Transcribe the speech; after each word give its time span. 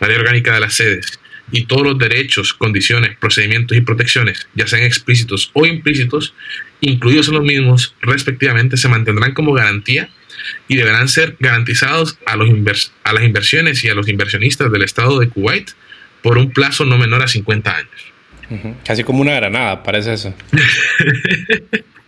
la 0.00 0.08
ley 0.08 0.16
orgánica 0.16 0.54
de 0.54 0.60
las 0.60 0.74
sedes 0.74 1.18
y 1.50 1.64
todos 1.64 1.82
los 1.82 1.98
derechos, 1.98 2.52
condiciones, 2.52 3.16
procedimientos 3.16 3.76
y 3.76 3.80
protecciones, 3.80 4.48
ya 4.54 4.66
sean 4.66 4.82
explícitos 4.82 5.50
o 5.54 5.66
implícitos, 5.66 6.34
incluidos 6.80 7.28
en 7.28 7.34
los 7.34 7.44
mismos, 7.44 7.94
respectivamente, 8.02 8.76
se 8.76 8.88
mantendrán 8.88 9.32
como 9.34 9.52
garantía 9.52 10.10
y 10.68 10.76
deberán 10.76 11.08
ser 11.08 11.36
garantizados 11.40 12.18
a, 12.26 12.36
los 12.36 12.92
a 13.04 13.12
las 13.12 13.24
inversiones 13.24 13.82
y 13.84 13.88
a 13.88 13.94
los 13.94 14.08
inversionistas 14.08 14.70
del 14.70 14.82
Estado 14.82 15.18
de 15.18 15.28
Kuwait 15.28 15.70
por 16.22 16.38
un 16.38 16.50
plazo 16.50 16.84
no 16.84 16.98
menor 16.98 17.22
a 17.22 17.28
50 17.28 17.76
años. 17.76 18.12
Casi 18.84 19.04
como 19.04 19.20
una 19.20 19.34
granada, 19.34 19.82
parece 19.82 20.14
eso. 20.14 20.34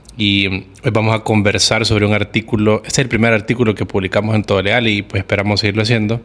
y 0.21 0.47
hoy 0.47 0.91
vamos 0.93 1.15
a 1.15 1.23
conversar 1.23 1.83
sobre 1.83 2.05
un 2.05 2.13
artículo, 2.13 2.83
este 2.85 3.01
es 3.01 3.05
el 3.05 3.09
primer 3.09 3.33
artículo 3.33 3.73
que 3.73 3.87
publicamos 3.87 4.35
en 4.35 4.43
Todo 4.43 4.61
Legal 4.61 4.87
y 4.87 5.01
pues 5.01 5.21
esperamos 5.21 5.61
seguirlo 5.61 5.81
haciendo. 5.81 6.21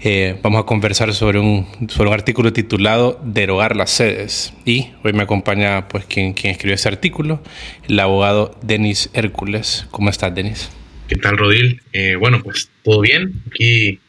Eh, 0.00 0.38
vamos 0.42 0.62
a 0.62 0.64
conversar 0.64 1.12
sobre 1.12 1.38
un, 1.38 1.66
sobre 1.90 2.08
un 2.08 2.14
artículo 2.14 2.54
titulado 2.54 3.20
Derogar 3.22 3.76
las 3.76 3.90
sedes. 3.90 4.54
Y 4.64 4.92
hoy 5.04 5.12
me 5.12 5.22
acompaña 5.22 5.86
pues 5.86 6.06
quien, 6.06 6.32
quien 6.32 6.52
escribió 6.52 6.74
ese 6.76 6.88
artículo, 6.88 7.42
el 7.86 8.00
abogado 8.00 8.58
Denis 8.62 9.10
Hércules. 9.12 9.86
¿Cómo 9.90 10.08
estás, 10.08 10.34
Denis? 10.34 10.70
¿Qué 11.06 11.16
tal, 11.16 11.36
Rodil? 11.36 11.82
Eh, 11.92 12.16
bueno, 12.16 12.42
pues 12.42 12.70
todo 12.82 13.02
bien. 13.02 13.34
Aquí 13.48 14.00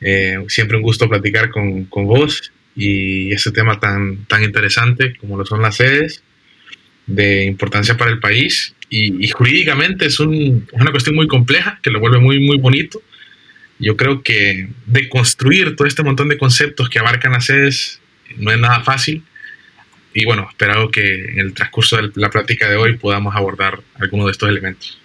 eh, 0.00 0.38
siempre 0.48 0.78
un 0.78 0.82
gusto 0.82 1.08
platicar 1.08 1.50
con, 1.50 1.84
con 1.84 2.06
vos 2.06 2.50
y 2.74 3.32
este 3.32 3.52
tema 3.52 3.78
tan, 3.78 4.24
tan 4.24 4.42
interesante 4.42 5.14
como 5.20 5.36
lo 5.36 5.46
son 5.46 5.62
las 5.62 5.76
sedes 5.76 6.24
de 7.06 7.44
importancia 7.44 7.96
para 7.96 8.10
el 8.10 8.20
país 8.20 8.74
y, 8.88 9.26
jurídicamente 9.28 10.06
es, 10.06 10.20
un, 10.20 10.68
una 10.72 10.90
cuestión 10.90 11.16
muy 11.16 11.26
compleja 11.26 11.78
que 11.82 11.90
lo 11.90 11.98
vuelve 11.98 12.18
muy, 12.18 12.38
muy 12.40 12.58
bonito. 12.58 13.00
Yo 13.78 13.96
creo 13.96 14.22
que 14.22 14.68
de 14.84 15.08
construir 15.08 15.74
todo 15.76 15.88
este 15.88 16.02
montón 16.02 16.28
de 16.28 16.36
conceptos 16.36 16.90
que 16.90 16.98
abarcan 16.98 17.32
las 17.32 17.46
sedes 17.46 18.00
no 18.36 18.52
es 18.52 18.58
nada 18.58 18.80
fácil. 18.80 19.22
Y 20.14 20.26
bueno, 20.26 20.46
espero 20.50 20.90
que 20.90 21.24
en 21.24 21.38
el 21.38 21.54
transcurso 21.54 21.96
de 21.96 22.10
la 22.16 22.28
plática 22.28 22.68
de 22.68 22.76
hoy 22.76 22.98
podamos 22.98 23.34
abordar 23.34 23.80
algunos 23.94 24.26
de 24.26 24.32
estos 24.32 24.48
elementos. 24.50 24.98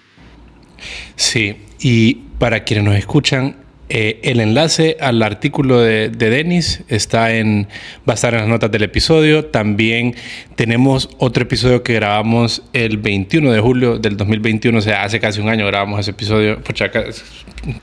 Sí, 1.16 1.56
y 1.80 2.16
para 2.40 2.66
quienes 2.66 2.86
nos 2.86 2.96
escuchan, 2.96 3.56
eh, 3.90 4.20
el 4.24 4.42
enlace 4.42 4.98
al 5.00 5.24
artículo 5.24 5.80
de, 5.80 6.10
Denis 6.10 6.84
está 6.90 7.34
en, 7.36 7.68
va 8.08 8.14
a 8.14 8.16
estar 8.16 8.34
en 8.34 8.42
las 8.42 8.50
notas 8.50 8.70
del 8.70 8.84
episodio. 8.84 9.46
También 9.46 10.16
tenemos 10.56 11.10
otro 11.18 11.44
episodio 11.44 11.84
que 11.84 11.94
grabamos 11.94 12.64
el 12.74 12.98
21 12.98 13.52
de 13.52 13.60
julio 13.60 13.98
del 13.98 14.18
2021, 14.18 14.78
o 14.78 14.82
sea, 14.82 15.04
hace 15.04 15.20
casi 15.20 15.40
un 15.40 15.50
año 15.50 15.66
grabamos 15.68 16.02
ese 16.02 16.12
episodio. 16.12 16.62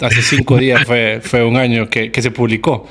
hace 0.00 0.22
cinco 0.22 0.58
días 0.58 0.84
fue, 0.84 1.20
fue 1.22 1.42
un 1.42 1.56
año 1.56 1.88
que, 1.88 2.10
que 2.10 2.20
se 2.20 2.30
publicó. 2.30 2.86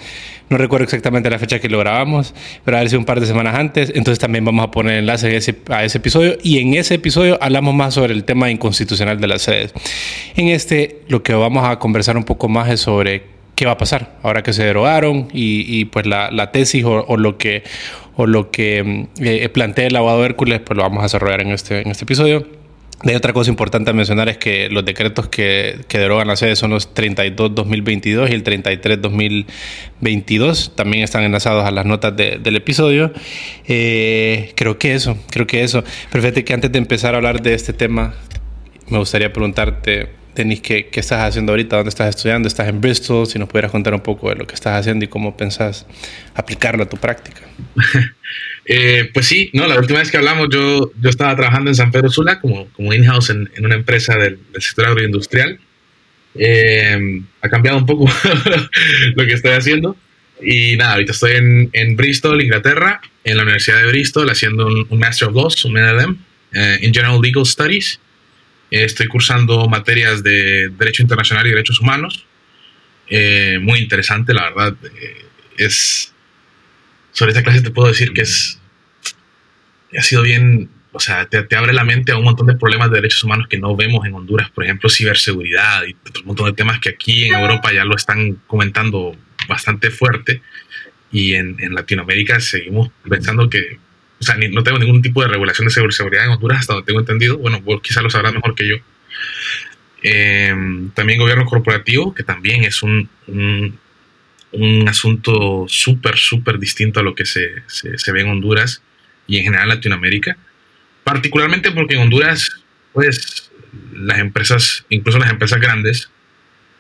No 0.54 0.60
recuerdo 0.60 0.84
exactamente 0.84 1.32
la 1.32 1.40
fecha 1.40 1.58
que 1.58 1.68
lo 1.68 1.80
grabamos, 1.80 2.36
pero 2.64 2.78
ha 2.78 2.88
sido 2.88 3.00
un 3.00 3.06
par 3.06 3.20
de 3.20 3.26
semanas 3.26 3.56
antes. 3.56 3.90
Entonces 3.96 4.20
también 4.20 4.46
vamos 4.46 4.64
a 4.64 4.70
poner 4.70 5.00
enlace 5.00 5.26
a 5.26 5.32
ese, 5.32 5.56
a 5.68 5.84
episodio. 5.84 6.38
Y 6.44 6.60
en 6.60 6.76
ese 6.76 6.94
episodio 6.94 7.40
hablamos 7.42 7.74
más 7.74 7.96
sobre 7.96 8.14
el 8.14 8.24
tema 8.24 8.52
inconstitucional 8.52 9.20
de 9.20 9.26
las 9.26 9.42
sedes. 9.42 9.74
En 10.36 10.50
este, 10.50 11.02
lo 11.08 11.24
que 11.24 11.34
vamos 11.34 11.68
a 11.68 11.80
conversar 11.80 12.18
un 12.18 12.24
poco 12.24 12.50
más 12.50 12.70
es 12.70 12.82
sobre 12.82 13.24
qué 13.56 13.66
va 13.66 13.72
a 13.72 13.78
pasar 13.80 14.20
ahora 14.22 14.44
que 14.44 14.54
se 14.54 14.64
derogaron 14.64 15.28
y, 15.34 15.86
pues 15.86 16.06
la, 16.06 16.30
la 16.30 16.52
tesis 16.52 16.86
o, 16.86 17.18
lo 17.18 17.40
que, 17.40 17.64
o 18.16 18.28
lo 18.28 18.52
que 18.52 18.84
mm, 18.84 19.24
eh, 19.26 19.50
plantea 19.50 19.88
el 19.88 19.96
abogado 19.96 20.24
Hércules, 20.24 20.60
pues 20.60 20.78
lo 20.78 20.84
vamos 20.84 21.00
a 21.00 21.04
desarrollar 21.06 21.42
en 21.42 21.48
este, 21.50 21.82
en 21.82 21.90
este 21.90 22.04
episodio. 22.04 22.46
Hay 23.06 23.16
otra 23.16 23.34
cosa 23.34 23.50
importante 23.50 23.90
a 23.90 23.94
mencionar 23.94 24.30
es 24.30 24.38
que 24.38 24.70
los 24.70 24.86
decretos 24.86 25.28
que, 25.28 25.82
que 25.90 25.98
derogan 25.98 26.28
la 26.28 26.38
sede 26.38 26.56
son 26.56 26.70
los 26.72 26.96
32-2022 26.96 28.30
y 28.30 28.34
el 28.34 28.46
33-2022. 28.46 30.74
También 30.74 31.04
están 31.04 31.24
enlazados 31.24 31.66
a 31.66 31.72
las 31.72 31.86
notas 31.86 32.16
del 32.16 32.56
episodio. 32.56 33.12
Eh, 33.68 34.54
creo 34.56 34.78
que 34.78 34.94
eso, 34.94 35.18
creo 35.30 35.46
que 35.46 35.64
eso. 35.64 35.84
Perfecto, 36.12 36.46
que 36.46 36.54
antes 36.54 36.72
de 36.72 36.78
empezar 36.78 37.14
a 37.14 37.18
hablar 37.18 37.42
de 37.42 37.54
este 37.54 37.74
tema, 37.74 38.14
me 38.88 39.00
gustaría 39.00 39.34
preguntarte, 39.34 40.23
Denis, 40.36 40.62
¿qué, 40.62 40.88
¿qué, 40.88 41.00
estás 41.00 41.22
haciendo 41.22 41.52
ahorita? 41.52 41.76
¿Dónde 41.78 41.90
estás 41.90 42.16
estudiando? 42.16 42.48
¿Estás 42.48 42.68
en 42.68 42.82
Bristol? 42.82 43.28
Si 43.28 43.38
nos 43.38 43.48
pudieras 43.48 43.72
contar 43.72 43.94
un 43.94 44.02
poco 44.02 44.30
de 44.30 44.36
lo 44.36 44.48
que 44.48 44.56
estás 44.56 44.80
haciendo 44.80 45.06
y 45.06 45.08
cómo 45.08 45.38
pensás 45.38 45.86
aplicarlo 46.34 46.84
a 46.84 46.90
tu 46.90 46.98
práctica. 46.98 47.42
Eh, 48.66 49.10
pues 49.14 49.26
sí, 49.26 49.50
no, 49.52 49.68
la 49.68 49.78
última 49.78 50.00
vez 50.00 50.10
que 50.10 50.16
hablamos 50.16 50.48
yo, 50.50 50.90
yo 50.98 51.10
estaba 51.10 51.36
trabajando 51.36 51.70
en 51.70 51.76
San 51.76 51.92
Pedro 51.92 52.10
Sula 52.10 52.40
como, 52.40 52.70
como 52.70 52.94
in-house 52.94 53.30
en, 53.32 53.50
una 53.62 53.76
empresa 53.76 54.16
del, 54.18 54.40
sector 54.58 54.86
agroindustrial. 54.86 55.60
Eh, 56.36 57.22
ha 57.42 57.50
cambiado 57.50 57.78
un 57.78 57.86
poco 57.86 58.10
lo 59.16 59.26
que 59.26 59.34
estoy 59.34 59.52
haciendo. 59.52 59.98
Y 60.42 60.78
nada, 60.78 60.94
ahorita 60.94 61.12
estoy 61.12 61.34
en, 61.34 61.70
en, 61.74 61.96
Bristol, 61.96 62.42
Inglaterra, 62.42 63.02
en 63.26 63.36
la 63.36 63.44
Universidad 63.44 63.80
de 63.80 63.88
Bristol, 63.88 64.30
haciendo 64.30 64.66
un, 64.66 64.98
Master 64.98 65.28
of 65.28 65.36
Laws, 65.36 65.66
un 65.66 65.74
MLM, 65.74 66.18
eh, 66.54 66.80
en 66.82 66.94
General 66.94 67.20
Legal 67.22 67.46
Studies. 67.46 68.00
Estoy 68.82 69.08
cursando 69.08 69.68
materias 69.68 70.24
de 70.24 70.70
Derecho 70.70 71.04
Internacional 71.04 71.46
y 71.46 71.52
Derechos 71.52 71.80
Humanos. 71.80 72.26
muy 73.62 73.80
interesante, 73.80 74.34
la 74.34 74.44
verdad. 74.50 74.76
es 75.58 76.14
sobre 77.12 77.32
esta 77.32 77.44
clase 77.44 77.62
te 77.62 77.70
puedo 77.70 77.88
decir 77.90 78.12
que 78.12 78.22
es 78.22 78.60
ha 79.98 80.02
sido 80.02 80.22
bien, 80.24 80.70
o 80.92 81.00
sea, 81.00 81.26
te, 81.28 81.44
te, 81.44 81.56
abre 81.56 81.74
la 81.74 81.84
mente 81.84 82.12
a 82.12 82.18
un 82.18 82.24
montón 82.24 82.48
de 82.48 82.56
problemas 82.56 82.90
de 82.90 82.98
derechos 82.98 83.24
humanos 83.24 83.48
que 83.48 83.58
no 83.58 83.76
vemos 83.76 84.06
en 84.06 84.14
Honduras, 84.14 84.50
por 84.50 84.64
ejemplo, 84.64 84.90
ciberseguridad 84.90 85.84
y 85.84 85.94
un 86.20 86.26
montón 86.26 86.48
de 86.48 86.54
temas 86.54 86.80
que 86.80 86.90
aquí 86.90 87.26
en 87.26 87.36
Europa 87.36 87.72
ya 87.74 87.86
lo 87.86 87.96
están 87.96 88.42
comentando 88.48 89.16
bastante 89.48 89.92
fuerte 89.92 90.42
y 91.12 91.36
en, 91.36 91.58
en 91.60 91.76
Latinoamérica 91.76 92.40
seguimos 92.40 92.90
pensando 93.08 93.50
que, 93.50 93.80
o 94.24 94.26
sea, 94.26 94.36
no 94.50 94.64
tengo 94.64 94.80
ningún 94.80 95.02
tipo 95.02 95.22
de 95.22 95.28
regulación 95.28 95.68
de 95.68 95.74
ciberseguridad 95.74 96.26
en 96.26 96.32
Honduras 96.32 96.60
hasta 96.60 96.74
donde 96.74 96.86
tengo 96.86 97.00
entendido, 97.00 97.38
bueno, 97.38 97.62
vos 97.62 97.82
quizás 97.82 98.04
lo 98.04 98.10
sabrás 98.10 98.34
mejor 98.34 98.56
que 98.56 98.68
yo. 98.68 98.76
Em, 100.02 100.90
también 100.92 101.20
gobierno 101.20 101.46
corporativo, 101.46 102.14
que 102.14 102.24
también 102.24 102.64
es 102.64 102.84
un, 102.84 103.10
un 103.28 103.78
un 104.54 104.88
asunto 104.88 105.66
súper, 105.68 106.18
súper 106.18 106.60
distinto 106.60 107.00
a 107.00 107.04
lo 107.04 107.16
que 107.16 107.26
se, 107.26 107.64
se, 107.68 108.12
ve 108.12 108.22
en 108.22 108.30
Honduras 108.30 108.82
y 109.28 109.38
en 109.38 109.44
general 109.44 109.70
en 109.70 109.76
Latinoamérica. 109.76 110.38
Particularmente 111.04 111.72
porque 111.72 111.96
en 111.96 112.02
Honduras, 112.02 112.52
pues, 112.94 113.52
las 113.94 114.20
empresas, 114.20 114.86
incluso 114.90 115.18
las 115.18 115.32
empresas 115.32 115.60
grandes, 115.60 116.10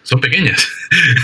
son 0.03 0.19
pequeñas 0.19 0.67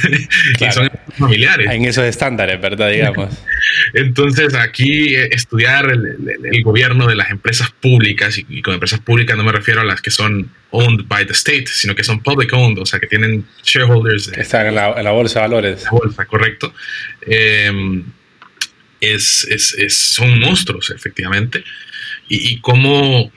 y 0.60 0.72
son 0.72 0.90
familiares. 1.18 1.70
En 1.70 1.86
esos 1.86 2.06
estándares, 2.06 2.60
¿verdad? 2.60 2.90
Digamos. 2.90 3.30
Entonces, 3.94 4.56
aquí 4.56 5.16
eh, 5.16 5.30
estudiar 5.32 5.92
el, 5.92 6.64
gobierno 6.64 7.08
de 7.08 7.16
las 7.16 7.30
empresas 7.30 7.72
públicas, 7.72 8.38
y, 8.38 8.62
con 8.62 8.74
empresas 8.74 9.00
públicas 9.00 9.38
no 9.38 9.44
me 9.44 9.52
refiero 9.52 9.82
a 9.82 9.84
las 9.84 10.02
que 10.02 10.12
son 10.12 10.50
owned 10.72 11.08
by 11.08 11.26
the 11.26 11.34
state, 11.34 11.68
sino 11.68 11.94
que 11.94 12.04
son 12.04 12.22
public 12.22 12.54
owned, 12.54 12.80
o 12.80 12.86
sea, 12.86 13.00
que 13.00 13.08
tienen 13.08 13.46
shareholders. 13.64 14.30
Que 14.30 14.42
están 14.42 14.68
en 14.68 14.76
la, 14.76 15.12
bolsa 15.12 15.40
de 15.40 15.48
valores. 15.48 15.84
La 15.84 15.92
bolsa, 15.92 16.26
correcto. 16.26 16.74
Em, 17.22 18.04
es, 19.02 19.46
es, 19.50 19.74
es, 19.78 19.94
son 19.94 20.40
monstruos, 20.40 20.90
efectivamente. 20.92 21.64
Y, 22.30 22.54
y 22.54 22.62
cómo 22.62 23.32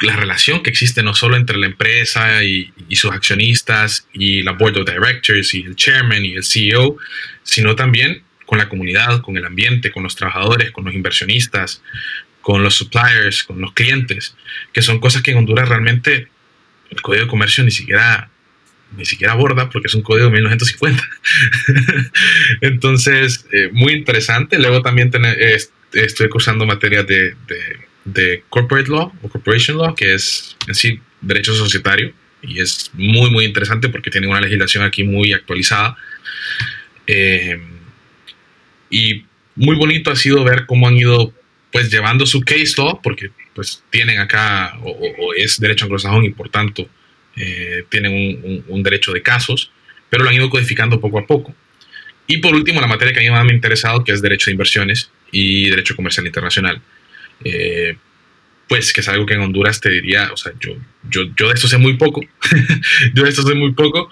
la 0.00 0.16
relación 0.16 0.62
que 0.62 0.70
existe 0.70 1.02
no 1.02 1.14
solo 1.14 1.36
entre 1.36 1.56
la 1.58 1.66
empresa 1.66 2.44
y, 2.44 2.72
sus 2.92 3.10
accionistas 3.12 4.06
y 4.12 4.42
la 4.42 4.52
board 4.52 4.78
of 4.78 4.88
directors 4.88 5.54
y 5.54 5.62
el 5.62 5.76
chairman 5.76 6.24
y 6.24 6.34
el 6.34 6.44
CEO, 6.44 6.96
sino 7.42 7.74
también 7.74 8.22
con 8.46 8.58
la 8.58 8.68
comunidad, 8.68 9.20
con 9.20 9.36
el 9.36 9.44
ambiente, 9.44 9.90
con 9.90 10.02
los 10.02 10.16
trabajadores, 10.16 10.70
con 10.70 10.84
los 10.84 10.94
inversionistas, 10.94 11.82
con 12.40 12.62
los 12.62 12.76
suppliers, 12.76 13.44
con 13.44 13.60
los 13.60 13.72
clientes, 13.72 14.36
que 14.72 14.82
son 14.82 15.00
cosas 15.00 15.22
que 15.22 15.32
en 15.32 15.38
Honduras 15.38 15.68
realmente 15.68 16.28
el 16.90 17.02
Código 17.02 17.24
de 17.24 17.30
Comercio 17.30 17.64
ni 17.64 17.70
siquiera 17.70 18.30
ni 18.96 19.04
siquiera 19.04 19.34
aborda 19.34 19.68
porque 19.68 19.88
es 19.88 19.94
un 19.94 20.00
código 20.00 20.28
de 20.28 20.32
1950. 20.32 21.06
Entonces, 22.62 23.46
eh, 23.52 23.68
muy 23.70 23.92
interesante. 23.92 24.58
Luego 24.58 24.80
también 24.80 25.10
estoy 25.92 26.30
cursando 26.30 26.64
materias 26.64 27.06
de 27.06 27.36
de 27.46 27.87
corporate 28.48 28.90
law 28.90 29.12
o 29.22 29.28
corporation 29.28 29.78
law, 29.78 29.94
que 29.94 30.14
es 30.14 30.56
en 30.66 30.74
sí 30.74 31.00
derecho 31.20 31.54
societario, 31.54 32.12
y 32.42 32.60
es 32.60 32.90
muy, 32.94 33.30
muy 33.30 33.44
interesante 33.44 33.88
porque 33.88 34.10
tiene 34.10 34.28
una 34.28 34.40
legislación 34.40 34.84
aquí 34.84 35.02
muy 35.02 35.32
actualizada. 35.32 35.96
Eh, 37.06 37.60
y 38.90 39.24
muy 39.54 39.76
bonito 39.76 40.10
ha 40.10 40.16
sido 40.16 40.44
ver 40.44 40.66
cómo 40.66 40.88
han 40.88 40.96
ido 40.96 41.32
pues 41.72 41.90
llevando 41.90 42.26
su 42.26 42.40
case 42.40 42.74
law, 42.78 43.00
porque 43.02 43.30
pues 43.54 43.82
tienen 43.90 44.20
acá, 44.20 44.78
o, 44.82 45.34
es 45.36 45.58
derecho 45.58 45.84
anglosajón 45.84 46.24
y 46.24 46.30
por 46.30 46.48
tanto 46.48 46.88
eh, 47.36 47.84
tienen 47.88 48.64
un, 48.68 48.82
derecho 48.82 49.12
de 49.12 49.22
casos, 49.22 49.70
pero 50.08 50.22
lo 50.22 50.30
han 50.30 50.36
ido 50.36 50.48
codificando 50.48 51.00
poco 51.00 51.18
a 51.18 51.26
poco. 51.26 51.54
Y 52.26 52.38
por 52.38 52.54
último, 52.54 52.80
la 52.80 52.86
materia 52.86 53.12
que 53.12 53.20
a 53.20 53.22
mí 53.22 53.30
más 53.30 53.44
me 53.44 53.52
ha 53.52 53.54
interesado, 53.54 54.04
que 54.04 54.12
es 54.12 54.22
derecho 54.22 54.46
de 54.46 54.52
inversiones 54.52 55.10
y 55.32 55.68
derecho 55.68 55.96
comercial 55.96 56.26
internacional. 56.26 56.80
Eh, 57.44 57.96
pues 58.68 58.92
que 58.92 59.00
es 59.00 59.08
algo 59.08 59.24
que 59.24 59.34
en 59.34 59.40
Honduras 59.40 59.80
te 59.80 59.90
diría, 59.90 60.30
o 60.32 60.36
sea, 60.36 60.52
yo, 60.60 60.76
yo, 61.08 61.22
yo 61.36 61.48
de 61.48 61.54
esto 61.54 61.68
sé 61.68 61.78
muy 61.78 61.96
poco, 61.96 62.20
yo 63.14 63.24
de 63.24 63.30
esto 63.30 63.42
sé 63.42 63.54
muy 63.54 63.72
poco, 63.72 64.10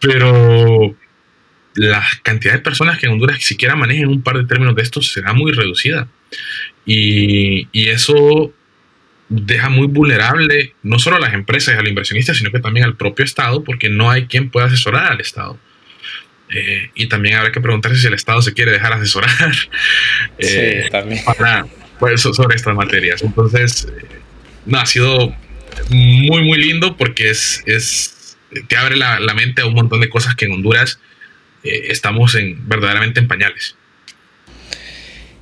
pero 0.00 0.96
la 1.76 2.04
cantidad 2.22 2.54
de 2.54 2.58
personas 2.58 2.98
que 2.98 3.06
en 3.06 3.12
Honduras 3.12 3.42
siquiera 3.42 3.76
manejen 3.76 4.08
un 4.08 4.22
par 4.22 4.38
de 4.38 4.46
términos 4.46 4.74
de 4.74 4.82
estos 4.82 5.12
será 5.12 5.32
muy 5.32 5.52
reducida. 5.52 6.08
Y, 6.86 7.68
y, 7.72 7.88
eso 7.88 8.52
deja 9.28 9.70
muy 9.70 9.86
vulnerable 9.86 10.74
no 10.82 10.98
solo 10.98 11.16
a 11.16 11.20
las 11.20 11.32
empresas 11.32 11.74
y 11.74 11.78
a 11.78 11.80
los 11.80 11.88
inversionistas, 11.88 12.36
sino 12.36 12.50
que 12.50 12.60
también 12.60 12.84
al 12.84 12.96
propio 12.96 13.24
Estado, 13.24 13.64
porque 13.64 13.88
no 13.88 14.10
hay 14.10 14.26
quien 14.26 14.50
pueda 14.50 14.66
asesorar 14.66 15.12
al 15.12 15.20
Estado. 15.20 15.58
Eh, 16.50 16.90
y 16.94 17.06
también 17.08 17.36
habrá 17.36 17.50
que 17.50 17.60
preguntarse 17.60 17.98
si 17.98 18.06
el 18.06 18.14
Estado 18.14 18.42
se 18.42 18.52
quiere 18.52 18.70
dejar 18.70 18.92
asesorar 18.92 19.54
eh, 20.38 20.88
también. 20.90 21.22
Pues, 22.04 22.20
sobre 22.20 22.54
estas 22.54 22.74
materias. 22.74 23.22
Entonces, 23.22 23.88
eh, 23.88 24.06
no, 24.66 24.78
ha 24.78 24.84
sido 24.84 25.34
muy, 25.88 26.44
muy 26.44 26.58
lindo 26.58 26.98
porque 26.98 27.30
es, 27.30 27.62
es 27.64 28.36
te 28.68 28.76
abre 28.76 28.96
la, 28.96 29.20
la 29.20 29.32
mente 29.32 29.62
a 29.62 29.66
un 29.66 29.72
montón 29.72 30.02
de 30.02 30.10
cosas 30.10 30.34
que 30.34 30.44
en 30.44 30.52
Honduras 30.52 31.00
eh, 31.62 31.86
estamos 31.88 32.34
en, 32.34 32.68
verdaderamente 32.68 33.20
en 33.20 33.28
pañales. 33.28 33.76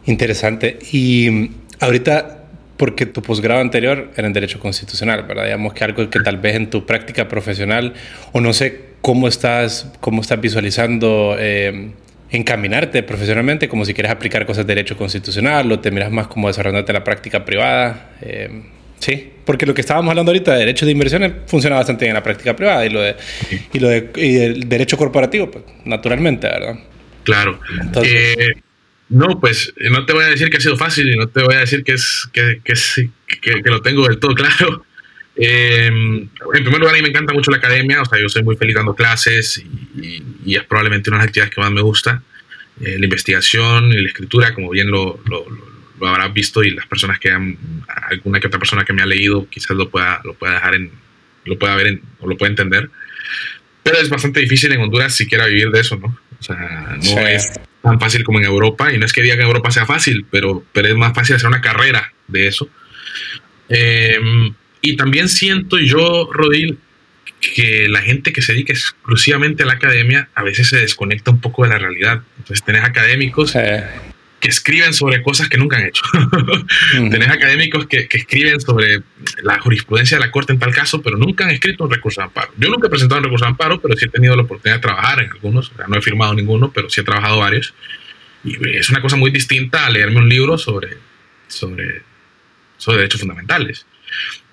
Interesante. 0.07 0.79
Y 0.93 1.51
ahorita, 1.81 2.45
porque 2.77 3.07
tu 3.07 3.23
posgrado 3.23 3.61
anterior 3.61 4.13
era 4.15 4.29
en 4.29 4.33
Derecho 4.33 4.61
Constitucional, 4.61 5.25
¿verdad? 5.25 5.47
Digamos 5.47 5.75
que 5.75 5.83
algo 5.83 6.09
que 6.09 6.21
tal 6.21 6.39
vez 6.39 6.55
en 6.55 6.71
tu 6.71 6.87
práctica 6.87 7.27
profesional, 7.27 7.95
o 8.31 8.41
no 8.41 8.53
sé 8.53 8.93
cómo 9.01 9.27
estás, 9.27 9.91
cómo 9.99 10.21
estás 10.21 10.41
visualizando 10.41 11.35
eh, 11.41 11.91
encaminarte 12.33 13.03
profesionalmente, 13.03 13.69
como 13.69 13.85
si 13.85 13.95
quieres 13.95 14.11
aplicar 14.11 14.45
cosas 14.47 14.67
de 14.67 14.75
Derecho 14.75 14.97
Constitucional, 14.97 15.71
o 15.71 15.79
te 15.79 15.91
miras 15.91 16.11
más 16.11 16.27
como 16.27 16.49
desarrollándote 16.49 16.93
la 16.93 17.05
práctica 17.05 17.45
privada. 17.45 18.11
Eh, 18.21 18.63
Sí, 19.03 19.33
porque 19.45 19.67
lo 19.67 19.75
que 19.75 19.81
estábamos 19.81 20.11
hablando 20.11 20.31
ahorita 20.31 20.53
de 20.53 20.61
derecho 20.61 20.87
de 20.87 20.93
inversiones 20.93 21.33
funciona 21.49 21.75
bastante 21.75 22.05
bien 22.05 22.11
en 22.11 22.15
la 22.15 22.23
práctica 22.23 22.55
privada 22.55 22.87
y 22.87 22.89
lo 22.89 23.01
de, 23.01 23.17
y 23.73 23.81
lo 23.81 23.89
de 23.89 24.13
y 24.15 24.37
el 24.39 24.69
derecho 24.69 24.97
corporativo, 24.97 25.51
pues, 25.51 25.65
naturalmente, 25.85 26.47
¿verdad? 26.47 26.79
Claro. 27.25 27.59
Eh, 28.01 28.53
no, 29.09 29.41
pues 29.41 29.75
no 29.91 30.07
te 30.07 30.13
voy 30.13 30.23
a 30.23 30.29
decir 30.29 30.51
que 30.51 30.59
ha 30.59 30.61
sido 30.61 30.77
fácil 30.77 31.13
y 31.13 31.17
no 31.17 31.27
te 31.27 31.43
voy 31.43 31.57
a 31.57 31.59
decir 31.59 31.83
que 31.83 31.95
es 31.95 32.29
que, 32.33 32.61
que, 32.63 32.75
que, 33.41 33.63
que 33.63 33.71
lo 33.71 33.83
tengo 33.83 34.07
del 34.07 34.21
todo 34.21 34.37
claro. 34.37 34.85
Eh, 35.45 35.87
en 35.87 36.31
primer 36.63 36.79
lugar, 36.79 36.95
a 36.95 36.97
mí 36.99 37.03
me 37.03 37.09
encanta 37.09 37.33
mucho 37.33 37.51
la 37.51 37.57
academia, 37.57 38.01
o 38.01 38.05
sea, 38.05 38.21
yo 38.21 38.29
soy 38.29 38.45
muy 38.45 38.55
feliz 38.55 38.77
dando 38.77 38.95
clases 38.95 39.59
y, 39.59 40.23
y, 40.45 40.55
es 40.55 40.63
probablemente 40.65 41.11
una 41.11 41.19
de 41.19 41.23
las 41.23 41.29
actividades 41.29 41.55
que 41.55 41.61
más 41.61 41.73
me 41.73 41.81
gusta. 41.81 42.23
Eh, 42.81 42.97
la 42.99 43.05
investigación 43.05 43.91
y 43.93 44.01
la 44.01 44.09
escritura, 44.09 44.55
como 44.55 44.71
bien 44.71 44.91
lo, 44.91 45.21
lo 45.27 45.47
lo 46.03 46.09
habrás 46.09 46.35
visto 46.35 46.65
y 46.65 46.71
las 46.71 46.87
personas 46.87 47.19
que 47.21 47.31
han, 47.31 47.57
alguna 48.09 48.41
que 48.41 48.49
otra 48.49 48.59
persona 48.59 48.85
que 48.85 48.93
me 48.93 49.03
ha 49.03 49.07
leído 49.07 49.49
quizás 49.49 49.77
lo 49.77 49.89
pueda, 49.89 50.21
lo 50.25 50.35
pueda 50.35 50.55
dejar 50.55 50.75
en, 50.75 50.91
lo 51.45 51.59
pueda 51.59 51.77
ver 51.77 52.01
o 52.19 52.27
lo 52.27 52.37
pueda 52.37 52.51
entender. 52.51 52.91
Pero 53.85 53.99
es 53.99 54.09
bastante 54.09 54.41
difícil 54.41 54.73
en 54.73 54.81
Honduras 54.81 55.15
siquiera 55.15 55.47
vivir 55.47 55.71
de 55.71 55.81
eso, 55.81 55.97
¿no? 55.97 56.19
O 56.39 56.43
sea, 56.43 56.57
no 56.57 57.21
es 57.21 57.53
tan 57.83 58.01
fácil 58.01 58.25
como 58.25 58.41
en 58.41 58.47
Europa, 58.47 58.93
y 58.93 58.99
no 58.99 59.07
es 59.07 59.13
que 59.13 59.23
diga 59.23 59.37
que 59.37 59.43
en 59.43 59.47
Europa 59.47 59.71
sea 59.71 59.87
fácil, 59.87 60.27
pero, 60.29 60.65
pero 60.73 60.89
es 60.89 60.97
más 60.97 61.15
fácil 61.15 61.37
hacer 61.37 61.49
una 61.49 61.61
carrera 61.61 62.13
de 62.27 62.49
eso. 62.49 62.69
Em, 63.69 64.53
y 64.83 64.97
también 64.97 65.29
siento 65.29 65.79
yo, 65.79 66.29
Rodil, 66.33 66.79
que 67.41 67.89
la 67.89 68.03
gente 68.03 68.33
que 68.33 68.43
se 68.43 68.53
dedica 68.53 68.73
exclusivamente 68.73 69.63
a 69.63 69.67
la 69.67 69.75
academia 69.75 70.29
a 70.35 70.43
veces 70.43 70.69
se 70.69 70.79
desconecta 70.79 71.31
un 71.31 71.41
poco 71.41 71.63
de 71.63 71.71
la 71.71 71.79
realidad. 71.79 72.23
Entonces 72.39 72.65
tenés 72.65 72.85
académicos 72.85 73.53
que 73.53 74.49
escriben 74.49 74.93
sobre 74.93 75.23
cosas 75.23 75.49
que 75.49 75.57
nunca 75.57 75.77
han 75.77 75.87
hecho. 75.87 76.03
Tenés 76.93 77.29
académicos 77.29 77.87
que, 77.87 78.09
que, 78.09 78.19
escriben 78.19 78.61
sobre 78.61 79.03
la 79.45 79.61
jurisprudencia 79.61 80.19
de 80.19 80.25
la 80.25 80.33
Corte 80.33 80.53
en 80.53 80.59
tal 80.59 80.75
caso, 80.75 81.01
pero 81.01 81.17
nunca 81.17 81.45
han 81.45 81.51
escrito 81.51 81.85
un 81.85 81.91
recurso 81.93 82.21
de 82.21 82.25
amparo. 82.25 82.53
Yo 82.57 82.69
nunca 82.69 82.89
he 82.89 82.91
presentado 82.91 83.21
un 83.21 83.25
recurso 83.25 83.45
de 83.45 83.51
amparo, 83.51 83.81
pero 83.81 83.97
sí 83.97 84.07
he 84.07 84.09
tenido 84.09 84.35
la 84.35 84.43
oportunidad 84.43 84.79
de 84.79 84.83
trabajar 84.83 85.23
en 85.23 85.31
algunos. 85.31 85.71
O 85.71 85.77
sea, 85.77 85.87
no 85.87 85.97
he 85.97 86.03
firmado 86.03 86.35
ninguno, 86.35 86.73
pero 86.73 86.91
sí 86.91 87.01
he 87.01 87.05
trabajado 87.05 87.39
varios. 87.39 87.73
Y 88.43 88.57
es 88.77 88.91
una 88.91 89.01
cosa 89.01 89.15
muy 89.15 89.31
distinta 89.31 89.87
a 89.87 89.91
leerme 89.91 90.19
un 90.19 90.29
libro 90.29 90.59
sobre, 90.59 90.97
sobre, 91.47 92.03
sobre 92.79 92.97
derechos 92.97 93.21
fundamentales. 93.21 93.87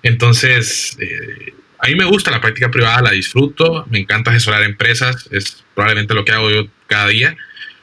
Entonces, 0.02 0.96
eh, 1.00 1.54
a 1.78 1.88
mí 1.88 1.94
me 1.94 2.04
gusta 2.04 2.30
la 2.30 2.40
práctica 2.40 2.70
privada, 2.70 3.02
la 3.02 3.10
disfruto, 3.10 3.86
me 3.90 3.98
encanta 3.98 4.30
asesorar 4.30 4.62
empresas, 4.62 5.28
es 5.30 5.64
probablemente 5.74 6.14
lo 6.14 6.24
que 6.24 6.32
hago 6.32 6.50
yo 6.50 6.66
cada 6.86 7.08
día 7.08 7.36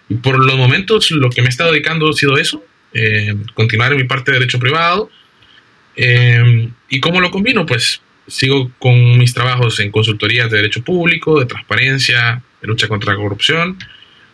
y 0.10 0.16
por 0.16 0.44
los 0.44 0.56
momentos 0.56 1.12
lo 1.12 1.30
que 1.30 1.42
me 1.42 1.48
he 1.48 1.50
estado 1.50 1.72
dedicando 1.72 2.10
ha 2.10 2.14
sido 2.14 2.38
eso, 2.38 2.64
eh, 2.94 3.36
continuar 3.54 3.92
en 3.92 3.98
mi 3.98 4.06
parte 4.06 4.32
de 4.32 4.40
derecho 4.40 4.60
privado. 4.60 5.10
Eh, 5.96 6.70
¿Y 6.90 7.00
cómo 7.00 7.20
lo 7.20 7.32
combino? 7.32 7.66
Pues 7.66 8.02
sigo 8.28 8.72
con 8.80 9.18
mis 9.18 9.34
trabajos 9.34 9.80
en 9.80 9.92
consultorías 9.92 10.50
de 10.50 10.58
derecho 10.58 10.84
público, 10.84 11.40
de 11.40 11.46
transparencia, 11.46 12.42
de 12.62 12.68
lucha 12.68 12.88
contra 12.88 13.14
la 13.14 13.20
corrupción, 13.20 13.78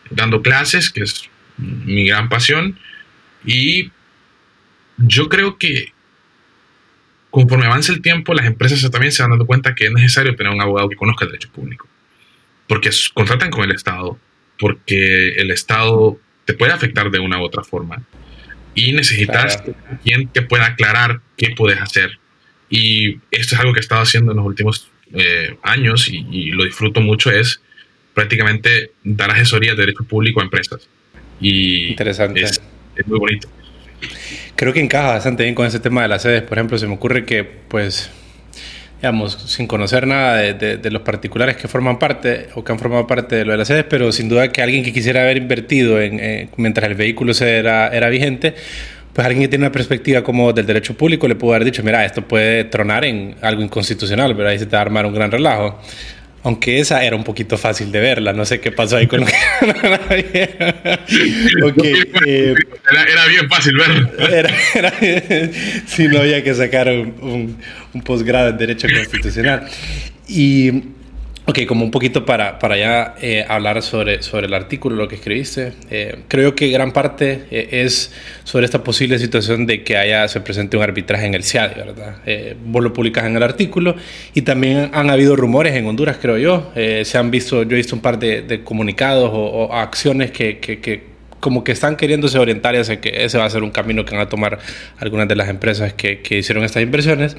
dando 0.09 0.41
clases, 0.41 0.89
que 0.89 1.03
es 1.03 1.29
mi 1.57 2.05
gran 2.05 2.29
pasión. 2.29 2.77
Y 3.45 3.91
yo 4.97 5.29
creo 5.29 5.57
que 5.57 5.92
conforme 7.33 7.65
avance 7.65 7.91
el 7.91 7.99
tiempo, 8.03 8.35
las 8.35 8.45
empresas 8.45 8.79
también 8.91 9.11
se 9.11 9.23
van 9.23 9.31
dando 9.31 9.47
cuenta 9.47 9.73
que 9.73 9.85
es 9.85 9.91
necesario 9.91 10.35
tener 10.35 10.53
un 10.53 10.61
abogado 10.61 10.87
que 10.87 10.95
conozca 10.95 11.25
el 11.25 11.31
derecho 11.31 11.49
público. 11.51 11.87
Porque 12.67 12.91
contratan 13.15 13.49
con 13.49 13.63
el 13.63 13.71
Estado, 13.71 14.19
porque 14.59 15.29
el 15.29 15.49
Estado 15.49 16.19
te 16.45 16.53
puede 16.53 16.73
afectar 16.73 17.09
de 17.09 17.17
una 17.17 17.39
u 17.39 17.43
otra 17.43 17.63
forma 17.63 18.03
y 18.75 18.93
necesitas 18.93 19.63
quien 20.03 20.27
te 20.27 20.43
pueda 20.43 20.67
aclarar 20.67 21.21
qué 21.35 21.55
puedes 21.57 21.81
hacer. 21.81 22.19
Y 22.69 23.13
esto 23.31 23.55
es 23.55 23.59
algo 23.59 23.73
que 23.73 23.79
he 23.79 23.81
estado 23.81 24.03
haciendo 24.03 24.31
en 24.31 24.37
los 24.37 24.45
últimos 24.45 24.91
eh, 25.15 25.57
años 25.63 26.09
y, 26.09 26.51
lo 26.51 26.65
disfruto 26.65 27.01
mucho, 27.01 27.31
es 27.31 27.61
prácticamente 28.13 28.91
dar 29.03 29.31
asesoría 29.31 29.71
de 29.71 29.77
derecho 29.77 30.03
público 30.03 30.39
a 30.39 30.43
empresas. 30.43 30.87
Y 31.41 31.87
Interesante. 31.87 32.43
Es, 32.43 32.61
es, 32.95 33.07
muy 33.07 33.17
bonito. 33.17 33.49
Creo 34.55 34.73
que 34.73 34.79
encaja 34.79 35.09
bastante 35.09 35.43
bien 35.43 35.55
con 35.55 35.65
ese 35.65 35.79
tema 35.79 36.03
de 36.03 36.07
las 36.07 36.21
sedes. 36.21 36.43
Por 36.43 36.57
ejemplo, 36.57 36.77
se 36.77 36.87
me 36.87 36.93
ocurre 36.93 37.25
que, 37.25 37.43
pues, 37.43 38.09
digamos, 38.97 39.33
sin 39.33 39.67
conocer 39.67 40.07
nada 40.07 40.37
de, 40.37 40.89
los 40.89 41.01
particulares 41.01 41.57
que 41.57 41.67
forman 41.67 41.99
parte 41.99 42.47
o 42.55 42.63
que 42.63 42.71
han 42.71 42.79
formado 42.79 43.05
parte 43.05 43.35
de 43.35 43.45
lo 43.45 43.51
de 43.51 43.57
las 43.57 43.67
sedes, 43.67 43.85
pero 43.89 44.11
sin 44.11 44.29
duda 44.29 44.51
que 44.51 44.61
alguien 44.61 44.83
que 44.83 44.93
quisiera 44.93 45.21
haber 45.23 45.37
invertido 45.37 45.99
en, 45.99 46.49
mientras 46.55 46.89
el 46.89 46.95
vehículo 46.95 47.33
era, 47.41 47.89
era 47.89 48.07
vigente, 48.09 48.53
pues 49.11 49.27
alguien 49.27 49.43
que 49.43 49.49
tiene 49.49 49.65
una 49.65 49.71
perspectiva 49.71 50.23
como 50.23 50.53
del 50.53 50.65
derecho 50.65 50.95
público 50.95 51.27
le 51.27 51.35
pudo 51.35 51.53
haber 51.53 51.65
dicho, 51.65 51.83
mira, 51.83 52.03
esto 52.05 52.27
puede 52.27 52.63
tronar 52.63 53.05
en 53.05 53.35
algo 53.41 53.61
inconstitucional, 53.61 54.35
pero 54.35 54.49
ahí 54.49 54.57
se 54.57 54.65
te 54.65 54.71
va 54.71 54.79
a 54.79 54.81
armar 54.83 55.05
un 55.05 55.13
gran 55.13 55.29
relajo. 55.29 55.79
Aunque 56.43 56.79
esa 56.79 57.03
era 57.03 57.15
un 57.15 57.23
poquito 57.23 57.57
fácil 57.57 57.91
de 57.91 58.01
verla, 58.01 58.33
no 58.33 58.45
sé 58.45 58.59
qué 58.59 58.71
pasó 58.71 58.97
ahí 58.97 59.07
con 59.07 59.21
lo 59.21 59.25
que... 59.25 59.33
Eh, 62.25 62.55
era, 62.91 63.27
bien 63.27 63.49
fácil 63.49 63.75
verla. 63.75 64.11
Era, 64.29 64.49
si 65.85 66.07
no 66.07 66.19
había 66.19 66.43
que 66.43 66.53
sacar 66.53 66.89
un, 66.89 67.57
un 67.93 68.01
posgrado 68.01 68.49
en 68.49 68.57
Derecho 68.57 68.87
Constitucional. 68.93 69.67
Y 70.27 70.83
Ok, 71.45 71.65
como 71.67 71.83
un 71.83 71.91
poquito 71.91 72.25
para, 72.25 72.57
para 72.57 72.77
ya 72.77 73.15
eh, 73.21 73.45
hablar 73.45 73.81
sobre, 73.81 74.23
sobre 74.23 74.47
el 74.47 74.53
artículo, 74.53 74.95
lo 74.95 75.09
que 75.09 75.15
escribiste. 75.15 75.73
Eh, 75.91 76.19
creo 76.29 76.55
que 76.55 76.69
gran 76.69 76.93
parte 76.93 77.43
eh, 77.51 77.67
es 77.83 78.13
sobre 78.45 78.63
esta 78.63 78.81
posible 78.81 79.19
situación 79.19 79.65
de 79.65 79.83
que 79.83 79.97
haya, 79.97 80.25
se 80.29 80.39
presente 80.39 80.77
un 80.77 80.83
arbitraje 80.83 81.25
en 81.25 81.33
el 81.33 81.43
CIAD, 81.43 81.75
¿verdad? 81.75 82.15
vos 82.63 82.81
lo 82.81 82.93
publicas 82.93 83.25
en 83.25 83.35
el 83.35 83.43
artículo 83.43 83.95
y 84.33 84.43
también 84.43 84.89
han 84.93 85.09
habido 85.09 85.35
rumores 85.35 85.75
en 85.75 85.85
Honduras, 85.85 86.17
creo 86.21 86.37
yo. 86.37 86.71
se 86.73 87.17
han 87.17 87.29
visto, 87.29 87.63
yo 87.63 87.71
he 87.71 87.75
visto 87.75 87.95
un 87.95 88.01
par 88.01 88.19
de, 88.19 88.41
de 88.43 88.63
comunicados 88.63 89.29
o, 89.33 89.43
o 89.43 89.73
acciones 89.73 90.31
que, 90.31 90.59
que, 90.59 90.79
que 90.79 91.12
como 91.43 91.65
que 91.65 91.73
están 91.73 91.97
queriéndose 91.97 92.39
orientar 92.39 92.73
hacia 92.77 93.01
que 93.01 93.25
ese 93.25 93.37
va 93.37 93.43
a 93.43 93.49
ser 93.49 93.63
un 93.63 93.71
camino 93.71 94.05
que 94.05 94.15
van 94.15 94.25
a 94.25 94.29
tomar 94.29 94.59
algunas 94.97 95.27
de 95.27 95.35
las 95.35 95.49
empresas 95.49 95.91
que, 95.91 96.21
que 96.21 96.37
hicieron 96.37 96.63
estas 96.63 96.81
inversiones. 96.81 97.35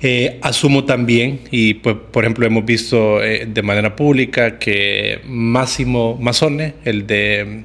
Eh, 0.00 0.38
asumo 0.40 0.84
también, 0.84 1.40
y 1.50 1.74
pues, 1.74 1.94
por 2.10 2.24
ejemplo, 2.24 2.46
hemos 2.46 2.64
visto 2.64 3.22
eh, 3.22 3.46
de 3.46 3.62
manera 3.62 3.94
pública 3.96 4.58
que 4.58 5.20
Máximo 5.26 6.16
Mazone, 6.18 6.72
el 6.86 7.06
de 7.06 7.64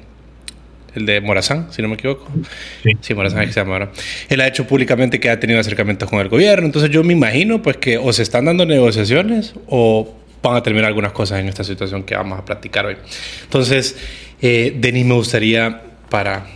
el 0.94 1.06
de 1.06 1.22
Morazán, 1.22 1.68
si 1.70 1.80
no 1.80 1.88
me 1.88 1.94
equivoco. 1.94 2.28
Sí, 3.00 3.14
Morazán 3.14 3.40
es 3.40 3.46
que 3.46 3.52
se 3.54 3.60
llama 3.60 3.72
ahora. 3.74 3.92
Él 4.28 4.40
ha 4.42 4.48
hecho 4.48 4.66
públicamente 4.66 5.18
que 5.18 5.30
ha 5.30 5.40
tenido 5.40 5.60
acercamientos 5.60 6.10
con 6.10 6.20
el 6.20 6.28
gobierno. 6.28 6.66
Entonces 6.66 6.90
yo 6.90 7.02
me 7.04 7.14
imagino 7.14 7.62
pues 7.62 7.78
que 7.78 7.96
o 7.96 8.12
se 8.12 8.22
están 8.22 8.44
dando 8.44 8.66
negociaciones 8.66 9.54
o 9.68 10.19
van 10.42 10.56
a 10.56 10.62
terminar 10.62 10.88
algunas 10.88 11.12
cosas 11.12 11.40
en 11.40 11.48
esta 11.48 11.64
situación 11.64 12.02
que 12.02 12.14
vamos 12.14 12.38
a 12.38 12.44
platicar 12.44 12.86
hoy. 12.86 12.96
Entonces, 13.42 13.96
eh, 14.40 14.74
Denis, 14.76 15.04
me 15.04 15.14
gustaría 15.14 15.82
para, 16.08 16.46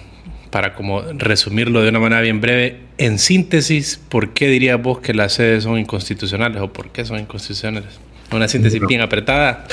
para 0.50 0.74
como 0.74 1.02
resumirlo 1.02 1.82
de 1.82 1.90
una 1.90 2.00
manera 2.00 2.22
bien 2.22 2.40
breve, 2.40 2.80
en 2.98 3.18
síntesis, 3.18 4.00
¿por 4.08 4.32
qué 4.32 4.48
dirías 4.48 4.80
vos 4.80 5.00
que 5.00 5.14
las 5.14 5.34
sedes 5.34 5.64
son 5.64 5.78
inconstitucionales 5.78 6.60
o 6.62 6.72
por 6.72 6.90
qué 6.92 7.04
son 7.04 7.18
inconstitucionales? 7.18 7.98
Una 8.30 8.48
síntesis 8.48 8.80
bien 8.86 9.00
apretada. 9.00 9.66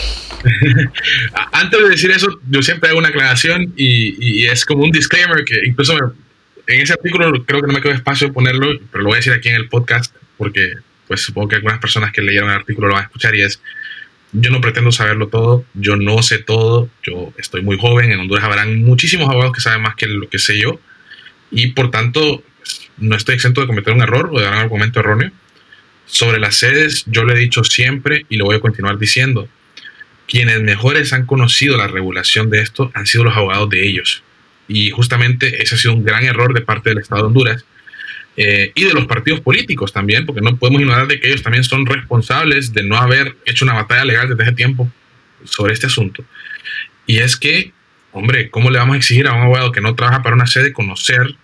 Antes 1.52 1.82
de 1.82 1.90
decir 1.90 2.12
eso, 2.12 2.40
yo 2.50 2.62
siempre 2.62 2.90
hago 2.90 3.00
una 3.00 3.10
aclaración 3.10 3.74
y, 3.78 4.46
es 4.46 4.66
como 4.66 4.84
un 4.84 4.92
disclaimer 4.92 5.44
que 5.46 5.62
incluso 5.66 5.96
en 6.68 6.82
ese 6.82 6.94
artículo 6.94 7.32
creo 7.46 7.62
que 7.62 7.68
no 7.68 7.74
me 7.74 7.82
quedó 7.82 7.94
espacio 7.94 8.28
de 8.28 8.34
ponerlo, 8.34 8.68
pero 8.92 9.04
lo 9.04 9.10
voy 9.10 9.16
a 9.16 9.18
decir 9.18 9.34
aquí 9.34 9.50
en 9.50 9.56
el 9.56 9.70
podcast 9.70 10.16
porque 10.38 10.74
pues 11.08 11.22
supongo 11.22 11.50
que 11.50 11.56
algunas 11.58 11.80
personas 11.80 12.12
que 12.12 12.22
leyeron 12.22 12.50
el 12.50 12.56
artículo 12.56 12.88
lo 12.88 12.94
van 12.94 13.04
a 13.04 13.06
escuchar 13.06 13.36
y 13.36 13.42
es, 13.42 13.62
yo 14.34 14.50
no 14.50 14.62
pretendo 14.62 14.92
saberlo 14.92 15.28
todo, 15.28 15.66
yo 15.74 15.96
no 15.98 16.22
sé 16.24 16.40
todo, 16.40 16.90
yo 17.04 17.34
estoy 17.38 17.62
muy 17.62 17.78
joven, 17.78 18.12
en 18.12 18.20
Honduras 18.20 18.44
habrán 18.44 18.82
muchísimos 18.82 19.30
abogados 19.30 19.54
que 19.54 19.62
saben 19.62 19.82
más 19.82 19.96
que 19.96 20.08
lo 20.08 20.30
que 20.30 20.40
sé 20.40 20.60
yo 20.60 20.80
y 21.52 21.68
por 21.68 21.92
tanto 21.92 22.44
no 22.98 23.16
estoy 23.16 23.36
exento 23.36 23.62
de 23.62 23.68
cometer 23.68 23.94
un 23.94 24.02
error 24.02 24.30
o 24.32 24.38
de 24.38 24.46
dar 24.46 24.54
un 24.54 24.60
argumento 24.60 25.00
erróneo. 25.00 25.32
Sobre 26.06 26.40
las 26.40 26.56
sedes, 26.56 27.04
yo 27.08 27.24
lo 27.24 27.34
he 27.34 27.40
dicho 27.40 27.64
siempre 27.64 28.26
y 28.30 28.38
lo 28.38 28.46
voy 28.46 28.56
a 28.56 28.60
continuar 28.60 28.98
diciendo. 28.98 29.48
Quienes 30.28 30.62
mejores 30.62 31.14
han 31.14 31.26
conocido 31.26 31.78
la 31.78 31.88
regulación 31.88 32.50
de 32.50 32.62
esto 32.62 32.92
han 32.94 33.08
sido 33.08 33.24
los 33.24 33.36
abogados 33.36 33.70
de 33.70 33.86
ellos. 33.86 34.24
Y 34.68 34.92
justamente 34.92 35.62
ese 35.62 35.76
ha 35.76 35.78
sido 35.78 35.94
un 35.94 36.06
gran 36.06 36.24
error 36.24 36.54
de 36.54 36.62
parte 36.62 36.90
del 36.90 37.00
Estado 37.00 37.24
de 37.24 37.28
Honduras 37.28 37.66
eh, 38.38 38.72
y 38.76 38.86
de 38.86 38.94
los 38.94 39.06
partidos 39.06 39.42
políticos 39.42 39.92
también, 39.92 40.26
porque 40.26 40.42
no 40.42 40.56
podemos 40.56 40.82
ignorar 40.82 41.08
de 41.08 41.20
que 41.20 41.28
ellos 41.28 41.44
también 41.44 41.64
son 41.64 41.86
responsables 41.86 42.74
de 42.74 42.84
no 42.84 42.98
haber 42.98 43.36
hecho 43.46 43.66
una 43.66 43.74
batalla 43.74 44.06
legal 44.06 44.30
desde 44.30 44.44
ese 44.44 44.54
tiempo 44.54 44.90
sobre 45.44 45.74
este 45.74 45.88
asunto. 45.88 46.24
Y 47.06 47.18
es 47.18 47.36
que, 47.36 47.74
hombre, 48.12 48.50
¿cómo 48.50 48.70
le 48.70 48.80
vamos 48.80 48.96
a 48.96 48.98
exigir 48.98 49.28
a 49.28 49.34
un 49.34 49.42
abogado 49.42 49.72
que 49.72 49.82
no 49.82 49.96
trabaja 49.96 50.24
para 50.24 50.36
una 50.36 50.48
sede 50.48 50.72
conocer 50.72 51.36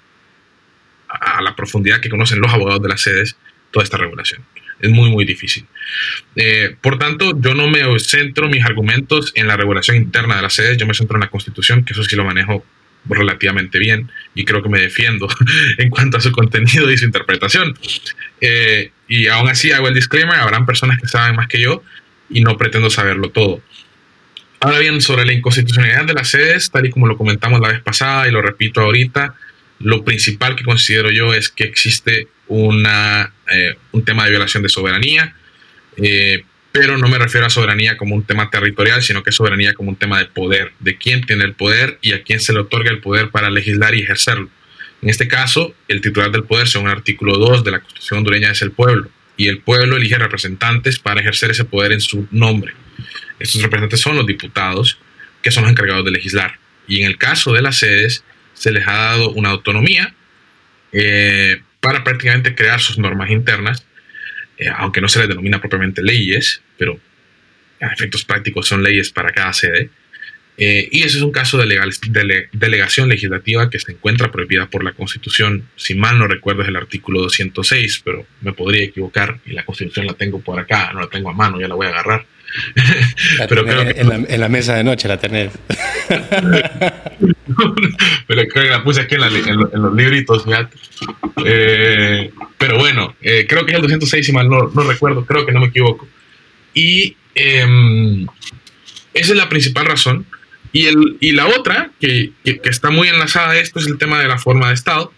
a 1.10 1.42
la 1.42 1.56
profundidad 1.56 2.00
que 2.00 2.10
conocen 2.10 2.40
los 2.40 2.54
abogados 2.54 2.82
de 2.82 2.90
las 2.90 3.02
sedes 3.02 3.36
toda 3.72 3.84
esta 3.84 3.98
regulación? 3.98 4.44
Es 4.80 4.92
muy, 4.92 5.10
muy 5.10 5.26
difícil. 5.26 5.66
Eh, 6.36 6.76
por 6.80 7.00
tanto, 7.00 7.40
yo 7.42 7.56
no 7.56 7.68
me 7.68 7.82
centro 8.00 8.48
mis 8.48 8.64
argumentos 8.64 9.32
en 9.36 9.48
la 9.48 9.58
regulación 9.58 9.98
interna 9.98 10.36
de 10.36 10.44
las 10.44 10.54
sedes, 10.54 10.78
yo 10.78 10.86
me 10.86 10.94
centro 10.94 11.18
en 11.18 11.22
la 11.22 11.30
constitución, 11.30 11.84
que 11.84 11.94
eso 11.94 12.04
sí 12.04 12.16
lo 12.16 12.24
manejo 12.24 12.64
relativamente 13.06 13.80
bien 13.80 14.12
y 14.36 14.46
creo 14.46 14.62
que 14.62 14.70
me 14.70 14.80
defiendo 14.80 15.28
en 15.78 15.90
cuanto 15.90 16.18
a 16.18 16.22
su 16.22 16.32
contenido 16.32 16.92
y 16.92 16.98
su 16.98 17.06
interpretación. 17.06 17.78
Eh, 18.42 18.92
y 19.08 19.28
aún 19.28 19.50
así 19.50 19.72
hago 19.72 19.88
el 19.88 19.94
disclaimer, 19.94 20.36
habrán 20.36 20.66
personas 20.66 21.00
que 21.00 21.08
saben 21.08 21.36
más 21.36 21.48
que 21.48 21.62
yo 21.62 21.84
y 22.30 22.42
no 22.42 22.58
pretendo 22.58 22.90
saberlo 22.90 23.30
todo. 23.30 23.62
Ahora 24.60 24.80
bien, 24.80 25.02
sobre 25.02 25.26
la 25.26 25.34
inconstitucionalidad 25.34 26.06
de 26.06 26.14
las 26.14 26.30
sedes, 26.30 26.72
tal 26.72 26.86
y 26.86 26.90
como 26.90 27.08
lo 27.08 27.18
comentamos 27.18 27.60
la 27.60 27.70
vez 27.70 27.82
pasada 27.82 28.28
y 28.28 28.32
lo 28.32 28.42
repito 28.42 28.82
ahorita, 28.82 29.36
lo 29.80 30.04
principal 30.04 30.56
que 30.56 30.64
considero 30.64 31.12
yo 31.12 31.34
es 31.34 31.50
que 31.50 31.64
existe 31.64 32.28
una, 32.48 33.34
eh, 33.52 33.76
un 33.92 34.04
tema 34.04 34.24
de 34.24 34.32
violación 34.32 34.64
de 34.64 34.70
soberanía. 34.70 35.36
Eh, 35.98 36.44
pero 36.80 36.96
no 36.96 37.08
me 37.08 37.18
refiero 37.18 37.48
a 37.48 37.50
soberanía 37.50 37.98
como 37.98 38.14
un 38.14 38.24
tema 38.24 38.52
territorial, 38.52 39.02
sino 39.02 39.24
que 39.24 39.32
soberanía 39.32 39.74
como 39.74 39.90
un 39.90 39.96
tema 39.96 40.20
de 40.20 40.26
poder, 40.26 40.74
de 40.80 40.96
quién 40.96 41.26
tiene 41.26 41.44
el 41.44 41.56
poder 41.56 41.98
y 42.04 42.14
a 42.14 42.22
quién 42.22 42.40
se 42.40 42.54
le 42.54 42.60
otorga 42.60 42.92
el 42.92 43.00
poder 43.00 43.32
para 43.32 43.50
legislar 43.50 43.96
y 43.96 44.02
ejercerlo. 44.02 44.48
En 45.02 45.10
este 45.10 45.28
caso, 45.28 45.74
el 45.88 46.02
titular 46.02 46.30
del 46.30 46.44
poder, 46.44 46.68
según 46.68 46.88
el 46.90 46.94
artículo 46.94 47.38
2 47.38 47.64
de 47.64 47.72
la 47.72 47.80
Constitución 47.80 48.20
hondureña, 48.20 48.52
es 48.52 48.62
el 48.62 48.70
pueblo, 48.70 49.10
y 49.38 49.48
el 49.48 49.58
pueblo 49.58 49.98
elige 49.98 50.20
representantes 50.20 51.00
para 51.00 51.20
ejercer 51.20 51.50
ese 51.50 51.66
poder 51.66 51.94
en 51.94 52.02
su 52.02 52.28
nombre. 52.30 52.76
Estos 53.40 53.60
representantes 53.64 54.00
son 54.00 54.16
los 54.16 54.28
diputados, 54.28 55.00
que 55.42 55.50
son 55.50 55.64
los 55.64 55.72
encargados 55.72 56.06
de 56.06 56.12
legislar. 56.12 56.60
Y 56.88 57.02
en 57.02 57.08
el 57.08 57.18
caso 57.18 57.54
de 57.54 57.64
las 57.64 57.80
sedes, 57.80 58.24
se 58.54 58.72
les 58.72 58.88
ha 58.88 58.94
dado 58.94 59.32
una 59.32 59.50
autonomía 59.50 60.14
eh, 60.92 61.60
para 61.80 62.04
prácticamente 62.04 62.54
crear 62.54 62.80
sus 62.80 63.00
normas 63.00 63.32
internas 63.32 63.84
eh, 64.58 64.70
aunque 64.76 65.02
no 65.02 65.08
se 65.08 65.20
les 65.20 65.28
denomina 65.28 65.60
propiamente 65.60 66.02
leyes, 66.02 66.62
pero 66.78 67.00
a 67.82 67.88
efectos 67.88 68.26
prácticos 68.26 68.68
son 68.68 68.84
leyes 68.84 69.10
para 69.12 69.32
cada 69.32 69.54
sede. 69.54 69.90
Eh, 70.60 70.90
y 70.92 71.04
eso 71.04 71.20
es 71.20 71.24
un 71.24 71.32
caso 71.32 71.60
de, 71.60 72.48
delegación 72.52 73.10
legislativa 73.10 73.70
que 73.70 73.78
se 73.78 73.92
encuentra 73.92 74.32
prohibida 74.32 74.66
por 74.68 74.84
la 74.84 74.94
Constitución. 74.94 75.70
Si 75.76 75.94
mal 75.94 76.18
no 76.18 76.28
recuerdo 76.28 76.64
es 76.64 76.68
el 76.68 76.76
artículo 76.76 77.22
206, 77.22 78.02
pero 78.04 78.26
me 78.42 78.54
podría 78.54 78.84
equivocar 78.84 79.38
y 79.46 79.52
la 79.52 79.64
Constitución 79.64 80.08
la 80.08 80.14
tengo 80.14 80.40
por 80.40 80.60
acá, 80.60 80.92
no 80.94 81.02
la 81.02 81.08
tengo 81.08 81.30
a 81.30 81.34
mano, 81.34 81.62
ya 81.62 81.68
la 81.68 81.76
voy 81.76 81.86
a 81.86 81.90
agarrar. 81.90 82.26
pero 83.50 83.66
creo 83.66 83.86
que... 83.86 84.02
en, 84.02 84.40
la, 84.40 84.50
mesa 84.50 84.76
de 84.76 84.84
noche 84.84 85.08
la 85.08 85.20
tenés. 85.20 85.52
pero 88.28 88.48
creo 88.48 88.64
que 88.64 88.70
la 88.70 88.84
puse 88.84 89.02
aquí 89.02 89.14
en, 89.14 89.22
los 89.82 89.94
libritos, 89.94 90.44
eh, 91.46 92.32
pero 92.58 92.80
bueno, 92.80 93.16
eh, 93.22 93.46
creo 93.48 93.64
que 93.64 93.74
es 93.74 93.76
el 93.76 93.84
206, 93.84 94.26
si 94.26 94.32
mal 94.32 94.50
no, 94.50 94.72
no 94.74 94.84
recuerdo, 94.84 95.24
creo 95.24 95.46
que 95.46 95.52
no 95.52 95.60
me 95.60 95.68
equivoco. 95.68 96.08
Y 96.78 97.18
em, 97.34 98.28
esa 99.16 99.32
es 99.32 99.36
la 99.36 99.50
principal 99.50 99.88
razón. 99.88 100.28
Y, 100.72 100.86
el, 100.86 101.18
y 101.20 101.32
la 101.32 101.48
otra, 101.48 101.90
que, 102.00 102.34
que, 102.44 102.60
está 102.66 102.92
muy 102.92 103.08
enlazada 103.08 103.54
a 103.54 103.58
esto, 103.58 103.80
es 103.80 103.88
el 103.88 103.98
tema 103.98 104.22
de 104.22 104.28
la 104.28 104.38
forma 104.38 104.68
de 104.68 104.76
Estado. 104.76 105.12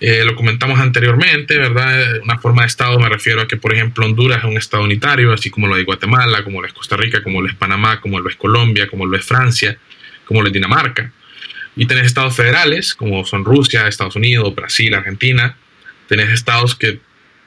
Eh, 0.00 0.24
lo 0.26 0.36
comentamos 0.36 0.78
anteriormente, 0.78 1.56
¿verdad? 1.56 2.20
Una 2.22 2.38
forma 2.38 2.62
de 2.62 2.68
Estado 2.68 2.98
me 2.98 3.08
refiero 3.08 3.40
a 3.40 3.48
que, 3.48 3.56
por 3.56 3.72
ejemplo, 3.72 4.04
Honduras 4.04 4.40
es 4.40 4.44
un 4.44 4.58
Estado 4.58 4.82
unitario, 4.82 5.32
así 5.32 5.48
como 5.48 5.68
lo 5.68 5.76
de 5.76 5.84
Guatemala, 5.84 6.44
como 6.44 6.60
lo 6.60 6.66
es 6.66 6.74
Costa 6.74 6.98
Rica, 6.98 7.22
como 7.22 7.40
lo 7.40 7.48
es 7.48 7.54
Panamá, 7.54 7.98
como 8.02 8.20
lo 8.20 8.28
es 8.28 8.36
Colombia, 8.36 8.86
como 8.86 9.06
lo 9.06 9.16
es 9.16 9.24
Francia, 9.24 9.78
como 10.26 10.42
lo 10.42 10.48
es 10.48 10.52
Dinamarca. 10.52 11.10
Y 11.76 11.86
tenés 11.86 12.04
estados 12.04 12.36
federales, 12.36 12.94
como 12.94 13.24
son 13.24 13.42
Rusia, 13.46 13.88
Estados 13.88 14.16
Unidos, 14.16 14.54
Brasil, 14.54 14.92
Argentina. 14.92 15.56
Tenés 16.08 16.28
estados 16.28 16.74
que 16.74 17.00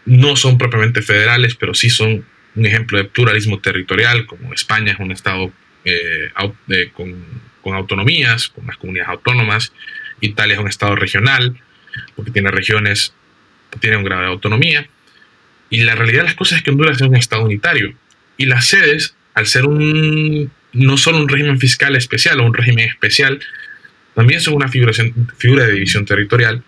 no 0.06 0.36
son 0.36 0.58
propiamente 0.58 1.04
federales, 1.04 1.54
pero 1.54 1.76
sí 1.76 1.92
son 1.92 2.26
un 2.58 2.66
ejemplo 2.66 2.98
de 2.98 3.06
pluralismo 3.06 3.60
territorial, 3.60 4.26
como 4.26 4.54
España 4.54 4.94
es 4.94 5.00
un 5.00 5.12
estado 5.12 5.52
eh, 5.86 6.32
con, 6.94 7.16
con 7.62 7.76
autonomías, 7.76 8.50
con 8.50 8.66
unas 8.66 8.78
comunidades 8.78 9.12
autónomas. 9.12 9.72
Italia 10.20 10.56
es 10.56 10.60
un 10.60 10.68
estado 10.68 10.96
regional 10.96 11.56
porque 12.16 12.32
tiene 12.32 12.50
regiones, 12.52 13.14
tiene 13.80 13.98
un 13.98 14.04
grado 14.04 14.24
de 14.24 14.28
autonomía. 14.28 14.88
Y 15.70 15.84
la 15.84 15.96
realidad 15.96 16.22
de 16.22 16.28
las 16.30 16.36
cosas 16.36 16.60
es 16.60 16.64
que 16.64 16.72
Honduras 16.72 17.00
es 17.00 17.08
un 17.08 17.16
Estado 17.16 17.44
unitario. 17.44 17.94
Y 18.38 18.46
las 18.46 18.68
sedes, 18.68 19.16
al 19.34 19.48
ser 19.48 19.66
un, 19.66 20.52
no 20.74 20.98
solo 20.98 21.18
un 21.18 21.30
régimen 21.30 21.60
fiscal 21.60 21.96
especial 21.96 22.40
o 22.40 22.46
un 22.46 22.54
régimen 22.54 22.88
especial, 22.88 23.40
también 24.16 24.42
son 24.42 24.56
una 24.56 24.68
figura, 24.68 24.94
figura 25.38 25.66
de 25.66 25.74
división 25.74 26.06
territorial 26.06 26.64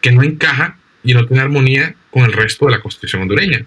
que 0.00 0.12
no 0.12 0.22
encaja 0.22 0.78
y 1.02 1.14
no 1.14 1.26
tiene 1.26 1.42
armonía 1.42 1.94
con 2.10 2.24
el 2.24 2.32
resto 2.32 2.66
de 2.66 2.72
la 2.72 2.80
constitución 2.80 3.22
hondureña. 3.22 3.64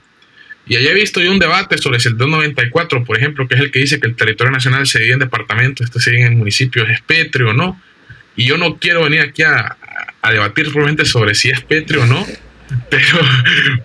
Y 0.65 0.77
allá 0.77 0.91
he 0.91 0.93
visto 0.93 1.21
yo 1.21 1.31
un 1.31 1.39
debate 1.39 1.77
sobre 1.77 1.99
si 1.99 2.07
el 2.07 2.17
294, 2.17 3.03
por 3.03 3.17
ejemplo, 3.17 3.47
que 3.47 3.55
es 3.55 3.61
el 3.61 3.71
que 3.71 3.79
dice 3.79 3.99
que 3.99 4.07
el 4.07 4.15
territorio 4.15 4.51
nacional 4.51 4.87
se 4.87 4.99
divide 4.99 5.13
en 5.13 5.19
departamentos, 5.19 5.85
este 5.85 5.99
se 5.99 6.11
divide 6.11 6.27
en 6.27 6.37
municipios, 6.37 6.89
es 6.89 7.01
pétreo 7.01 7.49
o 7.49 7.53
no. 7.53 7.81
Y 8.35 8.45
yo 8.45 8.57
no 8.57 8.77
quiero 8.77 9.03
venir 9.03 9.21
aquí 9.21 9.43
a, 9.43 9.77
a 10.23 10.31
debatir 10.31 10.65
probablemente 10.65 11.05
sobre 11.05 11.35
si 11.35 11.49
es 11.49 11.61
Petri 11.61 11.97
o 11.97 12.05
no, 12.05 12.25
pero, 12.89 13.19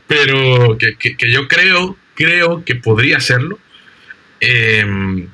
pero 0.07 0.79
que, 0.79 0.97
que, 0.97 1.33
yo 1.33 1.49
creo, 1.49 1.99
creo 2.15 2.65
que 2.65 2.77
podría 2.77 3.21
serlo. 3.21 3.59
Em, 4.41 5.27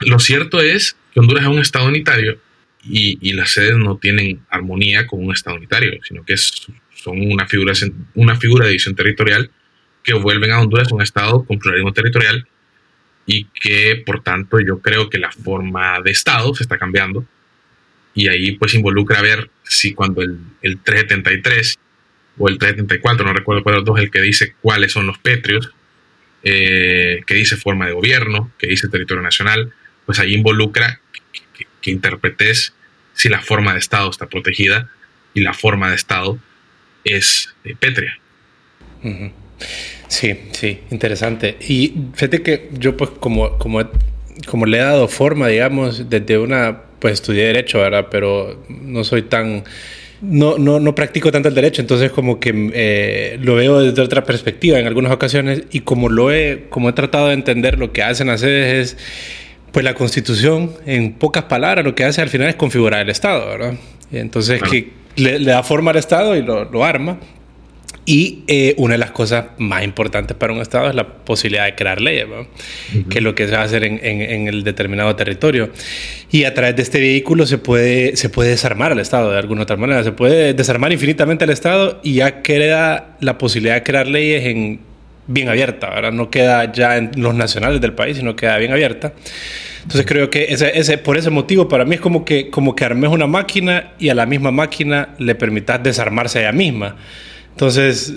lo 0.00 0.18
cierto 0.18 0.60
es 0.60 0.96
que 1.12 1.20
Honduras 1.20 1.44
es 1.44 1.50
un 1.50 1.58
Estado 1.58 1.86
unitario 1.86 2.40
y, 2.82 3.18
y, 3.20 3.34
las 3.34 3.50
sedes 3.50 3.76
no 3.76 3.98
tienen 3.98 4.40
armonía 4.48 5.06
con 5.06 5.22
un 5.22 5.34
Estado 5.34 5.56
unitario, 5.56 6.00
sino 6.02 6.24
que 6.24 6.38
son 6.38 7.20
una 7.20 7.46
figura, 7.46 7.74
una 8.14 8.34
figura 8.36 8.64
de 8.64 8.70
división 8.70 8.96
territorial 8.96 9.50
que 10.02 10.14
vuelven 10.14 10.52
a 10.52 10.60
Honduras 10.60 10.92
un 10.92 11.02
Estado 11.02 11.44
con 11.44 11.58
pluralismo 11.58 11.92
territorial 11.92 12.46
y 13.26 13.44
que 13.44 14.02
por 14.04 14.22
tanto 14.22 14.60
yo 14.60 14.80
creo 14.80 15.10
que 15.10 15.18
la 15.18 15.30
forma 15.30 16.00
de 16.00 16.10
Estado 16.10 16.54
se 16.54 16.62
está 16.62 16.78
cambiando 16.78 17.24
y 18.14 18.28
ahí 18.28 18.52
pues 18.52 18.74
involucra 18.74 19.22
ver 19.22 19.50
si 19.62 19.94
cuando 19.94 20.22
el, 20.22 20.38
el 20.62 20.78
373 20.78 21.78
o 22.38 22.48
el 22.48 22.58
374, 22.58 23.26
no 23.26 23.32
recuerdo 23.32 23.62
cuál 23.62 23.76
los 23.76 23.84
dos, 23.84 23.98
el 23.98 24.10
que 24.10 24.20
dice 24.20 24.54
cuáles 24.62 24.92
son 24.92 25.06
los 25.06 25.18
petrios, 25.18 25.70
eh, 26.42 27.20
que 27.26 27.34
dice 27.34 27.56
forma 27.56 27.86
de 27.86 27.92
gobierno, 27.92 28.50
que 28.58 28.66
dice 28.66 28.88
territorio 28.88 29.22
nacional, 29.22 29.74
pues 30.06 30.18
ahí 30.18 30.34
involucra 30.34 31.00
que, 31.82 31.90
interpretes 31.90 32.74
si 33.14 33.28
la 33.28 33.40
forma 33.40 33.72
de 33.72 33.78
Estado 33.78 34.10
está 34.10 34.28
protegida 34.28 34.90
y 35.34 35.40
la 35.40 35.52
forma 35.52 35.90
de 35.90 35.96
Estado 35.96 36.38
es 37.04 37.54
eh, 37.64 37.74
pétrea. 37.78 38.18
Sí, 40.08 40.34
sí, 40.52 40.80
interesante. 40.90 41.56
Y 41.60 41.94
fíjate 42.14 42.42
que 42.42 42.68
yo 42.78 42.96
pues 42.96 43.10
como, 43.20 43.58
como, 43.58 43.80
como 44.46 44.66
le 44.66 44.78
he 44.78 44.80
dado 44.80 45.08
forma, 45.08 45.48
digamos, 45.48 46.10
desde 46.10 46.38
una 46.38 46.90
pues 47.00 47.14
estudié 47.14 47.46
Derecho, 47.46 47.78
¿verdad? 47.78 48.08
Pero 48.10 48.62
no 48.68 49.04
soy 49.04 49.22
tan... 49.22 49.64
No, 50.22 50.58
no, 50.58 50.80
no 50.80 50.94
practico 50.94 51.32
tanto 51.32 51.48
el 51.48 51.54
derecho, 51.54 51.80
entonces 51.80 52.10
como 52.10 52.38
que 52.40 52.52
eh, 52.74 53.38
lo 53.40 53.54
veo 53.54 53.80
desde 53.80 54.02
otra 54.02 54.22
perspectiva 54.22 54.78
en 54.78 54.86
algunas 54.86 55.12
ocasiones 55.12 55.62
y 55.70 55.80
como 55.80 56.10
lo 56.10 56.30
he, 56.30 56.66
como 56.68 56.90
he 56.90 56.92
tratado 56.92 57.28
de 57.28 57.32
entender 57.32 57.78
lo 57.78 57.94
que 57.94 58.02
hacen 58.02 58.26
las 58.26 58.40
sedes 58.40 58.90
es, 58.90 58.96
pues 59.72 59.82
la 59.82 59.94
constitución, 59.94 60.72
en 60.84 61.14
pocas 61.14 61.44
palabras, 61.44 61.86
lo 61.86 61.94
que 61.94 62.04
hace 62.04 62.20
al 62.20 62.28
final 62.28 62.48
es 62.48 62.56
configurar 62.56 63.00
el 63.00 63.08
Estado, 63.08 63.48
¿verdad? 63.48 63.74
Entonces, 64.12 64.60
que 64.62 64.90
le, 65.16 65.38
da 65.38 65.62
forma 65.62 65.92
al 65.92 65.96
Estado 65.96 66.36
y 66.36 66.42
lo, 66.42 66.64
lo 66.64 66.84
arma. 66.84 67.18
Y 68.12 68.42
eh, 68.48 68.74
una 68.76 68.94
de 68.94 68.98
las 68.98 69.12
cosas 69.12 69.50
más 69.58 69.84
importantes 69.84 70.36
para 70.36 70.52
un 70.52 70.60
Estado 70.60 70.88
es 70.88 70.96
la 70.96 71.06
posibilidad 71.06 71.64
de 71.64 71.76
crear 71.76 72.00
leyes, 72.00 72.26
que 73.08 73.18
es 73.18 73.22
lo 73.22 73.36
que 73.36 73.46
se 73.46 73.52
va 73.52 73.60
a 73.60 73.62
hacer 73.62 73.84
en, 73.84 74.00
en, 74.02 74.48
el 74.48 74.64
determinado 74.64 75.14
territorio. 75.14 75.70
Y 76.28 76.42
a 76.42 76.52
través 76.52 76.74
de 76.74 76.82
este 76.82 76.98
vehículo 76.98 77.46
se 77.46 77.58
puede, 77.58 78.16
se 78.16 78.28
puede 78.28 78.50
desarmar 78.50 78.90
al 78.90 78.98
Estado 78.98 79.30
de 79.30 79.38
alguna 79.38 79.62
otra 79.62 79.76
manera. 79.76 80.02
Se 80.02 80.10
puede 80.10 80.54
desarmar 80.54 80.92
infinitamente 80.92 81.44
al 81.44 81.50
Estado 81.50 82.00
y 82.02 82.14
ya 82.14 82.42
queda 82.42 83.16
la 83.20 83.38
posibilidad 83.38 83.76
de 83.76 83.84
crear 83.84 84.08
leyes 84.08 84.44
en 84.44 84.80
bien 85.28 85.48
abierta. 85.48 85.94
Ahora 85.94 86.10
no 86.10 86.30
queda 86.30 86.72
ya 86.72 86.96
en 86.96 87.12
los 87.14 87.36
nacionales 87.36 87.80
del 87.80 87.92
país, 87.92 88.16
sino 88.16 88.34
queda 88.34 88.58
bien 88.58 88.72
abierta. 88.72 89.12
Entonces 89.84 90.04
creo 90.04 90.30
que 90.30 90.46
ese, 90.48 90.76
ese, 90.76 90.98
por 90.98 91.16
ese 91.16 91.30
motivo 91.30 91.68
para 91.68 91.84
mí 91.84 91.94
es 91.94 92.00
como 92.00 92.24
que, 92.24 92.50
como 92.50 92.74
que 92.74 92.84
armes 92.84 93.10
una 93.10 93.28
máquina 93.28 93.92
y 94.00 94.08
a 94.08 94.16
la 94.16 94.26
misma 94.26 94.50
máquina 94.50 95.10
le 95.18 95.36
permitas 95.36 95.80
desarmarse 95.80 96.40
a 96.40 96.42
ella 96.42 96.52
misma. 96.52 96.96
Entonces, 97.52 98.14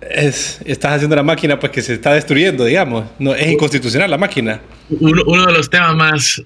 es, 0.00 0.60
estás 0.64 0.94
haciendo 0.94 1.16
la 1.16 1.22
máquina 1.22 1.58
pues 1.58 1.72
que 1.72 1.82
se 1.82 1.94
está 1.94 2.14
destruyendo, 2.14 2.64
digamos. 2.64 3.06
No, 3.18 3.34
es 3.34 3.46
inconstitucional 3.46 4.10
la 4.10 4.18
máquina. 4.18 4.60
Uno, 4.88 5.22
uno 5.26 5.46
de 5.46 5.52
los 5.52 5.70
temas 5.70 5.94
más 5.94 6.42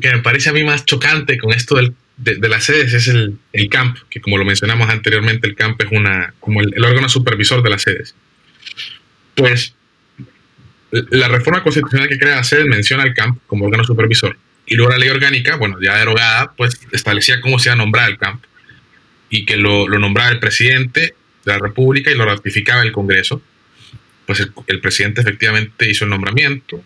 que 0.00 0.10
me 0.10 0.18
parece 0.18 0.50
a 0.50 0.52
mí 0.52 0.64
más 0.64 0.84
chocante 0.84 1.38
con 1.38 1.52
esto 1.52 1.76
del, 1.76 1.94
de, 2.18 2.48
las 2.48 2.64
sedes 2.64 2.92
es 2.92 3.08
el, 3.08 3.38
el, 3.52 3.68
CAMP, 3.68 3.96
que 4.10 4.20
como 4.20 4.38
lo 4.38 4.44
mencionamos 4.44 4.88
anteriormente, 4.88 5.46
el 5.48 5.54
CAMP 5.54 5.82
es 5.82 5.92
una, 5.92 6.34
como 6.40 6.60
el, 6.60 6.84
órgano 6.84 7.08
supervisor 7.08 7.62
de 7.62 7.70
las 7.70 7.82
sedes. 7.82 8.14
Pues 9.34 9.74
la 10.90 11.28
reforma 11.28 11.62
constitucional 11.62 12.08
que 12.08 12.18
crea 12.18 12.36
las 12.36 12.48
sedes 12.48 12.66
menciona 12.66 13.02
al 13.04 13.14
CAMP 13.14 13.38
como 13.46 13.66
órgano 13.66 13.84
supervisor. 13.84 14.36
Y 14.66 14.74
luego 14.74 14.92
la 14.92 14.98
ley 14.98 15.08
orgánica, 15.08 15.56
bueno, 15.56 15.78
ya 15.80 15.96
derogada, 15.96 16.52
pues 16.56 16.78
establecía 16.92 17.40
cómo 17.40 17.58
se 17.58 17.68
iba 17.68 17.74
a 17.74 17.76
nombrar 17.76 18.10
el 18.10 18.18
CAMP. 18.18 18.44
Y 19.30 19.44
que 19.44 19.56
lo, 19.56 19.88
lo 19.88 19.98
nombraba 19.98 20.30
el 20.30 20.40
presidente 20.40 21.14
de 21.52 21.58
la 21.58 21.66
República 21.66 22.10
y 22.10 22.14
lo 22.14 22.24
ratificaba 22.24 22.82
el 22.82 22.92
Congreso. 22.92 23.42
Pues 24.26 24.46
el, 24.66 24.80
presidente 24.80 25.22
efectivamente 25.22 25.88
hizo 25.88 26.04
el 26.04 26.10
nombramiento, 26.10 26.82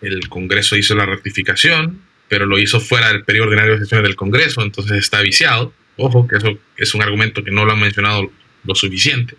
el 0.00 0.28
Congreso 0.28 0.76
hizo 0.76 0.94
la 0.94 1.06
ratificación, 1.06 2.00
pero 2.28 2.46
lo 2.46 2.58
hizo 2.58 2.78
fuera 2.80 3.08
del 3.08 3.24
periodo 3.24 3.48
ordinario 3.48 3.74
de 3.74 3.80
sesiones 3.80 4.06
del 4.06 4.16
Congreso, 4.16 4.62
entonces 4.62 4.98
está 4.98 5.20
viciado. 5.20 5.72
Ojo, 5.96 6.26
que 6.26 6.36
eso 6.36 6.58
es 6.76 6.94
un 6.94 7.02
argumento 7.02 7.42
que 7.42 7.50
no 7.50 7.64
lo 7.64 7.72
han 7.72 7.80
mencionado 7.80 8.30
lo 8.64 8.74
suficiente. 8.74 9.36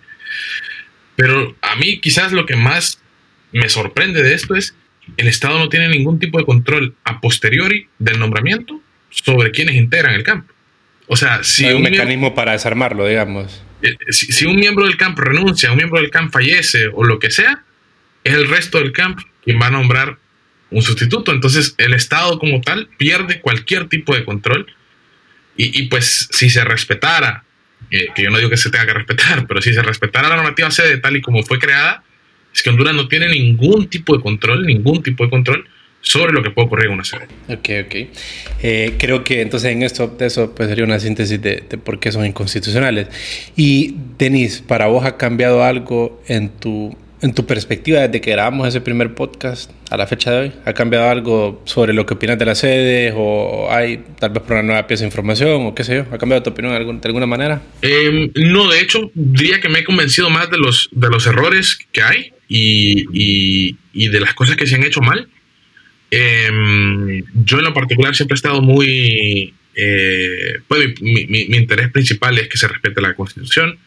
Pero 1.15 1.55
a 1.61 1.75
mí 1.77 1.99
quizás 1.99 2.33
lo 2.33 2.45
que 2.45 2.55
más 2.55 3.01
me 3.51 3.69
sorprende 3.69 4.21
de 4.21 4.33
esto 4.33 4.55
es 4.55 4.75
el 5.17 5.27
Estado 5.27 5.59
no 5.59 5.69
tiene 5.69 5.87
ningún 5.89 6.19
tipo 6.19 6.37
de 6.39 6.45
control 6.45 6.95
a 7.03 7.21
posteriori 7.21 7.87
del 7.99 8.19
nombramiento 8.19 8.81
sobre 9.09 9.51
quienes 9.51 9.75
integran 9.75 10.15
el 10.15 10.23
campo. 10.23 10.53
O 11.07 11.15
sea, 11.15 11.43
si 11.43 11.65
hay 11.65 11.75
un, 11.75 11.83
mecanismo 11.83 12.33
para 12.33 12.53
desarmarlo, 12.53 13.07
digamos. 13.07 13.63
Eh, 13.85 13.97
si, 14.11 14.45
un 14.45 14.55
miembro 14.55 14.85
del 14.85 14.97
campo 14.97 15.21
renuncia, 15.21 15.71
un 15.71 15.77
miembro 15.77 16.01
del 16.01 16.09
campo 16.09 16.33
fallece 16.33 16.87
o 16.87 17.03
lo 17.03 17.19
que 17.19 17.29
sea, 17.29 17.63
es 18.23 18.33
el 18.33 18.47
resto 18.47 18.79
del 18.79 18.91
campo 18.91 19.23
quien 19.43 19.61
va 19.61 19.67
a 19.67 19.71
nombrar 19.71 20.17
un 20.71 20.81
sustituto. 20.81 21.31
Entonces 21.31 21.75
el 21.77 21.93
Estado 21.93 22.39
como 22.39 22.61
tal 22.61 22.89
pierde 22.97 23.41
cualquier 23.41 23.87
tipo 23.87 24.15
de 24.15 24.25
control. 24.25 24.67
Y, 25.57 25.83
pues 25.83 26.27
si 26.31 26.49
se 26.49 26.65
respetara, 26.65 27.45
eh, 27.89 28.09
que 28.13 28.23
yo 28.23 28.29
no 28.29 28.37
digo 28.37 28.49
que 28.49 28.57
se 28.57 28.69
tenga 28.69 28.87
que 28.87 28.93
respetar, 28.93 29.47
pero 29.47 29.61
si 29.61 29.73
se 29.73 29.81
respetara 29.81 30.27
la 30.27 30.35
normativa 30.35 30.69
sede 30.69 30.97
tal 30.97 31.15
y 31.15 31.21
como 31.21 31.43
fue 31.43 31.59
creada, 31.59 32.03
es 32.53 32.61
que 32.61 32.69
Honduras 32.69 32.93
no 32.93 33.07
tiene 33.07 33.29
ningún 33.29 33.87
tipo 33.87 34.17
de 34.17 34.21
control, 34.21 34.65
ningún 34.65 35.01
tipo 35.01 35.23
de 35.23 35.29
control 35.29 35.65
sobre 36.05 36.33
lo 36.33 36.43
que 36.43 36.51
puede 36.51 36.67
ocurrir 36.67 36.85
en 36.87 36.93
una 36.93 37.03
sede. 37.03 37.27
Ok, 37.49 37.69
ok. 37.85 37.95
Eh, 38.61 38.93
creo 38.97 39.23
que 39.23 39.41
entonces 39.41 39.71
en 39.71 39.81
esto, 39.81 40.15
eso 40.19 40.53
pues 40.53 40.69
sería 40.69 40.85
una 40.85 40.99
síntesis 40.99 41.41
de, 41.41 41.57
por 41.83 41.99
qué 41.99 42.11
son 42.11 42.25
inconstitucionales. 42.25 43.07
Y, 43.55 43.95
Denis, 44.17 44.63
¿para 44.65 44.85
vos 44.85 45.03
ha 45.03 45.17
cambiado 45.17 45.63
algo 45.63 46.21
en 46.27 46.49
tu, 46.49 46.95
en 47.21 47.33
tu 47.33 47.47
perspectiva 47.47 48.01
desde 48.01 48.21
que 48.21 48.31
grabamos 48.31 48.67
ese 48.67 48.81
primer 48.81 49.15
podcast 49.15 49.71
a 49.89 49.97
la 49.97 50.05
fecha 50.05 50.31
de 50.31 50.39
hoy? 50.41 50.51
¿Ha 50.65 50.73
cambiado 50.73 51.09
algo 51.09 51.63
sobre 51.65 51.91
lo 51.91 52.05
que 52.05 52.13
opinas 52.13 52.37
de 52.37 52.45
las 52.45 52.59
sedes 52.59 53.11
o 53.17 53.67
hay 53.71 54.03
tal 54.19 54.29
vez 54.29 54.43
por 54.43 54.53
una 54.53 54.63
nueva 54.63 54.85
pieza 54.85 55.01
de 55.01 55.07
información 55.07 55.65
o 55.65 55.73
qué 55.73 55.83
sé 55.83 55.95
yo? 55.95 56.05
¿Ha 56.11 56.19
cambiado 56.19 56.43
tu 56.43 56.51
opinión 56.51 56.71
de 57.01 57.07
alguna, 57.07 57.25
manera? 57.25 57.63
Em, 57.81 58.29
no, 58.35 58.69
de 58.69 58.79
hecho, 58.79 59.09
diría 59.15 59.59
que 59.59 59.69
me 59.69 59.79
he 59.79 59.83
convencido 59.83 60.29
más 60.29 60.51
de 60.51 60.59
los, 60.59 60.87
de 60.91 61.09
los 61.09 61.25
errores 61.25 61.79
que 61.91 62.03
hay 62.03 62.31
y, 62.47 63.05
y, 63.11 63.75
y 63.91 64.09
de 64.09 64.19
las 64.19 64.35
cosas 64.35 64.55
que 64.55 64.67
se 64.67 64.75
han 64.75 64.83
hecho 64.83 65.01
mal 65.01 65.29
Em, 66.11 67.23
yo 67.33 67.57
en 67.57 67.65
lo 67.65 67.73
particular 67.73 68.15
siempre 68.15 68.35
he 68.35 68.37
estado 68.37 68.61
muy... 68.61 69.53
Eh, 69.77 70.59
pues 70.67 71.01
mi, 71.01 71.25
mi, 71.25 71.41
interés 71.57 71.91
principal 71.91 72.37
es 72.37 72.47
que 72.47 72.57
se 72.57 72.67
respete 72.67 73.01
la 73.01 73.13
Constitución 73.13 73.77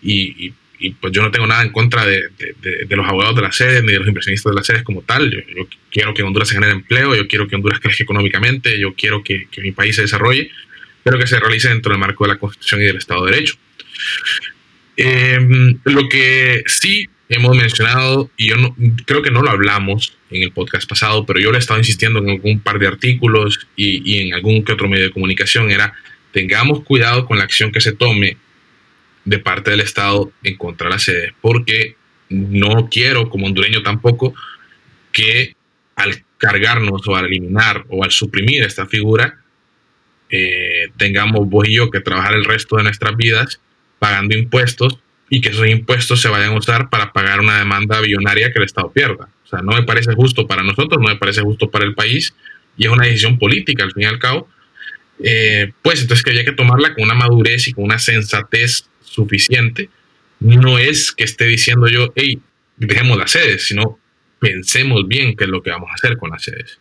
y, 0.00 0.52
y, 0.78 0.90
pues 0.90 1.12
yo 1.12 1.22
no 1.22 1.32
tengo 1.32 1.46
nada 1.46 1.62
en 1.62 1.72
contra 1.72 2.06
de, 2.06 2.28
de, 2.38 2.96
los 2.96 3.08
abogados 3.08 3.34
de 3.34 3.42
la 3.42 3.50
sede 3.50 3.82
ni 3.82 3.92
de 3.92 3.98
los 3.98 4.06
inversionistas 4.06 4.52
de 4.52 4.56
las 4.56 4.66
sedes 4.66 4.82
como 4.82 5.02
tal. 5.02 5.30
Yo, 5.30 5.66
quiero 5.90 6.14
que 6.14 6.22
Honduras 6.22 6.48
se 6.48 6.54
genere 6.54 6.72
empleo, 6.72 7.16
yo 7.16 7.26
quiero 7.26 7.48
que 7.48 7.56
Honduras 7.56 7.80
crezca 7.80 8.04
económicamente, 8.04 8.78
yo 8.78 8.94
quiero 8.94 9.24
que, 9.24 9.48
que 9.50 9.62
mi 9.62 9.72
país 9.72 9.96
se 9.96 10.02
desarrolle, 10.02 10.50
pero 11.02 11.18
que 11.18 11.26
se 11.26 11.40
realice 11.40 11.68
dentro 11.68 11.90
del 11.90 12.00
marco 12.00 12.24
de 12.24 12.34
la 12.34 12.38
Constitución 12.38 12.82
y 12.82 12.84
del 12.84 12.96
Estado 12.98 13.24
de 13.24 13.32
Derecho. 13.32 13.56
Em, 14.96 15.78
lo 15.84 16.08
que 16.08 16.62
sí 16.66 17.08
hemos 17.28 17.56
mencionado, 17.56 18.30
y 18.36 18.48
yo 18.48 18.56
no, 18.56 18.74
creo 19.06 19.22
que 19.22 19.30
no 19.30 19.42
lo 19.42 19.50
hablamos 19.50 20.16
en 20.30 20.42
el 20.42 20.52
podcast 20.52 20.88
pasado, 20.88 21.24
pero 21.24 21.40
yo 21.40 21.50
le 21.50 21.56
he 21.56 21.60
estado 21.60 21.78
insistiendo 21.78 22.18
en 22.18 22.30
algún 22.30 22.60
par 22.60 22.78
de 22.78 22.86
artículos 22.86 23.66
y, 23.76 24.18
en 24.18 24.34
algún 24.34 24.64
que 24.64 24.72
otro 24.72 24.88
medio 24.88 25.04
de 25.04 25.10
comunicación, 25.10 25.70
era 25.70 25.94
tengamos 26.32 26.82
cuidado 26.82 27.26
con 27.26 27.38
la 27.38 27.44
acción 27.44 27.70
que 27.72 27.80
se 27.80 27.92
tome 27.92 28.36
de 29.24 29.38
parte 29.38 29.70
del 29.70 29.80
Estado 29.80 30.32
en 30.42 30.56
contra 30.56 30.88
de 30.88 30.94
la 30.94 30.98
sede, 30.98 31.34
porque 31.40 31.96
no 32.28 32.88
quiero, 32.90 33.30
como 33.30 33.46
hondureño 33.46 33.82
tampoco, 33.82 34.34
que 35.12 35.54
al 35.94 36.24
cargarnos 36.38 37.06
o 37.06 37.16
al 37.16 37.26
eliminar 37.26 37.84
o 37.88 38.02
al 38.04 38.10
suprimir 38.10 38.64
esta 38.64 38.86
figura, 38.86 39.38
eh, 40.28 40.88
tengamos 40.96 41.48
vos 41.48 41.68
y 41.68 41.74
yo 41.74 41.90
que 41.90 42.00
trabajar 42.00 42.34
el 42.34 42.44
resto 42.44 42.76
de 42.76 42.82
nuestras 42.82 43.16
vidas 43.16 43.60
pagando 44.00 44.36
impuestos 44.36 44.98
y 45.30 45.40
que 45.40 45.50
esos 45.50 45.66
impuestos 45.66 46.20
se 46.20 46.28
vayan 46.28 46.50
a 46.50 46.58
usar 46.58 46.90
para 46.90 47.12
pagar 47.12 47.40
una 47.40 47.58
demanda 47.58 48.00
billonaria 48.00 48.52
que 48.52 48.58
el 48.58 48.64
Estado 48.64 48.92
pierda. 48.92 49.28
O 49.44 49.46
sea, 49.46 49.62
no 49.62 49.72
me 49.72 49.82
parece 49.82 50.12
justo 50.14 50.46
para 50.46 50.62
nosotros, 50.62 51.00
no 51.00 51.08
me 51.08 51.16
parece 51.16 51.40
justo 51.40 51.70
para 51.70 51.84
el 51.84 51.94
país 51.94 52.34
y 52.76 52.84
es 52.86 52.90
una 52.90 53.06
decisión 53.06 53.38
política 53.38 53.84
al 53.84 53.92
fin 53.92 54.02
y 54.02 54.06
al 54.06 54.18
cabo. 54.18 54.48
Eh, 55.22 55.72
pues 55.82 56.02
entonces 56.02 56.24
que 56.24 56.30
había 56.30 56.44
que 56.44 56.52
tomarla 56.52 56.94
con 56.94 57.04
una 57.04 57.14
madurez 57.14 57.68
y 57.68 57.72
con 57.72 57.84
una 57.84 57.98
sensatez 57.98 58.88
suficiente. 59.02 59.88
No 60.40 60.78
es 60.78 61.12
que 61.12 61.24
esté 61.24 61.46
diciendo 61.46 61.86
yo, 61.86 62.12
hey, 62.16 62.40
dejemos 62.76 63.16
las 63.16 63.30
sedes, 63.30 63.64
sino 63.66 63.98
pensemos 64.38 65.06
bien 65.06 65.36
qué 65.36 65.44
es 65.44 65.50
lo 65.50 65.62
que 65.62 65.70
vamos 65.70 65.88
a 65.90 65.94
hacer 65.94 66.16
con 66.16 66.30
las 66.30 66.42
sedes. 66.42 66.78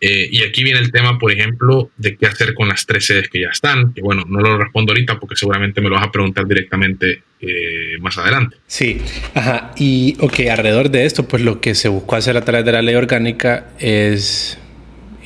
Eh, 0.00 0.28
y 0.30 0.42
aquí 0.42 0.62
viene 0.62 0.80
el 0.80 0.92
tema, 0.92 1.18
por 1.18 1.32
ejemplo, 1.32 1.90
de 1.96 2.16
qué 2.16 2.26
hacer 2.26 2.54
con 2.54 2.68
las 2.68 2.86
tres 2.86 3.06
sedes 3.06 3.28
que 3.28 3.40
ya 3.40 3.48
están, 3.48 3.92
que 3.92 4.00
bueno, 4.00 4.24
no 4.28 4.40
lo 4.40 4.58
respondo 4.58 4.92
ahorita 4.92 5.18
porque 5.18 5.36
seguramente 5.36 5.80
me 5.80 5.88
lo 5.88 5.96
vas 5.96 6.06
a 6.06 6.12
preguntar 6.12 6.46
directamente 6.46 7.22
eh, 7.40 7.98
más 8.00 8.16
adelante. 8.18 8.56
Sí, 8.66 9.00
ajá, 9.34 9.72
y 9.76 10.16
ok, 10.20 10.40
alrededor 10.50 10.90
de 10.90 11.04
esto, 11.04 11.26
pues 11.26 11.42
lo 11.42 11.60
que 11.60 11.74
se 11.74 11.88
buscó 11.88 12.16
hacer 12.16 12.36
a 12.36 12.44
través 12.44 12.64
de 12.64 12.72
la 12.72 12.82
ley 12.82 12.94
orgánica 12.94 13.70
es 13.78 14.58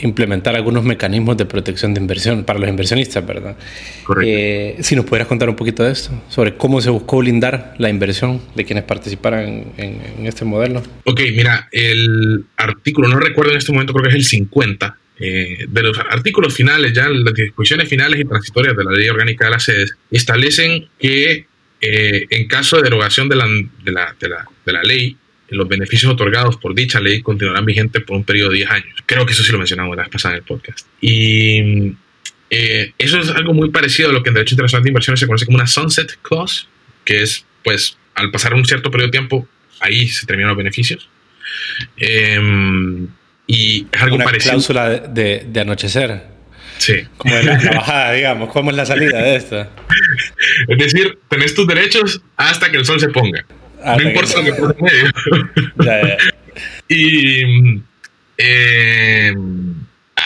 implementar 0.02 0.54
algunos 0.54 0.84
mecanismos 0.84 1.36
de 1.36 1.46
protección 1.46 1.94
de 1.94 2.00
inversión 2.00 2.44
para 2.44 2.58
los 2.58 2.68
inversionistas, 2.68 3.26
¿verdad? 3.26 3.56
Correcto. 4.04 4.30
Eh, 4.30 4.76
si 4.80 4.96
nos 4.96 5.04
pudieras 5.04 5.28
contar 5.28 5.48
un 5.48 5.56
poquito 5.56 5.82
de 5.82 5.92
esto, 5.92 6.10
sobre 6.28 6.56
cómo 6.56 6.80
se 6.80 6.90
buscó 6.90 7.18
blindar 7.18 7.74
la 7.78 7.88
inversión 7.88 8.40
de 8.54 8.64
quienes 8.64 8.84
participaran 8.84 9.72
en, 9.76 10.26
este 10.26 10.44
modelo. 10.44 10.82
Ok, 11.04 11.20
mira, 11.34 11.68
el 11.72 12.44
artículo, 12.56 13.08
no 13.08 13.18
recuerdo 13.18 13.52
en 13.52 13.58
este 13.58 13.72
momento, 13.72 13.92
creo 13.92 14.04
que 14.04 14.10
es 14.10 14.16
el 14.16 14.24
50, 14.24 14.98
eh, 15.18 15.66
de 15.68 15.82
los 15.82 15.98
artículos 15.98 16.54
finales, 16.54 16.92
ya 16.92 17.08
las 17.08 17.34
disposiciones 17.34 17.88
finales 17.88 18.20
y 18.20 18.24
transitorias 18.24 18.76
de 18.76 18.84
la 18.84 18.92
ley 18.92 19.08
orgánica 19.08 19.44
de 19.44 19.50
las 19.50 19.64
sedes, 19.64 19.92
establecen 20.10 20.88
que 20.98 21.46
eh, 21.80 22.26
en 22.30 22.46
caso 22.46 22.76
de 22.76 22.84
derogación 22.84 23.28
de 23.28 23.36
la, 23.36 23.46
de 23.46 23.92
la, 23.92 24.16
de 24.20 24.28
la, 24.28 24.48
de 24.64 24.72
la 24.72 24.82
ley, 24.82 25.16
los 25.52 25.68
beneficios 25.68 26.12
otorgados 26.12 26.56
por 26.56 26.74
dicha 26.74 27.00
ley 27.00 27.22
continuarán 27.22 27.64
vigentes 27.64 28.02
por 28.02 28.16
un 28.16 28.24
periodo 28.24 28.50
de 28.50 28.56
10 28.56 28.70
años. 28.70 28.98
Creo 29.06 29.26
que 29.26 29.32
eso 29.32 29.42
sí 29.42 29.52
lo 29.52 29.58
mencionamos 29.58 29.96
la 29.96 30.02
vez 30.02 30.10
pasada 30.10 30.34
en 30.34 30.38
el 30.38 30.44
podcast. 30.44 30.86
Y 31.00 31.92
eh, 32.50 32.92
eso 32.98 33.18
es 33.18 33.30
algo 33.30 33.54
muy 33.54 33.70
parecido 33.70 34.10
a 34.10 34.12
lo 34.12 34.22
que 34.22 34.28
en 34.28 34.34
Derecho 34.34 34.54
Internacional 34.54 34.84
de 34.84 34.90
Inversiones 34.90 35.20
se 35.20 35.26
conoce 35.26 35.46
como 35.46 35.56
una 35.56 35.66
sunset 35.66 36.18
clause, 36.20 36.66
que 37.04 37.22
es, 37.22 37.46
pues, 37.64 37.96
al 38.14 38.30
pasar 38.30 38.54
un 38.54 38.64
cierto 38.66 38.90
periodo 38.90 39.08
de 39.08 39.12
tiempo, 39.12 39.48
ahí 39.80 40.06
se 40.08 40.26
terminan 40.26 40.48
los 40.50 40.58
beneficios. 40.58 41.08
Em, 41.96 43.08
y 43.46 43.86
es 43.90 44.02
algo 44.02 44.16
una 44.16 44.24
parecido. 44.24 44.52
cláusula 44.52 44.90
de, 44.90 45.46
de, 45.46 45.60
anochecer. 45.60 46.24
Sí. 46.78 47.06
Como 47.16 47.34
la, 47.34 47.58
bajada, 47.74 48.12
digamos. 48.14 48.50
¿Cómo 48.52 48.70
es 48.70 48.76
la 48.76 48.86
salida 48.86 49.22
de 49.22 49.36
esto? 49.36 49.66
Es 50.68 50.78
decir, 50.78 51.18
tenés 51.28 51.54
tus 51.54 51.66
derechos 51.66 52.20
hasta 52.36 52.70
que 52.70 52.76
el 52.76 52.84
sol 52.84 53.00
se 53.00 53.08
ponga. 53.08 53.44
Ah, 53.85 53.97
no 54.01 54.09
importa 54.09 54.40
lo 54.40 54.45
que 54.45 54.53
pase 54.53 54.75
en 54.79 54.85
medio. 54.85 56.16
Y 56.88 57.81
eh, 58.37 59.35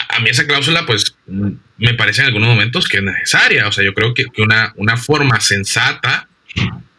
a, 0.09 0.19
mí 0.19 0.29
esa 0.29 0.45
cláusula, 0.45 0.85
pues, 0.85 1.15
me 1.25 1.93
parece 1.93 2.21
en 2.21 2.27
algunos 2.27 2.49
momentos 2.49 2.87
que 2.87 2.97
es 2.97 3.03
necesaria. 3.03 3.67
O 3.67 3.71
sea, 3.71 3.83
yo 3.85 3.93
creo 3.93 4.13
que, 4.13 4.25
una, 4.39 4.73
una 4.75 4.97
forma 4.97 5.39
sensata 5.39 6.27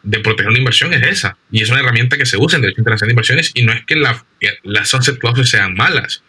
de 0.01 0.19
proteger 0.19 0.49
una 0.49 0.59
inversión 0.59 0.93
es 0.93 1.03
esa. 1.03 1.37
Y 1.51 1.61
es 1.61 1.69
una 1.69 1.81
herramienta 1.81 2.17
que 2.17 2.25
se 2.25 2.37
usa 2.37 2.57
en 2.57 2.63
derecho 2.63 2.81
internacional 2.81 3.09
de 3.09 3.13
inversiones 3.13 3.51
y 3.53 3.63
no 3.63 3.73
es 3.73 3.85
que 3.85 3.95
las 3.95 4.89
sunset 4.89 5.19
clauses 5.19 5.49
sean 5.49 5.75
malas, 5.75 6.23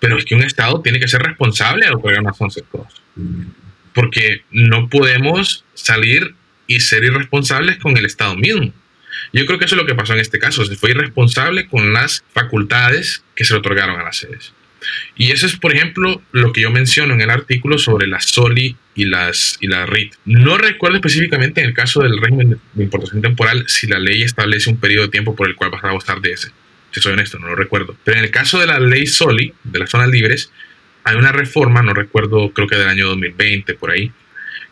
pero 0.00 0.18
es 0.18 0.24
que 0.24 0.34
un 0.34 0.42
Estado 0.42 0.80
tiene 0.80 0.98
que 0.98 1.08
ser 1.08 1.22
responsable 1.22 1.86
al 1.86 1.94
otorgar 1.94 2.20
una 2.20 2.32
sunset 2.32 2.64
clause. 2.70 3.00
Porque 3.94 4.42
no 4.50 4.88
podemos 4.88 5.64
salir 5.74 6.34
y 6.66 6.80
ser 6.80 7.04
irresponsables 7.04 7.76
con 7.76 7.96
el 7.96 8.06
Estado 8.06 8.34
mismo. 8.36 8.72
Yo 9.32 9.46
creo 9.46 9.58
que 9.58 9.64
eso 9.64 9.74
es 9.74 9.80
lo 9.80 9.86
que 9.86 9.94
pasó 9.94 10.12
en 10.12 10.20
este 10.20 10.38
caso. 10.38 10.64
Se 10.64 10.76
fue 10.76 10.90
irresponsable 10.90 11.68
con 11.68 11.92
las 11.92 12.24
facultades 12.32 13.24
que 13.34 13.44
se 13.44 13.54
le 13.54 13.60
otorgaron 13.60 13.98
a 13.98 14.04
las 14.04 14.16
sedes. 14.16 14.52
Y 15.16 15.30
eso 15.30 15.46
es, 15.46 15.56
por 15.56 15.74
ejemplo, 15.74 16.22
lo 16.32 16.52
que 16.52 16.62
yo 16.62 16.70
menciono 16.70 17.14
en 17.14 17.20
el 17.20 17.30
artículo 17.30 17.78
sobre 17.78 18.06
las 18.06 18.26
SOLI 18.26 18.76
y 18.94 19.04
las, 19.04 19.56
y 19.60 19.68
la 19.68 19.86
RIT. 19.86 20.14
No 20.24 20.58
recuerdo 20.58 20.96
específicamente 20.96 21.60
en 21.60 21.68
el 21.68 21.74
caso 21.74 22.02
del 22.02 22.18
régimen 22.20 22.58
de 22.74 22.82
importación 22.82 23.22
temporal 23.22 23.64
si 23.68 23.86
la 23.86 23.98
ley 23.98 24.22
establece 24.22 24.70
un 24.70 24.78
periodo 24.78 25.04
de 25.04 25.10
tiempo 25.10 25.36
por 25.36 25.48
el 25.48 25.54
cual 25.54 25.70
vas 25.70 25.84
a 25.84 25.92
gozar 25.92 26.20
de 26.20 26.32
ese. 26.32 26.50
Si 26.90 27.00
soy 27.00 27.12
honesto, 27.12 27.38
no 27.38 27.48
lo 27.48 27.54
recuerdo. 27.54 27.96
Pero 28.04 28.18
en 28.18 28.24
el 28.24 28.30
caso 28.30 28.58
de 28.58 28.66
la 28.66 28.78
ley 28.78 29.06
SOLI, 29.06 29.54
de 29.64 29.78
las 29.78 29.90
zonas 29.90 30.08
libres, 30.08 30.50
hay 31.04 31.16
una 31.16 31.32
reforma, 31.32 31.82
no 31.82 31.94
recuerdo, 31.94 32.52
creo 32.52 32.68
que 32.68 32.76
del 32.76 32.88
año 32.88 33.06
2020, 33.08 33.74
por 33.74 33.90
ahí, 33.90 34.12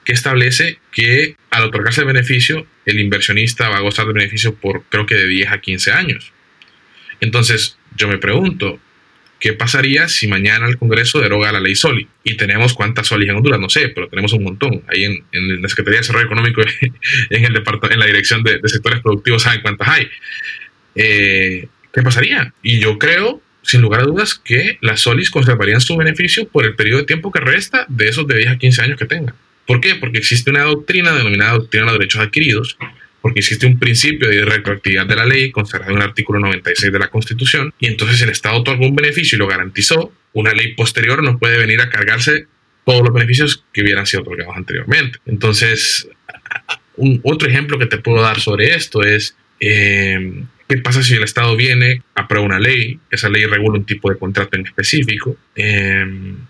que 0.05 0.13
establece 0.13 0.79
que 0.93 1.37
al 1.51 1.65
otorgarse 1.65 2.01
el 2.01 2.07
beneficio, 2.07 2.67
el 2.87 2.99
inversionista 2.99 3.69
va 3.69 3.79
a 3.79 3.81
gozar 3.81 4.07
del 4.07 4.15
beneficio 4.15 4.55
por 4.55 4.85
creo 4.85 5.07
que 5.07 5.15
de 5.15 5.27
10 5.27 5.53
a 5.53 5.61
15 5.61 5.93
años. 5.93 6.33
Entonces, 7.21 7.77
yo 7.97 8.09
me 8.09 8.19
pregunto, 8.19 8.81
¿Qué 9.41 9.55
pasaría 9.55 10.07
si 10.09 10.29
mañana 10.29 10.69
el 10.69 10.77
Congreso 10.77 11.19
deroga 11.19 11.51
la 11.51 11.61
ley 11.61 11.75
SOLI? 11.75 12.07
Y 12.25 12.37
tenemos 12.37 12.75
cuántas 12.75 13.07
SOLI 13.07 13.31
en 13.31 13.37
Honduras, 13.37 13.59
no 13.59 13.71
sé, 13.71 13.89
pero 13.89 14.07
tenemos 14.07 14.35
un 14.35 14.45
montón. 14.45 14.83
Ahí 14.87 15.05
en, 15.05 15.63
la 15.63 15.69
Secretaría 15.71 15.97
de 15.97 16.03
Desarrollo 16.03 16.27
Económico, 16.27 16.61
en, 17.31 17.45
el 17.45 17.57
en 17.57 17.99
la 17.99 18.07
Dirección 18.07 18.43
de, 18.43 18.61
Sectores 18.67 19.01
Productivos, 19.01 19.43
saben 19.43 19.63
cuántas 19.63 19.89
hay. 19.89 20.09
Eh, 20.95 21.69
¿Qué 21.91 22.03
pasaría? 22.03 22.53
Y 22.63 22.81
yo 22.81 22.99
creo, 22.99 23.41
sin 23.63 23.81
lugar 23.81 24.03
a 24.03 24.05
dudas, 24.05 24.35
que 24.35 24.77
las 24.83 25.01
SOLIs 25.01 25.31
conservarían 25.31 25.81
su 25.81 25.97
beneficio 25.97 26.47
por 26.47 26.67
el 26.67 26.75
periodo 26.75 26.99
de 26.99 27.07
tiempo 27.07 27.33
que 27.33 27.41
resta 27.41 27.87
de 27.89 28.09
esos 28.11 28.27
de 28.27 28.37
10 28.37 28.51
a 28.51 28.59
15 28.59 28.83
años 28.83 28.99
que 28.99 29.07
tengan. 29.07 29.35
¿Por 29.71 29.81
qué? 29.81 29.95
Porque 29.95 30.19
existe 30.19 30.51
una 30.51 30.65
doctrina 30.65 31.13
denominada 31.13 31.53
doctrina 31.53 31.85
de 31.85 31.93
los 31.93 31.99
derechos 32.01 32.21
adquiridos, 32.21 32.77
porque 33.21 33.39
existe 33.39 33.69
un 33.69 33.79
principio 33.79 34.29
de 34.29 34.45
retroactividad 34.45 35.07
de 35.07 35.15
la 35.15 35.25
ley 35.25 35.53
consagrado 35.53 35.93
en 35.93 35.99
el 35.99 36.03
artículo 36.03 36.41
96 36.41 36.93
de 36.93 36.99
la 36.99 37.07
Constitución, 37.07 37.73
y 37.79 37.87
entonces 37.87 38.21
el 38.21 38.31
Estado 38.31 38.57
otorgó 38.57 38.85
un 38.89 38.97
beneficio 38.97 39.37
y 39.37 39.39
lo 39.39 39.47
garantizó, 39.47 40.13
una 40.33 40.53
ley 40.55 40.75
posterior 40.75 41.23
no 41.23 41.39
puede 41.39 41.57
venir 41.57 41.81
a 41.81 41.89
cargarse 41.89 42.49
todos 42.85 43.03
los 43.03 43.15
beneficios 43.15 43.65
que 43.73 43.83
hubieran 43.83 44.07
sido 44.07 44.23
otorgados 44.23 44.57
anteriormente. 44.57 45.21
Entonces, 45.25 46.09
otro 47.23 47.49
ejemplo 47.49 47.79
que 47.79 47.87
te 47.87 47.99
puedo 47.99 48.21
dar 48.21 48.41
sobre 48.41 48.75
esto 48.75 49.05
es, 49.05 49.37
eh, 49.61 50.43
¿qué 50.69 50.79
pasa 50.79 51.05
si 51.05 51.15
el 51.15 51.23
Estado 51.23 51.55
viene, 51.55 52.03
aprueba 52.17 52.45
una 52.45 52.59
ley, 52.59 52.99
esa 53.09 53.29
ley 53.29 53.45
regula 53.45 53.79
un 53.79 53.87
tipo 53.87 54.11
de 54.11 54.19
contrato 54.19 54.57
en 54.57 54.67
específico, 54.67 55.37
eh, 55.55 56.05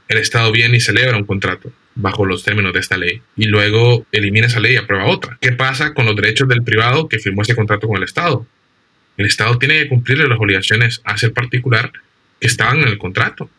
el 0.09 0.19
Estado 0.19 0.51
viene 0.53 0.79
y 0.79 0.81
celebra 0.81 1.19
un 1.19 1.27
contrato, 1.27 1.71
bajo 1.95 2.25
los 2.25 2.45
términos 2.45 2.73
de 2.73 2.81
esta 2.81 2.97
ley 2.97 3.21
y 3.37 3.45
luego 3.45 4.07
elimina 4.13 4.47
esa 4.47 4.61
ley 4.61 4.75
y 4.75 4.77
aprueba 4.77 5.07
otra. 5.07 5.39
¿Qué 5.41 5.53
pasa 5.53 5.93
con 5.95 6.07
los 6.07 6.17
derechos 6.17 6.49
del 6.49 6.63
privado 6.63 7.09
que 7.09 7.19
firmó 7.19 7.43
ese 7.43 7.55
contrato 7.55 7.89
con 7.89 7.97
el 7.97 8.05
Estado? 8.05 8.47
El 9.17 9.27
Estado 9.27 9.59
tiene 9.59 9.81
que 9.81 9.89
cumplirle 9.89 10.29
las 10.29 10.39
obligaciones 10.39 11.01
a 11.05 11.15
ese 11.15 11.31
particular 11.31 11.93
que 12.41 12.47
estaban 12.47 12.81
en 12.81 12.89
el 12.89 12.99
contrato, 12.99 13.51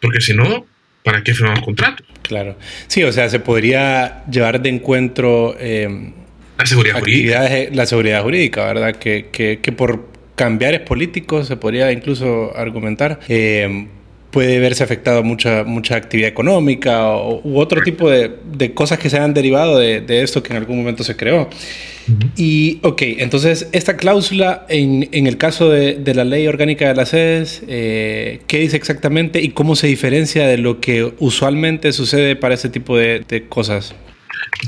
porque 0.00 0.20
si 0.20 0.34
no, 0.34 0.66
¿para 1.02 1.24
qué 1.24 1.34
firmamos 1.34 1.64
contratos? 1.64 2.06
Claro. 2.22 2.56
Sí, 2.86 3.02
o 3.02 3.12
sea, 3.12 3.28
se 3.28 3.40
podría 3.40 4.24
llevar 4.26 4.62
de 4.62 4.68
encuentro 4.68 5.56
eh, 5.58 6.12
la 6.58 6.66
seguridad 6.66 6.98
jurídica. 7.00 7.48
La 7.72 7.86
seguridad 7.86 8.22
jurídica, 8.22 8.64
¿verdad? 8.66 8.96
Que, 8.96 9.28
que, 9.32 9.60
que 9.60 9.72
por 9.72 10.08
cambiares 10.34 10.80
políticos 10.80 11.48
se 11.48 11.56
podría 11.56 11.90
incluso 11.90 12.56
argumentar. 12.56 13.18
Eh, 13.28 13.88
puede 14.30 14.58
verse 14.60 14.84
afectado 14.84 15.22
mucha, 15.22 15.64
mucha 15.64 15.96
actividad 15.96 16.28
económica 16.28 17.08
o, 17.08 17.40
u 17.42 17.58
otro 17.58 17.82
tipo 17.82 18.10
de, 18.10 18.36
de, 18.52 18.74
cosas 18.74 18.98
que 18.98 19.08
se 19.08 19.18
han 19.18 19.32
derivado 19.32 19.78
de, 19.78 20.00
de, 20.00 20.22
esto 20.22 20.42
que 20.42 20.52
en 20.52 20.58
algún 20.58 20.78
momento 20.78 21.04
se 21.04 21.16
creó. 21.16 21.48
Y, 22.36 22.80
ok, 22.82 23.02
entonces 23.18 23.68
esta 23.72 23.98
cláusula 23.98 24.64
en, 24.70 25.10
en 25.12 25.26
el 25.26 25.36
caso 25.36 25.68
de, 25.68 25.94
de, 25.96 26.14
la 26.14 26.24
ley 26.24 26.46
orgánica 26.46 26.88
de 26.88 26.94
las 26.94 27.10
sedes, 27.10 27.62
eh, 27.68 28.40
¿qué 28.46 28.58
dice 28.60 28.76
exactamente 28.76 29.42
y 29.42 29.50
cómo 29.50 29.76
se 29.76 29.88
diferencia 29.88 30.46
de 30.46 30.56
lo 30.56 30.80
que 30.80 31.12
usualmente 31.18 31.92
sucede 31.92 32.34
para 32.34 32.54
este 32.54 32.70
tipo 32.70 32.96
de, 32.96 33.24
de 33.28 33.46
cosas? 33.46 33.94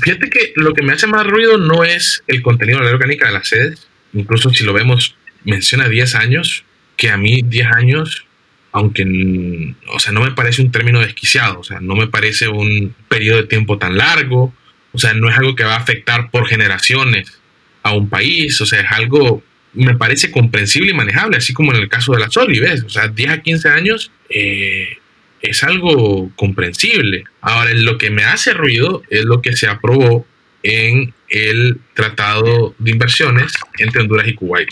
Fíjate 0.03 0.29
que 0.29 0.53
lo 0.55 0.73
que 0.73 0.83
me 0.83 0.93
hace 0.93 1.07
más 1.07 1.25
ruido 1.25 1.57
no 1.57 1.83
es 1.83 2.23
el 2.27 2.43
contenido 2.43 2.77
de 2.77 2.85
la 2.85 2.91
ley 2.91 2.95
orgánica 2.95 3.27
de 3.27 3.33
las 3.33 3.47
sedes, 3.47 3.87
incluso 4.13 4.51
si 4.51 4.63
lo 4.63 4.73
vemos, 4.73 5.15
menciona 5.43 5.89
10 5.89 6.15
años, 6.15 6.63
que 6.95 7.09
a 7.09 7.17
mí 7.17 7.41
10 7.43 7.67
años 7.75 8.27
aunque, 8.71 9.75
o 9.87 9.99
sea, 9.99 10.13
no 10.13 10.21
me 10.21 10.31
parece 10.31 10.61
un 10.61 10.71
término 10.71 11.01
desquiciado, 11.01 11.59
o 11.59 11.63
sea, 11.63 11.79
no 11.81 11.95
me 11.95 12.07
parece 12.07 12.47
un 12.47 12.95
periodo 13.09 13.41
de 13.41 13.47
tiempo 13.47 13.77
tan 13.77 13.97
largo, 13.97 14.53
o 14.93 14.97
sea, 14.97 15.13
no 15.13 15.29
es 15.29 15.37
algo 15.37 15.55
que 15.55 15.63
va 15.63 15.75
a 15.75 15.79
afectar 15.79 16.31
por 16.31 16.47
generaciones 16.47 17.39
a 17.83 17.93
un 17.93 18.09
país, 18.09 18.59
o 18.61 18.65
sea, 18.65 18.81
es 18.81 18.91
algo, 18.91 19.43
me 19.73 19.95
parece 19.95 20.31
comprensible 20.31 20.91
y 20.91 20.93
manejable, 20.93 21.37
así 21.37 21.53
como 21.53 21.73
en 21.73 21.81
el 21.81 21.89
caso 21.89 22.13
de 22.13 22.19
la 22.19 22.29
Soli, 22.29 22.59
¿ves? 22.59 22.83
O 22.83 22.89
sea, 22.89 23.07
10 23.07 23.29
a 23.29 23.41
15 23.41 23.69
años 23.69 24.11
eh, 24.29 24.97
es 25.41 25.63
algo 25.63 26.31
comprensible. 26.35 27.23
Ahora, 27.41 27.73
lo 27.73 27.97
que 27.97 28.09
me 28.09 28.23
hace 28.23 28.53
ruido 28.53 29.01
es 29.09 29.25
lo 29.25 29.41
que 29.41 29.55
se 29.55 29.67
aprobó 29.67 30.25
en 30.63 31.13
el 31.29 31.79
Tratado 31.93 32.75
de 32.77 32.91
Inversiones 32.91 33.53
entre 33.79 34.01
Honduras 34.01 34.27
y 34.27 34.33
Kuwait. 34.33 34.69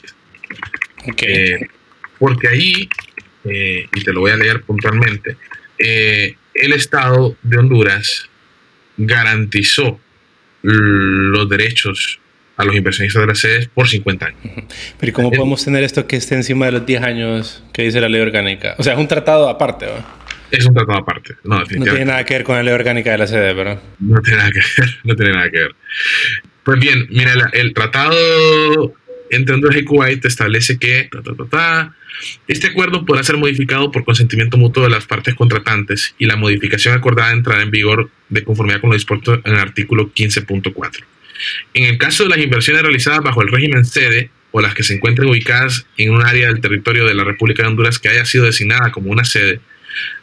Okay. 1.11 1.33
Eh, 1.33 1.69
porque 2.19 2.49
ahí 2.49 2.89
eh, 3.45 3.87
y 3.93 4.03
te 4.03 4.13
lo 4.13 4.21
voy 4.21 4.31
a 4.31 4.35
leer 4.35 4.61
puntualmente, 4.63 5.37
eh, 5.77 6.35
el 6.53 6.73
Estado 6.73 7.35
de 7.41 7.57
Honduras 7.57 8.29
garantizó 8.97 9.99
los 10.61 11.47
derechos 11.47 12.19
a 12.57 12.65
los 12.65 12.75
inversionistas 12.75 13.21
de 13.21 13.27
las 13.27 13.39
sedes 13.39 13.67
por 13.69 13.87
50 13.87 14.25
años. 14.25 14.41
Pero 14.99 15.09
¿y 15.09 15.13
cómo 15.13 15.31
podemos 15.31 15.63
tener 15.63 15.81
esto 15.83 16.05
que 16.05 16.17
esté 16.17 16.35
encima 16.35 16.65
de 16.65 16.73
los 16.73 16.85
10 16.85 17.01
años 17.03 17.63
que 17.71 17.83
dice 17.83 18.01
la 18.01 18.09
ley 18.09 18.19
orgánica? 18.19 18.75
O 18.77 18.83
sea, 18.83 18.93
es 18.93 18.99
un 18.99 19.07
tratado 19.07 19.47
aparte, 19.47 19.85
¿no? 19.85 20.05
Es 20.51 20.65
un 20.65 20.73
tratado 20.73 20.99
aparte. 20.99 21.35
No, 21.45 21.59
no 21.59 21.65
tiene 21.65 22.05
nada 22.05 22.25
que 22.25 22.33
ver 22.33 22.43
con 22.43 22.57
la 22.57 22.63
ley 22.63 22.73
orgánica 22.73 23.11
de 23.11 23.17
la 23.17 23.27
sede, 23.27 23.53
¿verdad? 23.53 23.79
No 23.99 24.21
tiene 24.21 24.39
nada 24.39 24.51
que 24.51 24.59
ver, 24.59 24.89
no 25.05 25.15
tiene 25.15 25.31
nada 25.31 25.49
que 25.49 25.59
ver. 25.59 25.75
Pues 26.63 26.79
bien, 26.81 27.07
mira, 27.09 27.33
el, 27.53 27.73
tratado 27.73 28.93
Honduras 29.31 29.77
y 29.77 29.83
Kuwait 29.83 30.25
establece 30.25 30.77
que 30.77 31.09
este 32.47 32.67
acuerdo 32.67 33.05
podrá 33.05 33.23
ser 33.23 33.37
modificado 33.37 33.91
por 33.91 34.03
consentimiento 34.03 34.57
mutuo 34.57 34.83
de 34.83 34.89
las 34.89 35.05
partes 35.05 35.35
contratantes 35.35 36.15
y 36.17 36.25
la 36.25 36.35
modificación 36.35 36.93
acordada 36.95 37.31
entrará 37.31 37.61
en 37.61 37.71
vigor 37.71 38.09
de 38.29 38.43
conformidad 38.43 38.81
con 38.81 38.89
lo 38.89 38.95
dispuesto 38.95 39.35
en 39.35 39.53
el 39.53 39.59
artículo 39.59 40.11
15.4. 40.13 41.03
En 41.73 41.85
el 41.85 41.97
caso 41.97 42.23
de 42.23 42.29
las 42.29 42.39
inversiones 42.39 42.81
realizadas 42.81 43.21
bajo 43.21 43.41
el 43.41 43.49
régimen 43.49 43.85
sede 43.85 44.29
o 44.51 44.61
las 44.61 44.73
que 44.73 44.83
se 44.83 44.95
encuentren 44.95 45.29
ubicadas 45.29 45.85
en 45.97 46.11
un 46.11 46.25
área 46.25 46.47
del 46.47 46.61
territorio 46.61 47.05
de 47.05 47.13
la 47.13 47.23
República 47.23 47.63
de 47.63 47.69
Honduras 47.69 47.99
que 47.99 48.09
haya 48.09 48.25
sido 48.25 48.45
designada 48.45 48.91
como 48.91 49.11
una 49.11 49.23
sede, 49.23 49.61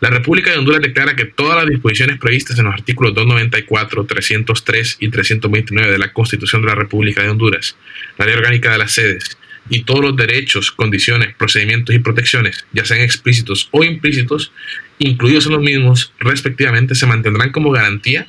la 0.00 0.10
República 0.10 0.50
de 0.50 0.58
Honduras 0.58 0.80
declara 0.80 1.16
que 1.16 1.24
todas 1.24 1.56
las 1.56 1.66
disposiciones 1.66 2.18
previstas 2.18 2.58
en 2.58 2.66
los 2.66 2.74
artículos 2.74 3.14
294, 3.14 4.04
303 4.04 4.96
y 5.00 5.08
329 5.08 5.92
de 5.92 5.98
la 5.98 6.12
Constitución 6.12 6.62
de 6.62 6.68
la 6.68 6.74
República 6.74 7.22
de 7.22 7.30
Honduras, 7.30 7.76
la 8.18 8.26
ley 8.26 8.34
orgánica 8.34 8.72
de 8.72 8.78
las 8.78 8.92
sedes 8.92 9.36
y 9.68 9.82
todos 9.82 10.00
los 10.00 10.16
derechos, 10.16 10.70
condiciones, 10.70 11.34
procedimientos 11.34 11.94
y 11.94 11.98
protecciones, 11.98 12.64
ya 12.72 12.84
sean 12.84 13.00
explícitos 13.00 13.68
o 13.72 13.84
implícitos, 13.84 14.52
incluidos 14.98 15.46
en 15.46 15.52
los 15.52 15.62
mismos, 15.62 16.12
respectivamente, 16.18 16.94
se 16.94 17.06
mantendrán 17.06 17.50
como 17.50 17.70
garantía 17.70 18.28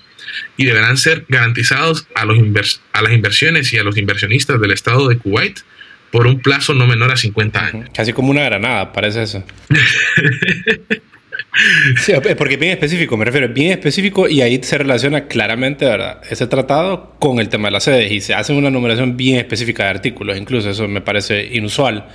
y 0.58 0.65
deberán 0.65 0.97
ser 0.97 1.26
garantizados 1.30 2.08
a, 2.15 2.26
los 2.26 2.82
a 2.93 3.02
las 3.02 3.13
inversiones 3.13 3.71
y 3.73 3.78
a 3.78 3.84
los 3.84 3.97
inversionistas 3.97 4.60
del 4.60 4.71
Estado 4.71 5.08
de 5.08 5.17
Kuwait 5.17 5.60
por 6.12 6.28
un 6.28 6.39
plazo 6.39 6.73
no 6.73 6.88
menor 6.88 7.12
a 7.12 7.17
50 7.17 7.65
años. 7.65 7.89
Casi 7.93 8.13
como 8.13 8.32
una 8.32 8.43
granada, 8.43 8.93
parece 8.93 9.23
eso. 9.23 9.43
Sí, 11.97 12.13
porque 12.38 12.57
bien 12.57 12.73
específico, 12.73 13.17
me 13.17 13.25
refiero, 13.25 13.49
bien 13.49 13.71
específico 13.71 14.27
y 14.27 14.41
ahí 14.41 14.62
se 14.62 14.77
relaciona 14.77 15.27
claramente, 15.27 15.86
¿verdad? 15.86 16.21
Ese 16.29 16.47
tratado 16.47 17.15
con 17.19 17.39
el 17.39 17.49
tema 17.49 17.67
de 17.69 17.71
las 17.73 17.83
sedes 17.83 18.12
y 18.12 18.21
se 18.21 18.33
hace 18.33 18.53
una 18.53 18.69
numeración 18.69 19.17
bien 19.17 19.38
específica 19.38 19.83
de 19.83 19.89
artículos, 19.89 20.38
incluso 20.38 20.69
eso 20.69 20.88
me 20.88 21.01
parece 21.01 21.49
inusual. 21.53 22.07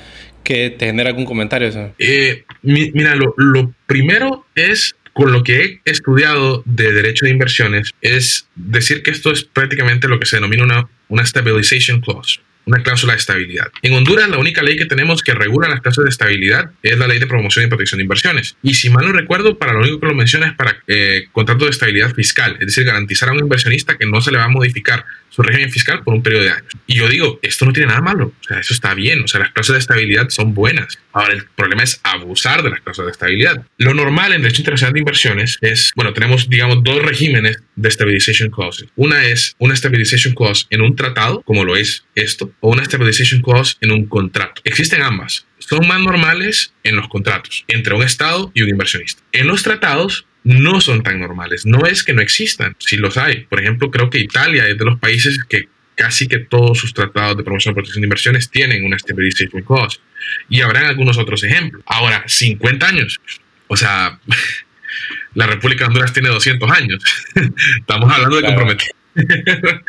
¿Que 0.44 0.70
te 0.70 0.86
genera 0.86 1.10
algún 1.10 1.24
comentario 1.24 1.68
eso? 1.68 1.94
Eh, 2.00 2.44
mira, 2.62 3.14
lo, 3.14 3.32
lo 3.36 3.72
primero 3.86 4.44
es 4.56 4.96
con 5.12 5.30
lo 5.30 5.44
que 5.44 5.80
he 5.84 5.90
estudiado 5.90 6.62
de 6.64 6.92
derecho 6.92 7.26
de 7.26 7.30
inversiones 7.30 7.92
es 8.00 8.48
decir 8.54 9.02
que 9.02 9.10
esto 9.10 9.30
es 9.30 9.44
prácticamente 9.44 10.08
lo 10.08 10.18
que 10.18 10.26
se 10.26 10.36
denomina 10.36 10.64
una, 10.64 10.88
una 11.08 11.24
stabilization 11.24 12.00
clause. 12.00 12.40
Una 12.66 12.82
cláusula 12.82 13.14
de 13.14 13.18
estabilidad. 13.18 13.68
En 13.82 13.94
Honduras, 13.94 14.28
la 14.28 14.38
única 14.38 14.62
ley 14.62 14.76
que 14.76 14.86
tenemos 14.86 15.22
que 15.22 15.34
regula 15.34 15.68
las 15.68 15.80
cláusulas 15.80 16.06
de 16.06 16.10
estabilidad 16.10 16.70
es 16.82 16.98
la 16.98 17.06
ley 17.06 17.18
de 17.18 17.26
promoción 17.26 17.64
y 17.64 17.68
protección 17.68 17.98
de 17.98 18.02
inversiones. 18.02 18.56
Y 18.62 18.74
si 18.74 18.90
mal 18.90 19.04
no 19.04 19.12
recuerdo, 19.12 19.58
para 19.58 19.72
lo 19.72 19.80
único 19.80 20.00
que 20.00 20.06
lo 20.06 20.14
menciona 20.14 20.46
es 20.46 20.54
para 20.54 20.76
eh, 20.86 21.26
contrato 21.32 21.64
de 21.64 21.70
estabilidad 21.70 22.14
fiscal, 22.14 22.56
es 22.60 22.66
decir, 22.66 22.84
garantizar 22.84 23.28
a 23.28 23.32
un 23.32 23.40
inversionista 23.40 23.96
que 23.96 24.06
no 24.06 24.20
se 24.20 24.30
le 24.30 24.38
va 24.38 24.44
a 24.44 24.48
modificar 24.48 25.04
su 25.32 25.42
régimen 25.42 25.70
fiscal 25.70 26.02
por 26.02 26.14
un 26.14 26.22
periodo 26.22 26.44
de 26.44 26.50
años. 26.50 26.72
Y 26.86 26.96
yo 26.96 27.08
digo, 27.08 27.38
esto 27.42 27.64
no 27.64 27.72
tiene 27.72 27.88
nada 27.88 28.00
malo, 28.00 28.32
o 28.38 28.44
sea, 28.44 28.58
eso 28.58 28.74
está 28.74 28.94
bien, 28.94 29.22
o 29.22 29.28
sea, 29.28 29.40
las 29.40 29.50
cláusulas 29.50 29.78
de 29.78 29.80
estabilidad 29.80 30.28
son 30.28 30.54
buenas. 30.54 30.98
Ahora, 31.12 31.32
el 31.32 31.46
problema 31.56 31.82
es 31.82 32.00
abusar 32.02 32.62
de 32.62 32.70
las 32.70 32.80
cláusulas 32.80 33.06
de 33.06 33.12
estabilidad. 33.12 33.66
Lo 33.78 33.94
normal 33.94 34.32
en 34.32 34.42
derecho 34.42 34.60
internacional 34.60 34.92
de 34.92 35.00
inversiones 35.00 35.58
es, 35.60 35.92
bueno, 35.96 36.12
tenemos, 36.12 36.48
digamos, 36.48 36.82
dos 36.84 37.02
regímenes 37.02 37.62
de 37.76 37.90
stabilization 37.90 38.50
clauses. 38.50 38.88
Una 38.96 39.24
es 39.26 39.56
una 39.58 39.74
stabilization 39.74 40.34
clause 40.34 40.66
en 40.70 40.82
un 40.82 40.94
tratado, 40.96 41.42
como 41.42 41.64
lo 41.64 41.76
es 41.76 42.04
esto, 42.14 42.52
o 42.60 42.70
una 42.70 42.84
stabilization 42.84 43.40
clause 43.40 43.76
en 43.80 43.92
un 43.92 44.06
contrato. 44.06 44.60
Existen 44.64 45.02
ambas. 45.02 45.46
Son 45.58 45.86
más 45.86 46.00
normales 46.00 46.72
en 46.82 46.96
los 46.96 47.08
contratos 47.08 47.64
entre 47.68 47.94
un 47.94 48.02
Estado 48.02 48.50
y 48.54 48.62
un 48.62 48.68
inversionista. 48.68 49.22
En 49.32 49.46
los 49.46 49.62
tratados 49.62 50.26
no 50.44 50.80
son 50.80 51.02
tan 51.02 51.20
normales. 51.20 51.66
No 51.66 51.86
es 51.86 52.02
que 52.02 52.12
no 52.12 52.22
existan, 52.22 52.74
sí 52.78 52.96
los 52.96 53.16
hay. 53.16 53.44
Por 53.44 53.60
ejemplo, 53.60 53.90
creo 53.90 54.10
que 54.10 54.18
Italia 54.18 54.66
es 54.66 54.78
de 54.78 54.84
los 54.84 54.98
países 54.98 55.38
que 55.48 55.68
casi 55.94 56.26
que 56.26 56.38
todos 56.38 56.78
sus 56.78 56.94
tratados 56.94 57.36
de 57.36 57.44
promoción 57.44 57.74
protección 57.74 58.02
de 58.02 58.06
inversiones 58.06 58.50
tienen 58.50 58.84
una 58.84 58.98
stabilization 58.98 59.62
clause. 59.62 60.00
Y 60.48 60.60
habrán 60.60 60.86
algunos 60.86 61.18
otros 61.18 61.44
ejemplos. 61.44 61.82
Ahora, 61.86 62.24
50 62.26 62.86
años. 62.86 63.20
O 63.68 63.76
sea, 63.76 64.18
la 65.34 65.46
República 65.46 65.84
de 65.84 65.88
Honduras 65.88 66.12
tiene 66.12 66.28
200 66.28 66.70
años. 66.70 67.04
Estamos 67.78 68.12
hablando 68.12 68.36
de 68.36 68.42
comprometer 68.42 68.88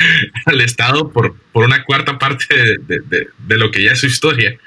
al 0.46 0.62
Estado 0.62 1.12
por, 1.12 1.36
por 1.52 1.66
una 1.66 1.84
cuarta 1.84 2.20
parte 2.20 2.78
de, 2.80 3.02
de, 3.38 3.58
lo 3.58 3.72
que 3.72 3.84
ya 3.84 3.94
es 3.94 4.00
su 4.00 4.08
historia. 4.08 4.58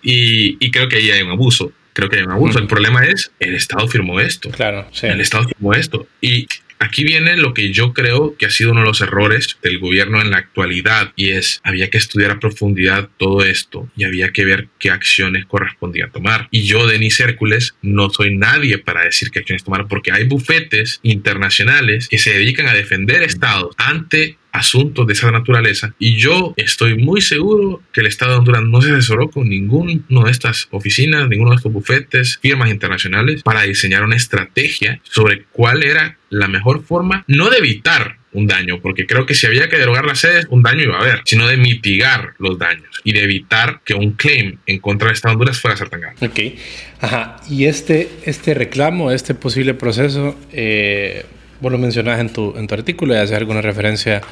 Y, 0.00 0.56
y 0.64 0.70
creo 0.70 0.88
que 0.88 0.96
ahí 0.96 1.10
hay 1.10 1.22
un 1.22 1.32
abuso 1.32 1.72
creo 1.98 2.08
que 2.08 2.18
hay 2.18 2.22
un 2.22 2.30
abuso. 2.30 2.60
El 2.60 2.68
problema 2.68 3.04
es, 3.04 3.32
el 3.40 3.56
Estado 3.56 3.88
firmó 3.88 4.20
esto. 4.20 4.50
Claro, 4.50 4.88
sí. 4.92 5.08
El 5.08 5.20
Estado 5.20 5.48
firmó 5.48 5.74
esto. 5.74 6.06
Y 6.20 6.46
aquí 6.78 7.02
viene 7.02 7.36
lo 7.36 7.54
que 7.54 7.72
yo 7.72 7.92
creo 7.92 8.36
que 8.36 8.46
ha 8.46 8.50
sido 8.50 8.70
uno 8.70 8.82
de 8.82 8.86
los 8.86 9.00
errores 9.00 9.58
del 9.64 9.80
gobierno 9.80 10.20
en 10.20 10.30
la 10.30 10.36
actualidad 10.36 11.12
y 11.16 11.30
es 11.30 11.60
había 11.64 11.90
que 11.90 11.98
estudiar 11.98 12.30
a 12.30 12.38
profundidad 12.38 13.08
todo 13.16 13.42
esto 13.42 13.88
y 13.96 14.04
había 14.04 14.30
que 14.30 14.44
ver 14.44 14.68
qué 14.78 14.90
acciones 14.90 15.44
correspondía 15.46 16.08
tomar. 16.08 16.46
Y 16.52 16.62
yo, 16.62 16.86
Denis 16.86 17.18
Hércules, 17.18 17.74
no 17.82 18.10
soy 18.10 18.36
nadie 18.36 18.78
para 18.78 19.02
decir 19.02 19.32
qué 19.32 19.40
acciones 19.40 19.64
tomar 19.64 19.88
porque 19.88 20.12
hay 20.12 20.22
bufetes 20.22 21.00
internacionales 21.02 22.06
que 22.06 22.18
se 22.18 22.30
dedican 22.30 22.68
a 22.68 22.74
defender 22.74 23.24
estados 23.24 23.74
ante 23.76 24.37
asuntos 24.58 25.06
de 25.06 25.12
esa 25.12 25.30
naturaleza. 25.30 25.94
Y 25.98 26.16
yo 26.16 26.54
estoy 26.56 26.96
muy 26.98 27.20
seguro 27.20 27.82
que 27.92 28.00
el 28.00 28.06
Estado 28.06 28.32
de 28.32 28.38
Honduras 28.38 28.62
no 28.64 28.82
se 28.82 28.92
asesoró 28.92 29.30
con 29.30 29.48
ninguno 29.48 30.24
de 30.24 30.30
estas 30.30 30.68
oficinas, 30.70 31.28
ninguno 31.28 31.50
de 31.50 31.56
estos 31.56 31.72
bufetes, 31.72 32.38
firmas 32.40 32.70
internacionales 32.70 33.42
para 33.42 33.62
diseñar 33.62 34.04
una 34.04 34.16
estrategia 34.16 35.00
sobre 35.04 35.44
cuál 35.52 35.82
era 35.82 36.18
la 36.30 36.48
mejor 36.48 36.84
forma, 36.84 37.24
no 37.26 37.48
de 37.50 37.58
evitar 37.58 38.18
un 38.32 38.46
daño, 38.46 38.80
porque 38.80 39.06
creo 39.06 39.24
que 39.26 39.34
si 39.34 39.46
había 39.46 39.68
que 39.68 39.78
derogar 39.78 40.04
las 40.04 40.20
sedes, 40.20 40.46
un 40.50 40.62
daño 40.62 40.82
iba 40.82 40.98
a 40.98 41.00
haber, 41.00 41.22
sino 41.24 41.46
de 41.48 41.56
mitigar 41.56 42.34
los 42.38 42.58
daños 42.58 43.00
y 43.04 43.12
de 43.12 43.22
evitar 43.22 43.80
que 43.84 43.94
un 43.94 44.12
claim 44.12 44.58
en 44.66 44.78
contra 44.80 45.08
de 45.08 45.14
Estado 45.14 45.32
de 45.32 45.34
Honduras 45.36 45.60
fuera 45.60 45.74
a 45.74 45.78
ser 45.78 45.88
tan 45.88 46.00
grande. 46.00 46.26
Ok, 46.26 46.60
ajá. 47.00 47.36
Y 47.48 47.64
este, 47.64 48.08
este 48.24 48.54
reclamo, 48.54 49.10
este 49.10 49.34
posible 49.34 49.74
proceso, 49.74 50.36
eh, 50.52 51.24
vos 51.60 51.72
lo 51.72 51.78
mencionás 51.78 52.20
en 52.20 52.32
tu, 52.32 52.54
en 52.56 52.66
tu 52.66 52.74
artículo 52.74 53.14
y 53.14 53.16
haces 53.18 53.36
alguna 53.36 53.60
referencia 53.60 54.22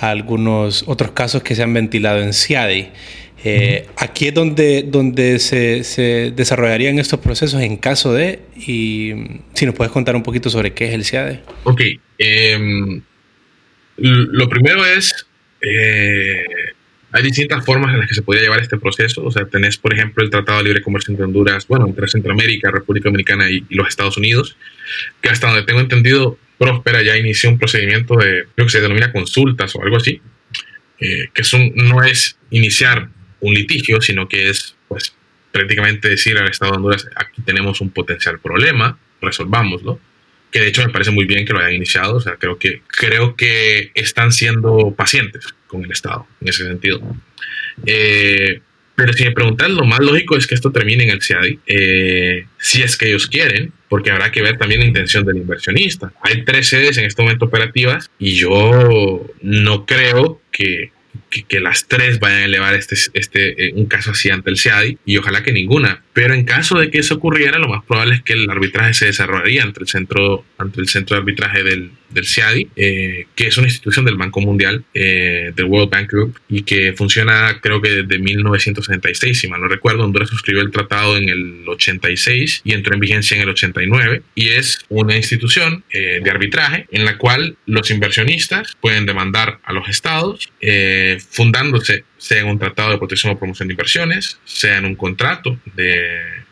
a 0.00 0.10
algunos 0.10 0.84
otros 0.86 1.12
casos 1.12 1.42
que 1.42 1.54
se 1.54 1.62
han 1.62 1.72
ventilado 1.72 2.20
en 2.20 2.32
CIADI. 2.32 2.88
Eh, 3.44 3.86
aquí 3.96 4.28
es 4.28 4.34
donde, 4.34 4.82
donde 4.82 5.38
se, 5.38 5.84
se, 5.84 6.32
desarrollarían 6.34 6.98
estos 6.98 7.20
procesos 7.20 7.60
en 7.60 7.76
caso 7.76 8.12
de, 8.12 8.40
y 8.56 9.12
si 9.54 9.66
nos 9.66 9.74
puedes 9.74 9.92
contar 9.92 10.16
un 10.16 10.22
poquito 10.22 10.50
sobre 10.50 10.72
qué 10.72 10.86
es 10.86 10.94
el 10.94 11.04
CIADE. 11.04 11.42
Ok, 11.64 11.82
em, 12.18 13.02
lo 13.98 14.48
primero 14.48 14.84
es, 14.84 15.26
eh, 15.60 16.44
hay 17.12 17.22
distintas 17.22 17.64
formas 17.64 17.92
en 17.92 18.00
las 18.00 18.08
que 18.08 18.14
se 18.14 18.22
podría 18.22 18.42
llevar 18.44 18.60
este 18.60 18.78
proceso, 18.78 19.24
o 19.24 19.30
sea, 19.30 19.44
tenés, 19.46 19.76
por 19.76 19.94
ejemplo, 19.94 20.24
el 20.24 20.30
Tratado 20.30 20.58
de 20.58 20.64
Libre 20.64 20.82
Comercio 20.82 21.12
entre 21.12 21.26
Honduras, 21.26 21.66
bueno, 21.68 21.86
entre 21.86 22.08
Centroamérica, 22.08 22.70
República 22.70 23.08
Dominicana 23.08 23.50
y, 23.50 23.64
y 23.68 23.74
los 23.74 23.88
Estados 23.88 24.16
Unidos, 24.16 24.56
que 25.20 25.28
hasta 25.28 25.48
donde 25.48 25.62
tengo 25.62 25.80
entendido, 25.80 26.38
Próspera 26.58 27.02
ya 27.02 27.16
inició 27.16 27.50
un 27.50 27.58
procedimiento 27.58 28.16
de, 28.16 28.46
creo 28.54 28.66
que 28.66 28.70
se 28.70 28.80
denomina 28.80 29.12
consultas 29.12 29.74
o 29.76 29.82
algo 29.82 29.96
así, 29.96 30.20
eh, 31.00 31.28
que 31.34 31.42
no 31.74 32.02
es 32.02 32.38
iniciar 32.50 33.08
un 33.40 33.54
litigio, 33.54 34.00
sino 34.00 34.28
que 34.28 34.48
es 34.48 34.74
pues 34.88 35.14
prácticamente 35.52 36.08
decir 36.08 36.38
al 36.38 36.48
Estado 36.48 36.72
de 36.72 36.76
Honduras, 36.76 37.08
aquí 37.16 37.42
tenemos 37.42 37.80
un 37.80 37.90
potencial 37.90 38.38
problema, 38.38 38.98
resolvámoslo, 39.20 40.00
que 40.50 40.60
de 40.60 40.68
hecho 40.68 40.84
me 40.86 40.92
parece 40.92 41.10
muy 41.10 41.24
bien 41.26 41.44
que 41.44 41.52
lo 41.52 41.60
hayan 41.60 41.74
iniciado, 41.74 42.16
o 42.16 42.20
sea, 42.20 42.36
creo 42.36 42.58
que, 42.58 42.82
creo 42.86 43.36
que 43.36 43.90
están 43.94 44.32
siendo 44.32 44.94
pacientes 44.96 45.54
con 45.66 45.84
el 45.84 45.90
Estado 45.90 46.26
en 46.40 46.48
ese 46.48 46.66
sentido. 46.66 47.00
Eh, 47.84 48.60
pero 48.94 49.12
si 49.12 49.24
me 49.24 49.32
preguntan, 49.32 49.74
lo 49.74 49.84
más 49.84 50.00
lógico 50.00 50.36
es 50.36 50.46
que 50.46 50.54
esto 50.54 50.72
termine 50.72 51.04
en 51.04 51.10
el 51.10 51.22
CIADI, 51.22 51.60
eh, 51.66 52.46
si 52.58 52.82
es 52.82 52.96
que 52.96 53.08
ellos 53.08 53.26
quieren, 53.26 53.72
porque 53.88 54.10
habrá 54.10 54.32
que 54.32 54.42
ver 54.42 54.58
también 54.58 54.80
la 54.80 54.86
intención 54.86 55.24
del 55.24 55.38
inversionista. 55.38 56.12
Hay 56.22 56.44
tres 56.44 56.68
sedes 56.68 56.98
en 56.98 57.04
este 57.04 57.22
momento 57.22 57.46
operativas 57.46 58.10
y 58.18 58.34
yo 58.34 59.26
no 59.42 59.86
creo 59.86 60.40
que 60.50 60.90
que, 61.48 61.60
las 61.60 61.86
tres 61.86 62.18
vayan 62.18 62.42
a 62.42 62.44
elevar 62.44 62.74
este, 62.74 62.96
este, 63.14 63.68
eh, 63.68 63.72
un 63.74 63.86
caso 63.86 64.12
así 64.12 64.30
ante 64.30 64.50
el 64.50 64.58
CIADI 64.58 64.98
y 65.04 65.16
ojalá 65.16 65.42
que 65.42 65.52
ninguna. 65.52 66.02
Pero 66.16 66.32
en 66.32 66.44
caso 66.44 66.78
de 66.78 66.90
que 66.90 67.00
eso 67.00 67.16
ocurriera, 67.16 67.58
lo 67.58 67.68
más 67.68 67.84
probable 67.84 68.14
es 68.14 68.22
que 68.22 68.32
el 68.32 68.48
arbitraje 68.48 68.94
se 68.94 69.04
desarrollaría 69.04 69.62
ante 69.62 69.80
el 69.80 69.86
centro, 69.86 70.46
ante 70.56 70.80
el 70.80 70.88
centro 70.88 71.14
de 71.14 71.20
arbitraje 71.20 71.62
del, 71.62 71.90
del 72.08 72.26
CIADI, 72.26 72.70
eh, 72.74 73.26
que 73.34 73.48
es 73.48 73.58
una 73.58 73.66
institución 73.66 74.06
del 74.06 74.16
Banco 74.16 74.40
Mundial, 74.40 74.82
eh, 74.94 75.52
del 75.54 75.66
World 75.66 75.90
Bank 75.90 76.10
Group, 76.10 76.40
y 76.48 76.62
que 76.62 76.94
funciona 76.94 77.60
creo 77.60 77.82
que 77.82 78.02
desde 78.02 78.18
1966, 78.18 79.38
si 79.38 79.46
mal 79.46 79.60
no 79.60 79.68
recuerdo. 79.68 80.04
Honduras 80.04 80.30
suscribió 80.30 80.62
el 80.62 80.70
tratado 80.70 81.18
en 81.18 81.28
el 81.28 81.68
86 81.68 82.62
y 82.64 82.72
entró 82.72 82.94
en 82.94 83.00
vigencia 83.00 83.36
en 83.36 83.42
el 83.42 83.50
89, 83.50 84.22
y 84.34 84.48
es 84.48 84.78
una 84.88 85.16
institución 85.16 85.84
de 85.92 86.30
arbitraje 86.30 86.86
en 86.92 87.04
la 87.04 87.18
cual 87.18 87.58
los 87.66 87.90
inversionistas 87.90 88.74
pueden 88.80 89.04
demandar 89.04 89.58
a 89.64 89.74
los 89.74 89.86
estados. 89.90 90.50
Eh, 90.62 91.18
fundándose 91.30 92.04
sea 92.18 92.40
en 92.40 92.48
un 92.48 92.58
tratado 92.58 92.90
de 92.90 92.98
protección 92.98 93.32
o 93.32 93.38
promoción 93.38 93.68
de 93.68 93.74
inversiones, 93.74 94.38
sea 94.44 94.78
en 94.78 94.84
un 94.84 94.94
contrato 94.94 95.58
de, 95.74 96.44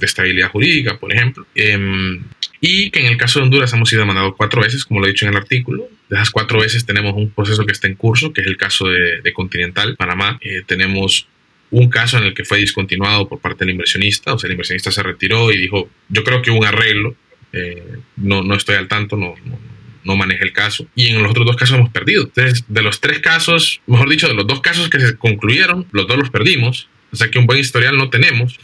estabilidad 0.00 0.50
jurídica, 0.50 0.98
por 0.98 1.12
ejemplo. 1.12 1.46
Em, 1.54 2.22
y 2.60 2.90
que 2.90 3.00
en 3.00 3.06
el 3.06 3.18
caso 3.18 3.38
de 3.38 3.44
Honduras 3.44 3.72
hemos 3.74 3.90
sido 3.90 4.00
demandados 4.00 4.34
cuatro 4.36 4.62
veces, 4.62 4.84
como 4.84 5.00
lo 5.00 5.06
he 5.06 5.10
dicho 5.10 5.26
en 5.26 5.32
el 5.32 5.36
artículo. 5.36 5.88
De 6.08 6.16
esas 6.16 6.30
cuatro 6.30 6.60
veces 6.60 6.86
tenemos 6.86 7.14
un 7.14 7.30
proceso 7.30 7.66
que 7.66 7.72
está 7.72 7.88
en 7.88 7.94
curso, 7.94 8.32
que 8.32 8.40
es 8.40 8.46
el 8.46 8.56
caso 8.56 8.86
de, 8.86 9.32
Continental, 9.34 9.96
Panamá. 9.96 10.38
Eh, 10.40 10.62
tenemos 10.66 11.26
un 11.70 11.90
caso 11.90 12.18
en 12.18 12.24
el 12.24 12.34
que 12.34 12.44
fue 12.44 12.58
discontinuado 12.58 13.28
por 13.28 13.40
parte 13.40 13.64
del 13.64 13.74
inversionista, 13.74 14.32
o 14.32 14.38
sea, 14.38 14.48
el 14.48 14.52
inversionista 14.52 14.90
se 14.92 15.02
retiró 15.02 15.50
y 15.50 15.58
dijo, 15.58 15.90
yo 16.08 16.22
creo 16.22 16.40
que 16.40 16.50
hubo 16.50 16.60
un 16.60 16.66
arreglo, 16.66 17.16
eh, 17.52 17.98
no, 18.16 18.42
no 18.42 18.54
estoy 18.54 18.76
al 18.76 18.88
tanto, 18.88 19.16
no, 19.16 19.34
no 19.44 19.73
no 20.04 20.16
maneja 20.16 20.44
el 20.44 20.52
caso. 20.52 20.86
Y 20.94 21.08
en 21.08 21.22
los 21.22 21.30
otros 21.30 21.46
dos 21.46 21.56
casos 21.56 21.78
hemos 21.78 21.90
perdido. 21.90 22.24
Entonces, 22.24 22.64
de 22.68 22.82
los 22.82 23.00
tres 23.00 23.20
casos, 23.20 23.80
mejor 23.86 24.08
dicho, 24.08 24.28
de 24.28 24.34
los 24.34 24.46
dos 24.46 24.60
casos 24.60 24.88
que 24.88 25.00
se 25.00 25.16
concluyeron, 25.16 25.86
los 25.92 26.06
dos 26.06 26.18
los 26.18 26.30
perdimos. 26.30 26.88
O 27.12 27.16
sea 27.16 27.30
que 27.30 27.38
un 27.38 27.46
buen 27.46 27.60
historial 27.60 27.96
no 27.96 28.10
tenemos. 28.10 28.58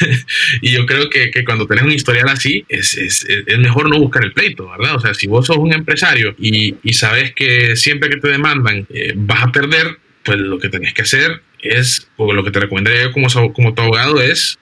y 0.62 0.70
yo 0.70 0.86
creo 0.86 1.10
que, 1.10 1.32
que, 1.32 1.44
cuando 1.44 1.66
tenés 1.66 1.82
un 1.82 1.90
historial 1.90 2.28
así, 2.28 2.64
es, 2.68 2.96
es, 2.96 3.26
es, 3.28 3.58
mejor 3.58 3.90
no 3.90 3.98
buscar 3.98 4.24
el 4.24 4.32
pleito, 4.32 4.68
¿verdad? 4.70 4.94
O 4.94 5.00
sea, 5.00 5.14
si 5.14 5.26
vos 5.26 5.46
sos 5.46 5.56
un 5.56 5.72
empresario 5.72 6.34
y, 6.38 6.76
y 6.84 6.92
sabes 6.92 7.34
que 7.34 7.74
siempre 7.74 8.08
que 8.08 8.18
te 8.18 8.28
demandan 8.28 8.86
eh, 8.90 9.14
vas 9.16 9.42
a 9.42 9.50
perder, 9.50 9.98
pues 10.24 10.38
lo 10.38 10.60
que 10.60 10.68
tenés 10.68 10.94
que 10.94 11.02
hacer 11.02 11.42
es, 11.60 12.08
o 12.16 12.32
lo 12.32 12.44
que 12.44 12.52
te 12.52 12.60
recomendaría 12.60 13.02
yo 13.02 13.12
como, 13.12 13.26
como 13.52 13.74
tu 13.74 13.82
abogado 13.82 14.20
es 14.20 14.56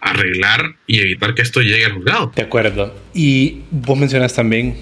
arreglar 0.00 0.76
y 0.86 1.00
evitar 1.00 1.34
que 1.34 1.42
esto 1.42 1.62
llegue 1.62 1.86
al 1.86 1.92
juzgado. 1.92 2.32
De 2.36 2.42
acuerdo. 2.42 2.94
Y 3.14 3.62
vos 3.70 3.98
mencionas 3.98 4.34
también 4.34 4.76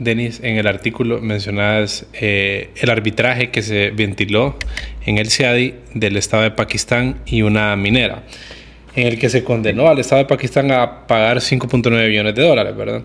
Denis, 0.00 0.40
en 0.42 0.56
el 0.56 0.66
artículo 0.66 1.20
mencionadas 1.20 2.06
eh, 2.14 2.70
el 2.76 2.90
arbitraje 2.90 3.50
que 3.50 3.62
se 3.62 3.90
ventiló 3.90 4.56
en 5.04 5.18
el 5.18 5.30
CIADI 5.30 5.74
del 5.94 6.16
Estado 6.16 6.42
de 6.42 6.50
Pakistán 6.50 7.20
y 7.26 7.42
una 7.42 7.76
minera, 7.76 8.24
en 8.96 9.06
el 9.06 9.18
que 9.18 9.28
se 9.28 9.44
condenó 9.44 9.88
al 9.88 9.98
Estado 9.98 10.22
de 10.22 10.28
Pakistán 10.28 10.72
a 10.72 11.06
pagar 11.06 11.36
5.9 11.36 12.08
millones 12.08 12.34
de 12.34 12.42
dólares, 12.42 12.74
¿verdad? 12.74 13.02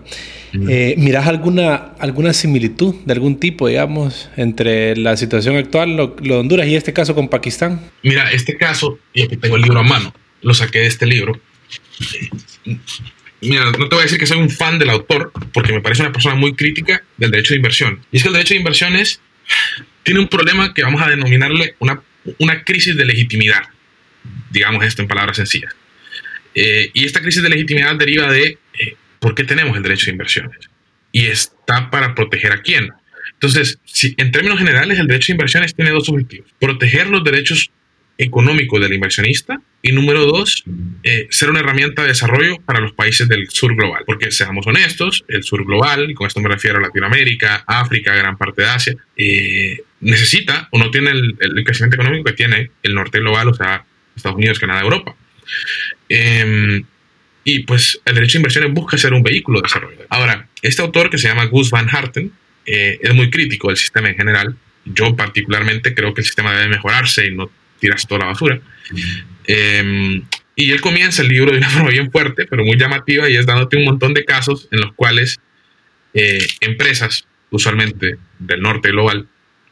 Eh, 0.68 0.94
¿Mirás 0.96 1.26
alguna, 1.26 1.92
alguna 1.98 2.32
similitud 2.32 2.94
de 3.04 3.12
algún 3.12 3.38
tipo, 3.38 3.68
digamos, 3.68 4.30
entre 4.38 4.96
la 4.96 5.18
situación 5.18 5.56
actual, 5.56 5.96
lo, 5.96 6.16
de 6.18 6.34
Honduras 6.34 6.66
y 6.66 6.76
este 6.76 6.94
caso 6.94 7.14
con 7.14 7.28
Pakistán? 7.28 7.78
Mira, 8.02 8.30
este 8.30 8.56
caso, 8.56 8.98
y 9.12 9.22
aquí 9.22 9.36
tengo 9.36 9.56
el 9.56 9.62
libro 9.62 9.80
a 9.80 9.82
mano, 9.82 10.14
lo 10.40 10.54
saqué 10.54 10.78
de 10.78 10.86
este 10.86 11.04
libro 11.04 11.38
mira, 13.48 13.64
no 13.64 13.88
te 13.88 13.94
voy 13.94 14.00
a 14.00 14.02
decir 14.02 14.18
que 14.18 14.26
soy 14.26 14.38
un 14.38 14.50
fan 14.50 14.78
del 14.78 14.90
autor, 14.90 15.32
porque 15.52 15.72
me 15.72 15.80
parece 15.80 16.02
una 16.02 16.12
persona 16.12 16.34
muy 16.34 16.54
crítica 16.54 17.02
del 17.16 17.30
derecho 17.30 17.54
de 17.54 17.56
inversión. 17.56 18.00
Y 18.12 18.16
es 18.16 18.22
que 18.22 18.28
el 18.28 18.34
derecho 18.34 18.54
de 18.54 18.58
inversiones 18.58 19.20
tiene 20.02 20.20
un 20.20 20.28
problema 20.28 20.74
que 20.74 20.82
vamos 20.82 21.02
a 21.02 21.08
denominarle 21.08 21.74
una 21.78 22.00
una 22.38 22.64
crisis 22.64 22.96
de 22.96 23.04
legitimidad, 23.04 23.62
digamos 24.50 24.84
esto 24.84 25.02
en 25.02 25.08
palabras 25.08 25.36
sencillas. 25.36 25.74
Eh, 26.54 26.90
y 26.94 27.04
esta 27.04 27.20
crisis 27.20 27.42
de 27.42 27.50
legitimidad 27.50 27.96
deriva 27.96 28.30
de 28.30 28.58
eh, 28.78 28.96
por 29.18 29.34
qué 29.34 29.44
tenemos 29.44 29.76
el 29.76 29.82
derecho 29.82 30.06
de 30.06 30.12
inversiones. 30.12 30.58
Y 31.12 31.26
está 31.26 31.90
para 31.90 32.14
proteger 32.14 32.52
a 32.52 32.62
quién. 32.62 32.90
Entonces, 33.32 33.78
en 34.16 34.32
términos 34.32 34.58
generales, 34.58 34.98
el 34.98 35.06
derecho 35.06 35.28
de 35.28 35.34
inversiones 35.34 35.74
tiene 35.74 35.90
dos 35.90 36.08
objetivos. 36.08 36.50
Proteger 36.58 37.08
los 37.08 37.22
derechos 37.22 37.70
económicos 38.18 38.80
del 38.80 38.92
inversionista 38.92 39.60
y 39.82 39.92
número 39.92 40.24
dos, 40.24 40.64
eh, 41.02 41.28
ser 41.30 41.50
una 41.50 41.60
herramienta 41.60 42.02
de 42.02 42.08
desarrollo 42.08 42.56
para 42.64 42.80
los 42.80 42.92
países 42.92 43.28
del 43.28 43.48
sur 43.50 43.76
global. 43.76 44.02
Porque 44.06 44.30
seamos 44.32 44.66
honestos, 44.66 45.24
el 45.28 45.44
sur 45.44 45.64
global, 45.64 46.10
y 46.10 46.14
con 46.14 46.26
esto 46.26 46.40
me 46.40 46.48
refiero 46.48 46.78
a 46.78 46.80
Latinoamérica, 46.80 47.64
África, 47.66 48.14
gran 48.14 48.36
parte 48.36 48.62
de 48.62 48.68
Asia, 48.68 48.96
eh, 49.16 49.80
necesita 50.00 50.68
o 50.72 50.78
no 50.78 50.90
tiene 50.90 51.10
el, 51.10 51.64
crecimiento 51.64 51.96
económico 51.96 52.24
que 52.24 52.32
tiene 52.32 52.70
el 52.82 52.94
norte 52.94 53.20
global, 53.20 53.48
o 53.48 53.54
sea, 53.54 53.84
Estados 54.14 54.36
Unidos, 54.36 54.58
Canadá, 54.58 54.80
Europa. 54.80 55.14
Em, 56.08 56.84
y 57.44 57.60
pues 57.60 58.00
el 58.04 58.14
derecho 58.14 58.32
de 58.32 58.38
inversiones 58.38 58.72
busca 58.72 58.98
ser 58.98 59.12
un 59.12 59.22
vehículo 59.22 59.60
de 59.60 59.68
desarrollo. 59.68 60.04
Ahora, 60.08 60.48
este 60.62 60.82
autor 60.82 61.10
que 61.10 61.18
se 61.18 61.28
llama 61.28 61.44
Gus 61.44 61.70
Van 61.70 61.88
Harten 61.88 62.32
eh, 62.66 62.98
es 63.00 63.14
muy 63.14 63.30
crítico 63.30 63.68
del 63.68 63.76
sistema 63.76 64.08
en 64.08 64.16
general. 64.16 64.56
Yo 64.84 65.14
particularmente 65.14 65.94
creo 65.94 66.12
que 66.12 66.22
el 66.22 66.26
sistema 66.26 66.52
debe 66.54 66.68
mejorarse 66.68 67.26
y 67.26 67.34
no 67.34 67.50
tirarse 67.78 68.06
toda 68.06 68.20
la 68.20 68.26
basura. 68.26 68.60
Em, 69.46 70.22
y 70.54 70.72
él 70.72 70.80
comienza 70.80 71.22
el 71.22 71.28
libro 71.28 71.52
de 71.52 71.58
una 71.58 71.70
forma 71.70 71.90
bien 71.90 72.10
fuerte, 72.10 72.46
pero 72.46 72.64
muy 72.64 72.76
llamativa, 72.76 73.28
y 73.28 73.36
es 73.36 73.46
dándote 73.46 73.76
un 73.76 73.84
montón 73.84 74.14
de 74.14 74.24
casos 74.24 74.68
en 74.70 74.80
los 74.80 74.92
cuales 74.94 75.38
eh, 76.14 76.46
empresas, 76.60 77.26
usualmente 77.50 78.16
del 78.38 78.60
norte 78.60 78.90
global, 78.90 79.26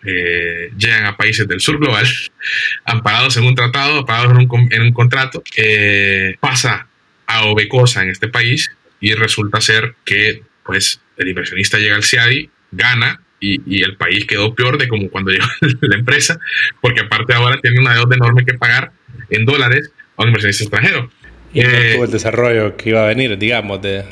eh, 0.07 0.71
llegan 0.77 1.07
a 1.07 1.17
países 1.17 1.49
del 1.49 1.61
sur 1.61 1.79
global, 1.79 2.07
amparados 2.85 3.37
en 3.39 3.45
un 3.45 3.55
tratado, 3.55 4.01
amparados 4.01 4.33
en 4.33 4.83
un, 4.83 4.93
contrato, 4.93 5.43
eh, 5.57 6.37
pasa 6.41 6.87
a 7.27 7.47
o 7.47 7.57
cosa 7.69 8.03
en 8.03 8.11
este 8.11 8.29
país 8.29 8.71
y 9.01 9.15
resulta 9.15 9.61
ser 9.63 9.95
que 10.05 10.43
pues 10.63 11.01
el 11.17 11.29
inversionista 11.29 11.79
llega 11.79 11.97
al 11.97 12.05
CIADI, 12.05 12.51
gana 12.71 13.24
y, 13.67 13.83
el 13.83 13.97
país 13.97 14.25
quedó 14.27 14.55
peor 14.55 14.79
de 14.79 14.89
como 14.89 15.09
cuando 15.11 15.31
llegó 15.33 15.47
la 15.81 15.97
empresa, 15.97 16.39
porque 16.81 17.01
aparte 17.01 17.35
ahora 17.35 17.61
tiene 17.61 17.81
una 17.81 17.95
deuda 17.95 18.17
enorme 18.17 18.45
que 18.45 18.55
pagar 18.55 18.93
en 19.31 19.45
dólares 19.45 19.91
a 20.17 20.23
un 20.23 20.29
inversionista 20.29 20.65
extextranjero. 20.65 21.11
Y 21.53 21.61
no 21.61 21.69
eh, 21.69 21.93
tuvo 21.95 22.05
el 22.05 22.11
desarrollo 22.11 22.77
que 22.77 22.91
iba 22.91 23.05
a 23.05 23.09
venir, 23.09 23.39
digamos, 23.39 23.81
de 23.81 24.05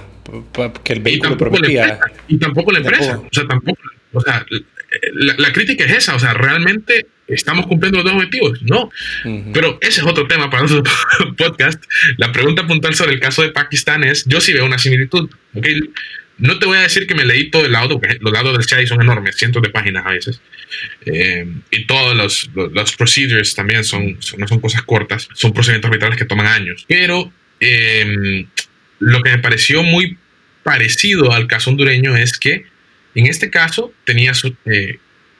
que 0.84 0.92
el 0.92 1.00
vehículo 1.00 1.36
prometía. 1.36 1.98
y 2.28 2.38
tampoco 2.38 2.72
la 2.72 2.78
empresa. 2.78 3.18
O 3.18 3.28
sea, 3.30 3.46
tampoco. 3.46 3.80
O 4.12 4.20
sea, 4.20 4.44
la, 5.14 5.52
crítica 5.52 5.84
es 5.84 5.92
esa. 5.92 6.14
O 6.14 6.18
sea, 6.18 6.34
realmente 6.34 7.06
estamos 7.26 7.66
cumpliendo 7.66 7.98
los 7.98 8.04
dos 8.04 8.14
objetivos. 8.14 8.62
No. 8.62 8.90
Pero 9.52 9.78
ese 9.80 10.00
es 10.00 10.06
otro 10.06 10.26
tema 10.26 10.50
para 10.50 10.64
nuestro 10.64 10.82
podcast. 11.36 11.82
La 12.18 12.30
pregunta 12.30 12.66
puntual 12.66 12.94
sobre 12.94 13.14
el 13.14 13.20
caso 13.20 13.42
de 13.42 13.50
Pakistán 13.50 14.04
es: 14.04 14.24
yo 14.26 14.40
sí 14.40 14.52
veo 14.52 14.64
una 14.64 14.78
similitud. 14.78 15.28
¿okay? 15.54 15.80
No 16.38 16.58
te 16.58 16.66
voy 16.66 16.78
a 16.78 16.82
decir 16.82 17.06
que 17.06 17.14
me 17.14 17.24
leí 17.24 17.50
todo 17.50 17.66
el 17.66 17.72
laudo, 17.72 18.00
porque 18.00 18.18
los 18.20 18.32
laudos 18.32 18.56
del 18.56 18.66
CHI 18.66 18.86
son 18.86 19.02
enormes, 19.02 19.36
cientos 19.36 19.62
de 19.62 19.70
páginas 19.70 20.04
a 20.06 20.10
veces. 20.10 20.40
Eh, 21.06 21.46
y 21.70 21.86
todos 21.86 22.16
los, 22.16 22.50
los, 22.54 22.96
procedures 22.96 23.54
también 23.54 23.84
son, 23.84 24.18
no 24.38 24.48
son 24.48 24.60
cosas 24.60 24.82
cortas, 24.82 25.28
son 25.34 25.52
procedimientos 25.52 25.88
arbitrales 25.88 26.18
que 26.18 26.24
toman 26.24 26.46
años. 26.46 26.84
Pero 26.88 27.32
eh, 27.60 28.46
lo 28.98 29.22
que 29.22 29.30
me 29.30 29.38
pareció 29.38 29.82
muy 29.82 30.18
parecido 30.62 31.32
al 31.32 31.46
caso 31.46 31.70
hondureño 31.70 32.16
es 32.16 32.38
que 32.38 32.66
en 33.14 33.26
este 33.26 33.50
caso 33.50 33.92
tenía 34.04 34.32
su, 34.34 34.56
eh, 34.64 34.98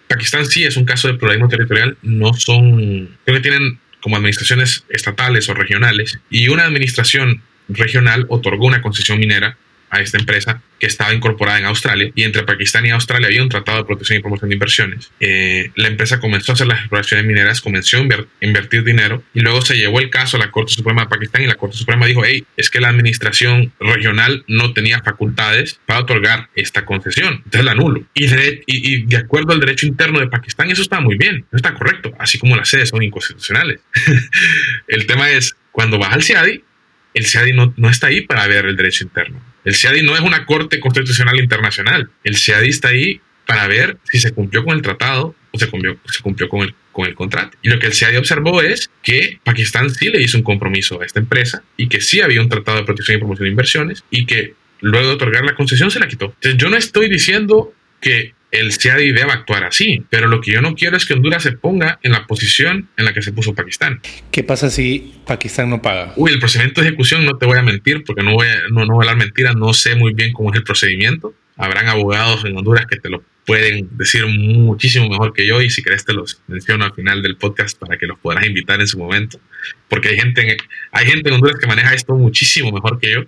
Pakistán 0.09 0.47
sí 0.47 0.65
es 0.65 0.77
un 0.77 0.85
caso 0.85 1.09
de 1.09 1.15
pluralismo 1.15 1.49
territorial, 1.49 1.97
no 2.03 2.35
son, 2.35 3.17
creo 3.25 3.37
que 3.37 3.43
tienen 3.43 3.79
como 4.01 4.17
administraciones 4.17 4.85
estatales 4.91 5.49
o 5.49 5.55
regionales 5.55 6.19
y 6.29 6.49
una 6.49 6.65
administración 6.65 7.43
regional 7.69 8.27
otorgó 8.29 8.67
una 8.67 8.83
concesión 8.83 9.19
minera 9.19 9.57
a 9.93 10.01
esta 10.01 10.19
empresa 10.19 10.61
que 10.81 10.87
estaba 10.87 11.15
incorporada 11.15 11.59
en 11.59 11.67
Australia 11.67 12.11
y 12.15 12.25
entre 12.25 12.43
Pakistán 12.43 12.85
y 12.87 12.91
Australia 12.91 13.29
había 13.29 13.43
un 13.43 13.51
tratado 13.51 13.79
de 13.79 13.85
protección 13.85 14.19
y 14.19 14.23
promoción 14.23 14.49
de 14.49 14.55
inversiones. 14.55 15.13
Eh, 15.21 15.71
la 15.77 15.87
empresa 15.87 16.19
comenzó 16.19 16.53
a 16.53 16.55
hacer 16.55 16.67
las 16.67 16.81
exploraciones 16.81 17.27
mineras, 17.27 17.61
comenzó 17.61 17.99
a 17.99 18.01
invertir 18.41 18.83
dinero 18.83 19.23
y 19.35 19.41
luego 19.41 19.61
se 19.63 19.77
llevó 19.77 20.01
el 20.01 20.11
caso 20.11 20.39
a 20.39 20.41
la 20.41 20.51
Corte 20.51 20.73
Suprema 20.73 21.03
de 21.03 21.09
Pakistán 21.09 21.43
y 21.43 21.47
la 21.47 21.57
Corte 21.57 21.77
Suprema 21.77 22.07
dijo, 22.07 22.25
hey, 22.25 22.45
es 22.57 22.71
que 22.71 22.81
la 22.81 22.89
administración 22.89 23.73
regional 23.79 24.45
no 24.49 24.73
tenía 24.73 25.01
facultades 25.03 25.79
para 25.87 26.01
otorgar 26.01 26.49
esta 26.55 26.87
concesión, 26.87 27.35
entonces 27.45 27.65
la 27.65 27.73
anulo. 27.73 28.05
Y 28.15 28.27
de, 28.29 28.63
y, 28.67 29.05
de 29.05 29.17
acuerdo 29.19 29.53
al 29.53 29.61
derecho 29.61 29.87
interno 29.87 30.21
de 30.21 30.29
Pakistán 30.29 30.71
eso 30.71 30.81
está 30.81 31.01
muy 31.01 31.19
bien, 31.19 31.45
eso 31.49 31.57
está 31.57 31.75
correcto, 31.75 32.13
así 32.19 32.39
como 32.39 32.57
las 32.57 32.71
sedes 32.71 32.89
son 32.89 33.03
inconstitucionales. 33.03 33.79
el 34.89 35.07
tema 35.07 35.31
es, 35.31 35.55
cuando 35.71 35.99
vas 35.99 36.15
al 36.15 36.23
CIADI, 36.23 36.65
el 37.13 37.27
CIADI 37.27 37.53
no, 37.53 37.75
no 37.77 37.91
está 37.91 38.07
ahí 38.07 38.23
para 38.23 38.47
ver 38.47 38.65
el 38.65 38.75
derecho 38.75 39.05
interno 39.05 39.52
el 39.65 39.75
CIADI 39.75 40.03
no 40.03 40.15
es 40.15 40.21
una 40.21 40.45
corte 40.47 40.81
constitucional 40.81 41.39
internacional. 41.39 42.11
El 42.25 42.37
CIADI 42.37 42.69
está 42.69 42.89
ahí 42.89 43.21
para 43.47 43.67
ver 43.67 43.99
si 44.11 44.19
se 44.19 44.33
cumplió 44.33 44.65
con 44.65 44.75
el 44.75 44.83
tratado 44.83 45.35
o 45.51 45.59
se 45.59 45.69
cumplió, 45.69 45.99
se 46.11 46.23
cumplió 46.23 46.49
con, 46.49 46.63
el, 46.63 46.75
con 46.91 47.07
el 47.07 47.15
contrato. 47.15 47.57
Y 47.63 47.69
lo 47.69 47.79
que 47.79 47.87
el 47.87 47.93
CIADI 47.93 48.17
observó 48.17 48.63
es 48.63 48.91
que 49.03 49.39
Pakistán 49.45 49.91
sí 49.91 50.09
le 50.09 50.23
hizo 50.23 50.37
un 50.37 50.45
compromiso 50.45 51.01
a 51.01 51.05
esta 51.05 51.21
empresa 51.21 51.63
y 51.77 51.89
que 51.89 52.01
sí 52.01 52.21
había 52.21 52.41
un 52.41 52.49
tratado 52.49 52.79
de 52.79 52.85
protección 52.85 53.17
y 53.17 53.21
promoción 53.21 53.45
de 53.45 53.51
inversiones 53.51 54.05
y 54.11 54.27
que 54.27 54.55
luego 54.81 55.09
de 55.09 55.15
otorgar 55.15 55.45
la 55.45 55.55
concesión 55.55 55.91
se 55.91 56.01
la 56.01 56.09
quitó. 56.09 56.27
Entonces 56.27 56.57
yo 56.57 56.69
no 56.69 56.77
estoy 56.77 57.09
diciendo 57.09 57.73
que 58.01 58.35
el 58.53 58.71
CIADI 58.73 59.13
debe 59.13 59.33
actuar 59.33 59.65
así, 59.65 60.05
pero 60.11 60.29
lo 60.29 60.41
que 60.43 60.53
yo 60.53 60.61
no 60.61 60.75
quiero 60.75 60.97
es 60.97 61.07
que 61.07 61.15
Honduras 61.15 61.43
se 61.43 61.53
ponga 61.53 61.99
en 62.03 62.13
la 62.13 62.27
posición 62.27 62.91
en 62.99 63.07
la 63.07 63.15
que 63.15 63.23
se 63.23 63.33
puso 63.33 63.55
Pakistán. 63.55 64.01
¿Qué 64.31 64.45
pasa 64.45 64.69
si 64.69 65.15
Pakistán 65.27 65.71
no 65.71 65.81
paga? 65.81 66.13
Uy, 66.17 66.33
el 66.33 66.39
procedimiento 66.39 66.83
de 66.83 66.89
ejecución 66.89 67.25
no 67.25 67.39
te 67.39 67.47
voy 67.47 67.59
a 67.59 67.63
mentir, 67.63 68.05
porque 68.05 68.23
no 68.23 68.35
voy 68.35 68.47
a, 68.47 68.69
no, 68.71 68.85
no 68.85 68.95
voy 68.95 69.07
a 69.07 69.11
hablar 69.11 69.25
mentiras, 69.25 69.57
no 69.57 69.73
sé 69.73 69.97
muy 69.97 70.13
bien 70.13 70.35
cómo 70.35 70.53
es 70.53 70.57
el 70.59 70.65
procedimiento. 70.65 71.35
Habrán 71.57 71.89
abogados 71.89 72.45
en 72.45 72.57
Honduras 72.57 72.87
que 72.87 72.97
te 72.97 73.09
lo 73.09 73.25
pueden 73.47 73.89
decir 73.97 74.27
muchísimo 74.27 75.09
mejor 75.09 75.33
que 75.33 75.47
yo 75.47 75.63
y 75.63 75.71
si 75.71 75.83
querés 75.83 76.05
te 76.05 76.13
los 76.13 76.43
menciono 76.47 76.85
al 76.85 76.93
final 76.93 77.23
del 77.23 77.37
podcast 77.37 77.79
para 77.79 77.97
que 77.97 78.07
los 78.07 78.19
podrás 78.19 78.47
invitar 78.47 78.81
en 78.81 78.87
su 78.87 78.99
momento, 78.99 79.41
porque 79.89 80.11
hay 80.11 80.19
gente 80.19 80.59
hay 80.93 81.07
gente 81.07 81.31
en 81.31 81.37
Honduras 81.37 81.59
que 81.59 81.67
maneja 81.67 81.95
esto 81.95 82.15
muchísimo 82.15 82.71
mejor 82.71 83.01
que 83.01 83.13
yo 83.13 83.25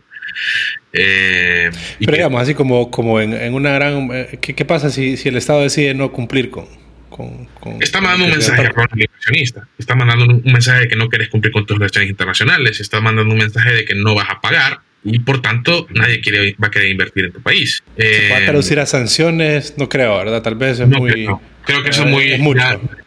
eh, 0.92 1.70
Pero 1.98 2.12
digamos, 2.12 2.42
así 2.42 2.54
como, 2.54 2.90
como 2.90 3.20
en, 3.20 3.54
una 3.54 3.72
gran... 3.72 4.10
Eh, 4.12 4.38
¿qué, 4.40 4.64
pasa 4.64 4.90
si, 4.90 5.16
si, 5.16 5.28
el 5.28 5.37
Estado 5.37 5.62
decide 5.62 5.94
no 5.94 6.12
cumplir 6.12 6.50
con... 6.50 6.66
con, 7.10 7.48
está 7.80 8.00
mandando 8.00 8.26
un 8.26 8.30
mensaje 8.32 8.62
a 8.62 8.87
inversionista. 8.94 9.68
Está 9.78 9.94
mandando 9.94 10.26
un 10.26 10.42
mensaje 10.44 10.80
de 10.80 10.88
que 10.88 10.96
no 10.96 11.08
quieres 11.08 11.28
cumplir 11.28 11.52
con 11.52 11.66
tus 11.66 11.78
relaciones 11.78 12.10
internacionales. 12.10 12.80
Está 12.80 13.00
mandando 13.00 13.32
un 13.32 13.38
mensaje 13.38 13.72
de 13.72 13.84
que 13.84 13.94
no 13.94 14.14
vas 14.14 14.30
a 14.30 14.40
pagar. 14.40 14.80
Y 15.06 15.18
por 15.18 15.42
tanto, 15.42 15.87
nadie 15.90 16.20
quiere, 16.20 16.56
va 16.62 16.68
a 16.68 16.70
querer 16.70 16.90
invertir 16.90 17.26
en 17.26 17.32
tu 17.32 17.42
país. 17.42 17.82
¿Se 17.96 18.28
puede 18.28 18.46
traducir 18.46 18.80
a 18.80 18.87
sanciones? 18.87 19.74
No 19.76 19.88
creo, 19.88 20.16
¿verdad? 20.16 20.42
Tal 20.42 20.54
vez 20.54 20.80
es 20.80 20.88
muy... 20.88 21.12
Creo, 21.12 21.42
creo 21.66 21.82
que 21.82 21.90
eso 21.90 22.04
es 22.04 22.10
muy... 22.10 22.32
Es 22.32 22.40
mucho. 22.40 22.62
E-, 22.62 23.03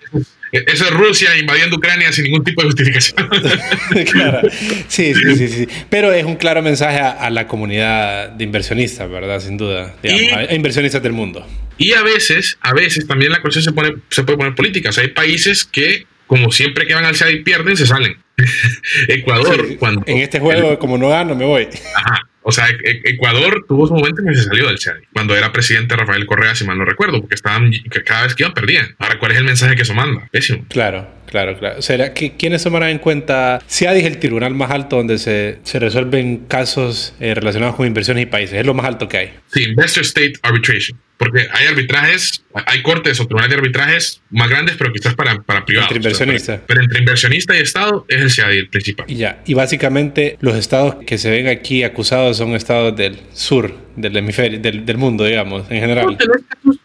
eso 0.52 0.86
es 0.86 0.92
Rusia 0.92 1.38
invadiendo 1.38 1.78
Ucrania 1.78 2.12
sin 2.12 2.26
ningún 2.26 2.44
tipo 2.44 2.62
de 2.62 2.68
justificación. 2.68 3.30
claro. 4.12 4.50
Sí, 4.88 5.14
sí, 5.14 5.36
sí, 5.36 5.48
sí, 5.48 5.68
Pero 5.90 6.14
es 6.14 6.26
un 6.26 6.36
claro 6.36 6.62
mensaje 6.62 7.00
a, 7.00 7.30
la 7.30 7.48
comunidad 7.48 8.30
de 8.30 8.44
inversionistas, 8.44 9.10
¿verdad? 9.10 9.40
Sin 9.40 9.58
duda. 9.58 9.96
a 10.04 10.54
inversionistas 10.54 11.04
del 11.04 11.14
mundo. 11.14 11.46
Y 11.78 11.94
a 11.94 12.02
veces, 12.02 12.58
a 12.62 12.74
veces 12.74 13.08
también 13.08 13.32
la 13.32 13.42
cuestión 13.42 13.64
se, 13.64 13.72
pone, 13.72 13.96
se 14.10 14.24
puede 14.24 14.38
poner 14.38 14.56
política. 14.56 14.90
O 14.90 14.92
sea, 14.92 15.04
hay 15.04 15.10
países 15.10 15.64
que, 15.66 16.08
como 16.26 16.52
siempre 16.52 16.88
que 16.88 16.96
van 16.96 17.06
al 17.06 17.16
SEA 17.16 17.32
y 17.32 17.44
pierden, 17.44 17.78
se 17.78 17.86
salen. 17.86 18.18
Ecuador, 19.08 19.78
cuando. 19.78 20.04
En 20.08 20.18
este 20.18 20.40
juego, 20.40 20.80
como 20.80 20.98
no 20.98 21.10
gano, 21.10 21.36
me 21.36 21.46
voy. 21.46 21.68
Ajá. 21.96 22.28
O 22.50 22.52
sea, 22.54 22.70
e-, 22.70 22.78
e-, 22.82 23.02
Ecuador 23.12 23.66
tuvo 23.68 23.88
su 23.88 23.94
momento 23.94 24.22
en 24.22 24.30
que 24.30 24.36
se 24.36 24.44
salió 24.44 24.68
del 24.68 24.80
CHADI, 24.80 25.08
cuando 25.12 25.36
era 25.36 25.52
presidente 25.52 25.98
Rafael 25.98 26.26
Correa, 26.26 26.56
si 26.56 26.64
mal 26.64 26.78
no 26.78 26.86
recuerdo, 26.86 27.20
porque 27.20 27.36
estaban, 27.36 27.72
cada 28.06 28.24
vez 28.24 28.36
que 28.36 28.44
iban 28.44 28.54
perdían. 28.54 28.96
Ahora, 29.00 29.20
¿cuál 29.20 29.34
es 29.34 29.38
el 29.40 29.44
mensaje 29.44 29.76
que 29.76 29.82
eso 29.82 29.94
manda? 29.94 30.30
Pésimo. 30.32 30.66
Claro, 30.70 31.10
claro, 31.30 31.58
claro. 31.58 31.82
¿Será 31.82 32.14
que 32.14 32.34
quiénes 32.36 32.64
tomarán 32.64 32.90
en 32.90 33.00
cuenta? 33.00 33.62
CIADI 33.70 34.00
es 34.00 34.06
el 34.06 34.18
tribunal 34.20 34.54
más 34.54 34.72
alto 34.72 34.98
donde 34.98 35.18
se, 35.18 35.60
se 35.64 35.80
resuelven 35.80 36.46
casos 36.48 37.14
eh, 37.20 37.34
relacionados 37.34 37.76
con 37.76 37.86
inversiones 37.86 38.24
y 38.24 38.26
países. 38.26 38.60
Es 38.60 38.66
lo 38.66 38.74
más 38.74 38.86
alto 38.86 39.08
que 39.08 39.18
hay. 39.18 39.34
Sí, 39.54 39.64
Investor 39.64 40.04
State 40.04 40.34
Arbitration. 40.42 41.00
Porque 41.18 41.48
hay 41.52 41.66
arbitrajes, 41.66 42.44
hay 42.54 42.84
cortes 42.84 43.20
o 43.20 43.26
tribunales 43.26 43.50
de 43.50 43.56
arbitrajes 43.56 44.22
más 44.30 44.50
grandes, 44.50 44.76
pero 44.78 44.94
quizás 44.94 45.16
para, 45.16 45.42
para 45.42 45.66
privados. 45.66 45.90
Entre 45.90 45.98
inversionista. 45.98 46.62
pero, 46.68 46.82
entre 46.82 47.00
inversionista 47.00 47.58
y 47.58 47.62
Estado 47.62 48.06
es 48.08 48.22
el 48.22 48.30
CIADI 48.30 48.58
el 48.58 48.70
principal. 48.70 49.06
Y 49.10 49.16
ya. 49.16 49.42
Y 49.48 49.56
básicamente 49.56 50.38
los 50.42 50.56
estados 50.56 50.98
que 51.08 51.18
se 51.18 51.32
ven 51.32 51.48
aquí 51.48 51.84
acusados 51.84 52.38
son 52.38 52.54
estados 52.54 52.96
del 52.96 53.18
sur, 53.34 53.74
del 53.96 54.16
hemisferio, 54.16 54.60
del, 54.60 54.86
del 54.86 54.98
mundo, 54.98 55.26
digamos, 55.26 55.66
en 55.72 55.80
general. 55.80 56.18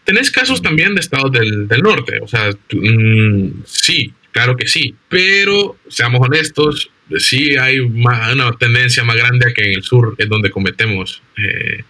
tenés, 0.05 0.31
casos, 0.31 0.63
también 0.63 0.95
de 0.95 1.03
estados 1.03 1.31
del, 1.31 1.69
del 1.69 1.83
norte. 1.83 2.19
O 2.23 2.27
sea, 2.27 2.51
mm, 2.73 3.65
sí, 3.67 4.15
claro 4.33 4.57
que 4.57 4.67
sí. 4.67 4.95
Pero 5.09 5.77
seamos 5.89 6.21
honestos, 6.21 6.91
sí 7.19 7.57
hay 7.57 7.79
una 7.79 8.53
tendencia 8.59 9.05
más 9.05 9.17
grande 9.17 9.49
a 9.49 9.55
que 9.55 9.63
en 9.63 9.75
el 9.77 9.83
sur 9.83 10.15
es 10.19 10.29
donde 10.29 10.51
cometemos. 10.51 11.23
Eh, 11.37 11.85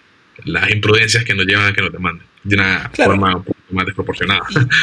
las 0.45 0.71
imprudencias 0.71 1.25
que 1.25 1.35
nos 1.35 1.47
llevan 1.47 1.69
a 1.69 1.73
que 1.73 1.83
nos 1.83 1.93
demanden. 1.93 2.27
de 2.45 2.57
una 2.57 2.91
forma 2.95 3.37
un 3.37 3.45
poco 3.45 3.59
más 3.71 3.87
desproporcionada. 3.87 4.43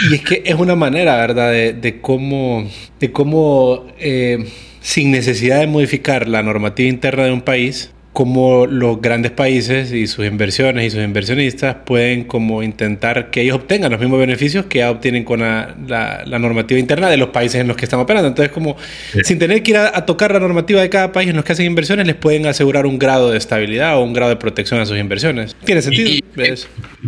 Y, 0.10 0.16
es 0.16 0.22
que 0.22 0.42
es 0.46 0.56
una 0.56 0.76
manera, 0.76 1.18
¿verdad?, 1.18 1.52
de, 1.52 1.74
de 1.74 2.00
cómo, 2.02 2.72
de 3.00 3.12
cómo 3.12 3.94
eh, 4.00 4.50
sin 4.82 5.12
necesidad 5.12 5.60
de 5.60 5.68
modificar 5.68 6.28
la 6.28 6.42
normativa 6.42 6.88
interna 6.88 7.26
de 7.26 7.32
un 7.32 7.42
país, 7.42 7.92
cómo 8.14 8.66
los 8.66 9.02
grandes 9.02 9.32
países 9.32 9.92
y 9.92 10.08
sus 10.08 10.26
inversiones 10.26 10.88
y 10.88 10.90
sus 10.90 11.04
inversionistas 11.04 11.78
pueden 11.86 12.24
como 12.24 12.64
intentar 12.64 13.30
que 13.30 13.42
ellos 13.42 13.58
obtengan 13.58 13.92
los 13.92 14.00
mismos 14.00 14.20
beneficios 14.20 14.66
que 14.66 14.80
ya 14.80 14.92
obtienen 14.92 15.24
con 15.24 15.42
la, 15.42 15.76
la, 15.88 16.40
normativa 16.40 16.80
interna 16.80 17.10
de 17.10 17.18
los 17.18 17.30
países 17.30 17.62
en 17.62 17.68
los 17.68 17.78
que 17.78 17.86
están 17.86 18.00
operando. 18.00 18.28
Entonces, 18.28 18.52
como 18.52 18.76
sin 19.24 19.38
tener 19.38 19.62
que 19.64 19.72
ir 19.72 19.78
a, 19.78 20.06
tocar 20.06 20.32
la 20.32 20.40
normativa 20.40 20.82
de 20.82 20.90
cada 20.90 21.12
país 21.12 21.30
en 21.30 21.36
los 21.36 21.46
que 21.46 21.54
hacen 21.54 21.66
inversiones, 21.66 22.08
les 22.08 22.16
pueden 22.16 22.46
asegurar 22.48 22.86
un 22.86 22.98
grado 22.98 23.30
de 23.30 23.38
estabilidad 23.38 23.98
o 23.98 24.04
un 24.04 24.14
grado 24.14 24.32
de 24.32 24.38
protección 24.38 24.80
a 24.80 24.86
sus 24.86 24.98
inversiones. 24.98 25.56
¿Tiene 25.64 25.82
sentido? 25.82 26.10
Y, 26.10 26.24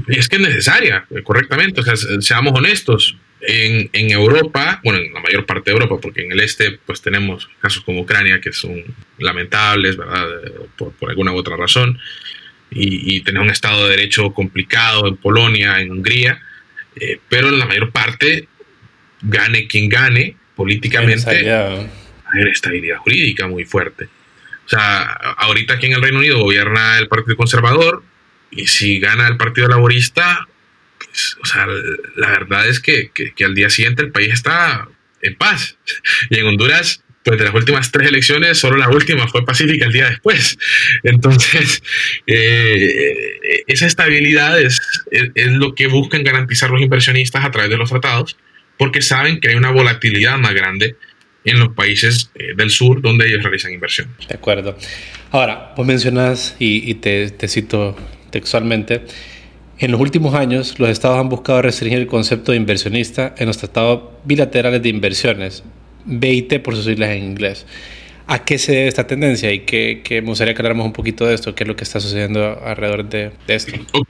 es 0.07 0.29
que 0.29 0.35
es 0.35 0.41
necesaria, 0.41 1.05
correctamente. 1.23 1.81
O 1.81 1.83
sea, 1.83 1.95
seamos 2.21 2.53
honestos 2.57 3.17
en, 3.41 3.89
en, 3.93 4.11
Europa, 4.11 4.79
bueno, 4.83 4.99
en 4.99 5.13
la 5.13 5.19
mayor 5.19 5.45
parte 5.45 5.71
de 5.71 5.77
Europa, 5.77 5.97
porque 6.01 6.23
en 6.23 6.31
el 6.31 6.39
este 6.39 6.79
pues 6.85 7.01
tenemos 7.01 7.49
casos 7.59 7.83
como 7.83 8.01
Ucrania 8.01 8.39
que 8.39 8.53
son 8.53 8.83
lamentables, 9.17 9.97
¿verdad? 9.97 10.27
Por, 10.77 10.91
por 10.93 11.09
alguna 11.09 11.31
u 11.31 11.37
otra 11.37 11.57
razón, 11.57 11.99
y, 12.69 13.15
y, 13.15 13.21
tener 13.21 13.41
un 13.41 13.49
Estado 13.49 13.83
de 13.83 13.97
Derecho 13.97 14.31
complicado 14.31 15.07
en 15.07 15.17
Polonia, 15.17 15.81
en 15.81 15.91
Hungría, 15.91 16.41
eh, 16.95 17.19
pero 17.29 17.49
en 17.49 17.59
la 17.59 17.65
mayor 17.65 17.91
parte, 17.91 18.47
gane 19.21 19.67
quien 19.67 19.89
gane, 19.89 20.35
políticamente, 20.55 21.29
hay 21.51 22.49
estabilidad 22.51 22.97
jurídica 22.97 23.47
muy 23.47 23.65
fuerte. 23.65 24.05
O 24.65 24.69
sea, 24.69 25.01
ahorita 25.37 25.73
aquí 25.73 25.87
en 25.87 25.93
el 25.93 26.01
Reino 26.01 26.19
Unido 26.19 26.39
gobierna 26.39 26.97
el 26.97 27.07
Partido 27.07 27.35
Conservador, 27.35 28.03
y 28.51 28.67
si 28.67 28.99
gana 28.99 29.27
el 29.27 29.37
Partido 29.37 29.67
Laborista, 29.67 30.47
o 31.41 31.45
sea, 31.45 31.67
la 32.15 32.29
verdad 32.29 32.67
es 32.67 32.79
que, 32.79 33.11
al 33.43 33.55
día 33.55 33.69
siguiente 33.69 34.03
el 34.03 34.11
país 34.11 34.33
está 34.33 34.87
en 35.21 35.35
paz. 35.35 35.77
Y 36.29 36.37
en 36.37 36.45
Honduras, 36.45 37.03
pues 37.23 37.37
de 37.37 37.45
las 37.45 37.53
últimas 37.53 37.91
tres 37.91 38.09
elecciones, 38.09 38.57
solo 38.57 38.77
la 38.77 38.89
última 38.89 39.27
fue 39.27 39.45
pacífica 39.45 39.85
el 39.85 39.93
día 39.93 40.09
después. 40.09 40.57
Entonces, 41.03 41.83
eh, 42.27 43.63
esa 43.67 43.85
estabilidad 43.85 44.59
es, 44.59 44.81
es, 45.11 45.47
lo 45.51 45.75
que 45.75 45.87
buscan 45.87 46.23
garantizar 46.23 46.69
los 46.69 46.81
inversionistas 46.81 47.43
a 47.43 47.51
través 47.51 47.69
de 47.69 47.77
los 47.77 47.89
tratados, 47.89 48.37
porque 48.77 49.01
saben 49.01 49.39
que 49.39 49.49
hay 49.49 49.55
una 49.55 49.71
volatilidad 49.71 50.37
más 50.37 50.53
grande 50.53 50.95
en 51.43 51.59
los 51.59 51.73
países 51.73 52.31
eh, 52.35 52.53
del 52.55 52.69
sur 52.69 53.01
donde 53.01 53.27
ellos 53.27 53.43
realizan 53.43 53.73
inversión. 53.73 54.07
De 54.27 54.35
acuerdo. 54.35 54.77
Ahora, 55.31 55.73
vos 55.75 55.85
mencionas, 55.85 56.55
y, 56.59 56.89
y 56.89 56.95
te, 56.95 57.31
te 57.31 57.47
cito 57.47 57.95
textualmente, 58.31 59.01
en 59.81 59.91
los 59.91 59.99
últimos 59.99 60.35
años, 60.35 60.75
los 60.77 60.89
estados 60.89 61.19
han 61.19 61.27
buscado 61.27 61.63
restringir 61.63 61.97
el 61.97 62.05
concepto 62.05 62.51
de 62.51 62.57
inversionista 62.57 63.33
en 63.37 63.47
los 63.47 63.57
tratados 63.57 64.03
bilaterales 64.23 64.83
de 64.83 64.89
inversiones, 64.89 65.63
BIT 66.05 66.61
por 66.61 66.75
sus 66.75 66.85
siglas 66.85 67.09
en 67.09 67.23
inglés. 67.23 67.65
¿A 68.27 68.45
qué 68.45 68.59
se 68.59 68.73
debe 68.73 68.87
esta 68.87 69.07
tendencia? 69.07 69.51
Y 69.51 69.61
que, 69.61 70.03
me 70.07 70.21
gustaría 70.21 70.53
que 70.53 70.61
habláramos 70.61 70.85
un 70.85 70.93
poquito 70.93 71.25
de 71.25 71.33
esto, 71.33 71.55
qué 71.55 71.63
es 71.63 71.67
lo 71.67 71.75
que 71.75 71.83
está 71.83 71.99
sucediendo 71.99 72.61
alrededor 72.63 73.09
de, 73.09 73.31
esto. 73.47 73.73
Ok, 73.93 74.09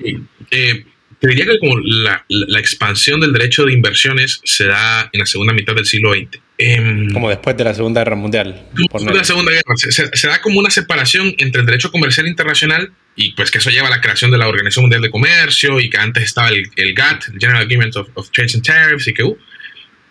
eh, 0.52 0.86
te 1.22 1.28
diría 1.28 1.46
que 1.46 1.58
como 1.60 1.80
la, 1.80 2.26
expansión 2.60 3.22
del 3.22 3.32
derecho 3.32 3.64
de 3.64 3.72
inversiones 3.72 4.42
se 4.44 4.66
da 4.66 5.10
en 5.14 5.22
la 5.22 5.26
segunda 5.26 5.54
mitad 5.54 5.74
del 5.74 5.86
siglo 5.86 6.14
XX. 6.14 6.42
Em, 6.58 7.14
como 7.14 7.30
después 7.30 7.56
de 7.56 7.64
la 7.64 7.74
Segunda 7.74 8.02
Guerra 8.02 8.18
Mundial. 8.18 8.68
Después 8.74 9.06
de 9.06 9.14
la 9.14 9.24
Segunda 9.24 9.52
Guerra. 9.52 9.76
se, 9.78 10.28
da 10.28 10.42
como 10.42 10.60
una 10.60 10.70
separación 10.70 11.34
entre 11.38 11.62
el 11.62 11.66
derecho 11.66 11.92
comercial 11.92 12.28
internacional 12.28 12.92
y 13.16 13.34
pues 13.34 13.52
que 13.52 13.58
eso 13.58 13.70
lleva 13.70 13.88
a 13.88 13.92
la 13.92 14.02
creación 14.02 14.32
de 14.32 14.38
la 14.38 14.48
Organización 14.48 14.84
Mundial 14.84 15.02
de 15.02 15.12
Comercio 15.12 15.80
y 15.80 15.90
que 15.90 15.98
antes 15.98 16.24
estaba 16.24 16.50
el, 16.50 16.70
el 16.76 16.94
GATT, 16.94 17.30
el 17.34 17.40
General 17.40 17.62
Agreement 17.64 17.96
of, 17.96 18.10
of, 18.14 18.30
Trade 18.32 18.52
and 18.56 18.66
Tariffs 18.66 19.08
y 19.08 19.14
que 19.14 19.24
uh, 19.24 19.38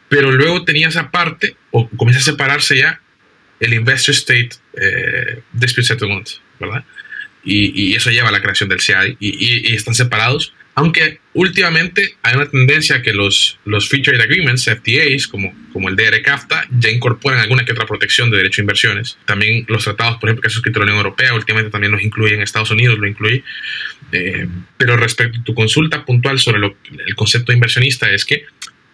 pero 0.08 0.32
luego 0.32 0.64
tenía 0.64 0.88
esa 0.88 1.10
parte 1.10 1.56
o 1.70 1.88
comienza 1.90 2.20
a 2.20 2.32
separarse 2.32 2.76
ya 2.76 3.00
el 3.60 3.74
Investor 3.74 4.14
State 4.14 4.50
eh, 4.74 5.42
Dispute 5.52 5.86
Settlement, 5.86 6.28
¿verdad? 6.58 6.84
Y, 7.44 7.90
y, 7.90 7.94
eso 7.94 8.10
lleva 8.10 8.28
a 8.28 8.32
la 8.32 8.42
creación 8.42 8.68
del 8.68 8.80
CI 8.80 9.16
y, 9.18 9.70
y, 9.70 9.74
están 9.74 9.94
separados 9.94 10.52
aunque 10.74 11.19
últimamente 11.40 12.16
hay 12.22 12.36
una 12.36 12.50
tendencia 12.50 13.00
que 13.00 13.14
los, 13.14 13.58
los 13.64 13.88
Trade 13.88 14.22
Agreements, 14.22 14.68
FTAs, 14.68 15.26
como, 15.26 15.54
como 15.72 15.88
el 15.88 15.96
DR-CAFTA, 15.96 16.68
ya 16.78 16.90
incorporan 16.90 17.40
alguna 17.40 17.64
que 17.64 17.72
otra 17.72 17.86
protección 17.86 18.30
de 18.30 18.36
derecho 18.36 18.60
a 18.60 18.64
inversiones. 18.64 19.16
También 19.24 19.64
los 19.66 19.84
tratados, 19.84 20.18
por 20.18 20.28
ejemplo, 20.28 20.42
que 20.42 20.48
ha 20.48 20.50
suscrito 20.50 20.80
la 20.80 20.84
Unión 20.84 20.98
Europea, 20.98 21.32
últimamente 21.32 21.70
también 21.70 21.92
los 21.92 22.02
incluye 22.02 22.34
en 22.34 22.42
Estados 22.42 22.70
Unidos, 22.70 22.98
lo 22.98 23.06
incluye. 23.06 23.42
Eh, 24.12 24.46
pero 24.76 24.98
respecto 24.98 25.40
a 25.40 25.42
tu 25.42 25.54
consulta 25.54 26.04
puntual 26.04 26.38
sobre 26.38 26.60
el 27.06 27.14
concepto 27.14 27.52
de 27.52 27.56
inversionista, 27.56 28.10
es 28.10 28.26
que 28.26 28.44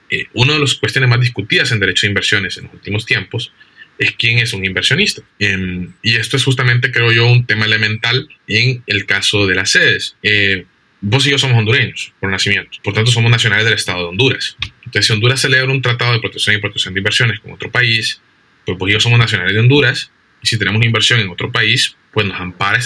eh, 0.09 0.27
una 0.35 0.53
de 0.55 0.61
las 0.61 0.75
cuestiones 0.75 1.11
más 1.11 1.21
discutidas 1.21 1.73
en 1.73 1.81
derecho 1.81 2.07
a 2.07 2.11
inversiones 2.11 2.59
en 2.59 2.67
los 2.67 2.75
últimos 2.75 3.07
tiempos 3.07 3.53
es 3.99 4.13
quién 4.13 4.39
es 4.39 4.53
un 4.53 4.65
inversionista. 4.65 5.23
Em, 5.41 5.95
y 6.01 6.15
esto 6.15 6.37
es 6.37 6.45
justamente, 6.45 6.93
creo 6.93 7.11
yo, 7.11 7.27
un 7.27 7.45
tema 7.45 7.65
elemental 7.65 8.29
en 8.47 8.85
el 8.87 9.05
caso 9.05 9.49
de 9.49 9.57
las 9.57 9.71
sedes. 9.71 10.15
Eh, 10.23 10.65
vos 11.09 11.27
y 11.27 11.31
yo 11.31 11.39
somos 11.39 11.57
hondureños 11.57 12.13
por 12.19 12.31
nacimiento, 12.31 12.79
por 12.83 12.93
tanto 12.93 13.11
somos 13.11 13.31
nacionales 13.31 13.65
del 13.65 13.75
Estado 13.75 14.01
de 14.01 14.05
Honduras. 14.07 14.57
Entonces, 14.85 15.07
si 15.07 15.13
Honduras 15.13 15.41
celebra 15.41 15.73
un 15.73 15.81
tratado 15.81 16.13
de 16.13 16.21
protección 16.21 16.57
y 16.57 16.59
protección 16.59 16.95
de 16.95 17.01
inversiones 17.01 17.41
con 17.41 17.53
otro 17.53 17.71
país, 17.71 18.21
pues 18.65 18.77
vos 18.77 18.89
y 18.89 18.93
yo 18.93 19.01
somos 19.01 19.19
nacionales 19.19 19.55
de 19.55 19.61
Honduras, 19.61 20.11
y 20.43 20.47
si 20.49 20.59
tenemos 20.59 20.79
una 20.79 20.87
inversión 20.87 21.21
en 21.21 21.31
otro 21.31 21.53
país, 21.53 21.97
pues 22.13 22.27
nos 22.27 22.41
ampara 22.41 22.79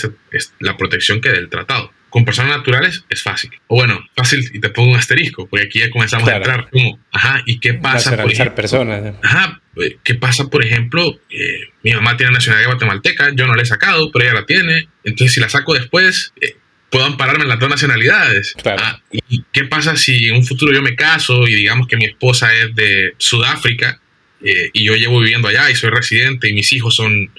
la 0.59 0.77
protección 0.77 1.21
que 1.21 1.31
da 1.31 1.39
el 1.39 1.49
tratado. 1.49 1.93
Con 2.11 2.25
personas 2.25 2.57
naturales 2.57 3.05
es 3.09 3.23
fácil. 3.23 3.51
O 3.69 3.77
bueno, 3.77 4.05
fácil, 4.17 4.45
y 4.53 4.61
te 4.61 4.69
pongo 4.71 4.91
un 4.91 4.97
asterisco, 4.97 5.47
porque 5.47 5.67
aquí 5.67 5.79
ya 5.79 5.91
comenzamos 5.91 6.29
a 6.29 6.37
entrar 6.37 6.69
como, 6.71 6.99
ajá, 7.13 7.43
¿y 7.47 7.59
qué 7.61 7.75
pasa? 7.75 8.17
Por 8.17 8.33
ejemplo, 8.33 8.55
personas. 8.55 9.15
Ajá, 9.23 9.63
eh, 9.77 9.97
¿qué 10.03 10.17
pasa, 10.17 10.49
por 10.49 10.65
ejemplo? 10.65 11.21
Eh, 11.31 11.61
mi 11.85 11.93
mamá 11.93 12.17
tiene 12.17 12.33
nacionalidad 12.33 12.71
guatemalteca, 12.71 13.33
yo 13.35 13.47
no 13.47 13.55
la 13.55 13.63
he 13.63 13.67
sacado, 13.67 14.11
pero 14.11 14.25
ella 14.25 14.35
la 14.35 14.47
tiene. 14.47 14.89
Entonces, 15.05 15.35
si 15.35 15.41
la 15.41 15.49
saco 15.49 15.75
después, 15.75 16.33
eh, 16.41 16.57
puedo 16.91 17.05
ampararme 17.05 17.45
en 17.45 17.49
las 17.49 17.59
dos 17.59 17.71
nacionalidades. 17.71 18.55
Ah, 18.65 19.01
¿Y 19.29 19.45
qué 19.53 19.65
pasa 19.65 19.97
si 19.97 20.29
en 20.29 20.37
un 20.37 20.45
futuro 20.45 20.73
yo 20.73 20.83
me 20.83 20.97
caso 20.97 21.47
y 21.47 21.55
digamos 21.55 21.87
que 21.87 21.97
mi 21.97 22.05
esposa 22.05 22.55
es 22.55 22.75
de 22.75 23.15
Sudáfrica 23.17 24.01
eh, 24.43 24.71
y 24.73 24.85
yo 24.85 24.95
llevo 24.97 25.21
viviendo 25.21 25.49
allá 25.49 25.71
y 25.71 25.77
soy 25.77 25.91
residente 25.91 26.49
y 26.49 26.53
mis 26.53 26.73
hijos 26.73 26.97
son 26.97 27.31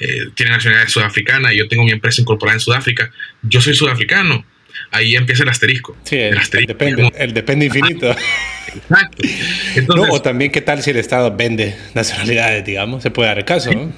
eh, 0.00 0.30
tienen 0.34 0.54
nacionalidad 0.54 0.88
sudafricana 0.88 1.52
y 1.52 1.58
yo 1.58 1.68
tengo 1.68 1.84
mi 1.84 1.92
empresa 1.92 2.20
incorporada 2.20 2.56
en 2.56 2.60
Sudáfrica, 2.60 3.10
yo 3.42 3.60
soy 3.60 3.74
sudafricano. 3.74 4.44
Ahí 4.90 5.14
empieza 5.14 5.44
el 5.44 5.48
asterisco. 5.48 5.96
Sí, 6.04 6.16
el, 6.16 6.38
depende, 6.66 7.12
el 7.16 7.32
depende 7.32 7.66
infinito. 7.66 8.10
Exacto. 8.66 10.02
o 10.10 10.20
también 10.20 10.50
qué 10.50 10.60
tal 10.60 10.82
si 10.82 10.90
el 10.90 10.96
Estado 10.96 11.36
vende 11.36 11.76
nacionalidades, 11.94 12.64
digamos, 12.64 13.02
se 13.02 13.10
puede 13.10 13.28
dar 13.28 13.38
el 13.38 13.44
caso, 13.44 13.72
¿no? 13.72 13.92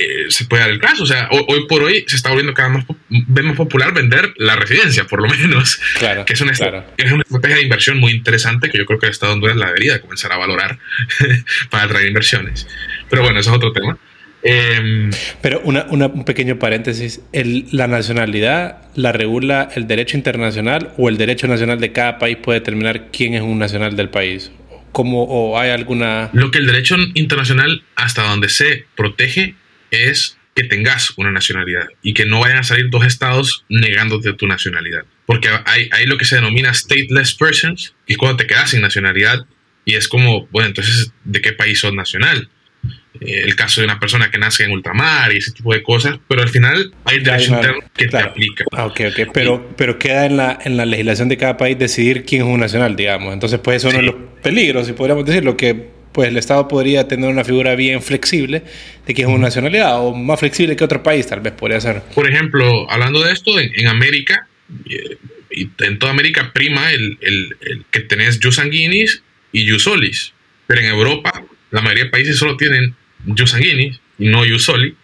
Eh, 0.00 0.30
se 0.30 0.46
puede 0.46 0.62
dar 0.62 0.70
el 0.70 0.78
caso. 0.78 1.02
O 1.02 1.06
sea, 1.06 1.28
hoy, 1.30 1.66
por 1.66 1.82
hoy 1.82 2.04
se 2.06 2.16
está 2.16 2.30
volviendo 2.30 2.54
cada 2.54 2.86
vez 3.10 3.44
más 3.44 3.56
popular 3.56 3.92
vender 3.92 4.32
la 4.38 4.56
residencia, 4.56 5.04
por 5.04 5.20
lo 5.20 5.28
menos. 5.28 5.78
Claro, 5.98 6.24
que 6.24 6.32
es 6.32 6.40
una, 6.40 6.52
es 6.52 7.12
una 7.12 7.22
estrategia 7.22 7.56
de 7.56 7.62
inversión 7.62 7.98
muy 7.98 8.12
interesante 8.12 8.70
que 8.70 8.78
yo 8.78 8.86
creo 8.86 8.98
que 8.98 9.06
el 9.06 9.12
Estado 9.12 9.32
de 9.32 9.34
Honduras 9.34 9.56
la 9.56 9.66
debería 9.66 10.00
comenzar 10.00 10.32
a 10.32 10.38
valorar 10.38 10.78
para 11.70 11.84
atraer 11.84 12.08
inversiones. 12.08 12.66
Pero 13.10 13.22
bueno, 13.22 13.40
eso 13.40 13.50
es 13.50 13.56
otro 13.56 13.72
tema. 13.72 13.98
Em, 14.42 15.10
Pero 15.42 15.60
una, 15.64 15.84
un 15.84 16.24
pequeño 16.24 16.58
paréntesis, 16.58 17.20
el, 17.32 17.66
¿la 17.72 17.86
nacionalidad 17.88 18.78
la 18.94 19.12
regula 19.12 19.68
el 19.74 19.86
derecho 19.86 20.16
internacional 20.16 20.94
o 20.96 21.10
el 21.10 21.18
derecho 21.18 21.46
nacional 21.46 21.78
de 21.78 21.92
cada 21.92 22.18
país 22.18 22.38
puede 22.38 22.60
determinar 22.60 23.08
quién 23.12 23.34
es 23.34 23.42
un 23.42 23.58
nacional 23.58 23.96
del 23.96 24.08
país? 24.08 24.50
¿Cómo, 24.92 25.24
¿O 25.24 25.58
hay 25.58 25.70
alguna...? 25.70 26.30
Lo 26.32 26.50
que 26.50 26.58
el 26.58 26.66
derecho 26.66 26.96
internacional 27.14 27.84
hasta 27.96 28.22
donde 28.22 28.48
se 28.48 28.86
protege 28.96 29.56
es 29.90 30.36
que 30.54 30.64
tengas 30.64 31.12
una 31.16 31.30
nacionalidad 31.30 31.88
y 32.02 32.14
que 32.14 32.26
no 32.26 32.40
vayan 32.40 32.58
a 32.58 32.62
salir 32.62 32.90
dos 32.90 33.06
estados 33.06 33.64
negándote 33.68 34.32
tu 34.32 34.46
nacionalidad. 34.46 35.04
Porque 35.26 35.48
hay, 35.64 35.88
hay 35.92 36.06
lo 36.06 36.18
que 36.18 36.24
se 36.24 36.36
denomina 36.36 36.74
stateless 36.74 37.34
persons, 37.34 37.94
y 38.06 38.12
es 38.12 38.18
cuando 38.18 38.38
te 38.38 38.46
quedas 38.46 38.70
sin 38.70 38.80
nacionalidad 38.80 39.46
y 39.84 39.94
es 39.94 40.08
como, 40.08 40.46
bueno, 40.48 40.68
entonces, 40.68 41.12
¿de 41.24 41.40
qué 41.40 41.52
país 41.52 41.80
sos 41.80 41.94
nacional? 41.94 42.48
Eh, 43.20 43.42
el 43.44 43.56
caso 43.56 43.80
de 43.80 43.86
una 43.86 43.98
persona 43.98 44.30
que 44.30 44.38
nace 44.38 44.64
en 44.64 44.70
ultramar 44.70 45.32
y 45.32 45.38
ese 45.38 45.52
tipo 45.52 45.72
de 45.72 45.82
cosas, 45.82 46.18
pero 46.28 46.42
al 46.42 46.48
final 46.48 46.92
hay 47.04 47.20
derecho 47.20 47.54
interno 47.54 47.80
que 47.94 48.08
te 48.08 48.18
aplica. 48.18 48.64
Ah, 48.72 48.86
ok, 48.86 49.00
ok, 49.10 49.30
pero, 49.32 49.74
pero 49.76 49.98
queda 49.98 50.26
en 50.26 50.36
la, 50.36 50.58
en 50.64 50.76
la 50.76 50.86
legislación 50.86 51.28
de 51.28 51.36
cada 51.36 51.56
país 51.56 51.78
decidir 51.78 52.24
quién 52.24 52.42
es 52.42 52.48
un 52.48 52.60
nacional, 52.60 52.96
digamos. 52.96 53.32
Entonces, 53.32 53.60
pues 53.62 53.78
eso 53.78 53.88
es 53.88 53.94
uno 53.94 54.02
de 54.02 54.12
los 54.12 54.30
peligros, 54.42 54.86
si 54.86 54.92
podríamos 54.92 55.24
decirlo, 55.24 55.56
que 55.56 55.99
pues 56.20 56.28
el 56.28 56.36
Estado 56.36 56.68
podría 56.68 57.08
tener 57.08 57.30
una 57.30 57.44
figura 57.44 57.74
bien 57.74 58.02
flexible 58.02 58.62
de 59.06 59.14
que 59.14 59.22
es 59.22 59.28
una 59.28 59.38
nacionalidad 59.38 60.04
o 60.04 60.14
más 60.14 60.38
flexible 60.38 60.76
que 60.76 60.84
otro 60.84 61.02
país, 61.02 61.26
tal 61.26 61.40
vez 61.40 61.54
podría 61.54 61.80
ser. 61.80 62.02
Por 62.14 62.28
ejemplo, 62.28 62.90
hablando 62.90 63.22
de 63.24 63.32
esto, 63.32 63.58
en, 63.58 63.86
América, 63.86 64.46
eh, 64.84 65.16
y 65.50 65.70
en 65.78 65.98
toda 65.98 66.12
América 66.12 66.52
prima 66.52 66.92
el, 66.92 67.16
el, 67.22 67.56
el 67.62 67.84
que 67.90 68.00
tenés 68.00 68.38
jus 68.38 68.56
sanguinis 68.56 69.22
y 69.50 69.66
jus 69.66 69.84
solis, 69.84 70.34
pero 70.66 70.82
en 70.82 70.88
Europa 70.88 71.42
la 71.70 71.80
mayoría 71.80 72.04
de 72.04 72.10
países 72.10 72.36
solo 72.36 72.58
tienen 72.58 72.94
jus 73.26 73.52
sanguinis 73.52 73.98
y 74.18 74.28
no 74.28 74.44
jus 74.46 74.64
soli, 74.64 74.94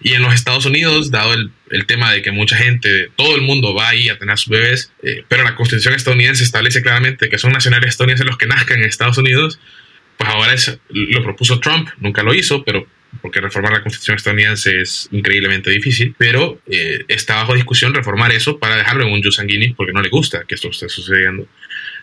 Y 0.00 0.14
en 0.14 0.22
los 0.22 0.34
Estados 0.34 0.66
Unidos, 0.66 1.12
dado 1.12 1.34
el, 1.34 1.52
el 1.70 1.86
tema 1.86 2.10
de 2.10 2.20
que 2.20 2.32
mucha 2.32 2.56
gente, 2.56 3.12
todo 3.14 3.36
el 3.36 3.42
mundo 3.42 3.74
va 3.74 3.90
ahí 3.90 4.08
a 4.08 4.18
tener 4.18 4.32
a 4.32 4.36
sus 4.36 4.48
bebés, 4.48 4.90
eh, 5.04 5.22
pero 5.28 5.44
la 5.44 5.54
constitución 5.54 5.94
estadounidense 5.94 6.42
establece 6.42 6.82
claramente 6.82 7.28
que 7.28 7.38
son 7.38 7.52
nacionales 7.52 7.90
estadounidenses 7.90 8.26
los 8.26 8.38
que 8.38 8.48
nazcan 8.48 8.78
en 8.78 8.88
Estados 8.88 9.18
Unidos, 9.18 9.60
pues 10.18 10.28
ahora 10.28 10.52
es, 10.52 10.78
lo 10.90 11.22
propuso 11.22 11.60
Trump, 11.60 11.88
nunca 11.98 12.22
lo 12.22 12.34
hizo, 12.34 12.64
pero 12.64 12.86
porque 13.22 13.40
reformar 13.40 13.72
la 13.72 13.82
constitución 13.82 14.16
estadounidense 14.16 14.82
es 14.82 15.08
increíblemente 15.12 15.70
difícil, 15.70 16.14
pero 16.18 16.60
eh, 16.66 17.04
está 17.08 17.36
bajo 17.36 17.54
discusión 17.54 17.94
reformar 17.94 18.32
eso 18.32 18.58
para 18.58 18.76
dejarlo 18.76 19.06
en 19.06 19.12
un 19.12 19.22
jus 19.22 19.36
sanguinis 19.36 19.74
porque 19.74 19.92
no 19.92 20.02
le 20.02 20.10
gusta 20.10 20.44
que 20.46 20.56
esto 20.56 20.68
esté 20.68 20.88
sucediendo. 20.88 21.46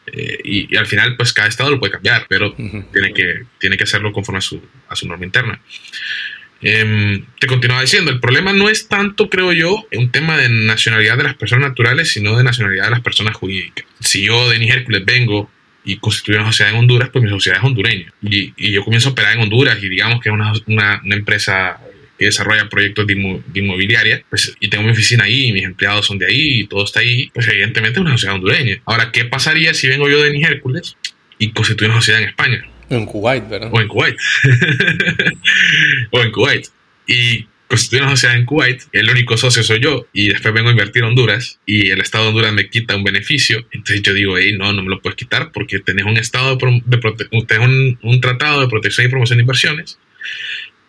Eh, 0.08 0.40
y, 0.44 0.76
al 0.76 0.88
final, 0.88 1.16
pues 1.18 1.34
cada 1.34 1.48
estado 1.48 1.72
lo 1.72 1.80
puede 1.80 1.92
cambiar, 1.94 2.26
pero 2.28 2.54
tiene, 2.54 3.14
que, 3.14 3.44
tiene 3.60 3.78
que 3.78 3.84
hacerlo 3.84 4.12
conforme 4.12 4.40
a 4.40 4.42
su, 4.42 4.62
a 4.88 4.96
su 4.96 5.08
norma 5.08 5.26
interna. 5.26 5.60
Em, 6.62 7.26
te 7.40 7.48
continuaba 7.48 7.82
diciendo, 7.82 8.12
el 8.12 8.20
problema 8.20 8.54
no 8.54 8.70
es 8.70 8.88
tanto, 8.88 9.30
creo 9.30 9.52
yo, 9.52 9.86
un 9.92 10.12
tema 10.12 10.38
de 10.38 10.50
nacionalidad 10.50 11.18
de 11.18 11.24
las 11.24 11.36
personas 11.36 11.70
naturales, 11.70 12.12
sino 12.12 12.38
de 12.38 12.44
nacionalidad 12.44 12.86
de 12.86 12.92
las 12.92 13.02
personas 13.02 13.36
jurídicas. 13.36 13.86
Si 14.00 14.24
yo, 14.26 14.50
Denis 14.50 14.74
Hércules, 14.74 15.04
vengo 15.06 15.50
y 15.86 15.98
constituyo 15.98 16.40
una 16.40 16.52
sociedad 16.52 16.74
en 16.74 16.80
Honduras, 16.80 17.10
pues 17.14 17.24
mi 17.24 17.30
sociedad 17.30 17.60
es 17.60 17.66
hondureña. 17.66 18.12
Y, 18.22 18.54
y 18.58 18.72
yo 18.72 18.84
comienzo 18.84 19.10
a 19.10 19.12
operar 19.14 19.36
en 19.36 19.42
Honduras 19.42 19.82
y 19.82 19.88
digamos 19.88 20.20
que 20.20 20.30
es 20.30 20.34
una, 20.34 20.52
una, 20.68 21.02
una 21.04 21.16
empresa 21.16 21.80
que 22.18 22.26
desarrolla 22.26 22.70
proyectos 22.70 23.06
de, 23.08 23.42
inmobiliaria, 23.54 24.24
pues, 24.30 24.56
y 24.60 24.70
tengo 24.70 24.84
mi 24.84 24.92
oficina 24.92 25.26
ahí, 25.26 25.48
y 25.48 25.52
mis 25.52 25.64
empleados 25.64 26.06
son 26.06 26.18
de 26.18 26.28
ahí, 26.28 26.62
y 26.62 26.68
todo 26.68 26.84
está 26.84 27.02
ahí, 27.02 27.30
pues 27.34 27.48
evidentemente 27.48 28.00
es 28.00 28.02
una 28.02 28.12
sociedad 28.12 28.36
hondureña. 28.36 28.82
Ahora, 28.86 29.12
¿qué 29.12 29.26
pasaría 29.26 29.74
si 29.74 29.88
vengo 29.88 30.10
yo 30.10 30.18
de 30.20 30.26
Denis 30.26 30.48
Hércules 30.48 30.98
y 31.38 31.52
constituyo 31.52 31.92
una 31.92 32.00
sociedad 32.00 32.22
en 32.22 32.30
España? 32.30 32.66
En 32.90 33.06
Kuwait, 33.06 33.50
¿verdad? 33.50 33.70
O 33.74 33.82
en 33.82 33.88
Kuwait. 33.88 34.16
o 36.12 36.22
en 36.22 36.32
Kuwait. 36.32 36.68
Y 37.08 37.48
constituyo 37.76 38.04
una 38.04 38.12
sociedad 38.12 38.38
en 38.38 38.46
Kuwait, 38.46 38.84
el 38.94 39.10
único 39.10 39.36
socio 39.36 39.62
soy 39.62 39.82
yo, 39.82 40.08
y 40.14 40.30
después 40.30 40.54
vengo 40.54 40.70
a 40.70 40.72
invertir 40.72 41.04
en 41.04 41.10
Honduras, 41.10 41.60
y 41.66 41.90
el 41.90 42.00
Estado 42.00 42.24
de 42.24 42.30
Honduras 42.30 42.54
me 42.54 42.70
quita 42.70 42.96
un 42.96 43.04
beneficio, 43.04 43.68
entonces 43.72 44.02
yo 44.02 44.14
digo, 44.14 44.38
hey, 44.38 44.56
no, 44.58 44.72
no 44.72 44.82
me 44.82 44.90
lo 44.90 45.02
puedes 45.02 45.18
quitar 45.18 45.52
porque 45.52 45.80
tenés 45.80 46.06
un 46.06 46.18
estado 46.18 46.56
de, 46.56 46.82
de 46.86 47.60
un, 47.60 48.00
un 48.02 48.22
tratado 48.22 48.62
de 48.62 48.70
protección 48.70 49.06
y 49.06 49.10
promoción 49.10 49.38
de 49.38 49.42
inversiones 49.44 50.00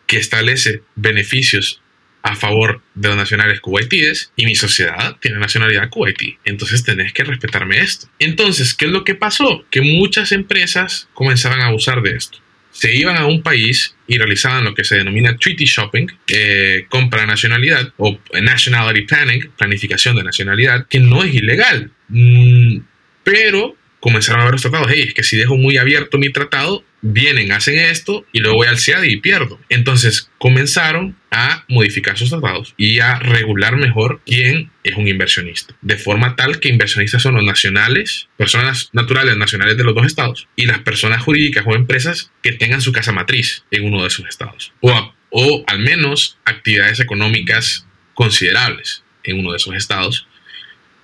que 0.07 0.19
establece 0.19 0.83
beneficios 0.95 1.83
a 2.23 2.35
favor 2.35 2.83
de 2.95 3.09
los 3.09 3.17
nacionales 3.17 3.61
kuwaitíes 3.61 4.33
y 4.37 4.47
mi 4.47 4.55
sociedad 4.55 5.17
tiene 5.21 5.39
nacionalidad 5.39 5.91
kuwaití. 5.91 6.39
Entonces 6.45 6.83
tenés 6.83 7.13
que 7.13 7.23
respetarme 7.23 7.81
esto. 7.81 8.09
Entonces, 8.19 8.75
¿qué 8.75 8.87
es 8.87 8.91
lo 8.91 9.05
que 9.05 9.15
pasó? 9.15 9.65
Que 9.71 9.81
muchas 9.81 10.33
empresas 10.33 11.09
comenzaban 11.15 11.61
a 11.61 11.67
abusar 11.67 12.03
de 12.03 12.17
esto. 12.17 12.39
Se 12.77 12.95
iban 12.95 13.17
a 13.17 13.27
un 13.27 13.43
país 13.43 13.95
y 14.07 14.19
realizaban 14.19 14.65
lo 14.65 14.75
que 14.75 14.85
se 14.85 14.97
denomina 14.97 15.37
treaty 15.37 15.65
shopping, 15.65 16.07
eh, 16.29 16.85
compra 16.91 17.25
nacionalidad 17.25 17.93
o 17.97 18.19
nationality 18.43 19.07
planning, 19.07 19.51
planificación 19.57 20.15
de 20.17 20.23
nacionalidad, 20.23 20.87
que 20.87 21.01
no 21.01 21.25
es 21.25 21.35
ilegal. 21.35 21.91
Mm, 22.09 22.81
pero 23.25 23.77
comenzaron 24.07 24.41
a 24.41 24.45
ver 24.45 24.53
los 24.53 24.63
tratados. 24.63 24.87
Hey, 24.89 25.07
es 25.09 25.15
que 25.15 25.25
si 25.25 25.37
dejo 25.37 25.57
muy 25.57 25.79
abierto 25.79 26.17
mi 26.17 26.31
tratado, 26.31 26.85
vienen, 27.03 27.51
hacen 27.51 27.77
esto 27.77 28.25
y 28.31 28.39
luego 28.39 28.59
voy 28.59 28.69
al 28.69 28.79
y 29.05 29.17
pierdo. 29.17 29.59
Entonces 29.69 30.31
comenzaron 30.39 31.17
a 31.33 31.65
modificar 31.69 32.17
sus 32.17 32.31
tratados 32.31 32.73
y 32.77 33.01
a 33.01 33.19
regular 33.19 33.75
mejor 33.75 34.21
quién 34.25 34.71
es 34.85 34.97
un 34.97 35.09
inversionista. 35.09 35.75
De 35.83 35.97
forma 35.97 36.37
tal 36.37 36.61
que 36.61 36.69
inversionistas 36.69 37.21
son 37.21 37.35
los 37.35 37.43
nacionales, 37.43 38.29
personas 38.37 38.91
naturales 38.93 39.37
nacionales 39.37 39.77
de 39.77 39.83
los 39.83 39.97
dos 39.97 40.07
estados 40.07 40.47
y 40.55 40.67
las 40.67 40.79
personas 40.79 41.21
jurídicas 41.21 41.65
o 41.67 41.75
empresas 41.75 42.31
que 42.45 42.53
tengan 42.53 42.83
su 42.83 42.93
casa 42.93 43.11
matriz 43.11 43.65
en 43.73 43.87
uno 43.87 44.03
de 44.03 44.07
esos 44.07 44.25
estados. 44.29 44.73
O, 44.83 45.15
o 45.31 45.65
al 45.67 45.81
menos 45.81 46.39
actividades 46.45 47.01
económicas 47.01 47.89
considerables 48.15 49.03
en 49.25 49.41
uno 49.41 49.51
de 49.51 49.57
esos 49.57 49.75
estados. 49.75 50.29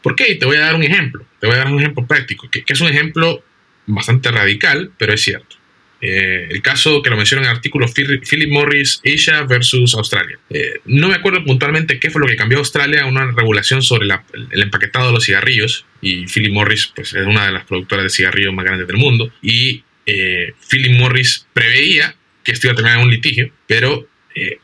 ¿Por 0.02 0.16
qué? 0.16 0.34
Te 0.34 0.46
voy 0.46 0.56
a 0.56 0.60
dar 0.60 0.74
un 0.74 0.82
ejemplo. 0.82 1.24
Te 1.40 1.46
voy 1.46 1.56
a 1.56 1.58
dar 1.58 1.72
un 1.72 1.78
ejemplo 1.78 2.06
práctico, 2.06 2.48
que, 2.50 2.64
es 2.66 2.80
un 2.80 2.88
ejemplo 2.88 3.42
bastante 3.86 4.30
radical, 4.30 4.90
pero 4.98 5.12
es 5.12 5.22
cierto. 5.22 5.56
Eh, 6.00 6.48
el 6.50 6.62
caso 6.62 7.00
que 7.00 7.10
lo 7.10 7.16
menciona 7.16 7.42
en 7.42 7.50
el 7.50 7.56
artículo 7.56 7.86
Philip 7.86 8.50
Morris 8.50 9.00
Asia 9.06 9.42
versus 9.42 9.94
Australia. 9.94 10.36
Eh, 10.50 10.80
no 10.86 11.08
me 11.08 11.14
acuerdo 11.14 11.44
puntualmente 11.44 12.00
qué 12.00 12.10
fue 12.10 12.20
lo 12.20 12.26
que 12.26 12.34
cambió 12.34 12.58
Australia 12.58 13.02
a 13.02 13.06
una 13.06 13.30
regulación 13.30 13.82
sobre 13.82 14.08
el 14.50 14.62
empaquetado 14.62 15.06
de 15.06 15.12
los 15.12 15.24
cigarrillos. 15.24 15.86
Y 16.00 16.26
Philip 16.26 16.52
Morris 16.52 16.92
pues, 16.94 17.14
es 17.14 17.24
una 17.24 17.46
de 17.46 17.52
las 17.52 17.64
productoras 17.64 18.02
de 18.04 18.10
cigarrillos 18.10 18.52
más 18.52 18.64
grandes 18.64 18.88
del 18.88 18.96
mundo. 18.96 19.32
Y 19.42 19.84
eh, 20.06 20.54
Philip 20.68 20.98
Morris 20.98 21.46
preveía 21.52 22.16
que 22.42 22.52
esto 22.52 22.66
iba 22.66 22.72
a 22.72 22.76
terminar 22.76 22.98
en 22.98 23.04
un 23.04 23.10
litigio, 23.10 23.52
pero 23.68 24.08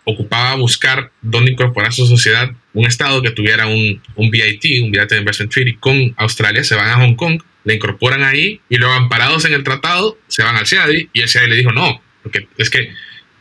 ocupaba 0.05 0.55
buscar 0.55 1.11
dónde 1.21 1.53
incorporar 1.53 1.93
su 1.93 2.07
sociedad 2.07 2.51
un 2.75 2.87
estado 2.87 3.23
que 3.23 3.31
tuviera 3.31 3.67
un, 3.67 4.01
un 4.15 4.31
BIT, 4.31 4.83
un 4.83 4.91
Bilateral 4.91 5.23
Investment 5.23 5.53
Treaty 5.53 5.75
con 5.75 6.15
Australia, 6.17 6.63
se 6.63 6.75
van 6.75 6.89
a 6.89 6.97
Hong 6.97 7.15
Kong 7.15 7.43
le 7.65 7.75
incorporan 7.75 8.23
ahí 8.23 8.61
y 8.69 8.77
luego 8.77 8.95
amparados 8.95 9.45
en 9.45 9.53
el 9.53 9.63
tratado 9.63 10.19
se 10.27 10.43
van 10.43 10.57
al 10.57 10.67
CIADI 10.67 11.11
y 11.13 11.21
el 11.21 11.29
CIADI 11.29 11.49
le 11.49 11.57
dijo 11.57 11.73
no, 11.73 12.01
porque 12.23 12.49
es 12.57 12.71
que 12.71 12.91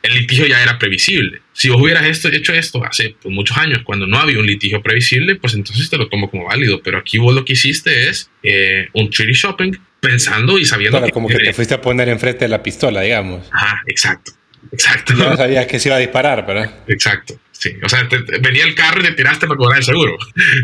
el 0.03 0.13
litigio 0.13 0.45
ya 0.45 0.61
era 0.61 0.77
previsible. 0.79 1.41
Si 1.53 1.69
vos 1.69 1.81
hubieras 1.81 2.05
esto, 2.05 2.29
hecho 2.29 2.53
esto 2.53 2.83
hace 2.83 3.15
pues, 3.21 3.33
muchos 3.33 3.57
años, 3.57 3.79
cuando 3.83 4.05
no 4.05 4.17
había 4.17 4.39
un 4.39 4.45
litigio 4.45 4.81
previsible, 4.81 5.35
pues 5.35 5.53
entonces 5.53 5.89
te 5.89 5.97
lo 5.97 6.07
tomo 6.07 6.29
como 6.29 6.45
válido. 6.45 6.81
Pero 6.81 6.97
aquí 6.97 7.17
vos 7.17 7.33
lo 7.33 7.43
que 7.43 7.53
hiciste 7.53 8.09
es 8.09 8.29
eh, 8.43 8.87
un 8.93 9.09
treaty 9.09 9.33
shopping 9.33 9.71
pensando 9.99 10.57
y 10.59 10.65
sabiendo... 10.65 11.03
que, 11.03 11.11
como 11.11 11.27
que 11.27 11.39
te 11.39 11.53
fuiste 11.53 11.73
a 11.73 11.81
poner 11.81 12.07
enfrente 12.09 12.45
de 12.45 12.49
la 12.49 12.63
pistola, 12.63 13.01
digamos. 13.01 13.49
Ajá, 13.51 13.81
exacto. 13.87 14.31
Exacto. 14.71 15.13
No 15.13 15.35
sabías 15.37 15.65
que 15.67 15.79
se 15.79 15.89
iba 15.89 15.95
a 15.95 15.99
disparar, 15.99 16.45
¿verdad? 16.45 16.71
Exacto. 16.87 17.39
Sí, 17.51 17.75
o 17.83 17.89
sea, 17.89 18.07
venía 18.41 18.65
el 18.65 18.75
carro 18.75 19.01
y 19.01 19.05
te 19.05 19.13
tiraste 19.13 19.47
para 19.47 19.57
cobrar 19.57 19.79
el 19.79 19.83
seguro. 19.83 20.17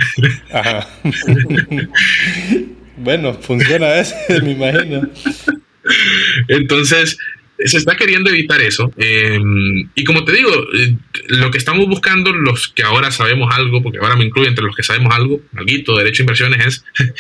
Ajá. 0.52 0.88
Bueno, 2.96 3.34
funciona 3.34 3.96
eso, 3.96 4.16
me 4.44 4.52
imagino. 4.52 5.02
Entonces, 6.48 7.18
se 7.60 7.78
está 7.78 7.96
queriendo 7.96 8.30
evitar 8.30 8.62
eso. 8.62 8.92
Em, 8.98 9.90
y 9.96 10.04
como 10.04 10.24
te 10.26 10.34
digo, 10.34 10.52
eh, 10.74 10.96
lo 11.28 11.52
que 11.52 11.58
estamos 11.58 11.88
buscando, 11.88 12.34
los 12.34 12.68
que 12.68 12.84
ahora 12.84 13.12
sabemos 13.12 13.54
algo, 13.56 13.82
porque 13.82 14.00
ahora 14.00 14.16
me 14.16 14.26
incluyo 14.26 14.50
entre 14.50 14.64
los 14.66 14.76
que 14.76 14.84
sabemos 14.84 15.14
algo, 15.14 15.42
algo, 15.56 15.98
derecho 15.98 16.22
a 16.22 16.26
inversiones, 16.26 16.66
es 16.66 16.86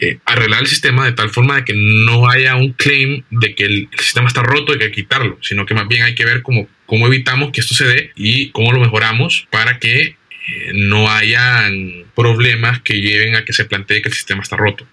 eh, 0.00 0.18
arreglar 0.24 0.62
el 0.62 0.66
sistema 0.66 1.04
de 1.04 1.12
tal 1.12 1.30
forma 1.30 1.56
de 1.56 1.64
que 1.64 1.74
no 1.74 2.28
haya 2.28 2.56
un 2.56 2.72
claim 2.72 3.22
de 3.30 3.54
que 3.54 3.64
el, 3.64 3.88
sistema 3.98 4.28
está 4.28 4.42
roto 4.42 4.74
y 4.74 4.78
que 4.78 4.84
hay 4.84 4.90
que 4.90 5.02
quitarlo, 5.02 5.38
sino 5.42 5.66
que 5.66 5.74
más 5.74 5.88
bien 5.88 6.02
hay 6.02 6.14
que 6.14 6.24
ver 6.24 6.42
cómo, 6.42 6.68
cómo 6.86 7.06
evitamos 7.06 7.52
que 7.52 7.60
esto 7.60 7.74
se 7.74 7.86
dé 7.86 8.10
y 8.16 8.50
cómo 8.50 8.72
lo 8.72 8.80
mejoramos 8.80 9.46
para 9.50 9.78
que 9.78 10.02
eh, 10.02 10.16
no 10.74 11.10
hayan 11.10 12.04
problemas 12.14 12.80
que 12.80 13.00
lleven 13.00 13.34
a 13.34 13.44
que 13.44 13.52
se 13.52 13.64
plantee 13.64 14.00
que 14.00 14.08
el 14.08 14.14
sistema 14.14 14.42
está 14.42 14.56
roto. 14.56 14.86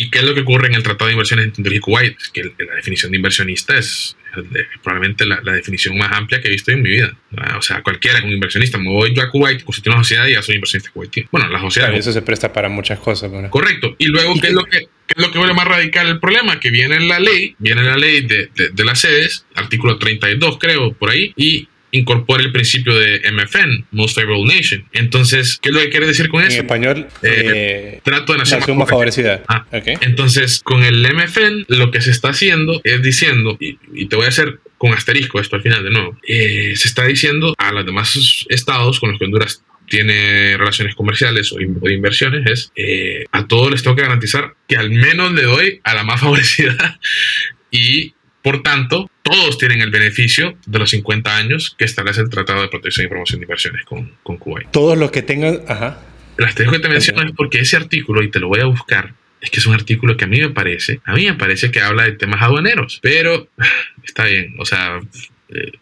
¿Y 0.00 0.08
qué 0.08 0.20
es 0.20 0.24
lo 0.24 0.34
que 0.34 0.40
ocurre 0.40 0.68
en 0.68 0.74
el 0.74 0.82
Tratado 0.82 1.08
de 1.08 1.12
Inversiones 1.12 1.44
entre 1.44 1.60
Honduras 1.60 1.76
y 1.76 1.80
Kuwait? 1.80 2.16
Que 2.32 2.42
la 2.42 2.74
definición 2.74 3.10
de 3.10 3.18
inversionista 3.18 3.76
es 3.76 4.16
probablemente 4.82 5.26
la, 5.26 5.40
definición 5.42 5.98
más 5.98 6.10
amplia 6.12 6.40
que 6.40 6.48
he 6.48 6.50
visto 6.50 6.70
en 6.70 6.80
mi 6.80 6.88
vida. 6.88 7.14
O 7.58 7.60
sea, 7.60 7.82
cualquiera 7.82 8.18
es 8.18 8.24
un 8.24 8.32
inversionista. 8.32 8.78
Me 8.78 8.88
voy 8.88 9.14
yo 9.14 9.22
a 9.22 9.30
Kuwait, 9.30 9.62
constituyo 9.62 9.94
una 9.94 10.02
sociedad 10.02 10.26
y 10.26 10.32
ya 10.32 10.42
soy 10.42 10.54
inversionista 10.54 10.90
kuwaití. 10.92 11.26
Bueno, 11.30 11.50
la 11.50 11.60
sociedad. 11.60 11.92
eso 11.92 12.12
se 12.12 12.22
presta 12.22 12.50
para 12.50 12.70
muchas 12.70 12.98
cosas. 12.98 13.30
Correcto. 13.50 13.94
Y 13.98 14.06
luego, 14.06 14.32
¿qué, 14.40 14.46
es 14.46 14.54
lo 14.54 14.64
que, 14.64 14.78
qué 14.78 15.14
es 15.16 15.22
lo 15.22 15.30
que 15.30 15.36
vuelve 15.36 15.52
más 15.52 15.68
radical 15.68 16.08
el 16.08 16.18
problema? 16.18 16.58
Que 16.60 16.70
viene 16.70 16.98
la 17.00 17.20
ley, 17.20 17.54
viene 17.58 17.82
la 17.82 17.98
ley 17.98 18.22
de, 18.22 18.48
de, 18.54 18.70
de 18.70 18.84
las 18.86 19.00
sedes, 19.00 19.44
artículo 19.54 19.98
32, 19.98 20.56
creo, 20.58 20.94
por 20.94 21.10
ahí, 21.10 21.34
y 21.36 21.68
incorpora 21.92 22.42
el 22.42 22.52
principio 22.52 22.94
de 22.94 23.20
MFN, 23.32 23.86
Most 23.90 24.16
Favorable 24.16 24.54
Nation. 24.54 24.84
Entonces, 24.92 25.58
¿qué 25.60 25.70
es 25.70 25.74
lo 25.74 25.80
que 25.80 25.90
quiere 25.90 26.06
decir 26.06 26.28
con 26.28 26.42
eso? 26.42 26.54
En 26.54 26.60
español, 26.60 27.08
eh, 27.22 27.42
eh, 27.54 28.00
trato 28.02 28.32
de 28.32 28.38
nación, 28.38 28.60
más, 28.78 28.88
favorecida. 28.88 29.42
Ah, 29.48 29.66
Entonces, 29.72 30.60
con 30.62 30.84
el 30.84 31.02
MFN, 31.02 31.66
lo 31.68 31.90
que 31.90 32.00
se 32.00 32.10
está 32.10 32.30
haciendo 32.30 32.80
es 32.84 33.02
diciendo, 33.02 33.56
y, 33.60 34.06
te 34.06 34.16
voy 34.16 34.26
a 34.26 34.28
hacer 34.28 34.60
con 34.78 34.92
asterisco 34.92 35.40
esto 35.40 35.56
al 35.56 35.62
final 35.62 35.84
de 35.84 35.90
nuevo, 35.90 36.18
eh, 36.26 36.74
se 36.76 36.88
está 36.88 37.04
diciendo 37.04 37.54
a 37.58 37.72
los 37.72 37.84
demás 37.84 38.46
estados 38.48 38.98
con 38.98 39.10
los 39.10 39.18
que 39.18 39.26
Honduras 39.26 39.62
tiene 39.88 40.56
relaciones 40.56 40.94
comerciales 40.94 41.52
o, 41.52 41.56
de 41.56 41.94
inversiones 41.94 42.46
es 42.46 43.26
a 43.32 43.48
todos 43.48 43.72
les 43.72 43.82
tengo 43.82 43.96
que 43.96 44.02
garantizar 44.02 44.54
que 44.68 44.76
al 44.76 44.90
menos 44.90 45.32
le 45.32 45.42
doy 45.42 45.80
a 45.82 45.94
la 45.94 46.04
más 46.04 46.20
favorecida 46.20 47.00
y 47.72 48.14
por 48.42 48.62
tanto, 48.62 49.10
todos 49.30 49.58
tienen 49.58 49.80
el 49.80 49.90
beneficio 49.90 50.58
de 50.66 50.78
los 50.78 50.90
50 50.90 51.36
años 51.36 51.74
que 51.78 51.84
establece 51.84 52.20
el 52.20 52.30
Tratado 52.30 52.62
de 52.62 52.68
Protección 52.68 53.06
y 53.06 53.08
Promoción 53.08 53.38
de 53.38 53.44
Inversiones 53.44 53.84
con, 53.84 54.12
con 54.22 54.38
Kuwait. 54.38 54.70
Todos 54.70 54.98
los 54.98 55.10
que 55.10 55.22
tengan... 55.22 55.60
Ajá. 55.68 56.00
Las 56.36 56.54
que 56.54 56.64
te 56.64 56.88
menciono 56.88 57.22
es 57.22 57.32
porque 57.36 57.60
ese 57.60 57.76
artículo, 57.76 58.22
y 58.22 58.30
te 58.30 58.40
lo 58.40 58.48
voy 58.48 58.60
a 58.60 58.64
buscar, 58.64 59.12
es 59.40 59.50
que 59.50 59.60
es 59.60 59.66
un 59.66 59.74
artículo 59.74 60.16
que 60.16 60.24
a 60.24 60.28
mí 60.28 60.40
me 60.40 60.50
parece, 60.50 61.00
a 61.04 61.14
mí 61.14 61.26
me 61.26 61.34
parece 61.34 61.70
que 61.70 61.80
habla 61.80 62.04
de 62.04 62.12
temas 62.12 62.42
aduaneros, 62.42 62.98
pero 63.02 63.48
está 64.02 64.24
bien, 64.24 64.54
o 64.58 64.64
sea, 64.64 65.00
eh, 65.50 65.72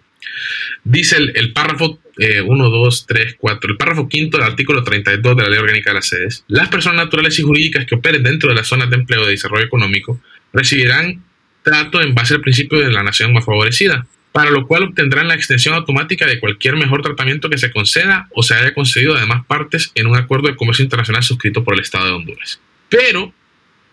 dice 0.85 1.17
el, 1.17 1.53
párrafo 1.53 2.01
1, 2.19 2.71
2, 2.71 3.07
3, 3.07 3.37
4, 3.39 3.71
el 3.71 3.77
párrafo 3.77 4.09
quinto 4.09 4.37
del 4.37 4.47
artículo 4.47 4.83
32 4.83 5.37
de 5.37 5.43
la 5.43 5.49
Ley 5.49 5.59
Orgánica 5.59 5.91
de 5.91 5.95
las 5.95 6.09
Sedes, 6.09 6.45
las 6.49 6.69
personas 6.69 7.05
naturales 7.05 7.39
y 7.39 7.43
jurídicas 7.43 7.87
que 7.87 7.95
operen 7.95 8.23
dentro 8.23 8.49
de 8.49 8.57
las 8.57 8.67
zonas 8.67 8.91
de 8.91 8.97
empleo 8.97 9.25
de 9.25 9.31
desarrollo 9.31 9.65
económico 9.65 10.21
recibirán 10.53 11.23
trato 11.69 12.01
en 12.01 12.15
base 12.15 12.33
al 12.35 12.41
principio 12.41 12.79
de 12.79 12.91
la 12.91 13.03
nación 13.03 13.33
más 13.35 13.45
favorecida. 13.45 14.07
para 14.31 14.51
lo 14.51 14.67
cual 14.67 14.85
obtendrán 14.85 15.27
la 15.27 15.35
extensión 15.35 15.75
automática 15.75 16.25
de 16.27 16.39
cualquier 16.39 16.77
mejor 16.77 17.03
tratamiento 17.03 17.51
que 17.51 17.59
se 17.59 17.73
conceda 17.73 18.29
o 18.31 18.43
se 18.43 18.55
haya 18.55 18.73
concedido 18.73 19.17
a 19.17 19.21
demás 19.21 19.45
partes 19.47 19.91
en 19.97 20.07
un 20.07 20.17
acuerdo 20.17 20.49
de 20.49 20.55
comercio 20.55 20.85
internacional 20.85 21.23
suscrito 21.25 21.65
por 21.65 21.75
el 21.75 21.81
Estado 21.81 22.07
de 22.07 22.13
Honduras. 22.13 22.61
Pero, 22.89 23.33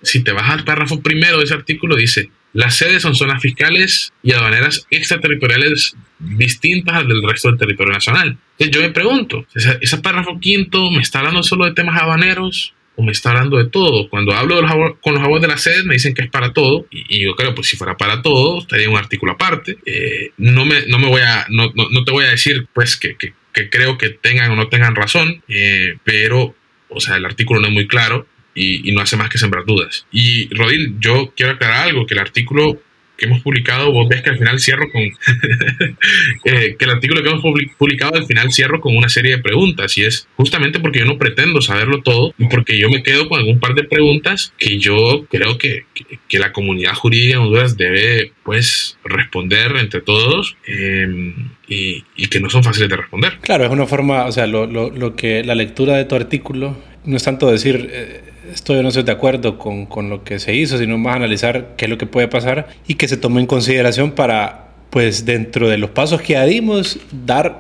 si 0.04 0.24
te 0.24 0.34
vas 0.34 0.50
al 0.50 0.64
párrafo 0.64 1.02
primero 1.02 1.38
de 1.38 1.46
ese 1.46 1.54
artículo, 1.56 1.96
dice, 1.96 2.30
las 2.54 2.76
sedes 2.76 3.02
son 3.02 3.16
zonas 3.16 3.42
fiscales 3.42 4.14
y 4.22 4.34
aduaneras 4.34 4.86
extraterritoriales 4.92 5.96
distintas 6.20 6.96
al 6.96 7.08
del 7.08 7.24
resto 7.28 7.50
del 7.50 7.58
territorio 7.58 7.94
nacional. 7.94 8.38
Entonces 8.60 8.76
yo 8.76 8.82
me 8.82 8.94
pregunto, 8.94 9.46
¿ese 9.56 9.98
párrafo 9.98 10.40
quinto 10.40 10.92
me 10.92 11.02
está 11.02 11.20
hablando 11.20 11.42
solo 11.44 11.66
de 11.66 11.74
temas 11.74 12.00
aduaneros? 12.00 12.74
O 12.96 13.04
me 13.04 13.12
está 13.12 13.32
hablando 13.32 13.58
de 13.58 13.70
todo. 13.70 14.10
Cuando 14.10 14.34
hablo 14.34 14.56
con 15.02 15.14
los 15.14 15.22
abogados 15.22 15.42
de 15.42 15.48
la 15.48 15.58
sede 15.58 15.84
me 15.84 15.94
dicen 15.94 16.14
que 16.14 16.24
es 16.24 16.30
para 16.30 16.54
todo 16.54 16.88
y, 16.90 17.24
yo 17.26 17.34
creo, 17.36 17.54
pues 17.54 17.68
si 17.68 17.78
fuera 17.78 17.96
para 17.98 18.22
todo, 18.22 18.60
estaría 18.60 18.90
un 18.90 18.98
artículo 18.98 19.34
aparte. 19.34 19.78
Eh, 19.86 20.32
no, 20.38 20.66
me, 20.66 20.86
no 20.88 21.00
me 21.00 21.08
voy 21.08 21.22
a, 21.22 21.46
no, 21.50 21.72
no, 21.76 22.04
te 22.04 22.12
voy 22.12 22.26
a 22.26 22.30
decir 22.30 22.68
pues 22.74 22.96
que, 22.98 23.16
que, 23.18 23.34
creo 23.70 23.98
que 23.98 24.10
tengan 24.10 24.52
o 24.52 24.56
no 24.56 24.68
tengan 24.68 24.96
razón, 24.96 25.42
eh, 25.48 25.96
pero, 26.04 26.56
o 26.90 27.00
sea, 27.00 27.16
el 27.16 27.26
artículo 27.26 27.62
no 27.62 27.68
es 27.68 27.74
muy 27.74 27.88
claro 27.88 28.28
y, 28.54 28.90
y, 28.90 28.94
no 28.94 29.02
hace 29.02 29.18
más 29.18 29.30
que 29.30 29.38
sembrar 29.38 29.66
dudas. 29.66 30.06
Y 30.12 30.54
Rodil, 30.54 30.96
yo 31.00 31.34
quiero 31.36 31.54
aclarar 31.54 31.88
algo, 31.88 32.06
que 32.06 32.14
el 32.14 32.20
artículo 32.20 32.82
que 33.18 33.26
hemos 33.26 33.42
publicado, 33.42 33.92
vos 33.92 34.08
ves 34.10 34.22
que 34.22 34.30
al 34.30 34.38
final 34.38 34.60
cierro 34.60 34.92
con, 34.92 35.02
eh, 36.46 36.76
que 36.78 36.86
el 36.86 36.92
artículo 36.92 37.24
que 37.24 37.30
hemos 37.30 37.42
publicado 37.78 38.16
al 38.16 38.26
final 38.26 38.52
cierro 38.52 38.82
con 38.82 38.96
una 38.96 39.10
serie 39.10 39.38
de 39.38 39.42
preguntas 39.42 39.98
y 39.98 40.04
es 40.04 40.28
justamente 40.36 40.80
porque 40.80 41.00
yo 41.00 41.06
no 41.06 41.18
pretendo 41.18 41.62
saberlo 41.62 42.02
todo 42.02 42.34
porque 42.50 42.78
yo 42.78 42.90
me 42.90 43.04
quedo 43.04 43.28
con 43.30 43.40
algún 43.40 43.60
par 43.60 43.74
de 43.76 43.84
preguntas 43.84 44.54
que 44.58 44.80
yo 44.80 45.26
creo 45.30 45.58
que, 45.58 45.86
que, 46.28 46.40
la 46.40 46.52
comunidad 46.52 46.94
jurídica 46.94 47.36
en 47.36 47.42
Honduras 47.44 47.78
debe 47.78 48.34
pues 48.44 48.98
responder 49.06 49.78
entre 49.78 50.02
todos 50.02 50.58
em, 50.68 51.50
y, 51.68 52.04
y, 52.18 52.28
que 52.28 52.42
no 52.42 52.50
son 52.50 52.64
fáciles 52.64 52.90
de 52.90 52.98
responder. 52.98 53.38
Claro, 53.42 53.64
es 53.64 53.72
una 53.72 53.88
forma, 53.88 54.26
o 54.26 54.32
sea, 54.34 54.46
lo, 54.46 54.68
lo, 54.68 54.90
lo 54.90 55.16
que 55.16 55.44
la 55.46 55.56
lectura 55.56 55.96
de 55.96 56.04
tu 56.04 56.16
artículo 56.16 56.78
no 57.06 57.16
es 57.16 57.24
tanto 57.24 57.50
decir... 57.50 57.90
Eh, 57.92 58.35
estoy 58.52 58.82
no 58.82 58.90
estoy 58.90 59.04
de 59.04 59.12
acuerdo 59.12 59.58
con, 59.58 59.86
con, 59.86 60.10
lo 60.10 60.24
que 60.24 60.40
se 60.40 60.54
hizo, 60.54 60.78
sino 60.78 60.98
más 60.98 61.16
analizar 61.16 61.74
qué 61.78 61.86
es 61.86 61.92
lo 61.92 61.98
que 61.98 62.06
puede 62.06 62.28
pasar 62.28 62.68
y 62.88 62.96
que 62.96 63.08
se 63.08 63.18
tome 63.18 63.42
en 63.42 63.48
consideración 63.48 64.12
para, 64.12 64.70
pues 64.90 65.26
dentro 65.26 65.70
de 65.70 65.78
los 65.78 65.90
pasos 65.90 66.22
que 66.22 66.34
ya 66.34 66.46
dimos, 66.46 67.00
dar, 67.12 67.58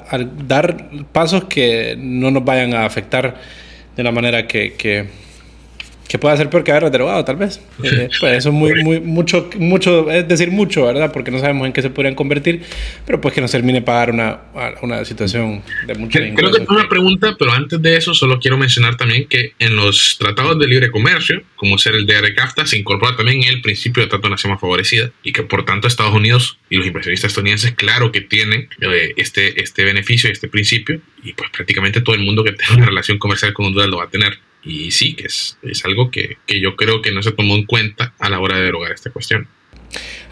dar 0.47 0.89
pasos 1.11 1.45
que 1.45 1.95
no 1.97 2.31
nos 2.31 2.45
vayan 2.45 2.73
a 2.73 2.85
afectar 2.85 3.35
de 3.95 4.03
la 4.03 4.11
manera 4.11 4.47
que, 4.47 4.73
que 4.73 5.07
que 6.07 6.19
puede 6.19 6.37
ser 6.37 6.49
peor 6.49 6.63
que 6.63 6.71
haberlo 6.71 6.89
derogado, 6.89 7.25
tal 7.25 7.35
vez. 7.35 7.59
Eh, 7.83 8.09
pues 8.19 8.37
eso 8.37 8.49
es 8.49 8.55
muy, 8.55 8.83
muy, 8.83 8.99
mucho, 8.99 9.49
mucho, 9.57 10.09
es 10.11 10.27
decir 10.27 10.51
mucho, 10.51 10.85
¿verdad? 10.85 11.11
Porque 11.11 11.31
no 11.31 11.39
sabemos 11.39 11.65
en 11.65 11.73
qué 11.73 11.81
se 11.81 11.89
podrían 11.89 12.15
convertir, 12.15 12.61
pero 13.05 13.19
pues 13.19 13.33
que 13.33 13.41
nos 13.41 13.51
termine 13.51 13.81
pagar 13.81 14.11
una, 14.11 14.41
una 14.81 15.03
situación 15.05 15.63
de 15.87 15.95
mucha 15.95 16.19
Creo 16.19 16.51
que 16.51 16.63
es 16.63 16.69
una 16.69 16.87
pregunta, 16.87 17.35
pero 17.37 17.51
antes 17.51 17.81
de 17.81 17.97
eso 17.97 18.13
solo 18.13 18.39
quiero 18.39 18.57
mencionar 18.57 18.97
también 18.97 19.27
que 19.27 19.53
en 19.59 19.75
los 19.75 20.17
tratados 20.19 20.59
de 20.59 20.67
libre 20.67 20.91
comercio, 20.91 21.41
como 21.55 21.77
ser 21.77 21.95
el 21.95 22.05
de 22.05 22.33
CAFTA, 22.33 22.65
se 22.65 22.77
incorpora 22.77 23.15
también 23.15 23.43
el 23.43 23.61
principio 23.61 24.03
de 24.03 24.09
trato 24.09 24.27
de 24.27 24.31
nación 24.31 24.51
más 24.51 24.61
favorecida 24.61 25.11
y 25.23 25.31
que 25.31 25.43
por 25.43 25.65
tanto 25.65 25.87
Estados 25.87 26.13
Unidos 26.13 26.57
y 26.69 26.77
los 26.77 26.85
inversionistas 26.85 27.31
estadounidenses, 27.31 27.71
claro 27.71 28.11
que 28.11 28.21
tienen 28.21 28.69
eh, 28.81 29.13
este, 29.17 29.61
este 29.61 29.83
beneficio, 29.83 30.29
este 30.29 30.47
principio, 30.47 31.01
y 31.23 31.33
pues 31.33 31.49
prácticamente 31.49 32.01
todo 32.01 32.15
el 32.15 32.21
mundo 32.21 32.43
que 32.43 32.51
tenga 32.51 32.75
una 32.75 32.85
relación 32.87 33.17
comercial 33.17 33.53
con 33.53 33.67
Honduras 33.67 33.89
lo 33.89 33.97
va 33.97 34.05
a 34.05 34.09
tener. 34.09 34.37
Y 34.65 34.91
sí, 34.91 35.15
que 35.15 35.27
es, 35.27 35.57
es 35.61 35.85
algo 35.85 36.09
que, 36.09 36.37
que, 36.47 36.59
yo 36.59 36.75
creo 36.75 37.01
que 37.01 37.11
no 37.11 37.21
se 37.21 37.31
tomó 37.31 37.55
en 37.55 37.65
cuenta 37.65 38.13
a 38.19 38.29
la 38.29 38.39
hora 38.39 38.57
de 38.57 38.63
derogar 38.63 38.91
esta 38.91 39.11
cuestión. 39.11 39.47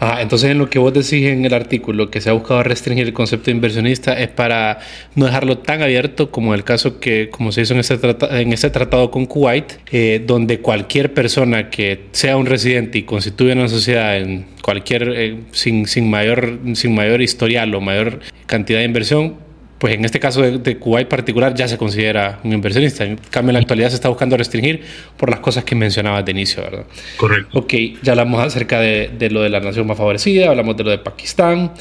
Ah, 0.00 0.18
entonces 0.20 0.50
en 0.50 0.58
lo 0.58 0.68
que 0.68 0.78
vos 0.78 0.92
decís 0.92 1.26
en 1.26 1.44
el 1.44 1.54
artículo 1.54 2.10
que 2.10 2.20
se 2.20 2.28
ha 2.28 2.32
buscado 2.32 2.62
restringir 2.62 3.06
el 3.06 3.12
concepto 3.12 3.46
de 3.46 3.52
inversionista 3.52 4.12
es 4.12 4.28
para 4.28 4.80
no 5.14 5.26
dejarlo 5.26 5.58
tan 5.58 5.82
abierto 5.82 6.30
como 6.30 6.54
el 6.54 6.64
caso 6.64 7.00
que 7.00 7.30
como 7.30 7.52
se 7.52 7.62
hizo 7.62 7.74
en 7.74 7.80
este, 7.80 7.98
en 8.40 8.52
este 8.52 8.70
tratado 8.70 9.10
con 9.10 9.26
Kuwait, 9.26 9.78
eh, 9.92 10.22
donde 10.26 10.60
cualquier 10.60 11.14
persona 11.14 11.70
que 11.70 12.06
sea 12.12 12.36
un 12.36 12.46
residente 12.46 12.98
y 12.98 13.02
constituya 13.04 13.54
una 13.54 13.68
sociedad 13.68 14.16
en 14.16 14.46
cualquier 14.62 15.12
eh, 15.14 15.36
sin, 15.52 15.86
sin, 15.86 16.10
mayor, 16.10 16.58
sin 16.74 16.94
mayor 16.94 17.22
historial 17.22 17.74
o 17.74 17.80
mayor 17.80 18.20
cantidad 18.46 18.80
de 18.80 18.84
inversión 18.84 19.43
pues 19.84 19.96
en 19.96 20.04
este 20.06 20.18
caso 20.18 20.40
de, 20.40 20.56
de, 20.56 20.78
Kuwait 20.78 21.08
particular 21.08 21.52
ya 21.52 21.68
se 21.68 21.76
considera 21.76 22.40
un 22.42 22.54
inversionista. 22.54 23.04
En 23.04 23.16
cambio, 23.18 23.50
en 23.50 23.54
la 23.56 23.60
actualidad 23.60 23.90
se 23.90 23.96
está 23.96 24.08
buscando 24.08 24.34
restringir 24.34 24.82
por 25.18 25.28
las 25.28 25.40
cosas 25.40 25.64
que 25.64 25.74
mencionabas 25.74 26.24
de 26.24 26.30
inicio, 26.30 26.62
¿verdad? 26.62 26.86
Correcto. 27.18 27.58
Ok, 27.58 27.74
ya 28.02 28.12
hablamos 28.12 28.42
acerca 28.42 28.80
de, 28.80 29.10
de 29.18 29.28
lo 29.28 29.42
de 29.42 29.50
la 29.50 29.60
nación 29.60 29.86
más 29.86 29.98
favorecida, 29.98 30.48
hablamos 30.48 30.78
de 30.78 30.84
lo 30.84 30.90
de 30.90 30.96
Pakistán, 30.96 31.72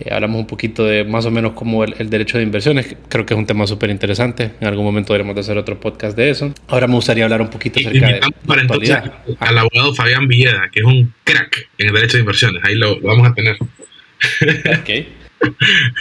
eh, 0.00 0.12
hablamos 0.12 0.38
un 0.38 0.46
poquito 0.46 0.84
de 0.84 1.04
más 1.04 1.24
o 1.24 1.30
menos 1.30 1.52
como 1.52 1.82
el, 1.82 1.94
el 1.98 2.10
derecho 2.10 2.36
de 2.36 2.44
inversiones, 2.44 2.94
creo 3.08 3.24
que 3.24 3.32
es 3.32 3.38
un 3.38 3.46
tema 3.46 3.66
súper 3.66 3.88
interesante. 3.88 4.50
En 4.60 4.68
algún 4.68 4.84
momento 4.84 5.14
deberemos 5.14 5.34
de 5.34 5.40
hacer 5.40 5.56
otro 5.56 5.80
podcast 5.80 6.14
de 6.14 6.28
eso. 6.28 6.52
Ahora 6.68 6.86
me 6.86 6.96
gustaría 6.96 7.24
hablar 7.24 7.40
un 7.40 7.48
poquito 7.48 7.80
acerca 7.80 8.06
de... 8.06 8.20
Para 8.46 8.60
entonces 8.60 8.98
al 9.40 9.56
abogado 9.56 9.94
Fabián 9.94 10.28
Villeda, 10.28 10.68
que 10.70 10.80
es 10.80 10.84
un 10.84 11.10
crack 11.24 11.70
en 11.78 11.88
el 11.88 11.94
derecho 11.94 12.18
de 12.18 12.20
inversiones, 12.20 12.62
ahí 12.66 12.74
lo, 12.74 13.00
lo 13.00 13.08
vamos 13.08 13.28
a 13.28 13.32
tener. 13.32 13.56
ok. 13.56 15.06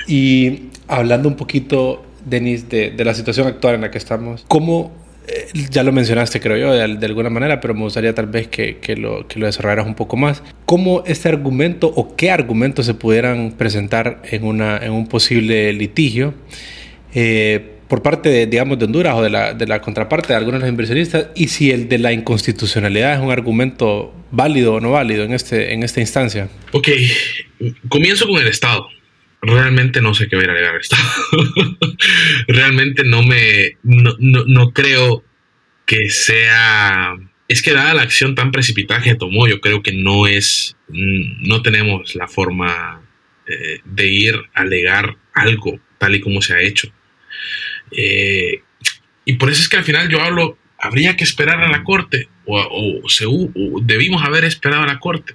y 0.07 0.69
hablando 0.87 1.29
un 1.29 1.35
poquito, 1.35 2.05
Denis, 2.25 2.69
de, 2.69 2.91
de, 2.91 3.05
la 3.05 3.13
situación 3.13 3.47
actual 3.47 3.75
en 3.75 3.81
la 3.81 3.91
que 3.91 3.97
estamos, 3.97 4.45
¿cómo, 4.47 4.91
eh, 5.27 5.47
ya 5.69 5.83
lo 5.83 5.91
mencionaste 5.91 6.39
creo 6.39 6.57
yo 6.57 6.73
de, 6.73 6.97
de, 6.97 7.05
alguna 7.05 7.29
manera, 7.29 7.59
pero 7.59 7.73
me 7.73 7.81
gustaría 7.81 8.13
tal 8.13 8.27
vez 8.27 8.47
que, 8.47 8.77
que, 8.77 8.95
lo, 8.95 9.27
que 9.27 9.39
lo 9.39 9.45
desarrollaras 9.45 9.85
un 9.85 9.95
poco 9.95 10.17
más, 10.17 10.43
cómo 10.65 11.03
este 11.05 11.29
argumento 11.29 11.91
o 11.95 12.15
qué 12.15 12.31
argumentos 12.31 12.85
se 12.85 12.93
pudieran 12.93 13.51
presentar 13.51 14.21
en, 14.25 14.43
una, 14.45 14.77
en 14.77 14.91
un 14.91 15.07
posible 15.07 15.73
litigio? 15.73 16.33
Eh, 17.13 17.71
por 17.87 18.01
parte, 18.01 18.29
de, 18.29 18.47
digamos, 18.47 18.79
de 18.79 18.85
Honduras 18.85 19.15
o 19.15 19.21
de 19.21 19.29
la, 19.29 19.53
de 19.53 19.67
la 19.67 19.79
contraparte 19.79 20.29
de 20.29 20.35
algunos 20.35 20.59
de 20.59 20.65
los 20.65 20.69
inversionistas, 20.71 21.27
y 21.35 21.49
si 21.49 21.69
el 21.69 21.87
de 21.87 21.99
la 21.99 22.11
inconstitucionalidad 22.11 23.13
es 23.13 23.19
un 23.19 23.31
argumento 23.31 24.11
válido 24.31 24.73
o 24.73 24.79
no 24.79 24.91
válido 24.91 25.23
en, 25.23 25.33
este, 25.33 25.71
en 25.71 25.83
esta 25.83 26.01
instancia. 26.01 26.49
Ok, 26.71 26.89
comienzo 27.87 28.27
con 28.27 28.41
el 28.41 28.47
Estado 28.47 28.87
realmente 29.45 30.01
no 30.01 30.13
sé 30.13 30.27
qué 30.27 30.35
ver 30.35 30.49
a 30.49 30.77
Estado. 30.77 31.03
realmente 32.47 33.03
no 33.03 33.23
me, 33.23 33.77
no, 33.83 34.15
no, 34.19 34.71
creo 34.71 35.23
que 35.85 36.09
sea, 36.09 37.15
es 37.47 37.61
que 37.61 37.73
dada 37.73 37.93
la 37.93 38.01
acción 38.01 38.35
tan 38.35 38.51
precipitada 38.51 39.01
que 39.01 39.15
tomó, 39.15 39.47
yo 39.47 39.61
creo 39.61 39.81
que 39.83 39.93
no 39.93 40.27
es, 40.27 40.75
no 40.89 41.61
tenemos 41.61 42.15
la 42.15 42.27
forma 42.27 43.01
eh, 43.47 43.79
de 43.85 44.07
ir 44.07 44.35
a 44.53 44.61
alegar 44.61 45.17
algo 45.33 45.79
tal 45.97 46.15
y 46.15 46.21
como 46.21 46.41
se 46.41 46.53
ha 46.53 46.61
hecho. 46.61 46.91
Eh, 47.91 48.61
y 49.25 49.33
por 49.33 49.49
eso 49.49 49.61
es 49.61 49.69
que 49.69 49.77
al 49.77 49.83
final 49.83 50.09
yo 50.09 50.21
hablo, 50.21 50.57
habría 50.79 51.15
que 51.15 51.23
esperar 51.23 51.61
a 51.61 51.69
la 51.69 51.83
corte 51.83 52.29
o, 52.45 52.59
o, 52.59 53.81
debimos 53.81 54.23
haber 54.23 54.45
esperado 54.45 54.83
a 54.83 54.87
la 54.87 54.99
corte. 54.99 55.33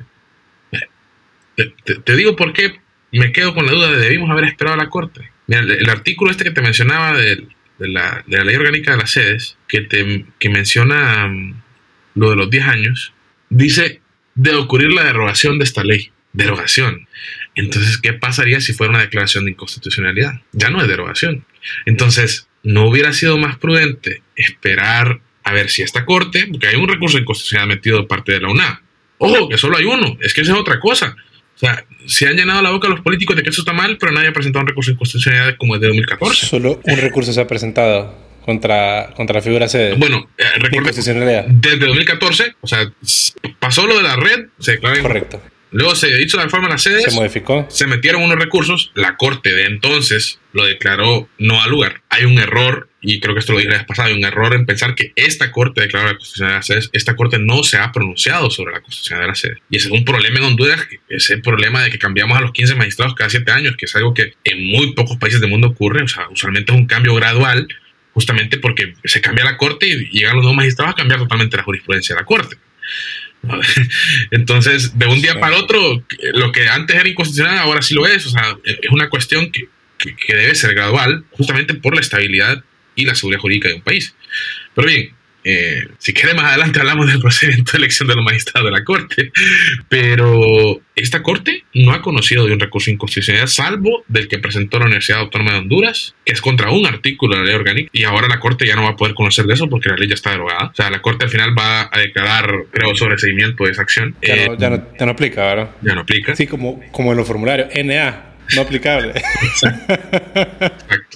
Te, 1.56 1.96
te 1.96 2.16
digo 2.16 2.36
por 2.36 2.54
qué, 2.54 2.80
me 3.18 3.32
quedo 3.32 3.54
con 3.54 3.66
la 3.66 3.72
duda 3.72 3.90
de 3.90 3.98
debimos 3.98 4.30
haber 4.30 4.44
esperado 4.44 4.74
a 4.74 4.84
la 4.84 4.90
Corte. 4.90 5.30
Mira, 5.46 5.62
el, 5.62 5.90
artículo 5.90 6.30
este 6.30 6.44
que 6.44 6.52
te 6.52 6.62
mencionaba 6.62 7.16
de, 7.16 7.46
la, 7.78 8.22
ley 8.26 8.56
orgánica 8.56 8.92
de 8.92 8.98
las 8.98 9.10
sedes, 9.10 9.56
que, 9.66 9.80
te, 9.80 10.24
menciona 10.48 11.26
um, 11.26 11.54
lo 12.14 12.30
de 12.30 12.36
los 12.36 12.50
10 12.50 12.64
años, 12.66 13.12
dice 13.48 14.00
de 14.34 14.54
ocurrir 14.54 14.92
la 14.92 15.04
derogación 15.04 15.58
de 15.58 15.64
esta 15.64 15.82
ley. 15.82 16.12
Derogación. 16.32 17.08
Entonces, 17.56 17.98
¿qué 17.98 18.12
pasaría 18.12 18.60
si 18.60 18.72
fuera 18.72 18.92
una 18.92 19.00
declaración 19.00 19.44
de 19.44 19.50
inconstitucionalidad? 19.50 20.40
Ya 20.52 20.70
no 20.70 20.80
es 20.80 20.86
derogación. 20.86 21.44
Entonces, 21.86 22.48
¿no 22.62 22.86
hubiera 22.86 23.12
sido 23.12 23.36
más 23.36 23.58
prudente 23.58 24.22
esperar 24.36 25.20
a 25.42 25.52
ver 25.52 25.68
si 25.68 25.82
esta 25.82 26.04
corte, 26.04 26.46
porque 26.46 26.68
hay 26.68 26.76
un 26.76 26.88
recurso 26.88 27.16
de 27.16 27.22
inconstitucionalidad 27.22 27.74
metido 27.74 27.98
de 27.98 28.06
parte 28.06 28.32
de 28.32 28.40
la 28.40 28.50
UNAM? 28.50 28.78
Ojo, 29.18 29.48
que 29.48 29.58
solo 29.58 29.76
hay 29.76 29.84
uno, 29.84 30.16
es 30.20 30.32
que 30.32 30.42
esa 30.42 30.52
es 30.52 30.58
otra 30.58 30.78
cosa. 30.78 31.16
O 31.62 31.66
sea, 31.66 31.84
se 32.06 32.26
han 32.26 32.36
llenado 32.36 32.62
la 32.62 32.70
boca 32.70 32.88
los 32.88 33.00
políticos 33.00 33.36
de 33.36 33.42
que 33.42 33.50
eso 33.50 33.60
está 33.60 33.74
mal, 33.74 33.98
pero 33.98 34.12
nadie 34.12 34.28
ha 34.28 34.32
presentado 34.32 34.62
un 34.62 34.68
recurso 34.68 34.90
de 34.90 34.94
inconstitucionalidad 34.94 35.56
como 35.58 35.74
el 35.74 35.80
de 35.80 35.88
2014. 35.88 36.46
Solo 36.46 36.80
un 36.82 36.96
recurso 36.96 37.34
se 37.34 37.40
ha 37.40 37.46
presentado 37.46 38.16
contra, 38.44 39.10
contra 39.14 39.36
la 39.36 39.42
figura 39.42 39.68
sede. 39.68 39.94
Bueno, 39.96 40.28
eh, 40.38 40.44
desde 41.48 41.86
2014, 41.86 42.54
o 42.62 42.66
sea, 42.66 42.90
pasó 43.58 43.86
lo 43.86 43.98
de 43.98 44.02
la 44.02 44.16
red, 44.16 44.46
se 44.58 44.72
declaró. 44.72 45.02
Correcto. 45.02 45.42
Luego 45.72 45.94
se 45.94 46.20
hizo 46.20 46.36
la 46.36 46.44
reforma 46.44 46.68
de 46.68 46.74
las 46.74 46.82
sedes. 46.82 47.04
Se 47.04 47.10
modificó. 47.12 47.66
Se 47.68 47.86
metieron 47.86 48.22
unos 48.22 48.38
recursos. 48.38 48.90
La 48.94 49.16
corte 49.16 49.52
de 49.52 49.66
entonces 49.66 50.40
lo 50.52 50.64
declaró 50.64 51.28
no 51.38 51.62
al 51.62 51.70
lugar. 51.70 52.02
Hay 52.08 52.24
un 52.24 52.38
error, 52.38 52.88
y 53.02 53.18
creo 53.20 53.34
que 53.34 53.40
esto 53.40 53.52
lo 53.52 53.58
dije 53.58 53.70
la 53.70 53.78
vez 53.78 53.86
pasada, 53.86 54.08
hay 54.08 54.14
un 54.14 54.24
error 54.24 54.52
en 54.54 54.66
pensar 54.66 54.94
que 54.94 55.12
esta 55.16 55.50
corte 55.50 55.80
declaró 55.80 56.08
la 56.08 56.14
constitución 56.14 56.48
de 56.50 56.54
las 56.56 56.66
sedes. 56.66 56.90
Esta 56.92 57.16
corte 57.16 57.38
no 57.38 57.62
se 57.62 57.78
ha 57.78 57.92
pronunciado 57.92 58.50
sobre 58.50 58.74
la 58.74 58.80
constitución 58.80 59.20
de 59.20 59.26
las 59.26 59.38
sedes. 59.38 59.58
Y 59.70 59.78
ese 59.78 59.86
es 59.88 59.92
un 59.92 60.04
problema 60.04 60.38
en 60.38 60.44
Honduras, 60.44 60.86
ese 61.08 61.38
problema 61.38 61.82
de 61.82 61.90
que 61.90 61.98
cambiamos 61.98 62.36
a 62.36 62.42
los 62.42 62.52
15 62.52 62.74
magistrados 62.74 63.14
cada 63.14 63.30
7 63.30 63.50
años, 63.52 63.76
que 63.78 63.86
es 63.86 63.96
algo 63.96 64.12
que 64.12 64.34
en 64.44 64.66
muy 64.66 64.92
pocos 64.92 65.16
países 65.16 65.40
del 65.40 65.48
mundo 65.48 65.68
ocurre. 65.68 66.02
O 66.02 66.08
sea, 66.08 66.28
usualmente 66.28 66.72
es 66.72 66.78
un 66.78 66.86
cambio 66.86 67.14
gradual, 67.14 67.68
justamente 68.12 68.58
porque 68.58 68.92
se 69.04 69.22
cambia 69.22 69.44
la 69.44 69.56
corte 69.56 69.86
y 69.86 70.10
llegan 70.10 70.34
los 70.34 70.42
nuevos 70.42 70.56
magistrados 70.56 70.92
a 70.92 70.96
cambiar 70.96 71.20
totalmente 71.20 71.56
la 71.56 71.62
jurisprudencia 71.62 72.14
de 72.14 72.20
la 72.20 72.26
corte. 72.26 72.56
Entonces, 74.30 74.98
de 74.98 75.06
un 75.06 75.22
día 75.22 75.40
para 75.40 75.56
otro, 75.56 76.04
lo 76.34 76.52
que 76.52 76.68
antes 76.68 76.96
era 76.96 77.08
inconstitucional, 77.08 77.60
ahora 77.60 77.80
sí 77.80 77.94
lo 77.94 78.06
es. 78.06 78.26
O 78.26 78.30
sea, 78.30 78.58
es 78.62 78.90
una 78.90 79.08
cuestión 79.08 79.50
que, 79.50 79.68
que 79.96 80.36
debe 80.36 80.54
ser 80.54 80.74
gradual, 80.74 81.24
justamente 81.30 81.72
por 81.72 81.94
la 81.94 82.02
estabilidad 82.02 82.62
y 82.94 83.04
la 83.04 83.14
seguridad 83.14 83.40
jurídica 83.40 83.68
de 83.68 83.74
un 83.74 83.82
país. 83.82 84.14
Pero 84.74 84.88
bien, 84.88 85.14
eh, 85.42 85.88
si 85.98 86.12
quiere 86.12 86.34
más 86.34 86.46
adelante 86.46 86.80
hablamos 86.80 87.06
del 87.06 87.18
procedimiento 87.20 87.72
de 87.72 87.78
elección 87.78 88.08
de 88.08 88.14
los 88.14 88.24
magistrados 88.24 88.70
de 88.70 88.78
la 88.78 88.84
Corte, 88.84 89.32
pero 89.88 90.80
esta 90.94 91.22
Corte 91.22 91.64
no 91.74 91.92
ha 91.92 92.02
conocido 92.02 92.44
de 92.46 92.52
un 92.52 92.60
recurso 92.60 92.86
de 92.86 92.94
inconstitucionalidad 92.94 93.48
salvo 93.48 94.04
del 94.08 94.28
que 94.28 94.38
presentó 94.38 94.78
la 94.78 94.84
Universidad 94.86 95.20
Autónoma 95.20 95.52
de 95.52 95.58
Honduras, 95.58 96.14
que 96.24 96.32
es 96.32 96.40
contra 96.40 96.70
un 96.70 96.86
artículo 96.86 97.34
de 97.34 97.40
la 97.40 97.46
ley 97.46 97.54
orgánica, 97.54 97.90
y 97.92 98.04
ahora 98.04 98.28
la 98.28 98.38
Corte 98.38 98.66
ya 98.66 98.76
no 98.76 98.82
va 98.82 98.90
a 98.90 98.96
poder 98.96 99.14
conocer 99.14 99.46
de 99.46 99.54
eso 99.54 99.68
porque 99.68 99.88
la 99.88 99.96
ley 99.96 100.08
ya 100.08 100.14
está 100.14 100.30
derogada. 100.30 100.66
O 100.66 100.74
sea, 100.74 100.90
la 100.90 101.00
Corte 101.00 101.24
al 101.24 101.30
final 101.30 101.56
va 101.56 101.88
a 101.90 101.98
declarar, 101.98 102.66
creo, 102.70 102.94
sobre 102.94 103.18
seguimiento 103.18 103.64
de 103.64 103.70
esa 103.70 103.82
acción. 103.82 104.14
Ya, 104.22 104.46
no, 104.46 104.58
ya, 104.58 104.70
no, 104.70 104.86
ya 104.98 105.06
no 105.06 105.12
aplica, 105.12 105.42
¿verdad? 105.42 105.70
Ya 105.80 105.94
no 105.94 106.02
aplica. 106.02 106.36
Sí, 106.36 106.46
como, 106.46 106.82
como 106.92 107.12
en 107.12 107.16
los 107.16 107.26
formularios, 107.26 107.68
NA, 107.82 108.34
no 108.54 108.62
aplicable. 108.62 109.14
Exacto. 109.42 109.94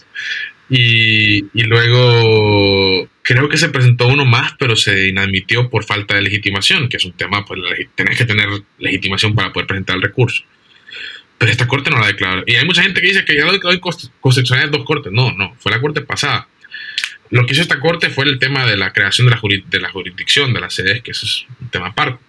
Y, 0.68 1.42
luego 1.64 3.08
creo 3.22 3.48
que 3.48 3.56
se 3.56 3.68
presentó 3.68 4.06
uno 4.08 4.24
más, 4.24 4.54
pero 4.58 4.76
se 4.76 5.08
inadmitió 5.08 5.68
por 5.70 5.84
falta 5.84 6.14
de 6.14 6.22
legitimación, 6.22 6.88
que 6.88 6.96
es 6.96 7.04
un 7.04 7.12
tema, 7.12 7.44
pues 7.44 7.60
tenés 7.94 8.16
que 8.16 8.24
tener 8.24 8.48
legitimación 8.78 9.34
para 9.34 9.52
poder 9.52 9.66
presentar 9.66 9.96
el 9.96 10.02
recurso. 10.02 10.42
Pero 11.38 11.50
esta 11.50 11.66
corte 11.66 11.90
no 11.90 11.98
la 11.98 12.06
declaró. 12.06 12.44
Y 12.46 12.54
hay 12.56 12.64
mucha 12.64 12.82
gente 12.82 13.00
que 13.00 13.08
dice 13.08 13.24
que 13.24 13.34
ya 13.34 13.44
lo 13.44 13.52
declaró 13.52 13.78
constitucional 14.20 14.70
dos 14.70 14.84
cortes. 14.84 15.12
No, 15.12 15.32
no, 15.32 15.54
fue 15.58 15.72
la 15.72 15.80
corte 15.80 16.00
pasada. 16.00 16.48
Lo 17.30 17.44
que 17.44 17.52
hizo 17.52 17.62
esta 17.62 17.80
corte 17.80 18.10
fue 18.10 18.24
el 18.24 18.38
tema 18.38 18.64
de 18.64 18.76
la 18.76 18.92
creación 18.92 19.28
de 19.28 19.32
la, 19.32 19.40
de 19.66 19.80
la 19.80 19.90
jurisdicción 19.90 20.54
de 20.54 20.60
las 20.60 20.74
sedes, 20.74 21.02
que 21.02 21.10
eso 21.10 21.26
es 21.26 21.46
un 21.60 21.68
tema 21.68 21.88
aparte. 21.88 22.22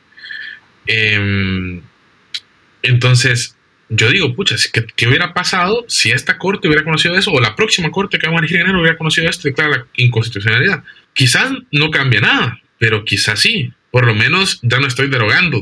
Eh, 0.88 1.82
entonces, 2.82 3.56
yo 3.90 4.10
digo, 4.10 4.34
pucha, 4.34 4.56
¿qué, 4.96 5.08
hubiera 5.08 5.34
pasado 5.34 5.86
si 5.88 6.12
esta 6.12 6.38
corte 6.38 6.68
hubiera 6.68 6.84
conocido 6.84 7.16
eso 7.16 7.32
o 7.32 7.40
la 7.40 7.56
próxima 7.56 7.92
corte 7.92 8.18
que 8.18 8.26
vamos 8.26 8.40
a 8.40 8.42
elegir 8.42 8.58
en 8.58 8.64
enero 8.64 8.80
hubiera 8.80 8.98
conocido 8.98 9.30
esto 9.30 9.48
y 9.48 9.52
declara 9.52 9.78
la 9.78 9.88
inconstitucionalidad? 9.96 10.84
Quizás 11.14 11.52
no 11.72 11.92
cambia 11.92 12.22
nada, 12.22 12.62
pero 12.80 13.06
quizás 13.06 13.40
sí. 13.40 13.72
Por 13.92 14.06
lo 14.06 14.14
menos 14.14 14.60
ya 14.62 14.80
no 14.80 14.88
estoy 14.88 15.08
derogando. 15.08 15.62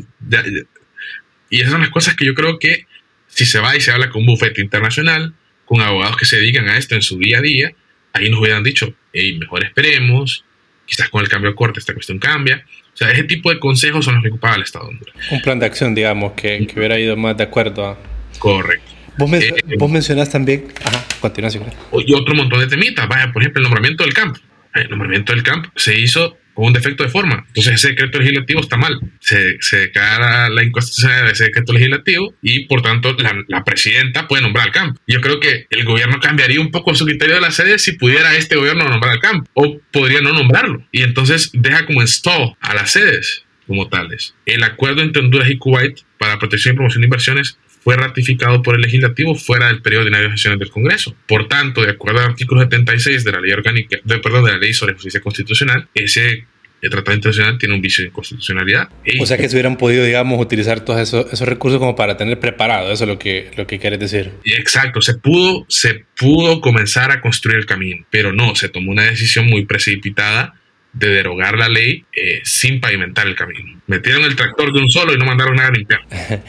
y 1.49 1.59
esas 1.59 1.71
son 1.71 1.81
las 1.81 1.89
cosas 1.89 2.15
que 2.15 2.25
yo 2.25 2.33
creo 2.33 2.57
que 2.59 2.87
si 3.27 3.45
se 3.45 3.59
va 3.59 3.75
y 3.75 3.81
se 3.81 3.91
habla 3.91 4.09
con 4.09 4.21
un 4.21 4.27
bufete 4.27 4.61
internacional, 4.61 5.33
con 5.65 5.81
abogados 5.81 6.17
que 6.17 6.25
se 6.25 6.37
dedican 6.37 6.67
a 6.67 6.77
esto 6.77 6.95
en 6.95 7.01
su 7.01 7.17
día 7.19 7.39
a 7.39 7.41
día, 7.41 7.73
ahí 8.13 8.29
nos 8.29 8.39
hubieran 8.39 8.63
dicho, 8.63 8.95
hey, 9.11 9.37
mejor 9.37 9.63
esperemos, 9.63 10.45
quizás 10.85 11.09
con 11.09 11.21
el 11.21 11.29
cambio 11.29 11.51
de 11.51 11.55
corte 11.55 11.79
esta 11.79 11.93
cuestión 11.93 12.19
cambia. 12.19 12.65
O 12.93 12.97
sea, 12.97 13.11
ese 13.11 13.23
tipo 13.23 13.51
de 13.51 13.59
consejos 13.59 14.05
son 14.05 14.15
los 14.15 14.23
que 14.23 14.29
ocupaba 14.29 14.55
el 14.55 14.63
Estado 14.63 14.89
Un 15.31 15.41
plan 15.41 15.59
de 15.59 15.65
acción, 15.65 15.95
digamos, 15.95 16.33
que, 16.33 16.65
que 16.67 16.79
hubiera 16.79 16.99
ido 16.99 17.17
más 17.17 17.35
de 17.35 17.43
acuerdo 17.43 17.87
a 17.87 18.12
Correcto. 18.39 18.91
Vos, 19.17 19.29
men 19.29 19.41
eh, 19.41 19.87
mencionás 19.89 20.31
también. 20.31 20.65
Ajá, 20.83 21.05
continuación. 21.19 21.65
Y 22.05 22.13
otro 22.13 22.33
montón 22.33 22.59
de 22.59 22.67
temitas. 22.67 23.07
Vaya, 23.07 23.31
por 23.31 23.41
ejemplo, 23.41 23.59
el 23.59 23.63
nombramiento 23.63 24.03
del 24.03 24.13
campo. 24.13 24.39
El 24.73 24.89
nombramiento 24.89 25.33
del 25.33 25.43
campo 25.43 25.69
se 25.75 25.99
hizo 25.99 26.37
con 26.53 26.65
un 26.65 26.73
defecto 26.73 27.03
de 27.03 27.09
forma. 27.09 27.43
Entonces 27.47 27.73
ese 27.73 27.89
decreto 27.89 28.19
legislativo 28.19 28.61
está 28.61 28.77
mal. 28.77 28.99
Se, 29.19 29.57
se 29.59 29.77
declara 29.77 30.49
la 30.49 30.63
inconstitucionalidad 30.63 31.25
de 31.25 31.31
ese 31.31 31.43
decreto 31.45 31.73
legislativo 31.73 32.33
y 32.41 32.65
por 32.65 32.81
tanto 32.81 33.15
la, 33.17 33.33
la, 33.47 33.63
presidenta 33.63 34.27
puede 34.27 34.43
nombrar 34.43 34.67
al 34.67 34.73
campo. 34.73 35.01
Yo 35.07 35.21
creo 35.21 35.39
que 35.39 35.67
el 35.69 35.83
gobierno 35.83 36.19
cambiaría 36.19 36.61
un 36.61 36.71
poco 36.71 36.93
su 36.95 37.05
criterio 37.05 37.35
de 37.35 37.41
la 37.41 37.51
sede 37.51 37.79
si 37.79 37.93
pudiera 37.93 38.35
este 38.35 38.55
gobierno 38.55 38.87
nombrar 38.87 39.13
al 39.13 39.19
campo 39.19 39.49
o 39.53 39.79
podría 39.91 40.21
no 40.21 40.33
nombrarlo. 40.33 40.85
Y 40.91 41.01
entonces 41.01 41.49
deja 41.53 41.85
como 41.85 42.01
en 42.01 42.07
stall 42.07 42.55
a 42.59 42.73
las 42.73 42.91
sedes 42.91 43.45
como 43.67 43.87
tales. 43.87 44.35
El 44.45 44.63
acuerdo 44.63 45.01
entre 45.01 45.21
Honduras 45.21 45.49
y 45.49 45.57
Kuwait 45.57 46.01
para 46.17 46.37
protección 46.37 46.73
y 46.73 46.77
promoción 46.77 47.01
de 47.01 47.05
inversiones 47.07 47.57
fue 47.83 47.97
ratificado 47.97 48.61
por 48.61 48.75
el 48.75 48.81
legislativo 48.81 49.35
fuera 49.35 49.67
del 49.67 49.81
periodo 49.81 50.03
ordinario 50.03 50.29
de 50.29 50.37
sesiones 50.37 50.59
del 50.59 50.69
Congreso. 50.69 51.15
Por 51.27 51.47
tanto, 51.47 51.81
de 51.81 51.91
acuerdo 51.91 52.19
al 52.19 52.27
artículo 52.27 52.61
76 52.61 53.23
de 53.23 53.31
la 53.31 53.41
ley 53.41 53.51
orgánica, 53.51 53.97
de, 54.03 54.17
perdón, 54.19 54.45
de 54.45 54.51
la 54.53 54.57
ley 54.57 54.73
sobre 54.73 54.93
justicia 54.93 55.19
constitucional, 55.21 55.87
ese 55.93 56.45
el 56.81 56.89
tratado 56.89 57.15
internacional 57.15 57.57
tiene 57.57 57.75
un 57.75 57.81
vicio 57.81 58.03
de 58.03 58.09
inconstitucionalidad. 58.09 58.89
O 59.21 59.25
sea 59.25 59.37
que 59.37 59.47
se 59.47 59.55
hubieran 59.55 59.77
podido, 59.77 60.03
digamos, 60.03 60.39
utilizar 60.39 60.81
todos 60.81 60.99
esos, 60.99 61.31
esos, 61.31 61.47
recursos 61.47 61.79
como 61.79 61.95
para 61.95 62.17
tener 62.17 62.41
preparado, 62.41 62.91
eso 62.91 63.05
es 63.05 63.07
lo 63.07 63.17
que, 63.17 63.51
lo 63.55 63.65
que 63.65 63.79
quieres 63.79 63.99
decir. 63.99 64.31
Exacto, 64.43 65.01
se 65.01 65.13
pudo, 65.13 65.65
se 65.69 66.03
pudo 66.17 66.59
comenzar 66.59 67.11
a 67.11 67.21
construir 67.21 67.57
el 67.57 67.65
camino, 67.65 68.05
pero 68.09 68.33
no, 68.33 68.53
se 68.55 68.67
tomó 68.67 68.91
una 68.91 69.03
decisión 69.03 69.47
muy 69.47 69.65
precipitada 69.65 70.55
de 70.93 71.09
derogar 71.09 71.57
la 71.57 71.69
ley 71.69 72.05
eh, 72.15 72.41
sin 72.43 72.79
pavimentar 72.79 73.27
el 73.27 73.35
camino. 73.35 73.81
Metieron 73.87 74.23
el 74.23 74.35
tractor 74.35 74.71
de 74.71 74.79
un 74.79 74.89
solo 74.89 75.13
y 75.13 75.17
no 75.17 75.25
mandaron 75.25 75.55
nada 75.55 75.69
a 75.69 75.71
limpiar. 75.71 76.01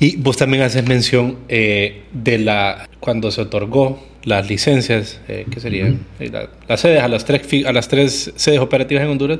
y 0.00 0.16
vos 0.16 0.36
también 0.36 0.62
haces 0.62 0.86
mención 0.86 1.38
eh, 1.48 2.02
de 2.12 2.38
la 2.38 2.88
cuando 2.98 3.30
se 3.30 3.42
otorgó 3.42 4.08
las 4.24 4.48
licencias, 4.50 5.20
eh, 5.28 5.46
que 5.50 5.60
serían 5.60 6.00
las 6.68 6.80
sedes 6.80 7.02
a 7.02 7.08
las 7.08 7.24
tres 7.24 7.42
a 7.64 7.72
las 7.72 7.88
tres 7.88 8.32
sedes 8.36 8.58
operativas 8.58 9.04
en 9.04 9.10
Honduras, 9.10 9.38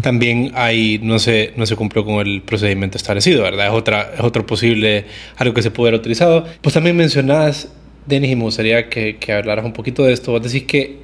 también 0.00 0.52
ahí 0.54 0.98
no 1.02 1.18
se 1.18 1.52
no 1.56 1.66
se 1.66 1.76
cumplió 1.76 2.02
con 2.02 2.26
el 2.26 2.40
procedimiento 2.40 2.96
establecido, 2.96 3.42
¿verdad? 3.42 3.66
Es 3.66 3.72
otra 3.72 4.12
es 4.14 4.20
otro 4.20 4.46
posible 4.46 5.04
algo 5.36 5.52
que 5.52 5.60
se 5.60 5.70
puede 5.70 5.90
haber 5.90 6.00
utilizado. 6.00 6.46
Pues 6.62 6.72
también 6.72 6.96
mencionás 6.96 7.74
Denis, 8.06 8.32
y 8.32 8.36
me 8.36 8.42
gustaría 8.44 8.88
que, 8.88 9.16
que 9.16 9.32
hablaras 9.32 9.64
un 9.64 9.72
poquito 9.72 10.02
de 10.04 10.12
esto. 10.12 10.32
Vos 10.32 10.42
decís 10.42 10.64
que 10.64 11.02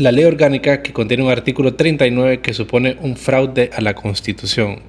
la 0.00 0.12
ley 0.12 0.24
orgánica 0.24 0.82
que 0.82 0.92
contiene 0.92 1.22
un 1.22 1.30
artículo 1.30 1.74
39 1.74 2.40
que 2.40 2.54
supone 2.54 2.96
un 3.00 3.16
fraude 3.16 3.70
a 3.72 3.80
la 3.80 3.94
Constitución. 3.94 4.80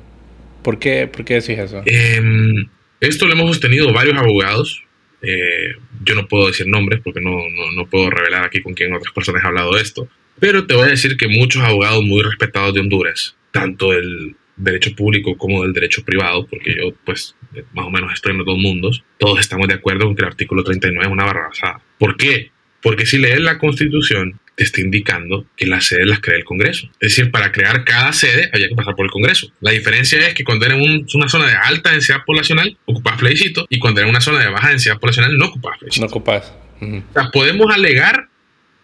¿Por 0.64 0.80
qué, 0.80 1.08
por 1.08 1.26
qué 1.26 1.36
decís 1.36 1.58
eso? 1.58 1.82
Em, 1.86 2.68
esto 3.00 3.28
lo 3.28 3.34
hemos 3.34 3.48
sostenido 3.48 3.92
varios 3.94 4.18
abogados. 4.18 4.84
Eh, 5.22 5.74
yo 6.04 6.16
no 6.16 6.28
puedo 6.28 6.48
decir 6.48 6.68
nombres 6.68 7.02
porque 7.04 7.22
no, 7.22 7.32
no, 7.32 7.72
no, 7.76 7.86
puedo 7.88 8.10
revelar 8.10 8.46
aquí 8.46 8.62
con 8.62 8.74
quién 8.74 8.94
otras 8.94 9.14
personas 9.14 9.42
han 9.44 9.50
hablado 9.50 9.76
de 9.76 9.82
esto. 9.82 10.08
Pero 10.40 10.66
te 10.66 10.76
voy 10.76 10.86
a 10.86 10.92
decir 10.92 11.18
que 11.18 11.28
muchos 11.28 11.64
abogados 11.64 12.04
muy 12.04 12.22
respetados 12.22 12.74
de 12.74 12.80
Honduras, 12.80 13.36
tanto 13.52 13.92
del 13.92 14.36
derecho 14.56 14.96
público 14.96 15.38
como 15.38 15.64
del 15.64 15.74
derecho 15.74 16.04
privado, 16.04 16.46
porque 16.48 16.76
yo 16.76 16.94
pues 17.06 17.36
más 17.74 17.86
o 17.86 17.90
menos 17.90 18.14
estoy 18.14 18.32
en 18.32 18.40
los 18.40 18.48
dos 18.48 18.58
mundos, 18.58 19.04
todos 19.18 19.40
estamos 19.40 19.68
de 19.68 19.76
acuerdo 19.76 20.06
con 20.06 20.16
que 20.16 20.22
el 20.22 20.28
artículo 20.28 20.64
39 20.64 21.06
es 21.06 21.12
una 21.12 21.26
barrabasada. 21.26 21.82
¿Por 21.98 22.18
qué? 22.18 22.52
Porque 22.82 23.06
si 23.06 23.18
lees 23.18 23.40
la 23.40 23.58
Constitución, 23.58 24.40
te 24.56 24.64
está 24.64 24.82
indicando 24.82 25.46
que 25.56 25.66
las 25.66 25.86
sedes 25.86 26.08
las 26.08 26.20
crea 26.20 26.38
el 26.38 26.44
Congreso. 26.44 26.88
Es 27.00 27.16
decir, 27.16 27.32
para 27.32 27.52
crear 27.52 27.84
cada 27.84 28.12
sede 28.14 28.50
había 28.54 28.68
que 28.68 28.76
pasar 28.76 28.96
por 28.96 29.06
el 29.06 29.12
Congreso. 29.12 29.52
La 29.62 29.72
diferencia 29.72 30.20
es 30.20 30.34
que 30.34 30.44
cuando 30.44 30.66
era 30.66 30.76
una 30.76 31.28
zona 31.30 31.48
de 31.48 31.54
alta 31.54 31.92
densidad 31.92 32.24
poblacional, 32.26 32.78
ocupas 32.86 33.18
plebiscito, 33.18 33.66
y 33.70 33.80
cuando 33.80 34.02
era 34.02 34.10
una 34.10 34.22
zona 34.22 34.40
de 34.40 34.50
baja 34.50 34.70
densidad 34.70 35.00
poblacional, 35.00 35.38
no 35.38 35.48
ocupas 35.48 35.78
plebiscito. 35.78 36.06
No 36.06 36.10
ocupas. 36.10 36.54
O 36.82 37.14
sea, 37.14 37.30
podemos 37.32 37.74
alegar 37.74 38.28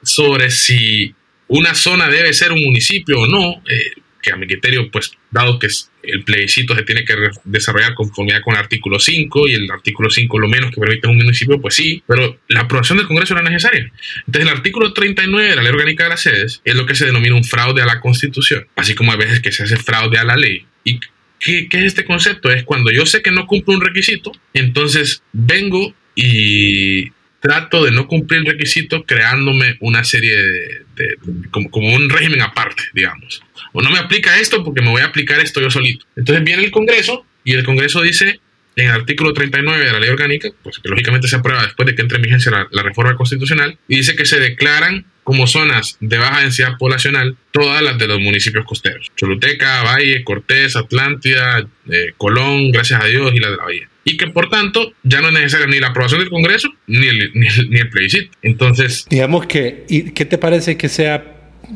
sobre 0.04 0.52
si 0.52 1.16
una 1.48 1.74
zona 1.74 2.10
debe 2.10 2.34
ser 2.34 2.52
un 2.52 2.64
municipio 2.64 3.22
o 3.22 3.28
no, 3.28 3.62
eh, 3.70 4.02
que 4.22 4.32
a 4.32 4.36
mi 4.36 4.45
criterio, 4.45 4.89
pues, 4.91 5.12
dado 5.32 5.60
que 5.60 5.68
el 6.04 6.24
plebiscito 6.24 6.76
se 6.76 6.84
tiene 6.84 7.04
que 7.04 7.16
desarrollar 7.44 7.94
conformidad 7.94 8.42
con 8.42 8.56
el 8.56 8.62
artículo 8.62 9.00
5 9.00 9.48
y 9.48 9.54
el 9.54 9.70
artículo 9.70 10.10
5 10.10 10.40
lo 10.40 10.48
menos 10.48 10.72
que 10.72 10.80
permite 10.80 11.08
un 11.08 11.18
municipio, 11.18 11.60
pues 11.60 11.76
sí, 11.76 12.02
pero 12.08 12.40
la 12.48 12.62
aprobación 12.62 12.98
del 12.98 13.08
Congreso 13.08 13.34
era 13.34 13.44
necesaria. 13.44 13.92
Entonces, 14.26 14.50
el 14.50 14.58
artículo 14.58 14.94
39 14.94 15.50
de 15.50 15.56
la 15.56 15.64
Ley 15.64 15.72
Orgánica 15.72 16.04
de 16.04 16.10
las 16.10 16.22
Sedes 16.22 16.62
es 16.64 16.76
lo 16.76 16.86
que 16.86 16.96
se 16.96 17.06
denomina 17.06 17.36
un 17.36 17.44
fraude 17.44 17.82
a 17.82 17.86
la 17.86 18.00
Constitución, 18.00 18.66
así 18.76 18.96
como 18.96 19.12
a 19.12 19.18
veces 19.18 19.42
que 19.42 19.52
se 19.52 19.64
hace 19.64 19.78
fraude 19.78 20.18
a 20.18 20.24
la 20.24 20.38
ley. 20.38 20.66
¿Y 20.84 21.00
qué, 21.40 21.68
qué 21.70 21.80
es 21.80 21.86
este 21.86 22.06
concepto? 22.06 22.50
Es 22.50 22.64
cuando 22.64 22.92
yo 22.92 23.06
sé 23.06 23.22
que 23.22 23.32
no 23.32 23.46
cumplo 23.46 23.74
un 23.74 23.82
requisito, 23.82 24.32
entonces 24.54 25.24
vengo 25.34 25.94
y 26.16 27.12
trato 27.40 27.84
de 27.84 27.92
no 27.92 28.08
cumplir 28.08 28.42
el 28.42 28.46
requisito 28.46 29.04
creándome 29.04 29.78
una 29.82 30.04
serie 30.04 30.36
de, 30.36 31.18
como, 31.52 31.70
como, 31.70 31.96
un 31.96 32.10
régimen 32.10 32.42
aparte, 32.42 32.84
digamos. 32.94 33.42
No 33.82 33.90
me 33.90 34.00
aplica 34.00 34.40
esto 34.40 34.64
porque 34.64 34.82
me 34.82 34.90
voy 34.90 35.02
a 35.02 35.06
aplicar 35.06 35.40
esto 35.40 35.62
yo 35.62 35.70
solito. 35.70 36.06
Entonces 36.16 36.44
viene 36.44 36.64
el 36.64 36.72
Congreso 36.72 37.26
y 37.44 37.54
el 37.54 37.64
Congreso 37.64 38.02
dice 38.02 38.40
en 38.76 38.86
el 38.86 38.92
artículo 38.92 39.34
39 39.34 39.86
de 39.86 39.92
la 39.92 40.00
ley 40.00 40.10
orgánica, 40.10 40.50
pues 40.62 40.78
que 40.78 40.88
lógicamente 40.88 41.28
se 41.28 41.36
aprueba 41.36 41.64
después 41.64 41.88
de 41.88 41.96
que 41.96 42.04
entre 42.04 42.18
en 42.18 42.22
vigencia 42.22 42.68
la, 42.70 42.84
reforma 42.84 43.16
constitucional, 43.16 43.78
y 43.88 43.98
dice 43.98 44.16
que 44.16 44.26
se 44.26 44.40
declaran 44.40 45.06
como 45.24 45.48
zonas 45.48 45.98
de 46.00 46.20
baja 46.20 46.42
densidad 46.42 46.78
poblacional 46.78 47.38
todas 47.52 47.82
las 47.82 47.98
de 47.98 48.08
los 48.08 48.20
municipios 48.20 48.66
costeros. 48.66 49.12
Choluteca, 49.16 49.82
Valle, 49.82 50.24
Cortés, 50.24 50.76
Atlántida, 50.76 51.68
eh, 51.90 52.14
Colón, 52.18 52.72
gracias 52.72 53.04
a 53.04 53.08
Dios, 53.08 53.34
y 53.34 53.40
la 53.40 53.50
de 53.50 53.58
la 53.58 53.64
Bahía 53.64 53.90
y 54.10 54.16
que 54.16 54.28
por 54.28 54.50
tanto 54.50 54.94
ya 55.04 55.20
no 55.20 55.28
es 55.28 55.34
necesaria 55.34 55.68
ni 55.68 55.80
la 55.80 55.88
aprobación 55.88 56.22
del 56.22 56.30
Congreso 56.30 56.70
ni 56.88 57.08
el, 57.08 57.32
ni 57.34 57.84
plebiscito. 57.84 58.32
Entonces... 58.42 59.06
Digamos 59.10 59.48
que, 59.48 59.86
¿y 59.90 60.12
qué 60.12 60.24
te 60.24 60.38
parece 60.38 60.78
que 60.78 60.88
sea, 60.88 61.26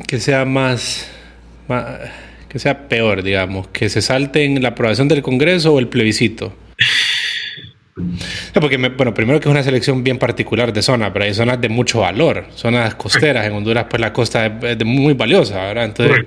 que 0.08 0.18
sea 0.18 0.46
más, 0.46 1.12
que 2.48 2.58
sea 2.58 2.88
peor, 2.88 3.22
digamos, 3.22 3.68
que 3.68 3.88
se 3.88 4.02
salte 4.02 4.44
en 4.44 4.62
la 4.62 4.70
aprobación 4.70 5.08
del 5.08 5.22
Congreso 5.22 5.74
o 5.74 5.78
el 5.78 5.88
plebiscito? 5.88 6.54
Porque, 8.54 8.78
me, 8.78 8.88
bueno, 8.88 9.12
primero 9.12 9.38
que 9.38 9.48
es 9.48 9.50
una 9.50 9.62
selección 9.62 10.02
bien 10.02 10.18
particular 10.18 10.72
de 10.72 10.82
zona, 10.82 11.12
pero 11.12 11.24
hay 11.24 11.34
zonas 11.34 11.60
de 11.60 11.68
mucho 11.68 12.00
valor, 12.00 12.46
zonas 12.54 12.94
costeras. 12.94 13.46
En 13.46 13.52
Honduras, 13.52 13.86
pues 13.88 14.00
la 14.00 14.12
costa 14.12 14.46
es, 14.46 14.52
es 14.62 14.84
muy 14.84 15.14
valiosa, 15.14 15.56
¿verdad? 15.66 15.84
Entonces, 15.84 16.26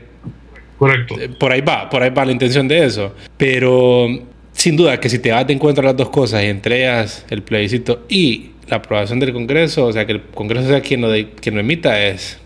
Correcto. 0.78 1.20
Eh, 1.20 1.30
por 1.40 1.52
ahí 1.52 1.62
va, 1.62 1.90
por 1.90 2.04
ahí 2.04 2.10
va 2.10 2.26
la 2.26 2.32
intención 2.32 2.68
de 2.68 2.86
eso. 2.86 3.14
Pero 3.38 4.08
sin 4.52 4.76
duda 4.76 5.00
que 5.00 5.10
si 5.10 5.20
te 5.20 5.32
vas 5.32 5.46
de 5.48 5.54
encuentro 5.54 5.82
a 5.84 5.88
las 5.88 5.98
dos 5.98 6.10
cosas 6.10 6.44
y 6.44 6.48
entregas 6.48 7.26
el 7.30 7.44
plebiscito 7.44 8.06
y 8.10 8.52
la 8.68 8.78
aprobación 8.78 9.20
del 9.20 9.34
Congreso, 9.34 9.86
o 9.86 9.94
sea, 9.94 10.06
que 10.06 10.14
el 10.14 10.22
Congreso 10.22 10.68
sea 10.68 10.82
quien 10.82 11.02
lo, 11.02 11.10
de, 11.10 11.30
quien 11.30 11.56
lo 11.56 11.62
emita, 11.62 12.02
es, 12.04 12.40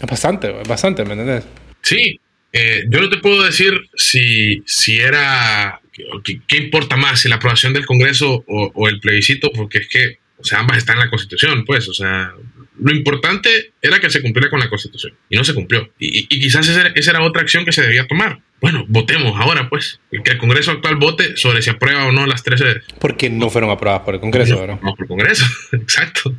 es 0.00 0.06
bastante, 0.08 0.54
es 0.60 0.68
bastante, 0.68 1.04
¿me 1.04 1.12
entiendes? 1.12 1.44
Sí, 1.82 2.20
eh, 2.52 2.84
yo 2.88 3.00
no 3.00 3.08
te 3.08 3.18
puedo 3.18 3.42
decir 3.42 3.88
si, 3.94 4.62
si 4.66 4.98
era, 4.98 5.80
qué 6.22 6.56
importa 6.56 6.96
más, 6.96 7.20
si 7.20 7.28
la 7.28 7.36
aprobación 7.36 7.72
del 7.72 7.86
Congreso 7.86 8.44
o, 8.46 8.72
o, 8.74 8.88
el 8.88 9.00
plebiscito, 9.00 9.50
porque 9.52 9.78
es 9.78 9.88
que, 9.88 10.18
o 10.38 10.44
sea, 10.44 10.60
ambas 10.60 10.78
están 10.78 10.96
en 10.96 11.04
la 11.04 11.10
Constitución, 11.10 11.64
pues, 11.64 11.88
o 11.88 11.94
sea, 11.94 12.32
lo 12.78 12.92
importante 12.94 13.72
era 13.80 14.00
que 14.00 14.10
se 14.10 14.20
cumpliera 14.20 14.50
con 14.50 14.60
la 14.60 14.68
Constitución 14.68 15.14
y 15.28 15.36
no 15.36 15.44
se 15.44 15.54
cumplió. 15.54 15.92
Y, 15.98 16.26
y 16.28 16.40
quizás 16.40 16.68
esa, 16.68 16.88
esa, 16.88 17.10
era 17.12 17.22
otra 17.22 17.42
acción 17.42 17.64
que 17.64 17.72
se 17.72 17.82
debía 17.82 18.06
tomar. 18.06 18.40
Bueno, 18.62 18.84
votemos 18.88 19.38
ahora, 19.38 19.68
pues. 19.68 20.00
Que 20.10 20.30
el 20.30 20.38
Congreso 20.38 20.70
actual 20.70 20.94
vote 20.94 21.36
sobre 21.36 21.60
si 21.62 21.70
aprueba 21.70 22.06
o 22.06 22.12
no 22.12 22.26
las 22.26 22.44
tres 22.44 22.60
sedes. 22.60 22.84
Porque 23.00 23.28
no 23.28 23.50
fueron 23.50 23.70
aprobadas 23.70 24.04
por 24.04 24.14
el 24.14 24.20
Congreso, 24.20 24.58
¿verdad? 24.60 24.78
No, 24.80 24.94
por 24.94 25.04
el 25.04 25.08
Congreso, 25.08 25.44
exacto. 25.72 26.32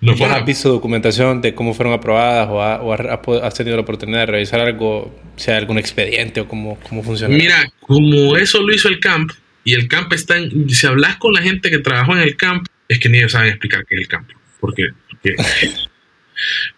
No 0.00 0.14
¿Vos 0.14 0.30
has 0.30 0.46
visto 0.46 0.68
documentación 0.68 1.42
de 1.42 1.56
cómo 1.56 1.74
fueron 1.74 1.92
aprobadas 1.92 2.48
o, 2.48 2.62
ha, 2.62 2.76
o 2.80 3.42
has 3.42 3.54
tenido 3.54 3.76
la 3.76 3.82
oportunidad 3.82 4.20
de 4.20 4.26
revisar 4.26 4.60
algo, 4.60 5.18
sea 5.34 5.56
algún 5.56 5.78
expediente 5.78 6.40
o 6.40 6.46
cómo, 6.46 6.78
cómo 6.88 7.02
funciona? 7.02 7.36
Mira, 7.36 7.68
como 7.80 8.36
eso 8.36 8.62
lo 8.62 8.72
hizo 8.72 8.88
el 8.88 9.00
CAMP, 9.00 9.32
y 9.64 9.74
el 9.74 9.88
CAMP 9.88 10.12
está 10.12 10.36
en. 10.36 10.70
Si 10.70 10.86
hablas 10.86 11.16
con 11.16 11.32
la 11.32 11.42
gente 11.42 11.68
que 11.68 11.78
trabajó 11.78 12.14
en 12.14 12.22
el 12.22 12.36
CAMP, 12.36 12.64
es 12.86 13.00
que 13.00 13.08
ni 13.08 13.18
ellos 13.18 13.32
saben 13.32 13.48
explicar 13.48 13.84
qué 13.84 13.96
es 13.96 14.02
el 14.02 14.08
CAMP. 14.08 14.30
Porque, 14.60 14.84
porque, 15.10 15.34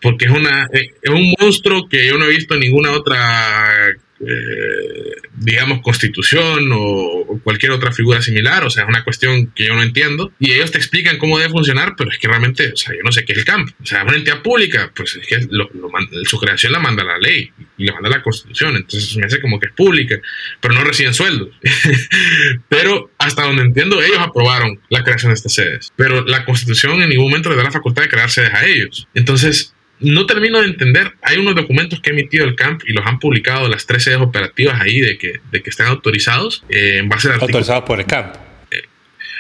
porque 0.01 0.25
es, 0.25 0.31
una, 0.31 0.67
es 0.73 1.11
un 1.11 1.35
monstruo 1.39 1.87
que 1.91 2.07
yo 2.07 2.17
no 2.17 2.25
he 2.25 2.31
visto 2.31 2.55
en 2.55 2.61
ninguna 2.61 2.93
otra 2.93 3.95
eh, 4.21 5.15
digamos, 5.37 5.81
constitución 5.81 6.71
o, 6.73 6.79
o, 6.79 7.41
cualquier 7.43 7.73
otra 7.73 7.93
figura 7.93 8.21
similar, 8.21 8.65
o 8.65 8.71
sea, 8.71 8.83
es 8.83 8.89
una 8.89 9.05
cuestión 9.05 9.53
que 9.55 9.67
yo 9.67 9.75
no 9.75 9.83
entiendo, 9.83 10.33
y 10.39 10.53
ellos 10.53 10.73
te 10.73 10.79
explican 10.79 11.19
cómo 11.19 11.39
debe 11.39 11.51
funcionar, 11.51 11.95
pero 11.97 12.11
es 12.11 12.19
que 12.19 12.27
realmente, 12.27 12.73
o 12.73 12.77
sea, 12.77 12.95
yo 12.95 13.03
no 13.05 13.13
sé 13.13 13.25
qué 13.25 13.33
es 13.33 13.39
el 13.39 13.45
campo, 13.45 13.73
o 13.81 13.87
sea, 13.87 14.03
una 14.03 14.17
entidad 14.17 14.43
pública, 14.43 14.91
pues 14.95 15.17
es 15.17 15.27
que 15.27 15.47
lo, 15.51 15.71
lo, 15.73 15.89
su 16.25 16.39
creación 16.39 16.73
la 16.73 16.81
manda 16.81 17.05
la 17.05 17.19
ley 17.19 17.53
y 17.77 17.85
la 17.85 17.95
manda 17.95 18.11
la 18.11 18.23
constitución, 18.23 18.77
entonces 18.77 19.17
me 19.17 19.27
hace 19.27 19.41
como 19.41 19.61
que 19.61 19.67
es 19.67 19.73
pública, 19.73 20.19
pero 20.61 20.75
no 20.75 20.83
reciben 20.83 21.15
sueldos. 21.15 21.51
pero 22.69 23.11
hasta 23.19 23.45
donde 23.45 23.63
entiendo, 23.63 24.03
ellos 24.03 24.19
aprobaron 24.19 24.81
la 24.91 25.05
creación 25.05 25.31
de 25.31 25.35
estas 25.35 25.55
sedes, 25.55 25.93
pero 25.97 26.25
la 26.25 26.45
constitución 26.45 27.01
en 27.03 27.09
ningún 27.09 27.27
momento 27.27 27.51
les 27.51 27.59
da 27.59 27.65
la 27.65 27.71
facultad 27.71 28.03
de 28.03 28.09
crear 28.09 28.31
sedes 28.31 28.53
a 28.53 28.67
ellos. 28.67 29.07
Entonces, 29.15 29.75
no 30.01 30.27
termino 30.27 30.61
de 30.61 30.67
entender. 30.67 31.13
Hay 31.23 31.39
unos 31.39 31.55
documentos 31.55 32.01
que 32.01 32.11
ha 32.11 32.13
emitido 32.13 32.45
el 32.45 32.55
CAMP 32.55 32.83
y 32.87 32.93
los 32.93 33.07
han 33.07 33.19
publicado 33.19 33.69
las 33.69 33.87
tres 33.87 34.05
sedes 34.05 34.19
operativas 34.19 34.81
ahí 34.81 35.01
de 35.01 35.19
que, 35.19 35.41
de 35.51 35.63
que 35.63 35.71
están 35.71 35.89
autorizados 35.89 36.65
eh, 36.69 36.99
en 36.99 37.09
base 37.09 37.29
al 37.29 37.35
artículo. 37.35 37.59
Autorizados 37.59 37.85
por 37.85 38.01
el 38.01 38.07
CAMP. 38.07 38.37
Eh, 38.71 38.83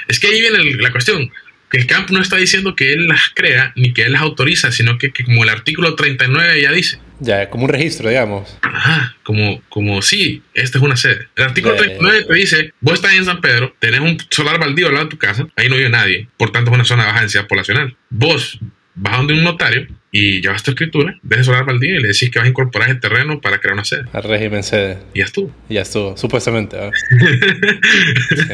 es 0.09 0.19
que 0.19 0.29
ahí 0.29 0.41
viene 0.41 0.59
el, 0.59 0.79
la 0.79 0.91
cuestión. 0.91 1.31
Que 1.71 1.79
el 1.79 1.87
CAMP 1.87 2.11
no 2.11 2.21
está 2.21 2.37
diciendo 2.37 2.75
que 2.75 2.93
él 2.93 3.09
las 3.09 3.31
crea 3.35 3.73
ni 3.77 3.93
que 3.93 4.03
él 4.03 4.13
las 4.13 4.23
autoriza, 4.23 4.73
sino 4.73 4.97
que, 4.97 5.13
que 5.13 5.25
como 5.25 5.45
el 5.45 5.51
artículo 5.51 5.95
39 5.95 6.63
ya 6.63 6.73
dice. 6.73 6.99
Ya, 7.21 7.51
como 7.51 7.65
un 7.65 7.71
registro, 7.71 8.09
digamos. 8.09 8.57
Ajá, 8.63 9.17
como, 9.23 9.61
como 9.69 10.01
sí, 10.03 10.43
esta 10.55 10.79
es 10.79 10.85
una 10.85 10.97
sede. 10.97 11.29
El 11.35 11.45
artículo 11.45 11.75
yeah, 11.75 11.85
39 11.85 12.25
te 12.25 12.35
dice, 12.35 12.73
vos 12.81 12.95
estás 12.95 13.13
en 13.15 13.25
San 13.25 13.41
Pedro, 13.41 13.75
tenés 13.81 14.01
un 14.01 14.17
solar 14.31 14.59
baldío 14.59 14.87
al 14.87 14.95
lado 14.95 15.07
de 15.07 15.11
tu 15.11 15.19
casa, 15.19 15.47
ahí 15.57 15.69
no 15.69 15.77
vive 15.77 15.91
nadie, 15.91 16.29
por 16.37 16.53
tanto 16.53 16.71
es 16.71 16.75
una 16.75 16.85
zona 16.85 17.03
de 17.03 17.09
baja 17.09 17.21
densidad 17.21 17.49
poblacional. 17.49 17.97
Vos 18.09 18.61
vas 18.95 19.17
donde 19.17 19.35
un 19.35 19.43
notario 19.43 19.89
y 20.11 20.41
llevas 20.41 20.63
tu 20.63 20.71
escritura, 20.71 21.19
dejas 21.23 21.45
solar 21.47 21.67
baldío 21.67 21.97
y 21.97 22.01
le 22.01 22.09
decís 22.09 22.31
que 22.31 22.39
vas 22.39 22.47
a 22.47 22.51
incorporar 22.51 22.89
ese 22.89 23.01
terreno 23.01 23.41
para 23.41 23.59
crear 23.59 23.75
una 23.75 23.85
sede. 23.85 24.05
Al 24.13 24.23
régimen 24.23 24.63
sede. 24.63 24.99
Y 25.15 25.19
ya 25.19 25.27
estuvo. 25.27 25.51
Ya 25.69 25.83
estuvo, 25.83 26.17
supuestamente. 26.17 26.79
¿eh? 26.79 26.91
sí. 28.37 28.45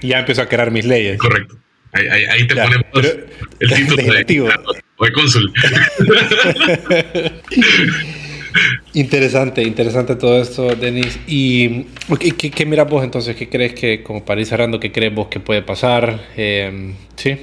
Ya 0.00 0.20
empezó 0.20 0.42
a 0.42 0.46
crear 0.46 0.70
mis 0.70 0.84
leyes. 0.84 1.18
Correcto. 1.18 1.56
Ahí, 1.92 2.06
ahí, 2.06 2.24
ahí 2.24 2.46
te 2.46 2.54
ya, 2.54 2.64
ponemos 2.64 2.86
pero, 2.92 3.08
el 3.60 3.70
título 3.70 3.96
de, 3.96 4.02
o 4.96 5.04
de 5.04 5.12
cónsul. 5.12 5.52
interesante, 8.94 9.62
interesante 9.62 10.16
todo 10.16 10.40
esto, 10.40 10.74
Denis. 10.76 11.18
¿Y 11.26 11.84
qué, 12.18 12.32
qué, 12.32 12.50
qué 12.50 12.66
miras 12.66 12.88
vos 12.88 13.04
entonces? 13.04 13.36
¿Qué 13.36 13.48
crees 13.48 13.74
que, 13.74 14.02
como 14.02 14.24
para 14.24 14.40
ir 14.40 14.46
cerrando, 14.46 14.80
qué 14.80 14.92
crees 14.92 15.14
vos 15.14 15.28
que 15.28 15.40
puede 15.40 15.62
pasar? 15.62 16.20
Eh, 16.36 16.94
sí. 17.16 17.38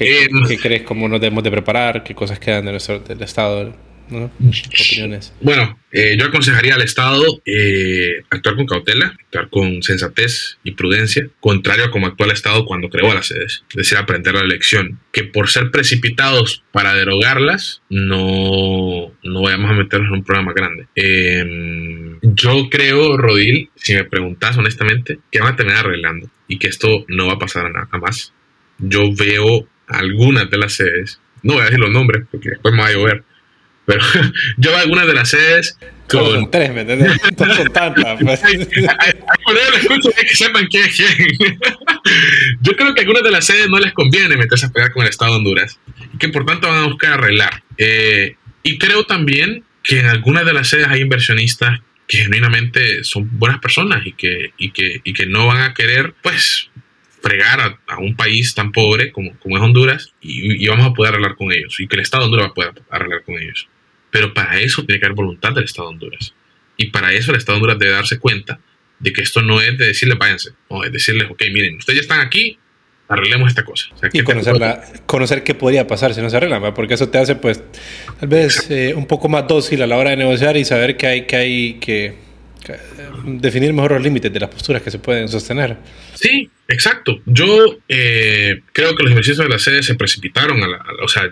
¿Qué, 0.00 0.24
eh, 0.24 0.28
¿Qué, 0.48 0.56
crees? 0.56 0.82
¿Cómo 0.82 1.08
nos 1.08 1.20
debemos 1.20 1.44
de 1.44 1.50
preparar? 1.50 2.02
¿Qué 2.02 2.14
cosas 2.14 2.38
quedan 2.38 2.64
de 2.64 2.70
nuestro, 2.70 3.00
del 3.00 3.20
Estado? 3.22 3.76
¿no? 4.08 4.30
opiniones? 4.40 5.32
Bueno, 5.42 5.78
eh, 5.92 6.16
yo 6.18 6.26
aconsejaría 6.26 6.74
al 6.74 6.82
Estado 6.82 7.22
eh, 7.44 8.22
actuar 8.30 8.56
con 8.56 8.66
cautela, 8.66 9.14
actuar 9.24 9.50
con 9.50 9.82
sensatez 9.82 10.58
y 10.64 10.72
prudencia, 10.72 11.28
contrario 11.38 11.84
a 11.84 11.90
como 11.90 12.06
actúa 12.06 12.26
el 12.26 12.32
Estado 12.32 12.64
cuando 12.64 12.88
creó 12.88 13.12
las 13.12 13.26
sedes, 13.26 13.62
es 13.70 13.76
decir, 13.76 13.98
aprender 13.98 14.34
la 14.34 14.42
lección, 14.42 14.98
que 15.12 15.24
por 15.24 15.50
ser 15.50 15.70
precipitados 15.70 16.64
para 16.72 16.94
derogarlas, 16.94 17.82
no, 17.90 19.12
no 19.22 19.42
vayamos 19.42 19.70
a 19.70 19.74
meternos 19.74 20.08
en 20.08 20.14
un 20.14 20.24
problema 20.24 20.54
grande. 20.54 20.86
Eh, 20.96 22.18
yo 22.22 22.68
creo, 22.70 23.18
Rodil, 23.18 23.68
si 23.76 23.94
me 23.94 24.04
preguntas 24.04 24.56
honestamente, 24.56 25.18
que 25.30 25.40
van 25.40 25.52
a 25.52 25.56
terminar 25.56 25.86
arreglando 25.86 26.30
y 26.48 26.58
que 26.58 26.68
esto 26.68 27.04
no 27.08 27.26
va 27.26 27.34
a 27.34 27.38
pasar 27.38 27.66
a 27.66 27.70
nada 27.70 27.98
más. 27.98 28.32
Yo 28.78 29.14
veo 29.14 29.68
algunas 29.90 30.50
de 30.50 30.58
las 30.58 30.74
sedes, 30.74 31.20
no 31.42 31.54
voy 31.54 31.62
a 31.62 31.64
decir 31.66 31.78
los 31.78 31.90
nombres 31.90 32.24
porque 32.30 32.50
después 32.50 32.74
me 32.74 32.80
va 32.80 32.88
a 32.88 32.92
llover, 32.92 33.24
pero 33.86 34.00
yo 34.56 34.70
veo 34.70 34.80
algunas 34.80 35.06
de 35.06 35.14
las 35.14 35.30
sedes 35.30 35.78
con... 36.08 36.24
Son 36.32 36.50
tres, 36.50 36.72
¿me 36.72 36.82
entiendes? 36.82 37.20
No 37.38 37.54
son 37.54 37.72
tantas. 37.72 38.20
Pues. 38.20 38.44
Hay 38.44 38.66
que 38.66 40.34
sepan 40.34 40.66
quién 40.66 40.84
es 40.84 40.96
quién. 40.96 41.28
yo 42.60 42.76
creo 42.76 42.94
que 42.94 43.00
algunas 43.00 43.22
de 43.22 43.30
las 43.30 43.46
sedes 43.46 43.68
no 43.68 43.78
les 43.78 43.92
conviene 43.92 44.36
meterse 44.36 44.66
a 44.66 44.70
pegar 44.70 44.92
con 44.92 45.02
el 45.02 45.08
Estado 45.08 45.32
de 45.32 45.38
Honduras 45.38 45.78
y 46.12 46.18
que 46.18 46.28
por 46.28 46.46
tanto 46.46 46.68
van 46.68 46.84
a 46.84 46.86
buscar 46.86 47.14
arreglar. 47.14 47.62
Eh, 47.78 48.36
y 48.62 48.78
creo 48.78 49.04
también 49.04 49.64
que 49.82 50.00
en 50.00 50.06
algunas 50.06 50.44
de 50.44 50.52
las 50.52 50.68
sedes 50.68 50.88
hay 50.88 51.00
inversionistas 51.00 51.80
que 52.06 52.18
genuinamente 52.18 53.04
son 53.04 53.28
buenas 53.38 53.60
personas 53.60 54.04
y 54.04 54.12
que, 54.12 54.52
y 54.58 54.72
que, 54.72 55.00
y 55.04 55.12
que 55.12 55.26
no 55.26 55.46
van 55.46 55.62
a 55.62 55.74
querer, 55.74 56.14
pues, 56.22 56.69
fregar 57.22 57.60
a, 57.60 57.80
a, 57.86 57.98
un 57.98 58.16
país 58.16 58.54
tan 58.54 58.72
pobre 58.72 59.12
como, 59.12 59.36
como 59.38 59.56
es 59.56 59.62
Honduras 59.62 60.12
y, 60.20 60.64
y, 60.64 60.68
vamos 60.68 60.86
a 60.86 60.92
poder 60.92 61.12
arreglar 61.12 61.36
con 61.36 61.52
ellos 61.52 61.78
y 61.78 61.86
que 61.86 61.96
el 61.96 62.02
Estado 62.02 62.22
de 62.22 62.26
Honduras 62.26 62.46
va 62.46 62.50
a 62.50 62.54
poder 62.54 62.82
arreglar 62.90 63.22
con 63.24 63.38
ellos. 63.38 63.68
Pero 64.10 64.34
para 64.34 64.58
eso 64.60 64.84
tiene 64.84 64.98
que 64.98 65.06
haber 65.06 65.16
voluntad 65.16 65.52
del 65.52 65.64
Estado 65.64 65.88
de 65.88 65.94
Honduras. 65.94 66.34
Y 66.76 66.86
para 66.86 67.12
eso 67.12 67.30
el 67.30 67.38
Estado 67.38 67.56
de 67.56 67.62
Honduras 67.62 67.78
debe 67.78 67.92
darse 67.92 68.18
cuenta 68.18 68.58
de 68.98 69.12
que 69.12 69.22
esto 69.22 69.42
no 69.42 69.60
es 69.60 69.76
de 69.78 69.86
decirles 69.86 70.18
váyanse, 70.18 70.50
no, 70.68 70.84
es 70.84 70.92
decirles, 70.92 71.28
ok, 71.30 71.42
miren, 71.52 71.76
ustedes 71.76 71.98
ya 71.98 72.02
están 72.02 72.20
aquí, 72.20 72.58
arreglemos 73.08 73.48
esta 73.48 73.64
cosa. 73.64 73.86
O 73.94 73.98
sea, 73.98 74.10
y 74.12 74.22
conocer, 74.22 74.58
la, 74.58 74.84
conocer 75.06 75.42
qué 75.42 75.54
podría 75.54 75.86
pasar 75.86 76.14
si 76.14 76.20
no 76.20 76.30
se 76.30 76.36
arreglan, 76.36 76.62
¿verdad? 76.62 76.74
porque 76.74 76.94
eso 76.94 77.08
te 77.08 77.18
hace, 77.18 77.34
pues, 77.34 77.62
tal 78.20 78.28
vez 78.28 78.70
eh, 78.70 78.94
un 78.94 79.06
poco 79.06 79.28
más 79.28 79.48
dócil 79.48 79.82
a 79.82 79.86
la 79.86 79.96
hora 79.96 80.10
de 80.10 80.16
negociar 80.16 80.56
y 80.56 80.64
saber 80.64 80.96
que 80.96 81.06
hay 81.06 81.26
que, 81.26 81.36
hay 81.36 81.74
que, 81.74 82.14
que 82.20 82.29
definir 83.24 83.72
mejor 83.72 83.92
los 83.92 84.02
límites 84.02 84.32
de 84.32 84.40
las 84.40 84.50
posturas 84.50 84.82
que 84.82 84.90
se 84.90 84.98
pueden 84.98 85.28
sostener. 85.28 85.76
Sí, 86.14 86.50
exacto. 86.68 87.20
Yo 87.26 87.78
eh, 87.88 88.60
creo 88.72 88.94
que 88.94 89.02
los 89.02 89.12
ejercicios 89.12 89.46
de 89.46 89.48
la 89.48 89.58
sede 89.58 89.82
se 89.82 89.94
precipitaron. 89.94 90.62
A 90.62 90.68
la, 90.68 90.76
a, 90.76 91.04
o 91.04 91.08
sea, 91.08 91.28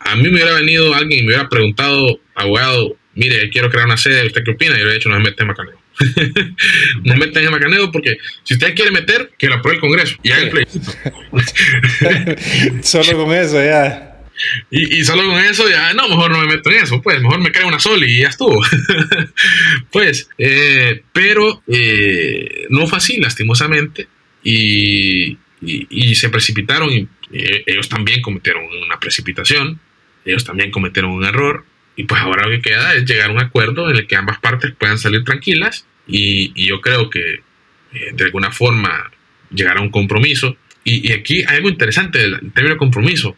a 0.00 0.16
mí 0.16 0.22
me 0.24 0.30
hubiera 0.30 0.52
venido 0.54 0.94
alguien 0.94 1.20
y 1.20 1.22
me 1.22 1.28
hubiera 1.28 1.48
preguntado, 1.48 2.20
abogado, 2.34 2.96
mire, 3.14 3.48
quiero 3.50 3.70
crear 3.70 3.86
una 3.86 3.96
sede, 3.96 4.26
¿usted 4.26 4.42
qué 4.44 4.50
opina? 4.52 4.76
Y 4.76 4.80
yo 4.80 4.86
le 4.86 4.92
he 4.92 4.94
dicho, 4.94 5.08
no 5.08 5.16
se 5.16 5.22
mete 5.22 5.42
en 5.42 5.48
macaneo. 5.48 5.78
no 7.04 7.12
se 7.12 7.18
meten 7.18 7.44
en 7.44 7.50
macaneo 7.50 7.92
porque 7.92 8.16
si 8.42 8.54
usted 8.54 8.74
quiere 8.74 8.90
meter, 8.90 9.30
que 9.38 9.48
lo 9.48 9.56
apruebe 9.56 9.76
el 9.76 9.80
Congreso 9.80 10.16
y 10.22 10.32
haga 10.32 10.42
el 10.42 10.50
plebiscito. 10.50 10.92
Solo 12.82 13.24
con 13.24 13.34
eso 13.34 13.62
ya. 13.62 14.11
Y, 14.70 14.98
y, 14.98 15.04
solo 15.04 15.24
con 15.24 15.38
eso 15.38 15.68
ya, 15.68 15.92
no, 15.94 16.08
mejor 16.08 16.30
no 16.30 16.40
me 16.40 16.46
meto 16.46 16.70
en 16.70 16.78
eso, 16.78 17.00
pues, 17.02 17.20
mejor 17.20 17.40
me 17.40 17.52
creo 17.52 17.68
una 17.68 17.78
sola 17.78 18.06
y 18.06 18.20
ya 18.20 18.28
estuvo. 18.28 18.62
pues, 19.90 20.28
eh, 20.38 21.02
pero 21.12 21.62
eh, 21.66 22.66
no 22.70 22.86
fue 22.86 22.98
así, 22.98 23.18
lastimosamente, 23.20 24.08
y, 24.42 25.32
y, 25.60 25.86
y 25.90 26.14
se 26.14 26.28
precipitaron, 26.30 26.90
y 26.90 27.08
eh, 27.32 27.64
ellos 27.66 27.88
también 27.88 28.22
cometieron 28.22 28.64
una 28.64 28.98
precipitación, 28.98 29.80
ellos 30.24 30.44
también 30.44 30.70
cometieron 30.70 31.12
un 31.12 31.24
error, 31.24 31.64
y 31.96 32.04
pues 32.04 32.20
ahora 32.20 32.46
lo 32.46 32.50
que 32.50 32.62
queda 32.62 32.94
es 32.94 33.04
llegar 33.04 33.30
a 33.30 33.32
un 33.32 33.40
acuerdo 33.40 33.90
en 33.90 33.96
el 33.96 34.06
que 34.06 34.16
ambas 34.16 34.38
partes 34.38 34.72
puedan 34.78 34.98
salir 34.98 35.24
tranquilas, 35.24 35.86
y, 36.06 36.52
yo 36.66 36.80
creo 36.80 37.10
que 37.10 37.42
de 38.14 38.24
alguna 38.24 38.50
forma 38.50 39.10
llegar 39.54 39.78
a 39.78 39.80
un 39.80 39.90
compromiso. 39.90 40.56
Y, 40.84 41.12
aquí 41.12 41.44
hay 41.46 41.56
algo 41.56 41.68
interesante 41.68 42.18
del 42.18 42.52
término 42.52 42.76
compromiso 42.76 43.36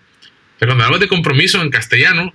pero 0.65 0.73
cuando 0.73 0.85
hablamos 0.85 1.01
de 1.01 1.09
compromiso 1.09 1.61
en 1.61 1.69
castellano, 1.69 2.33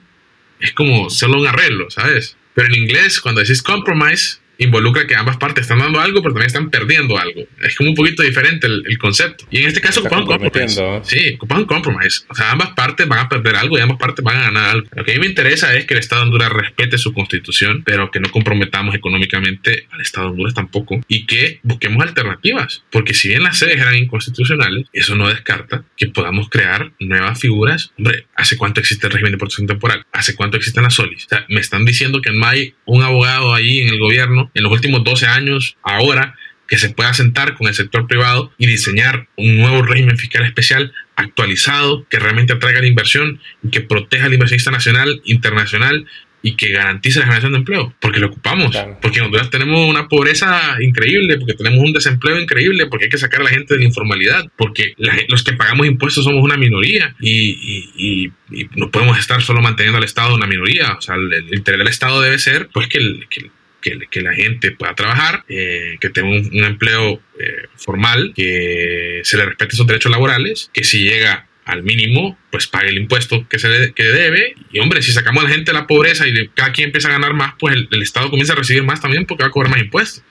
es 0.60 0.72
como 0.74 1.10
solo 1.10 1.40
un 1.40 1.48
arreglo, 1.48 1.90
¿sabes? 1.90 2.38
Pero 2.54 2.68
en 2.68 2.76
inglés, 2.76 3.20
cuando 3.20 3.42
decís 3.42 3.64
compromise, 3.64 4.40
involucra 4.60 5.08
que 5.08 5.16
ambas 5.16 5.38
partes 5.38 5.64
están 5.64 5.80
dando 5.80 6.00
algo, 6.00 6.22
pero 6.22 6.34
también 6.34 6.48
están 6.48 6.70
perdiendo 6.70 7.18
algo. 7.18 7.42
Es 7.64 7.76
como 7.76 7.90
un 7.90 7.96
poquito 7.96 8.24
diferente 8.24 8.68
el, 8.68 8.98
concepto. 9.00 9.46
Y 9.50 9.60
en 9.60 9.68
este 9.68 9.82
caso 9.82 10.02
ocupan 10.02 10.20
un 10.20 10.26
compromise. 10.26 10.82
Sí, 11.04 11.34
ocupan 11.36 11.60
un 11.60 11.66
compromise. 11.66 12.26
O 12.28 12.36
sea, 12.36 12.52
ambas 12.52 12.72
partes 12.72 13.08
van 13.08 13.20
a 13.20 13.30
perder 13.30 13.56
algo 13.56 13.78
y 13.78 13.82
ambas 13.82 13.98
partes 13.98 14.24
van 14.24 14.38
a 14.38 14.42
ganar 14.42 14.70
algo. 14.70 14.88
Lo 14.94 15.04
que 15.06 15.12
a 15.12 15.14
mí 15.16 15.22
me 15.22 15.28
interesa 15.28 15.74
es 15.76 15.86
que 15.86 15.94
el 15.94 16.02
Estado 16.02 16.22
de 16.22 16.26
Honduras 16.28 16.52
respete 16.52 16.98
su 16.98 17.14
constitución, 17.14 17.84
pero 17.86 18.12
que 18.12 18.20
no 18.20 18.30
comprometamos 18.30 18.94
económicamente 18.94 19.88
al 19.92 20.02
Estado 20.02 20.28
de 20.28 20.32
Honduras 20.32 20.54
tampoco 20.54 21.00
y 21.08 21.26
que 21.26 21.60
busquemos 21.64 22.04
alternativas. 22.04 22.84
Porque 22.92 23.14
si 23.14 23.30
bien 23.30 23.44
las 23.44 23.58
sedes 23.58 23.78
eran 23.78 23.96
inconstitucionales, 23.96 24.88
eso 24.92 25.16
no 25.16 25.30
descarta 25.30 25.86
que 25.96 26.08
podamos 26.08 26.50
crear 26.50 26.92
nuevas 27.00 27.40
figuras. 27.40 27.92
Hombre, 27.98 28.26
¿hace 28.36 28.58
cuánto 28.58 28.82
existe 28.82 29.08
el 29.08 29.14
régimen 29.14 29.32
de 29.32 29.38
protección 29.38 29.68
temporal? 29.68 30.06
¿Hace 30.12 30.36
cuánto 30.36 30.58
existen 30.58 30.84
las 30.84 30.96
solis? 30.96 31.26
O 31.26 31.30
sea, 31.30 31.46
me 31.48 31.62
están 31.62 31.86
diciendo 31.86 32.22
que 32.22 32.32
no 32.32 32.46
hay 32.46 32.74
un 32.86 33.04
abogado 33.04 33.54
ahí 33.54 33.80
en 33.82 33.90
el 33.90 34.00
gobierno 34.00 34.49
en 34.54 34.64
los 34.64 34.72
últimos 34.72 35.04
12 35.04 35.26
años, 35.28 35.78
ahora, 35.84 36.36
que 36.68 36.78
se 36.78 36.90
pueda 36.90 37.14
sentar 37.14 37.56
con 37.56 37.68
el 37.68 37.74
sector 37.74 38.08
privado 38.08 38.54
y 38.58 38.68
diseñar 38.68 39.28
un 39.36 39.58
nuevo 39.58 39.82
régimen 39.82 40.18
fiscal 40.18 40.46
especial 40.46 40.94
actualizado 41.16 42.06
que 42.10 42.20
realmente 42.20 42.54
atraiga 42.54 42.82
la 42.82 42.88
inversión 42.88 43.42
y 43.64 43.70
que 43.72 43.82
proteja 43.82 44.28
al 44.28 44.34
inversionista 44.34 44.72
nacional, 44.72 45.22
internacional 45.26 46.06
y 46.42 46.56
que 46.56 46.72
garantice 46.72 47.20
la 47.20 47.26
generación 47.26 47.52
de 47.52 47.58
empleo, 47.58 47.94
porque 48.00 48.20
lo 48.20 48.28
ocupamos, 48.28 48.74
porque 49.02 49.20
en 49.20 49.26
Honduras 49.26 49.50
tenemos 49.50 49.90
una 49.90 50.08
pobreza 50.08 50.78
increíble, 50.80 51.38
porque 51.38 51.54
tenemos 51.54 51.80
un 51.84 51.92
desempleo 51.92 52.40
increíble, 52.40 52.86
porque 52.88 53.06
hay 53.06 53.10
que 53.10 53.18
sacar 53.18 53.42
a 53.42 53.44
la 53.44 53.50
gente 53.50 53.74
de 53.74 53.82
la 53.82 53.86
informalidad, 53.86 54.46
porque 54.56 54.94
los 55.28 55.44
que 55.44 55.54
pagamos 55.54 55.86
impuestos 55.86 56.24
somos 56.24 56.42
una 56.44 56.56
minoría 56.56 57.16
y, 57.20 58.32
no 58.76 58.90
podemos 58.90 59.20
estar 59.20 59.42
solo 59.42 59.62
manteniendo 59.62 59.98
al 59.98 60.04
Estado 60.04 60.34
una 60.34 60.48
minoría, 60.48 60.94
o 60.98 61.02
sea, 61.02 61.16
el, 61.16 61.54
interés 61.54 61.78
del 61.78 61.88
Estado 61.88 62.22
debe 62.22 62.40
ser 62.40 62.70
pues 62.74 62.88
que, 62.88 62.98
el, 62.98 63.28
que 63.30 63.52
que, 63.82 64.22
la 64.22 64.34
gente 64.34 64.72
pueda 64.72 64.96
trabajar, 64.96 65.44
eh, 65.48 65.98
que 66.00 66.10
tenga 66.10 66.30
un, 66.30 66.64
empleo 66.64 67.22
eh, 67.40 67.68
formal, 67.76 68.34
que 68.36 69.22
se 69.24 69.38
le 69.38 69.46
respete 69.46 69.76
sus 69.76 69.88
derechos 69.88 70.12
laborales, 70.12 70.70
que 70.74 70.84
si 70.84 71.04
llega 71.04 71.48
al 71.70 71.84
mínimo, 71.84 72.38
pues 72.52 72.66
pague 72.66 72.90
el 72.90 72.98
impuesto 72.98 73.48
que 73.48 73.60
se 73.60 73.70
le, 73.70 73.94
que 73.94 74.04
debe. 74.04 74.56
Y 74.72 74.80
hombre, 74.80 75.02
si 75.04 75.12
sacamos 75.12 75.44
a 75.44 75.48
la 75.48 75.54
gente 75.54 75.72
de 75.72 75.78
la 75.78 75.86
pobreza 75.86 76.28
y 76.28 76.48
cada 76.56 76.72
quien 76.72 76.88
empieza 76.88 77.10
a 77.10 77.12
ganar 77.12 77.34
más, 77.34 77.54
pues 77.60 77.76
el, 77.92 78.02
Estado 78.02 78.30
comienza 78.30 78.54
a 78.54 78.56
recibir 78.56 78.84
más 78.84 79.02
también 79.02 79.26
porque 79.26 79.44
va 79.44 79.50
a 79.50 79.52
cobrar 79.52 79.72
más 79.72 79.82
impuestos. 79.82 80.24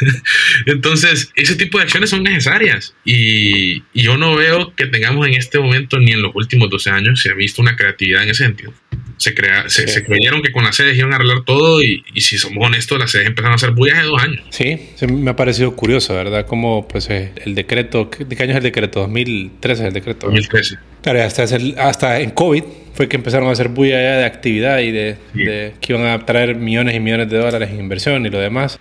Entonces, 0.66 1.32
ese 1.34 1.56
tipo 1.56 1.78
de 1.78 1.84
acciones 1.84 2.10
son 2.10 2.22
necesarias. 2.22 2.94
Y, 3.04 3.84
y, 3.94 4.02
yo 4.02 4.18
no 4.18 4.36
veo 4.36 4.74
que 4.76 4.86
tengamos 4.86 5.26
en 5.26 5.34
este 5.34 5.58
momento, 5.58 5.98
ni 5.98 6.12
en 6.12 6.20
los 6.20 6.32
últimos 6.34 6.68
12 6.68 6.90
años, 6.90 7.20
se 7.22 7.30
ha 7.30 7.34
visto 7.34 7.62
una 7.62 7.76
creatividad 7.76 8.22
en 8.22 8.30
ese 8.30 8.44
sentido 8.44 8.74
se, 9.16 9.34
crea, 9.34 9.68
se, 9.68 10.04
creyeron 10.04 10.42
que 10.42 10.52
con 10.52 10.64
las 10.64 10.76
sedes 10.76 10.96
iban 10.96 11.12
a 11.12 11.16
arreglar 11.16 11.42
todo 11.44 11.82
y, 11.82 12.04
y, 12.14 12.20
si 12.20 12.38
somos 12.38 12.64
honestos, 12.66 12.98
las 12.98 13.10
sedes 13.10 13.26
empezaron 13.26 13.52
a 13.52 13.54
hacer 13.56 13.70
bullas 13.70 13.98
de 13.98 14.04
dos 14.04 14.22
años. 14.22 14.44
Sí, 14.50 14.78
me 15.08 15.30
ha 15.30 15.36
parecido 15.36 15.74
curioso, 15.74 16.14
¿verdad? 16.14 16.46
Como 16.46 16.86
pues 16.86 17.08
eh, 17.10 17.32
el 17.44 17.54
decreto, 17.54 18.10
¿de 18.18 18.36
qué 18.36 18.42
año 18.42 18.52
es 18.52 18.58
el 18.58 18.62
decreto? 18.62 19.00
2013 19.00 19.82
es 19.82 19.88
el 19.88 19.94
decreto. 19.94 20.26
2013. 20.26 20.78
Claro, 21.02 21.22
hasta, 21.22 21.44
hasta 21.78 22.20
en 22.20 22.30
COVID 22.30 22.64
fue 22.94 23.08
que 23.08 23.16
empezaron 23.16 23.48
a 23.48 23.52
hacer 23.52 23.68
bulla 23.68 23.98
de 23.98 24.24
actividad 24.24 24.80
y 24.80 24.90
de, 24.90 25.16
que 25.32 25.92
iban 25.92 26.06
a 26.06 26.24
traer 26.24 26.56
millones 26.56 26.94
y 26.94 27.00
millones 27.00 27.30
de 27.30 27.38
dólares 27.38 27.70
en 27.70 27.80
inversión 27.80 28.26
y 28.26 28.30
lo 28.30 28.38
demás. 28.38 28.78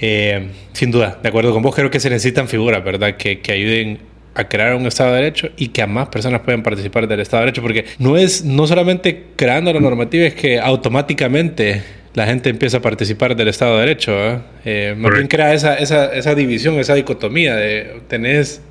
Eh, 0.00 0.48
sin 0.72 0.90
duda, 0.90 1.18
de 1.22 1.28
acuerdo 1.28 1.52
con 1.52 1.62
vos, 1.62 1.74
creo 1.74 1.90
que 1.90 2.00
se 2.00 2.10
necesitan 2.10 2.48
figuras, 2.48 2.84
¿verdad? 2.84 3.16
Que, 3.16 3.40
que 3.40 3.52
ayuden 3.52 4.11
a 4.34 4.48
crear 4.48 4.74
un 4.74 4.86
Estado 4.86 5.10
de 5.10 5.16
Derecho 5.16 5.50
y 5.56 5.68
que 5.68 5.82
a 5.82 5.86
más 5.86 6.08
personas 6.08 6.40
puedan 6.40 6.62
participar 6.62 7.06
del 7.06 7.20
Estado 7.20 7.42
de 7.42 7.46
Derecho, 7.46 7.62
porque 7.62 7.84
no 7.98 8.16
es 8.16 8.44
no 8.44 8.66
solamente 8.66 9.26
creando 9.36 9.72
la 9.72 9.80
normativa, 9.80 10.26
es 10.26 10.34
que 10.34 10.58
automáticamente 10.58 11.82
la 12.14 12.26
gente 12.26 12.50
empieza 12.50 12.78
a 12.78 12.82
participar 12.82 13.36
del 13.36 13.48
Estado 13.48 13.74
de 13.74 13.80
Derecho. 13.80 14.12
¿eh? 14.12 14.38
eh 14.64 14.94
más 14.96 15.12
bien 15.12 15.28
crea 15.28 15.54
esa, 15.54 15.74
esa, 15.76 16.12
esa, 16.12 16.34
división, 16.34 16.78
esa 16.78 16.94
dicotomía 16.94 17.56
de 17.56 18.00
tenés 18.08 18.62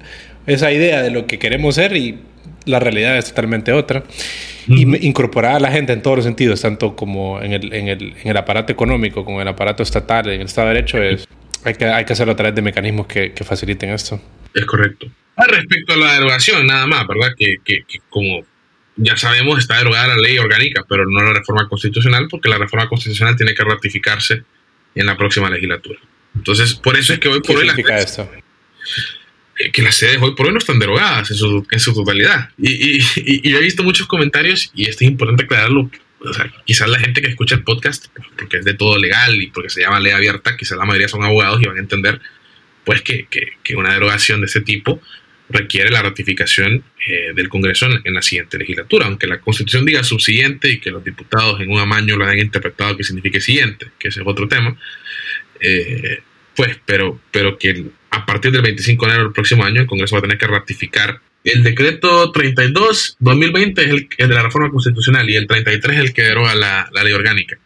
esa 0.48 0.72
idea 0.72 1.02
de 1.02 1.12
lo 1.12 1.28
que 1.28 1.40
queremos 1.40 1.76
ser 1.76 1.96
y 1.96 2.20
la 2.66 2.80
realidad 2.80 3.18
es 3.18 3.26
totalmente 3.26 3.72
otra. 3.74 4.04
Y 4.68 5.08
incorporar 5.08 5.56
a 5.56 5.60
la 5.60 5.72
gente 5.72 5.92
en 5.92 6.02
todos 6.02 6.18
los 6.18 6.26
sentidos, 6.26 6.62
tanto 6.62 6.96
como 6.96 7.42
en 7.42 7.54
el, 7.54 7.74
en 7.74 7.88
el, 7.88 8.14
en 8.24 8.30
el 8.30 8.38
aparato 8.38 8.72
económico, 8.72 9.26
como 9.26 9.38
en 9.42 9.48
el 9.48 9.54
aparato 9.54 9.82
estatal, 9.82 10.30
en 10.30 10.42
el 10.42 10.46
Estado 10.46 10.68
de 10.70 10.76
Derecho, 10.76 11.02
es, 11.02 11.28
hay, 11.64 11.74
que, 11.74 11.86
hay 11.86 12.06
que 12.06 12.14
hacerlo 12.14 12.34
a 12.34 12.36
través 12.36 12.54
de 12.54 12.62
mecanismos 12.62 13.08
que, 13.08 13.34
que 13.34 13.44
faciliten 13.44 13.90
esto. 13.90 14.22
Es 14.54 14.66
correcto. 14.66 15.08
Ah, 15.36 15.46
respecto 15.48 15.94
a 15.94 15.98
la 15.98 16.14
derogación, 16.14 16.68
nada 16.68 16.86
más, 16.86 17.08
¿verdad? 17.08 17.34
Que, 17.38 17.58
que, 17.64 17.84
como 18.10 18.46
ya 18.98 19.18
sabemos, 19.18 19.60
está 19.60 19.78
derogada 19.78 20.10
la 20.10 20.18
ley 20.18 20.38
orgánica, 20.38 20.86
pero 20.88 21.06
no 21.06 21.22
la 21.24 21.34
reforma 21.34 21.68
constitucional, 21.68 22.28
porque 22.30 22.50
la 22.50 22.58
reforma 22.58 22.88
constitucional 22.88 23.36
tiene 23.36 23.54
que 23.54 23.64
ratificarse 23.64 24.44
en 24.94 25.06
la 25.06 25.18
próxima 25.18 25.50
legislatura. 25.50 26.00
Entonces, 26.36 26.76
por 26.76 26.98
eso 26.98 27.14
es 27.14 27.20
que 27.20 27.30
hoy 27.30 27.42
por 27.42 27.56
hoy... 27.56 27.64
significa 27.64 27.98
esto? 27.98 28.30
Eh, 29.60 29.72
que 29.72 29.82
las 29.82 29.96
sedes 29.96 30.18
hoy 30.22 30.36
por 30.36 30.48
hoy 30.48 30.54
no 30.54 30.60
están 30.60 30.80
derogadas 30.80 31.32
en 31.32 31.38
su, 31.38 31.66
en 31.70 31.80
su 31.80 31.94
totalidad. 31.94 32.50
Y, 32.58 32.98
y, 32.98 33.02
y, 33.16 33.50
yo 33.50 33.58
he 33.58 33.62
visto 33.62 33.84
muchos 33.84 34.08
comentarios, 34.08 34.72
y 34.76 34.90
esto 34.90 35.04
es 35.04 35.12
importante 35.12 35.46
aclararlo, 35.46 35.90
o 36.20 36.34
sea, 36.34 36.52
quizás 36.66 36.88
la 36.90 37.00
gente 37.00 37.22
que 37.22 37.30
escucha 37.30 37.56
el 37.56 37.64
podcast, 37.64 38.08
porque 38.38 38.58
es 38.58 38.66
de 38.66 38.74
todo 38.74 38.98
legal 38.98 39.42
y 39.42 39.48
porque 39.48 39.70
se 39.70 39.82
llama 39.82 40.00
ley 40.00 40.12
abierta, 40.12 40.56
quizás 40.56 40.78
la 40.78 40.86
mayoría 40.86 41.08
son 41.08 41.24
abogados 41.24 41.62
y 41.62 41.66
van 41.66 41.78
a 41.78 41.80
entender 41.80 42.22
pues 42.84 43.02
que, 43.02 43.28
que, 43.30 43.54
que 43.64 43.76
una 43.76 43.94
derogación 43.94 44.42
de 44.42 44.48
ese 44.48 44.62
tipo 44.62 45.02
requiere 45.52 45.90
la 45.90 46.02
ratificación 46.02 46.84
eh, 47.08 47.34
del 47.36 47.50
Congreso 47.50 47.88
en, 48.04 48.14
la 48.14 48.22
siguiente 48.22 48.58
legislatura, 48.58 49.06
aunque 49.06 49.28
la 49.28 49.40
Constitución 49.40 49.86
diga 49.86 50.04
subsiguiente 50.04 50.70
y 50.70 50.80
que 50.80 50.92
los 50.92 51.04
diputados 51.04 51.60
en 51.62 51.72
un 51.72 51.80
amaño 51.80 52.16
lo 52.16 52.26
hayan 52.26 52.40
interpretado 52.40 52.98
que 52.98 53.04
signifique 53.04 53.42
siguiente, 53.42 53.88
que 54.00 54.10
ese 54.10 54.22
es 54.22 54.28
otro 54.28 54.48
tema, 54.48 54.78
eh, 55.60 56.22
pues, 56.56 56.80
pero, 56.86 57.22
pero 57.32 57.58
que 57.58 57.86
a 58.10 58.26
partir 58.26 58.52
del 58.52 58.62
25 58.62 59.06
de 59.06 59.12
enero 59.12 59.26
del 59.26 59.34
próximo 59.34 59.64
año 59.64 59.82
el 59.82 59.88
Congreso 59.88 60.16
va 60.16 60.20
a 60.20 60.24
tener 60.24 60.38
que 60.38 60.48
ratificar 60.48 61.22
el 61.44 61.64
decreto 61.64 62.32
32-2020 62.32 63.80
es 63.80 63.88
el, 63.88 64.08
de 64.30 64.36
la 64.36 64.44
reforma 64.44 64.70
constitucional 64.70 65.28
y 65.28 65.36
el 65.36 65.48
33 65.48 65.98
es 65.98 66.04
el 66.04 66.14
que 66.14 66.22
deroga 66.22 66.54
la 66.54 66.88
ley 67.04 67.14
orgánica. 67.14 67.58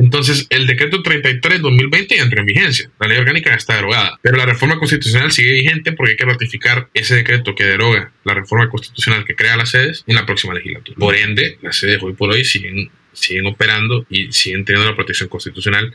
Entonces, 0.00 0.46
el 0.48 0.66
decreto 0.66 1.02
33-2020 1.02 2.16
ya 2.16 2.22
entró 2.22 2.40
en 2.40 2.46
vigencia. 2.46 2.90
La 2.98 3.06
ley 3.06 3.18
orgánica 3.18 3.54
está 3.54 3.76
derogada. 3.76 4.18
Pero 4.22 4.38
la 4.38 4.46
reforma 4.46 4.78
constitucional 4.78 5.30
sigue 5.30 5.52
vigente 5.52 5.92
porque 5.92 6.12
hay 6.12 6.16
que 6.16 6.24
ratificar 6.24 6.88
ese 6.94 7.16
decreto 7.16 7.54
que 7.54 7.64
deroga 7.64 8.10
la 8.24 8.32
reforma 8.34 8.70
constitucional 8.70 9.24
que 9.26 9.36
crea 9.36 9.58
las 9.58 9.70
sedes 9.70 10.04
en 10.06 10.14
la 10.14 10.24
próxima 10.24 10.54
legislatura. 10.54 10.96
Por 10.98 11.14
ende, 11.16 11.58
las 11.60 11.76
sedes 11.76 12.02
hoy 12.02 12.14
por 12.14 12.30
hoy 12.30 12.46
siguen, 12.46 12.90
siguen 13.12 13.46
operando 13.46 14.06
y 14.08 14.32
siguen 14.32 14.64
teniendo 14.64 14.88
la 14.88 14.96
protección 14.96 15.28
constitucional 15.28 15.94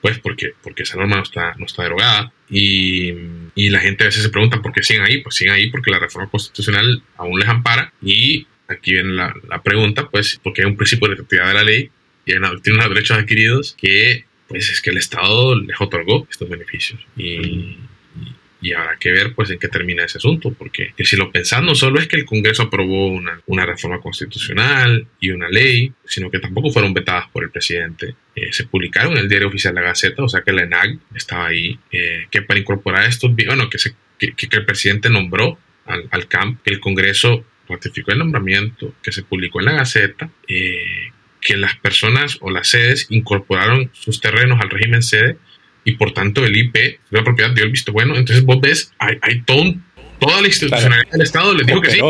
pues 0.00 0.18
porque, 0.18 0.54
porque 0.62 0.82
esa 0.82 0.96
norma 0.96 1.16
no 1.16 1.22
está, 1.22 1.54
no 1.58 1.66
está 1.66 1.84
derogada. 1.84 2.32
Y, 2.50 3.14
y, 3.54 3.70
la 3.70 3.78
gente 3.78 4.02
a 4.02 4.08
veces 4.08 4.24
se 4.24 4.30
pregunta 4.30 4.60
por 4.60 4.72
qué 4.72 4.82
siguen 4.82 5.04
ahí. 5.04 5.22
Pues 5.22 5.36
siguen 5.36 5.54
ahí 5.54 5.70
porque 5.70 5.92
la 5.92 6.00
reforma 6.00 6.28
constitucional 6.28 7.02
aún 7.16 7.38
les 7.38 7.48
ampara. 7.48 7.92
Y 8.02 8.48
aquí 8.66 8.94
viene 8.94 9.12
la, 9.12 9.32
la 9.48 9.62
pregunta, 9.62 10.08
pues, 10.10 10.40
porque 10.42 10.62
hay 10.62 10.66
un 10.66 10.76
principio 10.76 11.06
de 11.06 11.14
efectividad 11.14 11.46
de 11.46 11.54
la 11.54 11.62
ley 11.62 11.90
tiene 12.24 12.46
unos 12.46 12.88
derechos 12.88 13.18
adquiridos 13.18 13.74
que 13.78 14.24
pues 14.48 14.70
es 14.70 14.82
que 14.82 14.90
el 14.90 14.98
Estado 14.98 15.58
les 15.58 15.80
otorgó 15.80 16.26
estos 16.30 16.48
beneficios. 16.48 17.00
Y, 17.16 17.78
y, 18.60 18.72
habrá 18.74 18.96
que 18.98 19.10
ver 19.10 19.34
pues 19.34 19.50
en 19.50 19.58
qué 19.58 19.66
termina 19.66 20.04
ese 20.04 20.18
asunto 20.18 20.52
porque 20.52 20.92
si 20.98 21.16
lo 21.16 21.32
pensamos 21.32 21.66
no 21.66 21.74
solo 21.74 21.98
es 21.98 22.06
que 22.06 22.16
el 22.16 22.26
Congreso 22.26 22.64
aprobó 22.64 23.08
una, 23.08 23.40
una, 23.46 23.64
reforma 23.64 23.98
constitucional 24.00 25.06
y 25.20 25.30
una 25.30 25.48
ley 25.48 25.92
sino 26.04 26.30
que 26.30 26.38
tampoco 26.38 26.70
fueron 26.70 26.94
vetadas 26.94 27.28
por 27.32 27.44
el 27.44 27.50
presidente. 27.50 28.14
Eh, 28.36 28.52
se 28.52 28.66
publicaron 28.66 29.12
en 29.12 29.20
el 29.20 29.28
diario 29.28 29.48
oficial 29.48 29.74
la 29.74 29.80
Gaceta 29.80 30.22
o 30.22 30.28
sea 30.28 30.42
que 30.42 30.52
la 30.52 30.62
ENAG 30.62 30.98
estaba 31.14 31.46
ahí 31.48 31.78
eh, 31.90 32.26
que 32.30 32.42
para 32.42 32.60
incorporar 32.60 33.08
estos 33.08 33.34
bueno 33.34 33.68
que, 33.68 33.78
se, 33.78 33.94
que, 34.18 34.32
que 34.34 34.56
el 34.56 34.64
presidente 34.64 35.08
nombró 35.08 35.58
al, 35.86 36.06
al 36.10 36.28
CAMP 36.28 36.62
que 36.62 36.74
el 36.74 36.78
Congreso 36.78 37.44
ratificó 37.68 38.12
el 38.12 38.18
nombramiento 38.18 38.94
que 39.02 39.12
se 39.12 39.22
publicó 39.22 39.60
en 39.60 39.66
la 39.66 39.72
Gaceta 39.72 40.30
eh, 40.46 41.10
que 41.42 41.56
las 41.56 41.76
personas 41.76 42.38
o 42.40 42.50
las 42.50 42.68
sedes 42.68 43.06
incorporaron 43.10 43.90
sus 43.92 44.20
terrenos 44.20 44.60
al 44.60 44.70
régimen 44.70 45.02
sede 45.02 45.36
y 45.84 45.92
por 45.92 46.12
tanto 46.12 46.44
el 46.44 46.56
IP 46.56 47.00
la 47.10 47.24
propiedad 47.24 47.50
dio 47.50 47.64
el 47.64 47.70
visto 47.70 47.92
bueno. 47.92 48.16
Entonces 48.16 48.44
vos 48.44 48.60
ves, 48.60 48.92
hay, 48.98 49.18
hay 49.20 49.42
todo 49.42 49.74
toda 50.22 50.40
la 50.40 50.46
institucionalidad 50.46 51.10
del 51.10 51.22
Estado 51.22 51.54
les 51.54 51.66
dijo 51.66 51.80
que 51.80 51.90
sí. 51.90 52.00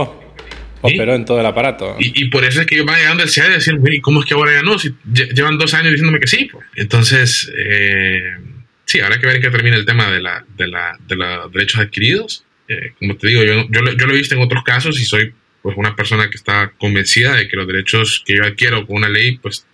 Operó 0.84 1.14
en 1.14 1.24
todo 1.24 1.38
el 1.38 1.46
aparato. 1.46 1.96
Y, 2.00 2.24
por 2.26 2.44
eso 2.44 2.60
es 2.60 2.66
que 2.66 2.74
ellos 2.74 2.86
van 2.86 2.98
llegando 2.98 3.22
al 3.22 3.28
CEDE 3.28 3.46
a 3.46 3.50
decir, 3.50 3.78
¿y 3.92 4.00
cómo 4.00 4.20
es 4.20 4.26
que 4.26 4.34
ahora 4.34 4.52
ya 4.52 4.62
no? 4.62 4.78
Si 4.78 4.92
llevan 5.04 5.56
dos 5.56 5.74
años 5.74 5.92
diciéndome 5.92 6.18
que 6.18 6.26
sí. 6.26 6.48
Pues. 6.50 6.64
Entonces, 6.74 7.50
eh, 7.56 8.36
sí, 8.84 8.98
habrá 8.98 9.20
que 9.20 9.26
ver 9.26 9.36
en 9.36 9.42
qué 9.42 9.50
termina 9.50 9.76
el 9.76 9.86
tema 9.86 10.10
de, 10.10 10.20
la, 10.20 10.44
de, 10.56 10.66
la, 10.66 10.98
de 11.06 11.16
los 11.16 11.52
derechos 11.52 11.80
adquiridos. 11.80 12.44
Eh, 12.66 12.94
como 12.98 13.16
te 13.16 13.28
digo, 13.28 13.44
yo, 13.44 13.68
yo, 13.70 13.80
yo, 13.96 14.06
lo 14.06 14.12
he 14.12 14.16
visto 14.16 14.34
en 14.34 14.42
otros 14.42 14.64
casos 14.64 15.00
y 15.00 15.04
soy 15.04 15.32
pues 15.62 15.76
una 15.76 15.94
persona 15.94 16.28
que 16.28 16.36
está 16.36 16.72
convencida 16.78 17.34
de 17.34 17.48
que 17.48 17.56
los 17.56 17.66
derechos 17.66 18.22
que 18.26 18.36
yo 18.36 18.44
adquiero 18.44 18.86
con 18.86 18.96
una 18.96 19.08
ley, 19.08 19.38
pues 19.38 19.66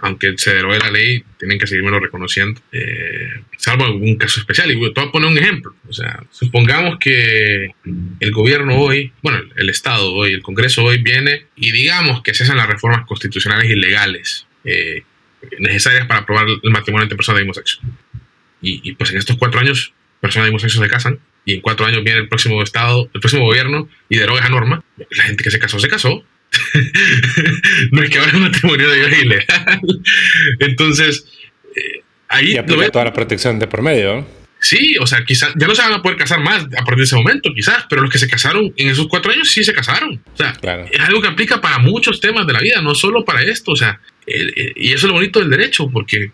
aunque 0.00 0.34
se 0.36 0.54
derogue 0.54 0.78
la 0.78 0.90
ley, 0.90 1.24
tienen 1.38 1.58
que 1.58 1.66
seguirme 1.66 1.98
reconociendo, 1.98 2.60
eh, 2.70 3.42
salvo 3.56 3.84
algún 3.84 4.16
caso 4.16 4.38
especial. 4.38 4.70
Y 4.70 4.76
voy 4.76 4.92
a 4.94 5.10
poner 5.10 5.28
un 5.28 5.38
ejemplo. 5.38 5.74
O 5.88 5.92
sea, 5.92 6.22
supongamos 6.30 6.98
que 7.00 7.70
el 8.20 8.32
gobierno 8.32 8.76
hoy, 8.76 9.12
bueno, 9.22 9.40
el 9.56 9.68
Estado 9.70 10.12
hoy, 10.12 10.32
el 10.32 10.42
Congreso 10.42 10.84
hoy 10.84 10.98
viene 11.02 11.46
y 11.56 11.72
digamos 11.72 12.22
que 12.22 12.30
hacen 12.30 12.56
las 12.56 12.68
reformas 12.68 13.06
constitucionales 13.06 13.68
ilegales 13.68 14.46
eh, 14.64 15.02
necesarias 15.58 16.06
para 16.06 16.20
aprobar 16.20 16.46
el 16.62 16.70
matrimonio 16.70 17.04
entre 17.04 17.16
personas 17.16 17.40
de 17.40 17.44
mismo 17.44 17.54
sexo. 17.54 17.80
y, 18.60 18.92
pues 18.92 19.10
en 19.10 19.18
estos 19.18 19.36
cuatro 19.36 19.60
años 19.60 19.92
personas 20.20 20.46
de 20.46 20.52
mismo 20.52 20.60
sexo 20.60 20.82
se 20.82 20.88
casan 20.88 21.18
y 21.48 21.54
en 21.54 21.60
cuatro 21.62 21.86
años 21.86 22.04
viene 22.04 22.20
el 22.20 22.28
próximo 22.28 22.62
estado, 22.62 23.08
el 23.14 23.20
próximo 23.22 23.46
gobierno 23.46 23.88
y 24.10 24.18
deroga 24.18 24.40
esa 24.40 24.50
norma, 24.50 24.84
la 24.98 25.24
gente 25.24 25.42
que 25.42 25.50
se 25.50 25.58
casó 25.58 25.78
se 25.78 25.88
casó. 25.88 26.22
no 27.90 28.02
es 28.02 28.10
que 28.10 28.18
ahora 28.18 28.32
el 28.32 28.40
matrimonio 28.40 28.90
de 28.90 28.96
Dios 28.96 29.22
ilegal. 29.22 29.80
Entonces, 30.60 31.26
eh, 31.74 32.02
ahí... 32.28 32.52
Y 32.52 32.58
aplica 32.58 32.90
toda 32.90 33.06
la 33.06 33.14
protección 33.14 33.58
de 33.58 33.66
por 33.66 33.80
medio. 33.80 34.26
Sí, 34.60 34.96
o 35.00 35.06
sea, 35.06 35.24
quizás 35.24 35.54
ya 35.56 35.66
no 35.66 35.74
se 35.74 35.80
van 35.80 35.94
a 35.94 36.02
poder 36.02 36.18
casar 36.18 36.40
más 36.40 36.64
a 36.64 36.84
partir 36.84 36.96
de 36.98 37.04
ese 37.04 37.16
momento, 37.16 37.50
quizás, 37.54 37.86
pero 37.88 38.02
los 38.02 38.10
que 38.10 38.18
se 38.18 38.28
casaron 38.28 38.70
en 38.76 38.88
esos 38.90 39.08
cuatro 39.08 39.32
años 39.32 39.50
sí 39.50 39.64
se 39.64 39.72
casaron. 39.72 40.20
O 40.34 40.36
sea, 40.36 40.52
es 40.92 41.00
algo 41.00 41.22
que 41.22 41.28
aplica 41.28 41.62
para 41.62 41.78
muchos 41.78 42.20
temas 42.20 42.46
de 42.46 42.52
la 42.52 42.60
vida, 42.60 42.82
no 42.82 42.94
solo 42.94 43.24
para 43.24 43.42
esto. 43.42 43.72
O 43.72 43.76
sea, 43.76 43.98
y 44.26 44.88
eso 44.88 45.06
es 45.06 45.10
lo 45.10 45.14
bonito 45.14 45.40
del 45.40 45.48
derecho, 45.48 45.88
porque, 45.90 46.30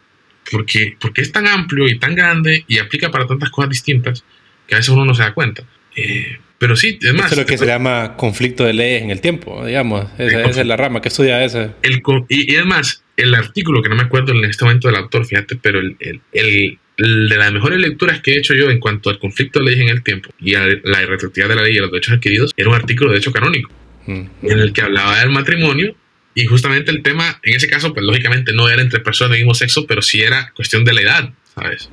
porque, 0.50 0.96
porque 0.98 1.22
es 1.22 1.30
tan 1.30 1.46
amplio 1.46 1.86
y 1.86 2.00
tan 2.00 2.16
grande 2.16 2.64
y 2.66 2.78
aplica 2.78 3.12
para 3.12 3.28
tantas 3.28 3.50
cosas 3.50 3.70
distintas 3.70 4.24
que 4.66 4.74
a 4.74 4.78
veces 4.78 4.90
uno 4.90 5.04
no 5.04 5.14
se 5.14 5.22
da 5.22 5.34
cuenta. 5.34 5.64
Eh, 5.96 6.38
pero 6.58 6.76
sí, 6.76 6.98
es 7.00 7.12
más. 7.12 7.26
Eso 7.26 7.34
es 7.34 7.40
lo 7.40 7.46
que 7.46 7.58
se 7.58 7.66
llama 7.66 8.16
conflicto 8.16 8.64
de 8.64 8.72
leyes 8.72 9.02
en 9.02 9.10
el 9.10 9.20
tiempo, 9.20 9.66
digamos. 9.66 10.06
Esa, 10.18 10.60
es 10.60 10.66
la 10.66 10.76
rama 10.76 11.02
que 11.02 11.08
estudia 11.08 11.44
esa. 11.44 11.74
El, 11.82 12.02
y, 12.28 12.54
es 12.54 12.64
más, 12.64 13.04
el 13.16 13.34
artículo, 13.34 13.82
que 13.82 13.88
no 13.88 13.96
me 13.96 14.04
acuerdo 14.04 14.32
en 14.32 14.44
este 14.44 14.64
momento 14.64 14.88
del 14.88 14.96
autor, 14.96 15.26
fíjate, 15.26 15.56
pero 15.56 15.80
el, 15.80 15.96
el, 16.32 16.78
de 16.96 17.36
las 17.36 17.52
mejores 17.52 17.78
lecturas 17.80 18.20
que 18.20 18.32
he 18.32 18.38
hecho 18.38 18.54
yo 18.54 18.70
en 18.70 18.80
cuanto 18.80 19.10
al 19.10 19.18
conflicto 19.18 19.58
de 19.58 19.66
leyes 19.66 19.80
en 19.82 19.88
el 19.88 20.02
tiempo 20.02 20.30
y 20.40 20.54
a 20.54 20.64
la 20.84 21.02
irretroactividad 21.02 21.48
de 21.48 21.56
la 21.56 21.62
ley 21.62 21.74
y 21.76 21.80
los 21.80 21.90
derechos 21.90 22.14
adquiridos, 22.14 22.52
era 22.56 22.68
un 22.68 22.76
artículo 22.76 23.10
de 23.10 23.18
hecho 23.18 23.32
canónico, 23.32 23.70
mm. 24.06 24.22
en 24.42 24.58
el 24.58 24.72
que 24.72 24.80
hablaba 24.80 25.18
del 25.18 25.30
matrimonio 25.30 25.94
y 26.34 26.46
justamente 26.46 26.90
el 26.90 27.02
tema, 27.02 27.40
en 27.42 27.54
ese 27.54 27.68
caso, 27.68 27.92
pues 27.92 28.04
lógicamente 28.04 28.52
no 28.52 28.68
era 28.68 28.82
entre 28.82 29.00
personas 29.00 29.32
del 29.32 29.40
mismo 29.40 29.54
sexo, 29.54 29.86
pero 29.86 30.02
sí 30.02 30.20
era 30.20 30.52
cuestión 30.54 30.84
de 30.84 30.92
la 30.92 31.00
edad, 31.00 31.30
¿sabes? 31.54 31.90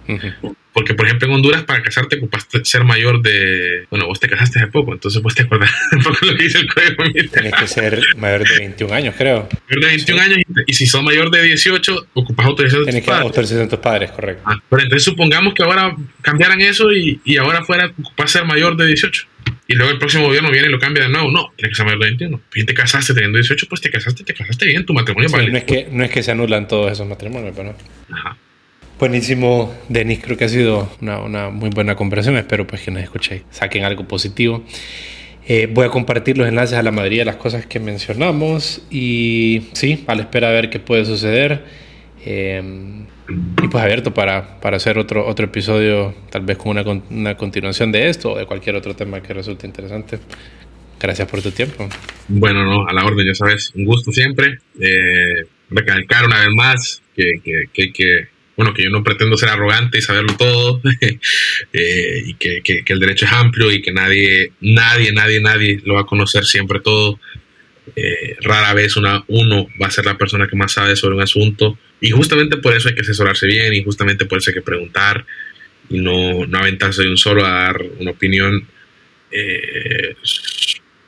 Porque, 0.74 0.94
por 0.94 1.06
ejemplo, 1.06 1.28
en 1.28 1.34
Honduras, 1.34 1.64
para 1.64 1.84
casarte, 1.84 2.16
ocupaste 2.18 2.64
ser 2.64 2.86
mayor 2.86 3.22
de. 3.22 3.86
Bueno, 3.90 4.08
vos 4.08 4.20
te 4.20 4.30
casaste 4.30 4.60
hace 4.60 4.68
poco, 4.70 4.94
entonces 4.94 5.22
vos 5.22 5.36
te 5.36 5.44
acordás 5.44 5.70
un 5.92 6.02
poco 6.02 6.18
lo 6.26 6.36
que 6.36 6.44
dice 6.44 6.60
el 6.60 6.74
código 6.74 7.04
Tienes 7.12 7.54
que 7.54 7.68
ser 7.68 8.02
mayor 8.16 8.48
de 8.48 8.58
21 8.58 8.94
años, 8.94 9.16
creo. 9.18 9.50
Mayor 9.68 9.84
de 9.84 9.88
21 9.88 10.22
años, 10.22 10.38
y, 10.66 10.74
si 10.74 10.88
sos 10.88 11.04
mayor 11.04 11.30
de 11.30 11.44
18, 11.44 12.08
ocupas 12.14 12.46
autorización 12.46 12.86
de 12.86 12.94
tus 12.94 13.02
padres. 13.02 13.24
autorización 13.24 13.64
de 13.66 13.70
tus 13.70 13.80
padres, 13.80 14.12
correcto. 14.12 14.44
Ah, 14.46 14.56
pero 14.70 14.82
entonces 14.82 15.04
supongamos 15.04 15.54
que 15.54 15.64
ahora 15.64 15.96
cambiaran 16.22 16.62
eso 16.62 16.92
y, 16.92 17.20
y 17.26 17.38
ahora 17.38 17.64
fuera 17.64 17.88
ocupás 17.88 18.32
ser 18.32 18.46
mayor 18.46 18.78
de 18.78 18.88
18 18.88 19.28
y 19.68 19.76
luego 19.76 19.92
el 19.92 20.00
próximo 20.00 20.26
gobierno 20.26 20.52
viene 20.52 20.68
y 20.68 20.72
lo 20.72 20.80
cambia 20.80 21.04
de 21.04 21.10
nuevo. 21.10 21.32
No, 21.32 21.52
tiene 21.56 21.70
que 21.70 21.76
ser 21.76 21.86
mayor 21.86 22.00
de 22.00 22.08
21. 22.08 22.42
Si 22.54 22.66
te 22.66 22.74
casaste 22.74 23.14
teniendo 23.14 23.38
18, 23.38 23.68
pues 23.68 23.82
te 23.82 23.90
casaste, 23.90 24.24
te 24.24 24.34
casaste 24.34 24.66
bien, 24.66 24.86
tu 24.86 24.94
matrimonio 24.94 25.30
sí, 25.30 25.36
no, 25.36 25.58
es 25.58 25.64
que, 25.64 25.88
no 25.92 26.04
es 26.04 26.12
que 26.12 26.24
se 26.24 26.32
anulan 26.32 26.68
todos 26.68 26.92
esos 26.92 27.08
matrimonios, 27.08 27.54
pero. 27.56 27.76
Ajá. 28.10 28.38
Buenísimo, 29.02 29.74
Denis, 29.90 30.20
creo 30.22 30.38
que 30.38 30.46
ha 30.46 30.50
sido 30.50 30.88
una, 31.02 31.18
una, 31.22 31.50
muy 31.50 31.72
buena 31.72 31.96
conversación. 31.96 32.38
Espero 32.38 32.68
pues 32.68 32.84
que 32.84 32.92
nos 32.92 33.02
escuchéis, 33.02 33.42
saquen 33.50 33.84
algo 33.84 34.08
positivo. 34.08 34.64
Eh, 35.48 35.68
voy 35.74 35.88
a 35.88 35.90
compartir 35.90 36.38
los 36.38 36.48
enlaces 36.48 36.78
a 36.78 36.84
la 36.84 36.92
mayoría 36.92 37.22
de 37.22 37.26
las 37.26 37.38
cosas 37.38 37.66
que 37.66 37.80
mencionamos 37.80 38.86
y 38.92 39.64
sí, 39.74 40.04
a 40.06 40.14
la 40.14 40.22
espera 40.22 40.50
de 40.50 40.54
ver 40.54 40.70
qué 40.70 40.78
puede 40.78 41.06
suceder. 41.06 41.66
Eh, 42.24 42.62
y 43.64 43.68
pues 43.70 43.84
abierto 43.84 44.14
para, 44.14 44.60
para, 44.62 44.78
hacer 44.78 45.00
otro, 45.00 45.26
otro 45.26 45.48
episodio, 45.48 46.14
tal 46.30 46.44
vez 46.44 46.58
con 46.58 46.78
una, 46.78 47.02
una, 47.10 47.36
continuación 47.36 47.92
de 47.92 48.08
esto 48.08 48.34
o 48.34 48.38
de 48.38 48.46
cualquier 48.46 48.76
otro 48.76 48.96
tema 48.96 49.20
que 49.24 49.34
resulte 49.34 49.66
interesante. 49.66 50.20
Gracias 51.00 51.28
por 51.28 51.42
tu 51.42 51.50
tiempo. 51.50 51.90
Bueno, 52.28 52.64
no, 52.66 52.88
a 52.88 52.94
la 52.94 53.04
orden, 53.04 53.26
ya 53.26 53.34
sabes, 53.34 53.72
un 53.74 53.86
gusto 53.86 54.12
siempre. 54.12 54.60
Eh, 54.80 55.48
recalcar 55.72 56.24
una 56.28 56.38
vez 56.38 56.50
más 56.54 57.02
que, 57.16 57.42
que, 57.74 57.92
que, 57.92 58.28
bueno, 58.62 58.76
que 58.76 58.84
yo 58.84 58.92
no 58.92 59.04
pretendo 59.04 59.38
ser 59.38 59.50
arrogante 59.50 59.98
y 59.98 60.02
saberlo 60.04 60.38
todo, 60.38 60.82
eh, 61.74 62.24
y 62.28 62.36
que, 62.36 62.62
que, 62.62 62.84
el 62.86 63.00
derecho 63.00 63.26
es 63.26 63.32
amplio 63.32 63.72
y 63.72 63.82
que 63.82 63.92
nadie, 63.92 64.52
nadie, 64.62 65.12
nadie, 65.14 65.42
nadie 65.42 65.82
lo 65.84 65.96
va 65.96 66.02
a 66.02 66.06
conocer 66.06 66.46
siempre 66.46 66.80
todo. 66.80 67.20
Eh, 67.96 68.38
rara 68.42 68.76
vez 68.76 68.98
una, 68.98 69.24
uno 69.28 69.68
va 69.82 69.88
a 69.88 69.92
ser 69.92 70.06
la 70.06 70.16
persona 70.16 70.48
que 70.48 70.56
más 70.56 70.74
sabe 70.74 70.96
sobre 70.96 71.16
un 71.16 71.24
asunto 71.24 71.80
y 72.00 72.12
justamente 72.12 72.58
por 72.58 72.76
eso 72.76 72.88
hay 72.88 72.96
que 72.96 73.02
asesorarse 73.02 73.48
bien 73.48 73.74
y 73.74 73.84
justamente 73.84 74.26
por 74.26 74.38
eso 74.38 74.52
hay 74.52 74.54
que 74.54 74.62
preguntar 74.62 75.26
y 75.90 76.00
no, 76.00 76.46
no 76.46 76.58
aventarse 76.60 77.02
de 77.02 77.10
un 77.10 77.18
solo 77.18 77.44
a 77.44 77.50
dar 77.50 77.82
una 77.98 78.12
opinión, 78.12 78.68
eh, 79.32 80.16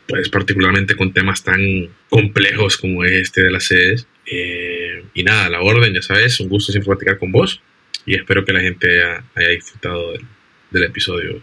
pues 0.07 0.29
particularmente 0.29 0.95
con 0.95 1.13
temas 1.13 1.43
tan 1.43 1.61
complejos 2.09 2.77
como 2.77 3.05
este 3.05 3.43
de 3.43 3.51
las 3.51 3.65
sedes. 3.65 4.07
Eh, 4.35 5.03
y 5.13 5.23
nada, 5.23 5.49
la 5.49 5.61
orden, 5.61 5.93
ya 5.93 6.01
sabes, 6.01 6.39
un 6.39 6.49
gusto 6.49 6.71
siempre 6.71 6.89
platicar 6.89 7.19
con 7.19 7.31
vos 7.31 7.61
y 8.05 8.15
espero 8.15 8.43
que 8.43 8.51
la 8.51 8.61
gente 8.61 8.87
haya, 9.35 9.49
disfrutado 9.49 10.13
del, 10.13 10.25
del 10.71 10.83
episodio 10.83 11.41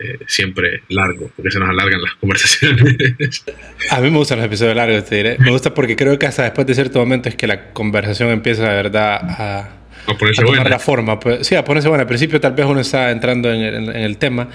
eh, 0.00 0.18
siempre 0.26 0.82
largo, 0.88 1.30
porque 1.36 1.52
se 1.52 1.60
nos 1.60 1.68
alargan 1.68 2.02
las 2.02 2.14
conversaciones. 2.20 3.44
A 3.90 4.00
mí 4.00 4.10
me 4.10 4.18
gustan 4.18 4.38
los 4.38 4.46
episodios 4.46 4.74
largos, 4.74 5.04
te 5.04 5.16
diré. 5.16 5.38
Me 5.38 5.52
gusta 5.52 5.72
porque 5.72 5.94
creo 5.94 6.18
que 6.18 6.26
hasta 6.26 6.42
después 6.42 6.66
de 6.66 6.74
cierto 6.74 6.98
momento 6.98 7.28
es 7.28 7.36
que 7.36 7.46
la 7.46 7.72
conversación 7.72 8.30
empieza 8.30 8.68
de 8.68 8.74
verdad 8.74 9.20
a, 9.22 9.60
a, 10.06 10.18
ponerse 10.18 10.42
a 10.42 10.46
tomar 10.46 10.68
la 10.68 10.80
forma. 10.80 11.20
Pues, 11.20 11.46
sí, 11.46 11.54
a 11.54 11.64
ponerse 11.64 11.88
buena. 11.88 12.02
Al 12.02 12.08
principio 12.08 12.40
tal 12.40 12.54
vez 12.54 12.66
uno 12.66 12.80
está 12.80 13.12
entrando 13.12 13.52
en 13.52 13.60
el, 13.60 13.74
en 13.90 14.02
el 14.02 14.18
tema 14.18 14.48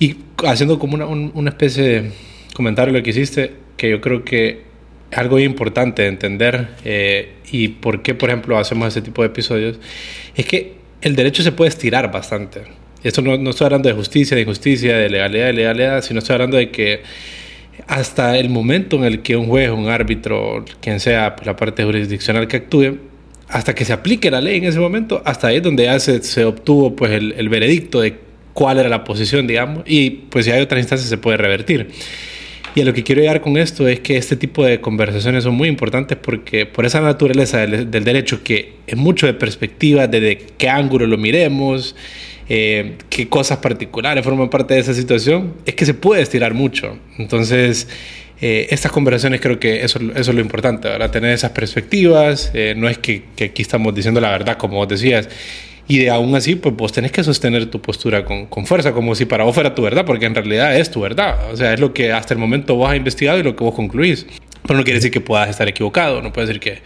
y 0.00 0.16
haciendo 0.44 0.80
como 0.80 0.94
una, 0.94 1.06
una 1.06 1.50
especie 1.50 1.84
de 1.84 2.12
comentario 2.52 2.92
lo 2.92 3.00
que 3.02 3.10
hiciste, 3.10 3.52
que 3.76 3.90
yo 3.90 4.00
creo 4.00 4.24
que 4.24 4.69
algo 5.12 5.38
importante 5.38 6.02
de 6.02 6.08
entender 6.08 6.68
eh, 6.84 7.34
y 7.50 7.68
por 7.68 8.02
qué, 8.02 8.14
por 8.14 8.28
ejemplo, 8.28 8.58
hacemos 8.58 8.88
ese 8.88 9.02
tipo 9.02 9.22
de 9.22 9.28
episodios, 9.28 9.78
es 10.36 10.46
que 10.46 10.74
el 11.02 11.16
derecho 11.16 11.42
se 11.42 11.52
puede 11.52 11.68
estirar 11.68 12.10
bastante. 12.12 12.62
Esto 13.02 13.22
no, 13.22 13.36
no 13.38 13.50
estoy 13.50 13.66
hablando 13.66 13.88
de 13.88 13.94
justicia, 13.94 14.34
de 14.34 14.42
injusticia, 14.42 14.96
de 14.96 15.08
legalidad, 15.08 15.46
de 15.46 15.52
legalidad, 15.54 16.02
sino 16.02 16.18
estoy 16.18 16.34
hablando 16.34 16.56
de 16.58 16.70
que 16.70 17.02
hasta 17.86 18.36
el 18.38 18.50
momento 18.50 18.96
en 18.96 19.04
el 19.04 19.22
que 19.22 19.36
un 19.36 19.46
juez, 19.46 19.70
un 19.70 19.88
árbitro, 19.88 20.64
quien 20.80 21.00
sea 21.00 21.34
pues, 21.34 21.46
la 21.46 21.56
parte 21.56 21.82
jurisdiccional 21.84 22.46
que 22.46 22.58
actúe, 22.58 22.98
hasta 23.48 23.74
que 23.74 23.84
se 23.84 23.92
aplique 23.92 24.30
la 24.30 24.40
ley 24.40 24.58
en 24.58 24.64
ese 24.64 24.78
momento, 24.78 25.22
hasta 25.24 25.48
ahí 25.48 25.56
es 25.56 25.62
donde 25.62 25.84
ya 25.84 25.98
se, 25.98 26.44
obtuvo 26.44 26.94
pues, 26.94 27.10
el, 27.12 27.34
el, 27.36 27.48
veredicto 27.48 28.00
de 28.00 28.18
cuál 28.52 28.78
era 28.78 28.88
la 28.88 29.02
posición, 29.02 29.46
digamos, 29.46 29.82
y 29.86 30.10
pues 30.10 30.44
si 30.44 30.52
hay 30.52 30.60
otras 30.60 30.78
instancias 30.80 31.08
se 31.08 31.18
puede 31.18 31.38
revertir. 31.38 31.88
Y 32.74 32.82
a 32.82 32.84
lo 32.84 32.92
que 32.92 33.02
quiero 33.02 33.20
llegar 33.20 33.40
con 33.40 33.56
esto 33.56 33.88
es 33.88 34.00
que 34.00 34.16
este 34.16 34.36
tipo 34.36 34.64
de 34.64 34.80
conversaciones 34.80 35.44
son 35.44 35.54
muy 35.54 35.68
importantes 35.68 36.16
porque 36.16 36.66
por 36.66 36.86
esa 36.86 37.00
naturaleza 37.00 37.58
del, 37.58 37.90
del 37.90 38.04
derecho 38.04 38.44
que 38.44 38.74
es 38.86 38.96
mucho 38.96 39.26
de 39.26 39.34
perspectiva, 39.34 40.06
desde 40.06 40.38
qué 40.56 40.68
ángulo 40.68 41.06
lo 41.06 41.18
miremos, 41.18 41.96
eh, 42.52 42.96
qué 43.08 43.28
cosas 43.28 43.58
particulares 43.58 44.24
forman 44.24 44.50
parte 44.50 44.74
de 44.74 44.80
esa 44.80 44.92
situación, 44.92 45.54
es 45.66 45.76
que 45.76 45.86
se 45.86 45.94
puede 45.94 46.22
estirar 46.22 46.52
mucho. 46.52 46.98
Entonces, 47.16 47.86
eh, 48.40 48.66
estas 48.70 48.90
conversaciones 48.90 49.40
creo 49.40 49.60
que 49.60 49.84
eso, 49.84 50.00
eso, 50.16 50.30
es 50.30 50.34
lo 50.34 50.40
importante, 50.40 50.88
¿verdad? 50.88 51.12
Tener 51.12 51.32
esas 51.32 51.52
perspectivas, 51.52 52.50
eh, 52.52 52.74
no 52.76 52.88
es 52.88 52.98
que, 52.98 53.22
que, 53.36 53.44
aquí 53.44 53.62
estamos 53.62 53.94
diciendo 53.94 54.20
la 54.20 54.30
verdad, 54.30 54.56
como 54.56 54.78
vos 54.78 54.88
decías, 54.88 55.28
y 55.90 55.98
de 55.98 56.08
aún 56.08 56.32
así, 56.36 56.54
pues 56.54 56.76
vos 56.76 56.92
tenés 56.92 57.10
que 57.10 57.24
sostener 57.24 57.66
tu 57.66 57.82
postura 57.82 58.24
con, 58.24 58.46
con, 58.46 58.64
fuerza, 58.64 58.92
como 58.92 59.16
si 59.16 59.24
para 59.24 59.42
vos 59.42 59.52
fuera 59.52 59.74
tu 59.74 59.82
verdad, 59.82 60.04
porque 60.06 60.24
en 60.24 60.36
realidad 60.36 60.78
es 60.78 60.88
tu 60.88 61.00
verdad, 61.00 61.50
o 61.52 61.56
sea, 61.56 61.74
es 61.74 61.80
lo 61.80 61.92
que 61.92 62.12
hasta 62.12 62.32
el 62.32 62.38
momento 62.38 62.76
vos 62.76 62.88
has 62.88 62.96
investigado 62.96 63.40
y 63.40 63.42
lo 63.42 63.56
que 63.56 63.64
vos 63.64 63.74
concluís. 63.74 64.24
Pero 64.62 64.78
no 64.78 64.84
quiere 64.84 64.98
decir 64.98 65.10
que 65.10 65.20
puedas 65.20 65.50
estar 65.50 65.66
equivocado, 65.66 66.22
no 66.22 66.32
puede 66.32 66.46
decir 66.46 66.60
que, 66.60 66.78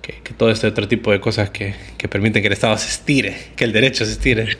que, 0.00 0.22
que 0.24 0.32
todo 0.32 0.50
este 0.50 0.66
otro 0.66 0.88
tipo 0.88 1.12
de 1.12 1.20
cosas 1.20 1.50
que, 1.50 1.74
que 1.98 2.08
permiten 2.08 2.40
que 2.40 2.46
el 2.46 2.54
Estado 2.54 2.78
se 2.78 2.88
estire, 2.88 3.36
que 3.56 3.64
el 3.64 3.74
derecho 3.74 4.06
se 4.06 4.12
estire. 4.12 4.56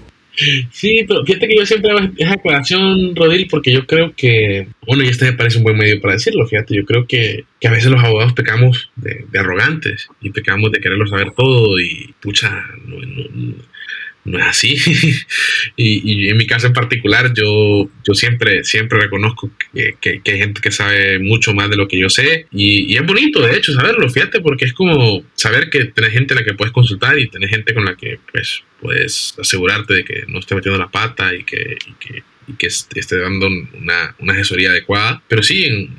Sí, 0.71 1.05
pero 1.07 1.25
fíjate 1.25 1.47
que 1.47 1.57
yo 1.57 1.67
siempre 1.67 1.91
hago 1.91 2.01
esa 2.17 2.33
aclaración, 2.33 3.15
Rodil, 3.15 3.47
porque 3.49 3.73
yo 3.73 3.87
creo 3.87 4.15
que, 4.17 4.67
bueno, 4.87 5.05
y 5.05 5.09
este 5.09 5.27
me 5.27 5.35
parece 5.35 5.59
un 5.59 5.65
buen 5.65 5.77
medio 5.77 6.01
para 6.01 6.15
decirlo, 6.15 6.47
fíjate, 6.47 6.75
yo 6.75 6.85
creo 6.85 7.07
que, 7.07 7.45
que 7.61 7.69
a 7.69 7.71
veces 7.71 7.91
los 7.91 8.03
abogados 8.03 8.33
pecamos 8.33 8.91
de, 8.97 9.25
de, 9.31 9.39
arrogantes 9.39 10.09
y 10.21 10.31
pecamos 10.31 10.73
de 10.73 10.81
quererlo 10.81 11.07
saber 11.07 11.33
todo 11.37 11.79
y, 11.79 12.15
pucha, 12.21 12.65
no, 12.85 12.97
es 14.25 14.45
así. 14.45 14.77
y, 15.77 16.27
y, 16.27 16.29
en 16.29 16.37
mi 16.37 16.47
caso 16.47 16.67
en 16.67 16.73
particular, 16.73 17.33
yo, 17.35 17.89
yo 18.05 18.15
siempre, 18.15 18.65
siempre 18.65 19.01
reconozco 19.01 19.51
que, 19.73 19.97
que, 20.01 20.21
que, 20.21 20.33
hay 20.33 20.39
gente 20.39 20.61
que 20.61 20.71
sabe 20.71 21.19
mucho 21.19 21.55
más 21.55 21.71
de 21.71 21.77
lo 21.77 21.89
que 21.89 21.99
yo 21.99 22.09
sé. 22.09 22.47
Y, 22.51 22.93
y, 22.93 22.97
es 22.97 23.07
bonito, 23.07 23.41
de 23.41 23.57
hecho, 23.57 23.73
saberlo, 23.73 24.09
fíjate, 24.09 24.41
porque 24.41 24.65
es 24.65 24.73
como 24.73 25.23
saber 25.35 25.71
que 25.71 25.85
tenés 25.87 26.13
gente 26.13 26.35
a 26.35 26.37
la 26.39 26.45
que 26.45 26.55
puedes 26.55 26.73
consultar 26.73 27.19
y 27.19 27.29
tenés 27.29 27.51
gente 27.51 27.75
con 27.75 27.85
la 27.85 27.97
que 27.97 28.19
pues, 28.33 28.63
puedes 28.81 29.35
asegurarte 29.39 29.95
de 29.95 30.05
que 30.05 30.25
no 30.29 30.39
esté 30.39 30.55
metiendo 30.55 30.79
la 30.79 30.91
pata 30.91 31.35
y 31.35 31.45
que, 31.45 31.77
y 31.87 31.93
que 31.95 32.23
y 32.47 32.55
que 32.55 32.67
esté 32.67 33.19
dando 33.19 33.49
una, 33.49 34.15
una 34.19 34.33
asesoría 34.33 34.71
adecuada. 34.71 35.23
Pero 35.29 35.43
sí, 35.43 35.65
en, 35.65 35.97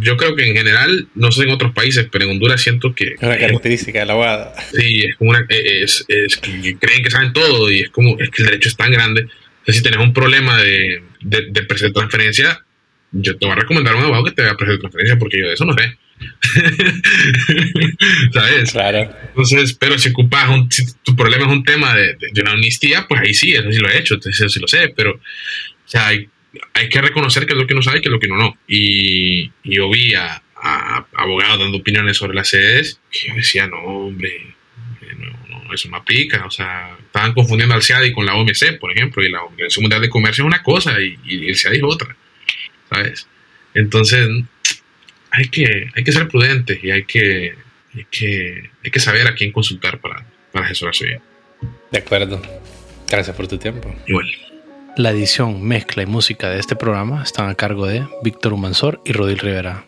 yo 0.00 0.16
creo 0.16 0.34
que 0.34 0.48
en 0.48 0.56
general, 0.56 1.08
no 1.14 1.30
sé 1.30 1.44
en 1.44 1.50
otros 1.50 1.72
países, 1.72 2.08
pero 2.10 2.24
en 2.24 2.32
Honduras 2.32 2.60
siento 2.60 2.94
que... 2.94 3.14
Es 3.14 3.22
una 3.22 3.38
característica 3.38 4.00
de 4.00 4.06
la 4.06 4.12
abogada. 4.12 4.54
Sí, 4.72 5.04
es 5.04 5.16
como 5.16 5.30
una... 5.30 5.46
Es, 5.48 6.04
es, 6.08 6.36
que 6.36 6.76
creen 6.78 7.02
que 7.02 7.10
saben 7.10 7.32
todo 7.32 7.70
y 7.70 7.80
es 7.80 7.90
como... 7.90 8.18
Es 8.18 8.30
que 8.30 8.42
el 8.42 8.50
derecho 8.50 8.68
es 8.68 8.76
tan 8.76 8.90
grande. 8.90 9.22
O 9.22 9.64
sea, 9.64 9.74
si 9.74 9.82
tenés 9.82 10.00
un 10.00 10.12
problema 10.12 10.60
de, 10.60 11.02
de, 11.20 11.46
de 11.50 11.90
transferencia, 11.92 12.64
yo 13.12 13.36
te 13.36 13.46
voy 13.46 13.52
a 13.52 13.60
recomendar 13.60 13.94
a 13.94 13.98
un 13.98 14.04
abogado 14.04 14.24
que 14.24 14.32
te 14.32 14.42
vea 14.42 14.56
precio 14.56 14.74
de 14.74 14.80
transferencia 14.80 15.18
porque 15.18 15.40
yo 15.40 15.48
de 15.48 15.54
eso 15.54 15.64
no 15.64 15.74
sé. 15.74 15.96
¿Sabes? 18.32 18.72
Claro. 18.72 19.10
Entonces, 19.28 19.74
pero 19.74 19.98
si 19.98 20.10
ocupas, 20.10 20.48
un, 20.48 20.70
si 20.70 20.84
tu 21.02 21.16
problema 21.16 21.46
es 21.46 21.52
un 21.52 21.64
tema 21.64 21.94
de, 21.94 22.16
de, 22.32 22.40
una 22.40 22.52
amnistía, 22.52 23.06
pues 23.08 23.20
ahí 23.20 23.34
sí, 23.34 23.52
eso 23.52 23.70
sí 23.70 23.78
lo 23.78 23.88
he 23.88 23.98
hecho, 23.98 24.16
eso 24.16 24.48
sí 24.48 24.60
lo 24.60 24.68
sé, 24.68 24.92
pero, 24.96 25.20
o 25.88 25.90
sea, 25.90 26.08
hay, 26.08 26.28
hay 26.74 26.88
que 26.90 27.00
reconocer 27.00 27.46
que 27.46 27.54
es 27.54 27.58
lo 27.58 27.66
que 27.66 27.72
uno 27.72 27.82
sabe 27.82 27.98
y 27.98 28.00
que 28.02 28.08
es 28.08 28.12
lo 28.12 28.20
que 28.20 28.26
uno 28.26 28.36
no. 28.36 28.58
Y, 28.68 29.50
y 29.62 29.76
yo 29.76 29.88
vi 29.88 30.14
a, 30.14 30.42
a, 30.54 31.06
abogados 31.14 31.58
dando 31.58 31.78
opiniones 31.78 32.18
sobre 32.18 32.34
las 32.34 32.50
sedes 32.50 33.00
que 33.10 33.28
yo 33.28 33.34
decía, 33.34 33.66
no, 33.66 33.78
hombre, 33.78 34.54
no, 35.16 35.62
no, 35.64 35.72
eso 35.72 35.88
no 35.88 35.96
aplica, 35.96 36.44
o 36.44 36.50
sea, 36.50 36.94
estaban 37.06 37.32
confundiendo 37.32 37.74
al 37.74 37.82
CIADI 37.82 38.12
con 38.12 38.26
la 38.26 38.34
OMC, 38.34 38.78
por 38.78 38.92
ejemplo, 38.92 39.24
y 39.24 39.30
la 39.30 39.44
Organización 39.44 39.84
Mundial 39.84 40.02
de 40.02 40.10
Comercio 40.10 40.44
es 40.44 40.46
una 40.46 40.62
cosa 40.62 41.00
y, 41.00 41.18
y 41.24 41.48
el 41.48 41.56
CIADI 41.56 41.78
es 41.78 41.84
otra, 41.84 42.14
¿sabes? 42.90 43.26
Entonces, 43.72 44.28
hay 45.30 45.48
que, 45.48 45.88
hay 45.94 46.04
que 46.04 46.12
ser 46.12 46.28
prudentes 46.28 46.84
y 46.84 46.90
hay 46.90 47.04
que, 47.04 47.54
hay 47.94 48.06
que, 48.10 48.70
hay 48.84 48.90
que 48.90 49.00
saber 49.00 49.26
a 49.26 49.34
quién 49.34 49.52
consultar 49.52 50.00
para, 50.00 50.26
para 50.52 50.66
asesorarse 50.66 51.06
bien. 51.06 51.20
De 51.90 51.98
acuerdo. 51.98 52.42
Gracias 53.08 53.34
por 53.34 53.48
tu 53.48 53.56
tiempo. 53.56 53.94
Igual. 54.06 54.28
La 54.96 55.10
edición, 55.10 55.62
mezcla 55.62 56.02
y 56.02 56.06
música 56.06 56.48
de 56.48 56.58
este 56.58 56.74
programa 56.74 57.22
están 57.22 57.48
a 57.48 57.54
cargo 57.54 57.86
de 57.86 58.06
Víctor 58.22 58.52
Humansor 58.52 59.00
y 59.04 59.12
Rodil 59.12 59.38
Rivera. 59.38 59.84